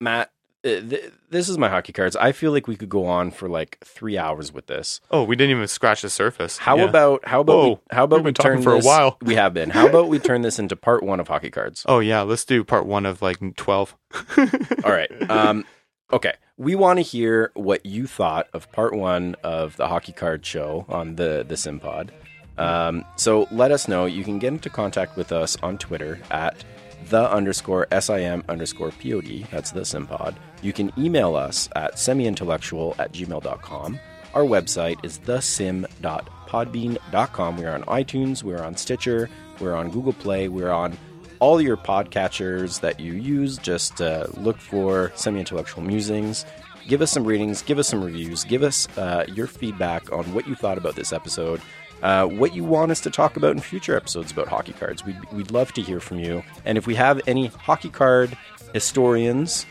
Matt, 0.02 0.30
uh, 0.64 0.80
th- 0.80 1.12
this 1.30 1.48
is 1.48 1.56
my 1.58 1.68
hockey 1.68 1.92
cards. 1.92 2.14
I 2.16 2.32
feel 2.32 2.52
like 2.52 2.66
we 2.68 2.76
could 2.76 2.88
go 2.88 3.06
on 3.06 3.30
for 3.30 3.48
like 3.48 3.78
three 3.84 4.18
hours 4.18 4.52
with 4.52 4.66
this. 4.66 5.00
Oh, 5.10 5.22
we 5.24 5.34
didn't 5.36 5.56
even 5.56 5.66
scratch 5.68 6.02
the 6.02 6.10
surface. 6.10 6.58
How 6.58 6.76
Yeah. 6.76 6.84
about 6.84 7.26
how 7.26 7.40
about 7.40 7.64
we, 7.64 7.78
how 7.90 8.04
about 8.04 8.16
we've 8.18 8.26
we 8.26 8.32
turn 8.32 8.62
for 8.62 8.72
a 8.74 8.80
while. 8.80 9.16
We 9.22 9.34
have 9.36 9.54
been. 9.54 9.70
How 9.70 9.86
about 9.88 10.08
we 10.08 10.18
turn 10.18 10.42
this 10.42 10.58
into 10.58 10.76
part 10.76 11.02
one 11.02 11.20
of 11.20 11.28
hockey 11.28 11.50
cards? 11.50 11.84
Oh 11.88 12.00
yeah, 12.00 12.22
let's 12.22 12.44
do 12.44 12.62
part 12.64 12.86
one 12.86 13.06
of 13.06 13.22
like 13.22 13.38
twelve. 13.56 13.96
All 14.38 14.92
right. 14.92 15.10
Um, 15.30 15.64
okay. 16.12 16.34
We 16.58 16.74
want 16.76 16.98
to 16.98 17.02
hear 17.02 17.50
what 17.54 17.84
you 17.86 18.06
thought 18.06 18.46
of 18.52 18.70
part 18.72 18.94
one 18.94 19.34
of 19.42 19.76
the 19.76 19.88
hockey 19.88 20.12
card 20.12 20.44
show 20.46 20.84
on 20.88 21.16
the 21.16 21.44
the 21.48 21.54
Simpod. 21.56 22.10
Um, 22.58 23.04
so 23.16 23.48
let 23.50 23.72
us 23.72 23.88
know. 23.88 24.04
You 24.04 24.22
can 24.22 24.38
get 24.38 24.48
into 24.52 24.68
contact 24.70 25.16
with 25.16 25.32
us 25.32 25.56
on 25.62 25.78
Twitter 25.78 26.20
at 26.30 26.62
the 27.08 27.30
underscore 27.30 27.86
sim 28.00 28.42
underscore 28.48 28.90
pod. 28.90 29.46
That's 29.50 29.72
the 29.72 29.80
Simpod. 29.80 30.36
You 30.62 30.72
can 30.72 30.92
email 30.98 31.36
us 31.36 31.68
at 31.74 31.94
semiintellectual 31.94 32.98
at 32.98 33.12
gmail.com. 33.12 33.98
Our 34.34 34.44
website 34.44 35.04
is 35.04 35.18
thesim.podbean.com. 35.18 37.56
We're 37.56 37.74
on 37.74 37.82
iTunes, 37.84 38.42
we're 38.42 38.62
on 38.62 38.76
Stitcher, 38.76 39.28
we're 39.60 39.74
on 39.74 39.90
Google 39.90 40.14
Play, 40.14 40.48
we're 40.48 40.70
on 40.70 40.96
all 41.38 41.60
your 41.60 41.76
podcatchers 41.76 42.80
that 42.80 42.98
you 43.00 43.12
use. 43.14 43.58
Just 43.58 44.00
uh, 44.00 44.26
look 44.34 44.58
for 44.58 45.12
semi 45.16 45.40
intellectual 45.40 45.82
musings. 45.82 46.46
Give 46.88 47.02
us 47.02 47.12
some 47.12 47.24
ratings, 47.24 47.62
give 47.62 47.78
us 47.78 47.88
some 47.88 48.02
reviews, 48.02 48.44
give 48.44 48.62
us 48.62 48.88
uh, 48.96 49.24
your 49.28 49.46
feedback 49.46 50.10
on 50.12 50.24
what 50.34 50.48
you 50.48 50.54
thought 50.54 50.78
about 50.78 50.96
this 50.96 51.12
episode, 51.12 51.60
uh, 52.02 52.26
what 52.26 52.54
you 52.54 52.64
want 52.64 52.90
us 52.90 53.00
to 53.02 53.10
talk 53.10 53.36
about 53.36 53.52
in 53.52 53.60
future 53.60 53.96
episodes 53.96 54.32
about 54.32 54.48
hockey 54.48 54.72
cards. 54.72 55.04
We'd, 55.04 55.18
we'd 55.32 55.50
love 55.50 55.72
to 55.74 55.82
hear 55.82 56.00
from 56.00 56.18
you. 56.18 56.42
And 56.64 56.76
if 56.78 56.86
we 56.86 56.94
have 56.96 57.20
any 57.26 57.46
hockey 57.46 57.90
card 57.90 58.36
historians, 58.74 59.66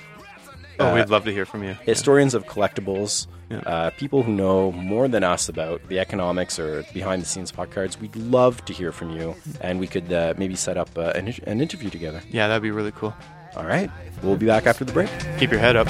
Oh, 0.80 0.88
Uh, 0.92 0.96
we'd 0.96 1.10
love 1.10 1.26
to 1.26 1.32
hear 1.34 1.46
from 1.46 1.64
you. 1.64 1.76
historians 1.86 2.34
of 2.34 2.46
collectibles, 2.48 3.28
Yeah. 3.52 3.58
uh, 3.68 3.90
people 3.92 4.24
who 4.24 4.32
know 4.32 4.72
more 4.72 5.08
than 5.08 5.24
us 5.24 5.48
about 5.50 5.82
the 5.90 6.00
economics 6.00 6.58
or 6.58 6.84
behind 6.94 7.22
the 7.22 7.26
scenes 7.28 7.52
of 7.52 7.58
hockey 7.58 7.74
cards, 7.74 8.00
we'd 8.00 8.16
love 8.16 8.64
to 8.66 8.74
hear 8.74 8.92
from 8.92 9.12
you. 9.16 9.36
And 9.60 9.80
we 9.80 9.86
could 9.86 10.12
uh, 10.12 10.34
maybe 10.38 10.56
set 10.56 10.78
up 10.78 10.90
uh, 10.98 11.12
an, 11.14 11.36
an 11.46 11.62
interview 11.62 11.90
together. 11.92 12.22
Yeah, 12.32 12.48
that'd 12.48 12.64
be 12.64 12.72
really 12.72 12.94
cool. 12.94 13.14
All 13.56 13.66
right. 13.66 13.92
We'll 14.24 14.38
be 14.38 14.48
back 14.48 14.66
after 14.66 14.84
the 14.86 14.94
break. 14.94 15.10
Keep 15.38 15.52
your 15.52 15.60
head 15.60 15.76
up. 15.76 15.88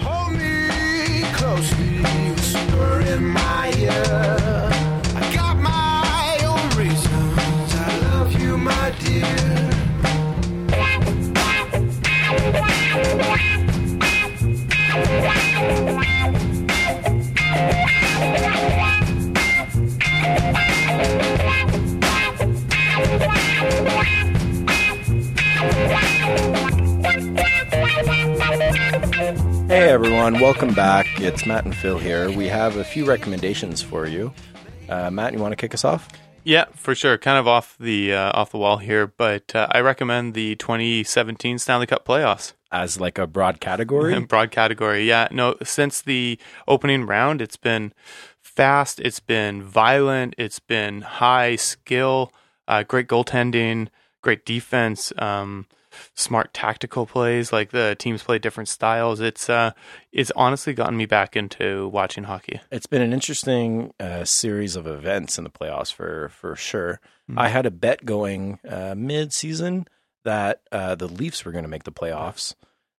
Hold 0.00 0.32
me 0.38 1.22
closely, 1.34 1.98
whisper 2.32 3.00
in 3.12 3.26
my 3.26 3.72
ear. 3.76 4.71
Hey 29.72 29.88
everyone, 29.90 30.38
welcome 30.38 30.74
back. 30.74 31.06
It's 31.20 31.46
Matt 31.46 31.64
and 31.64 31.74
Phil 31.74 31.98
here. 31.98 32.30
We 32.30 32.46
have 32.46 32.76
a 32.76 32.84
few 32.84 33.04
recommendations 33.04 33.82
for 33.82 34.06
you. 34.06 34.32
Uh, 34.88 35.10
Matt, 35.10 35.32
you 35.32 35.40
want 35.40 35.52
to 35.52 35.56
kick 35.56 35.74
us 35.74 35.84
off? 35.84 36.08
Yeah, 36.44 36.66
for 36.74 36.94
sure. 36.94 37.18
Kind 37.18 37.38
of 37.38 37.48
off 37.48 37.76
the 37.80 38.12
uh, 38.12 38.32
off 38.32 38.50
the 38.50 38.58
wall 38.58 38.76
here, 38.76 39.06
but 39.06 39.54
uh, 39.56 39.68
I 39.70 39.80
recommend 39.80 40.34
the 40.34 40.56
2017 40.56 41.58
Stanley 41.58 41.86
Cup 41.86 42.06
playoffs. 42.06 42.52
As 42.72 42.98
like 42.98 43.18
a 43.18 43.26
broad 43.26 43.60
category? 43.60 44.18
Broad 44.24 44.50
category. 44.50 45.06
Yeah, 45.06 45.28
no, 45.30 45.56
since 45.62 46.00
the 46.00 46.38
opening 46.66 47.04
round, 47.04 47.42
it's 47.42 47.58
been 47.58 47.92
fast, 48.40 48.98
it's 48.98 49.20
been 49.20 49.62
violent, 49.62 50.34
it's 50.38 50.58
been 50.58 51.02
high 51.02 51.56
skill, 51.56 52.32
uh, 52.66 52.82
great 52.82 53.08
goaltending, 53.08 53.88
great 54.22 54.46
defense, 54.46 55.12
um, 55.18 55.66
smart 56.14 56.54
tactical 56.54 57.06
plays. 57.06 57.52
Like 57.52 57.70
the 57.70 57.94
teams 57.98 58.22
play 58.22 58.38
different 58.38 58.68
styles. 58.68 59.20
It's 59.20 59.50
uh, 59.50 59.72
it's 60.10 60.32
honestly 60.34 60.72
gotten 60.72 60.96
me 60.96 61.06
back 61.06 61.36
into 61.36 61.88
watching 61.88 62.24
hockey. 62.24 62.60
It's 62.70 62.86
been 62.86 63.02
an 63.02 63.12
interesting 63.12 63.92
uh, 64.00 64.24
series 64.24 64.76
of 64.76 64.86
events 64.86 65.36
in 65.36 65.44
the 65.44 65.50
playoffs 65.50 65.92
for 65.92 66.30
for 66.30 66.56
sure. 66.56 67.00
I 67.34 67.48
had 67.48 67.66
a 67.66 67.70
bet 67.70 68.04
going 68.04 68.58
uh, 68.68 68.94
mid 68.96 69.32
season 69.32 69.86
that 70.24 70.60
uh, 70.70 70.94
the 70.94 71.08
Leafs 71.08 71.44
were 71.44 71.52
going 71.52 71.64
to 71.64 71.68
make 71.70 71.84
the 71.84 71.92
playoffs. 71.92 72.54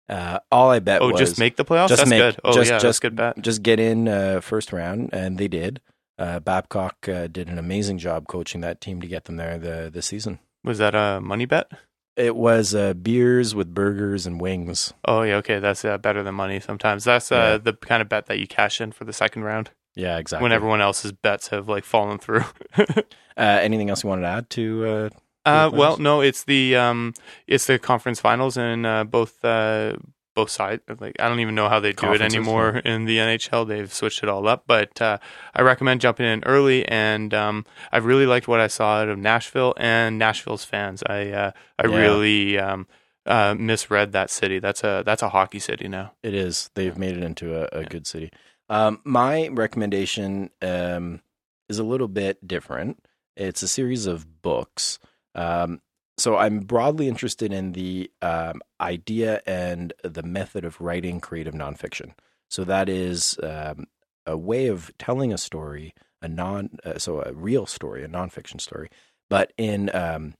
Uh, 0.08 0.38
all 0.52 0.70
I 0.70 0.80
bet 0.80 1.00
Oh, 1.00 1.10
was 1.10 1.18
just 1.18 1.38
make 1.38 1.56
the 1.56 1.64
playoffs. 1.64 1.88
just 1.88 2.00
that's 2.00 2.10
make- 2.10 2.20
good. 2.20 2.36
Oh 2.44 2.52
just- 2.52 2.66
yeah, 2.68 2.74
that's 2.74 2.82
just- 2.82 3.02
good 3.02 3.16
bet. 3.16 3.40
just 3.40 3.62
get 3.62 3.80
in 3.80 4.06
uh, 4.08 4.40
first 4.40 4.72
round, 4.72 5.10
and 5.12 5.38
they 5.38 5.48
did. 5.48 5.80
Uh, 6.18 6.38
Babcock 6.40 7.08
uh, 7.08 7.26
did 7.26 7.48
an 7.48 7.58
amazing 7.58 7.98
job 7.98 8.28
coaching 8.28 8.60
that 8.60 8.80
team 8.80 9.00
to 9.00 9.06
get 9.06 9.24
them 9.24 9.36
there 9.36 9.58
the 9.58 9.90
this 9.92 10.06
season. 10.06 10.38
Was 10.62 10.78
that 10.78 10.94
a 10.94 11.20
money 11.20 11.44
bet? 11.46 11.70
It 12.16 12.36
was 12.36 12.74
uh, 12.74 12.94
beers 12.94 13.54
with 13.54 13.74
burgers 13.74 14.24
and 14.26 14.40
wings. 14.40 14.92
Oh 15.04 15.22
yeah, 15.22 15.36
okay, 15.36 15.58
that's 15.58 15.84
uh, 15.84 15.98
better 15.98 16.22
than 16.22 16.34
money. 16.36 16.60
Sometimes 16.60 17.02
that's 17.04 17.32
uh, 17.32 17.34
Yeah. 17.34 17.56
the 17.58 17.72
kind 17.72 18.00
of 18.02 18.08
bet 18.08 18.26
that 18.26 18.38
you 18.38 18.46
cash 18.46 18.80
in 18.80 18.92
for 18.92 19.04
the 19.04 19.12
second 19.12 19.42
round 19.42 19.70
Yeah, 19.96 20.18
exactly. 20.18 20.44
when 20.44 20.52
everyone 20.52 20.80
else's 20.80 21.10
bets 21.10 21.48
have 21.48 21.68
like 21.68 21.84
fallen 21.84 22.18
through. 22.18 22.44
Uh, 23.36 23.58
anything 23.62 23.90
else 23.90 24.04
you 24.04 24.08
wanted 24.08 24.22
to 24.22 24.28
add 24.28 24.48
to? 24.48 25.10
Uh, 25.44 25.70
well, 25.72 25.98
no, 25.98 26.20
it's 26.20 26.44
the 26.44 26.76
um, 26.76 27.14
it's 27.46 27.66
the 27.66 27.78
conference 27.78 28.20
finals 28.20 28.56
and 28.56 28.86
uh, 28.86 29.04
both 29.04 29.44
uh, 29.44 29.94
both 30.34 30.50
sides. 30.50 30.82
Like 31.00 31.16
I 31.20 31.28
don't 31.28 31.40
even 31.40 31.54
know 31.54 31.68
how 31.68 31.80
they 31.80 31.92
do 31.92 32.12
it 32.12 32.20
anymore 32.20 32.78
in 32.78 33.04
the 33.04 33.18
NHL. 33.18 33.66
They've 33.68 33.92
switched 33.92 34.22
it 34.22 34.28
all 34.28 34.48
up, 34.48 34.64
but 34.66 35.00
uh, 35.00 35.18
I 35.54 35.62
recommend 35.62 36.00
jumping 36.00 36.26
in 36.26 36.42
early. 36.44 36.86
And 36.88 37.32
um, 37.34 37.64
I 37.92 37.98
really 37.98 38.26
liked 38.26 38.48
what 38.48 38.60
I 38.60 38.66
saw 38.66 38.96
out 39.00 39.08
of 39.08 39.18
Nashville 39.18 39.74
and 39.76 40.18
Nashville's 40.18 40.64
fans. 40.64 41.02
I 41.06 41.30
uh, 41.30 41.50
I 41.78 41.86
Yeah. 41.86 41.96
really 41.96 42.58
um, 42.58 42.86
uh, 43.26 43.54
misread 43.58 44.12
that 44.12 44.30
city. 44.30 44.58
That's 44.58 44.82
a 44.82 45.02
that's 45.04 45.22
a 45.22 45.28
hockey 45.28 45.58
city 45.58 45.88
now. 45.88 46.12
It 46.22 46.34
is. 46.34 46.70
They've 46.74 46.96
made 46.98 47.16
it 47.16 47.22
into 47.22 47.54
a, 47.54 47.80
a 47.80 47.84
good 47.84 48.06
city. 48.06 48.30
Um, 48.70 49.00
my 49.04 49.48
recommendation 49.48 50.50
um, 50.62 51.20
is 51.68 51.78
a 51.78 51.84
little 51.84 52.08
bit 52.08 52.46
different. 52.46 53.04
It's 53.36 53.62
a 53.62 53.68
series 53.68 54.06
of 54.06 54.42
books. 54.42 54.98
Um, 55.34 55.80
so 56.16 56.36
I'm 56.36 56.60
broadly 56.60 57.08
interested 57.08 57.52
in 57.52 57.72
the 57.72 58.10
um, 58.22 58.62
idea 58.80 59.42
and 59.46 59.92
the 60.02 60.22
method 60.22 60.64
of 60.64 60.80
writing 60.80 61.20
creative 61.20 61.54
nonfiction. 61.54 62.12
So 62.48 62.62
that 62.64 62.88
is 62.88 63.36
um, 63.42 63.86
a 64.26 64.36
way 64.36 64.68
of 64.68 64.96
telling 64.98 65.32
a 65.32 65.38
story, 65.38 65.92
a 66.22 66.28
non, 66.28 66.78
uh, 66.84 66.98
so 66.98 67.22
a 67.22 67.32
real 67.32 67.66
story, 67.66 68.04
a 68.04 68.08
nonfiction 68.08 68.60
story, 68.60 68.88
but 69.28 69.52
in 69.56 69.90
um, 69.94 70.34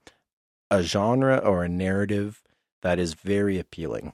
a 0.70 0.82
genre 0.82 1.38
or 1.38 1.64
a 1.64 1.68
narrative 1.68 2.42
that 2.82 2.98
is 2.98 3.14
very 3.14 3.58
appealing. 3.58 4.12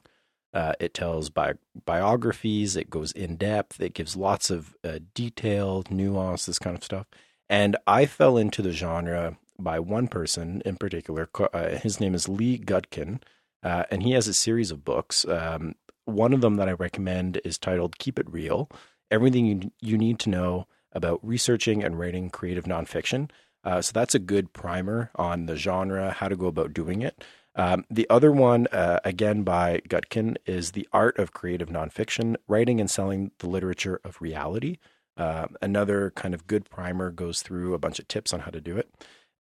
Uh, 0.53 0.73
it 0.79 0.93
tells 0.93 1.29
bi- 1.29 1.53
biographies. 1.85 2.75
It 2.75 2.89
goes 2.89 3.11
in 3.11 3.37
depth. 3.37 3.79
It 3.79 3.93
gives 3.93 4.17
lots 4.17 4.49
of 4.49 4.75
uh, 4.83 4.99
detail, 5.13 5.83
nuance, 5.89 6.45
this 6.45 6.59
kind 6.59 6.75
of 6.75 6.83
stuff. 6.83 7.07
And 7.49 7.77
I 7.87 8.05
fell 8.05 8.37
into 8.37 8.61
the 8.61 8.71
genre 8.71 9.37
by 9.63 9.79
one 9.79 10.07
person 10.07 10.61
in 10.65 10.75
particular. 10.77 11.29
Uh, 11.53 11.69
his 11.77 11.99
name 11.99 12.13
is 12.15 12.29
Lee 12.29 12.57
Gutkind, 12.57 13.21
uh, 13.63 13.83
and 13.91 14.03
he 14.03 14.11
has 14.11 14.27
a 14.27 14.33
series 14.33 14.71
of 14.71 14.85
books. 14.85 15.25
Um, 15.27 15.75
one 16.05 16.33
of 16.33 16.41
them 16.41 16.55
that 16.55 16.69
I 16.69 16.73
recommend 16.73 17.39
is 17.43 17.57
titled 17.57 17.99
"Keep 17.99 18.19
It 18.19 18.31
Real: 18.31 18.69
Everything 19.09 19.45
You, 19.45 19.71
you 19.79 19.97
Need 19.97 20.19
to 20.19 20.29
Know 20.29 20.67
about 20.91 21.19
researching 21.23 21.83
and 21.83 21.97
writing 21.97 22.29
creative 22.29 22.65
nonfiction. 22.65 23.29
Uh, 23.63 23.81
so 23.81 23.91
that's 23.93 24.15
a 24.15 24.19
good 24.19 24.53
primer 24.53 25.11
on 25.15 25.45
the 25.45 25.55
genre, 25.55 26.11
how 26.11 26.27
to 26.27 26.35
go 26.35 26.47
about 26.47 26.73
doing 26.73 27.01
it. 27.01 27.23
Um, 27.55 27.85
the 27.89 28.09
other 28.09 28.31
one, 28.31 28.67
uh, 28.67 28.99
again 29.03 29.43
by 29.43 29.81
Gutkind, 29.87 30.37
is 30.45 30.71
The 30.71 30.87
Art 30.93 31.19
of 31.19 31.33
Creative 31.33 31.69
Nonfiction 31.69 32.37
Writing 32.47 32.79
and 32.79 32.89
Selling 32.89 33.31
the 33.39 33.49
Literature 33.49 33.99
of 34.03 34.21
Reality. 34.21 34.77
Uh, 35.17 35.47
another 35.61 36.11
kind 36.15 36.33
of 36.33 36.47
good 36.47 36.69
primer 36.69 37.11
goes 37.11 37.41
through 37.41 37.73
a 37.73 37.77
bunch 37.77 37.99
of 37.99 38.07
tips 38.07 38.33
on 38.33 38.41
how 38.41 38.51
to 38.51 38.61
do 38.61 38.77
it. 38.77 38.89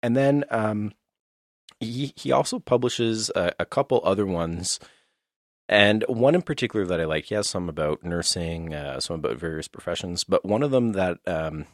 And 0.01 0.15
then 0.15 0.45
um, 0.49 0.93
he, 1.79 2.13
he 2.15 2.31
also 2.31 2.59
publishes 2.59 3.29
a, 3.35 3.53
a 3.59 3.65
couple 3.65 4.01
other 4.03 4.25
ones. 4.25 4.79
And 5.67 6.03
one 6.07 6.35
in 6.35 6.41
particular 6.41 6.85
that 6.85 6.99
I 6.99 7.05
like, 7.05 7.25
he 7.25 7.35
has 7.35 7.47
some 7.47 7.69
about 7.69 8.03
nursing, 8.03 8.73
uh, 8.73 8.99
some 8.99 9.15
about 9.17 9.37
various 9.37 9.67
professions, 9.67 10.23
but 10.23 10.43
one 10.43 10.63
of 10.63 10.71
them 10.71 10.93
that 10.93 11.19
um, 11.27 11.65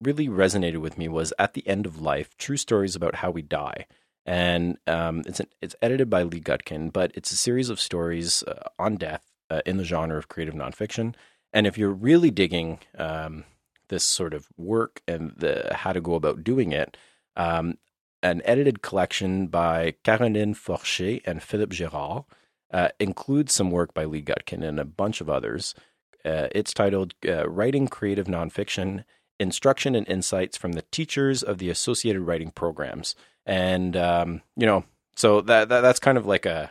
really 0.00 0.28
resonated 0.28 0.78
with 0.78 0.96
me 0.96 1.08
was 1.08 1.32
At 1.38 1.52
the 1.52 1.66
End 1.68 1.84
of 1.84 2.00
Life 2.00 2.36
True 2.38 2.56
Stories 2.56 2.96
About 2.96 3.16
How 3.16 3.30
We 3.30 3.42
Die 3.42 3.86
and 4.28 4.76
um, 4.86 5.22
it's 5.24 5.40
an, 5.40 5.48
it's 5.62 5.74
edited 5.80 6.10
by 6.10 6.22
Lee 6.22 6.42
Gutkind, 6.42 6.92
but 6.92 7.10
it's 7.14 7.32
a 7.32 7.36
series 7.36 7.70
of 7.70 7.80
stories 7.80 8.42
uh, 8.42 8.68
on 8.78 8.96
death 8.96 9.22
uh, 9.48 9.62
in 9.64 9.78
the 9.78 9.84
genre 9.84 10.18
of 10.18 10.28
creative 10.28 10.52
nonfiction. 10.52 11.14
And 11.54 11.66
if 11.66 11.78
you're 11.78 11.94
really 11.94 12.30
digging 12.30 12.80
um, 12.98 13.44
this 13.88 14.04
sort 14.04 14.34
of 14.34 14.46
work 14.58 15.00
and 15.08 15.32
the 15.38 15.70
how 15.74 15.94
to 15.94 16.02
go 16.02 16.12
about 16.12 16.44
doing 16.44 16.72
it, 16.72 16.94
um, 17.38 17.78
an 18.22 18.42
edited 18.44 18.82
collection 18.82 19.46
by 19.46 19.94
Carolyn 20.04 20.54
Forché 20.54 21.22
and 21.24 21.42
Philippe 21.42 21.74
Gerard 21.74 22.24
uh, 22.70 22.88
includes 23.00 23.54
some 23.54 23.70
work 23.70 23.94
by 23.94 24.04
Lee 24.04 24.22
Gutkind 24.22 24.62
and 24.62 24.78
a 24.78 24.84
bunch 24.84 25.22
of 25.22 25.30
others. 25.30 25.74
Uh, 26.24 26.48
it's 26.52 26.74
titled 26.74 27.14
uh, 27.26 27.48
"Writing 27.48 27.88
Creative 27.88 28.26
Nonfiction: 28.26 29.04
Instruction 29.40 29.94
and 29.94 30.06
Insights 30.06 30.58
from 30.58 30.72
the 30.72 30.84
Teachers 30.90 31.42
of 31.42 31.56
the 31.56 31.70
Associated 31.70 32.20
Writing 32.22 32.50
Programs." 32.50 33.14
and 33.48 33.96
um, 33.96 34.42
you 34.56 34.66
know, 34.66 34.84
so 35.16 35.40
that, 35.40 35.70
that 35.70 35.80
that's 35.80 35.98
kind 35.98 36.18
of 36.18 36.26
like 36.26 36.46
a 36.46 36.70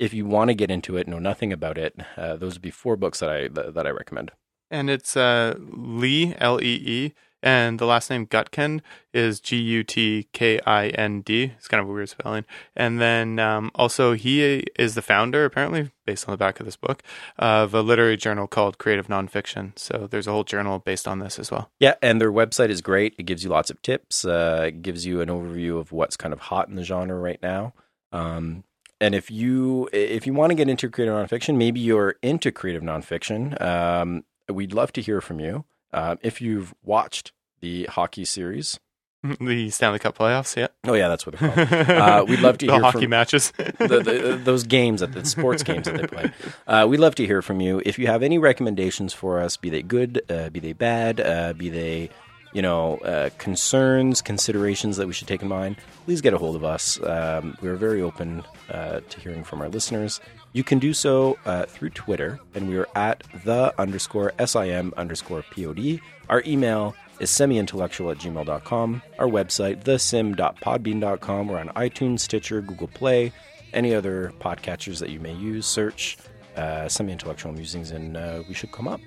if 0.00 0.12
you 0.12 0.26
want 0.26 0.48
to 0.48 0.54
get 0.54 0.70
into 0.70 0.96
it, 0.96 1.06
know 1.06 1.20
nothing 1.20 1.52
about 1.52 1.78
it, 1.78 1.94
uh, 2.16 2.34
those 2.34 2.54
would 2.54 2.62
be 2.62 2.70
four 2.70 2.96
books 2.96 3.20
that 3.20 3.30
I 3.30 3.48
that, 3.48 3.74
that 3.74 3.86
I 3.86 3.90
recommend. 3.90 4.32
And 4.70 4.90
it's 4.90 5.16
uh, 5.16 5.54
Lee 5.58 6.34
L 6.38 6.60
E 6.60 6.82
E, 6.84 7.14
and 7.44 7.78
the 7.78 7.84
last 7.84 8.08
name 8.08 8.26
Gutkind 8.26 8.80
is 9.12 9.38
G 9.38 9.58
U 9.58 9.84
T 9.84 10.26
K 10.32 10.58
I 10.66 10.88
N 10.88 11.20
D. 11.20 11.52
It's 11.56 11.68
kind 11.68 11.80
of 11.80 11.88
a 11.88 11.92
weird 11.92 12.08
spelling. 12.08 12.46
And 12.74 13.00
then 13.00 13.38
um, 13.38 13.70
also 13.74 14.14
he 14.14 14.64
is 14.76 14.94
the 14.94 15.02
founder, 15.02 15.44
apparently, 15.44 15.90
based 16.06 16.26
on 16.26 16.32
the 16.32 16.38
back 16.38 16.58
of 16.58 16.64
this 16.64 16.76
book, 16.76 17.02
of 17.38 17.74
a 17.74 17.82
literary 17.82 18.16
journal 18.16 18.46
called 18.46 18.78
Creative 18.78 19.06
Nonfiction. 19.08 19.78
So 19.78 20.08
there's 20.10 20.26
a 20.26 20.32
whole 20.32 20.44
journal 20.44 20.78
based 20.78 21.06
on 21.06 21.18
this 21.18 21.38
as 21.38 21.50
well. 21.50 21.70
Yeah, 21.78 21.94
and 22.02 22.18
their 22.18 22.32
website 22.32 22.70
is 22.70 22.80
great. 22.80 23.14
It 23.18 23.24
gives 23.24 23.44
you 23.44 23.50
lots 23.50 23.70
of 23.70 23.80
tips. 23.82 24.24
Uh, 24.24 24.64
it 24.68 24.80
gives 24.80 25.04
you 25.04 25.20
an 25.20 25.28
overview 25.28 25.78
of 25.78 25.92
what's 25.92 26.16
kind 26.16 26.32
of 26.32 26.40
hot 26.40 26.68
in 26.68 26.76
the 26.76 26.84
genre 26.84 27.18
right 27.18 27.40
now. 27.42 27.74
Um, 28.10 28.64
and 29.02 29.14
if 29.14 29.30
you 29.30 29.90
if 29.92 30.26
you 30.26 30.32
want 30.32 30.50
to 30.50 30.54
get 30.54 30.70
into 30.70 30.88
creative 30.88 31.14
nonfiction, 31.14 31.56
maybe 31.56 31.78
you're 31.80 32.14
into 32.22 32.50
creative 32.50 32.82
nonfiction. 32.82 33.60
Um, 33.60 34.24
we'd 34.48 34.72
love 34.72 34.94
to 34.94 35.02
hear 35.02 35.20
from 35.20 35.40
you. 35.40 35.66
Uh, 35.94 36.16
if 36.22 36.40
you've 36.40 36.74
watched 36.82 37.32
the 37.60 37.84
hockey 37.84 38.24
series, 38.24 38.80
the 39.40 39.70
Stanley 39.70 39.98
Cup 39.98 40.18
playoffs, 40.18 40.56
yeah. 40.56 40.66
Oh 40.84 40.92
yeah, 40.92 41.08
that's 41.08 41.24
what 41.24 41.38
they're 41.38 41.66
called. 41.66 41.88
Uh, 41.88 42.24
we'd 42.28 42.40
love 42.40 42.58
to 42.58 42.66
the 42.66 42.72
hear 42.72 42.82
hockey 42.82 43.02
from 43.02 43.10
matches. 43.10 43.52
the, 43.56 44.02
the, 44.04 44.40
those 44.42 44.64
games 44.64 45.00
at 45.02 45.12
the 45.12 45.24
sports 45.24 45.62
games 45.62 45.86
that 45.86 45.96
they 45.96 46.06
play. 46.06 46.32
Uh, 46.66 46.86
we'd 46.88 47.00
love 47.00 47.14
to 47.14 47.26
hear 47.26 47.40
from 47.40 47.60
you. 47.60 47.80
If 47.86 47.98
you 47.98 48.06
have 48.08 48.22
any 48.22 48.38
recommendations 48.38 49.14
for 49.14 49.40
us, 49.40 49.56
be 49.56 49.70
they 49.70 49.82
good, 49.82 50.20
uh, 50.28 50.50
be 50.50 50.60
they 50.60 50.74
bad, 50.74 51.20
uh, 51.20 51.54
be 51.54 51.70
they 51.70 52.10
you 52.52 52.60
know 52.60 52.98
uh, 52.98 53.30
concerns, 53.38 54.20
considerations 54.20 54.98
that 54.98 55.06
we 55.06 55.14
should 55.14 55.28
take 55.28 55.40
in 55.40 55.48
mind, 55.48 55.76
please 56.04 56.20
get 56.20 56.34
a 56.34 56.38
hold 56.38 56.56
of 56.56 56.64
us. 56.64 57.02
Um, 57.02 57.56
we're 57.62 57.76
very 57.76 58.02
open 58.02 58.44
uh, 58.70 59.00
to 59.08 59.20
hearing 59.20 59.44
from 59.44 59.62
our 59.62 59.68
listeners. 59.68 60.20
You 60.54 60.62
can 60.62 60.78
do 60.78 60.94
so 60.94 61.36
uh, 61.44 61.64
through 61.66 61.90
Twitter, 61.90 62.38
and 62.54 62.68
we 62.68 62.76
are 62.76 62.86
at 62.94 63.24
the 63.44 63.74
underscore 63.76 64.32
sim 64.46 64.94
underscore 64.96 65.42
pod. 65.42 66.00
Our 66.28 66.44
email 66.46 66.94
is 67.18 67.28
semi-intellectual 67.30 68.12
at 68.12 68.18
gmail.com. 68.18 69.02
Our 69.18 69.26
website, 69.26 69.82
thesim.podbean.com. 69.82 71.48
We're 71.48 71.58
on 71.58 71.70
iTunes, 71.70 72.20
Stitcher, 72.20 72.60
Google 72.60 72.86
Play, 72.86 73.32
any 73.72 73.94
other 73.96 74.32
podcatchers 74.38 75.00
that 75.00 75.10
you 75.10 75.18
may 75.18 75.34
use. 75.34 75.66
Search 75.66 76.18
uh, 76.54 76.88
semi-intellectual 76.88 77.52
musings, 77.52 77.90
and 77.90 78.16
uh, 78.16 78.44
we 78.46 78.54
should 78.54 78.70
come 78.70 78.86
up. 78.86 79.00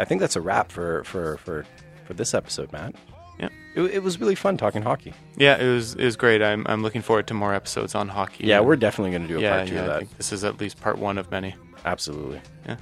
I 0.00 0.04
think 0.04 0.20
that's 0.20 0.34
a 0.34 0.40
wrap 0.40 0.72
for 0.72 1.04
for 1.04 1.36
for, 1.36 1.64
for 2.04 2.14
this 2.14 2.34
episode, 2.34 2.72
Matt. 2.72 2.96
Yeah. 3.38 3.48
It, 3.74 3.82
it 3.82 4.02
was 4.02 4.20
really 4.20 4.34
fun 4.34 4.56
talking 4.56 4.82
hockey. 4.82 5.14
yeah, 5.36 5.56
it 5.56 5.66
was 5.68 5.94
it 5.94 6.04
was 6.04 6.16
great. 6.16 6.42
I'm 6.42 6.66
I'm 6.68 6.82
looking 6.82 7.02
forward 7.02 7.26
to 7.28 7.34
more 7.34 7.54
episodes 7.54 7.94
on 7.94 8.08
hockey. 8.08 8.46
Yeah, 8.46 8.60
we're 8.60 8.76
definitely 8.76 9.12
going 9.12 9.22
to 9.22 9.28
do 9.28 9.38
a 9.38 9.42
yeah, 9.42 9.56
part 9.56 9.68
two 9.68 9.74
yeah, 9.74 9.80
of 9.80 9.84
I 9.84 9.92
that. 9.92 9.98
think 10.00 10.16
this 10.18 10.32
is 10.32 10.44
at 10.44 10.60
least 10.60 10.80
part 10.80 10.98
one 10.98 11.18
of 11.18 11.30
many. 11.30 11.54
Absolutely. 11.84 12.40
Yeah. 12.66 12.76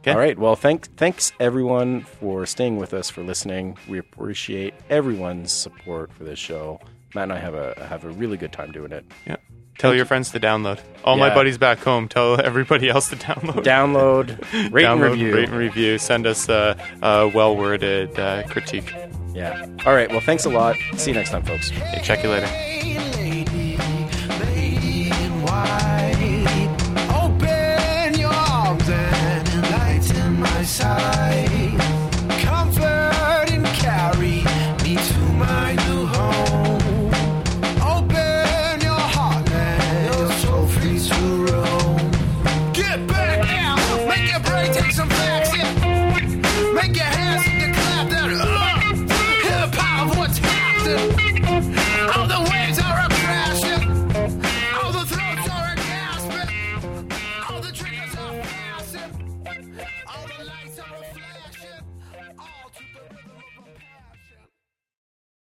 Okay. 0.00 0.12
All 0.12 0.18
right. 0.18 0.38
Well, 0.38 0.56
thanks 0.56 0.88
thanks 0.96 1.32
everyone 1.40 2.02
for 2.02 2.46
staying 2.46 2.78
with 2.78 2.94
us 2.94 3.10
for 3.10 3.22
listening. 3.22 3.76
We 3.86 3.98
appreciate 3.98 4.72
everyone's 4.88 5.52
support 5.52 6.10
for 6.12 6.24
this 6.24 6.38
show. 6.38 6.80
Matt 7.14 7.24
and 7.24 7.32
I 7.34 7.38
have 7.38 7.54
a 7.54 7.74
have 7.86 8.04
a 8.04 8.10
really 8.10 8.38
good 8.38 8.52
time 8.52 8.72
doing 8.72 8.92
it. 8.92 9.04
Yeah. 9.26 9.36
Tell 9.78 9.94
your 9.94 10.04
friends 10.04 10.30
to 10.32 10.40
download. 10.40 10.78
All 11.04 11.16
my 11.16 11.34
buddies 11.34 11.56
back 11.56 11.78
home, 11.78 12.06
tell 12.06 12.38
everybody 12.44 12.90
else 12.90 13.08
to 13.10 13.16
download. 13.16 13.64
Download, 13.64 14.72
rate 14.72 14.84
and 14.84 15.00
review. 15.00 15.34
rate 15.34 15.48
and 15.48 15.56
review. 15.56 15.96
Send 15.96 16.26
us 16.26 16.48
a, 16.50 16.76
a 17.02 17.28
well 17.28 17.56
worded 17.56 18.18
uh, 18.18 18.42
critique. 18.48 18.92
Yeah. 19.34 19.66
All 19.86 19.94
right. 19.94 20.10
Well, 20.10 20.20
thanks 20.20 20.44
a 20.44 20.50
lot. 20.50 20.76
See 20.96 21.10
you 21.10 21.16
next 21.16 21.30
time, 21.30 21.44
folks. 21.44 21.70
Okay, 21.70 22.00
check 22.02 22.22
you 22.22 22.30
later. 22.30 22.48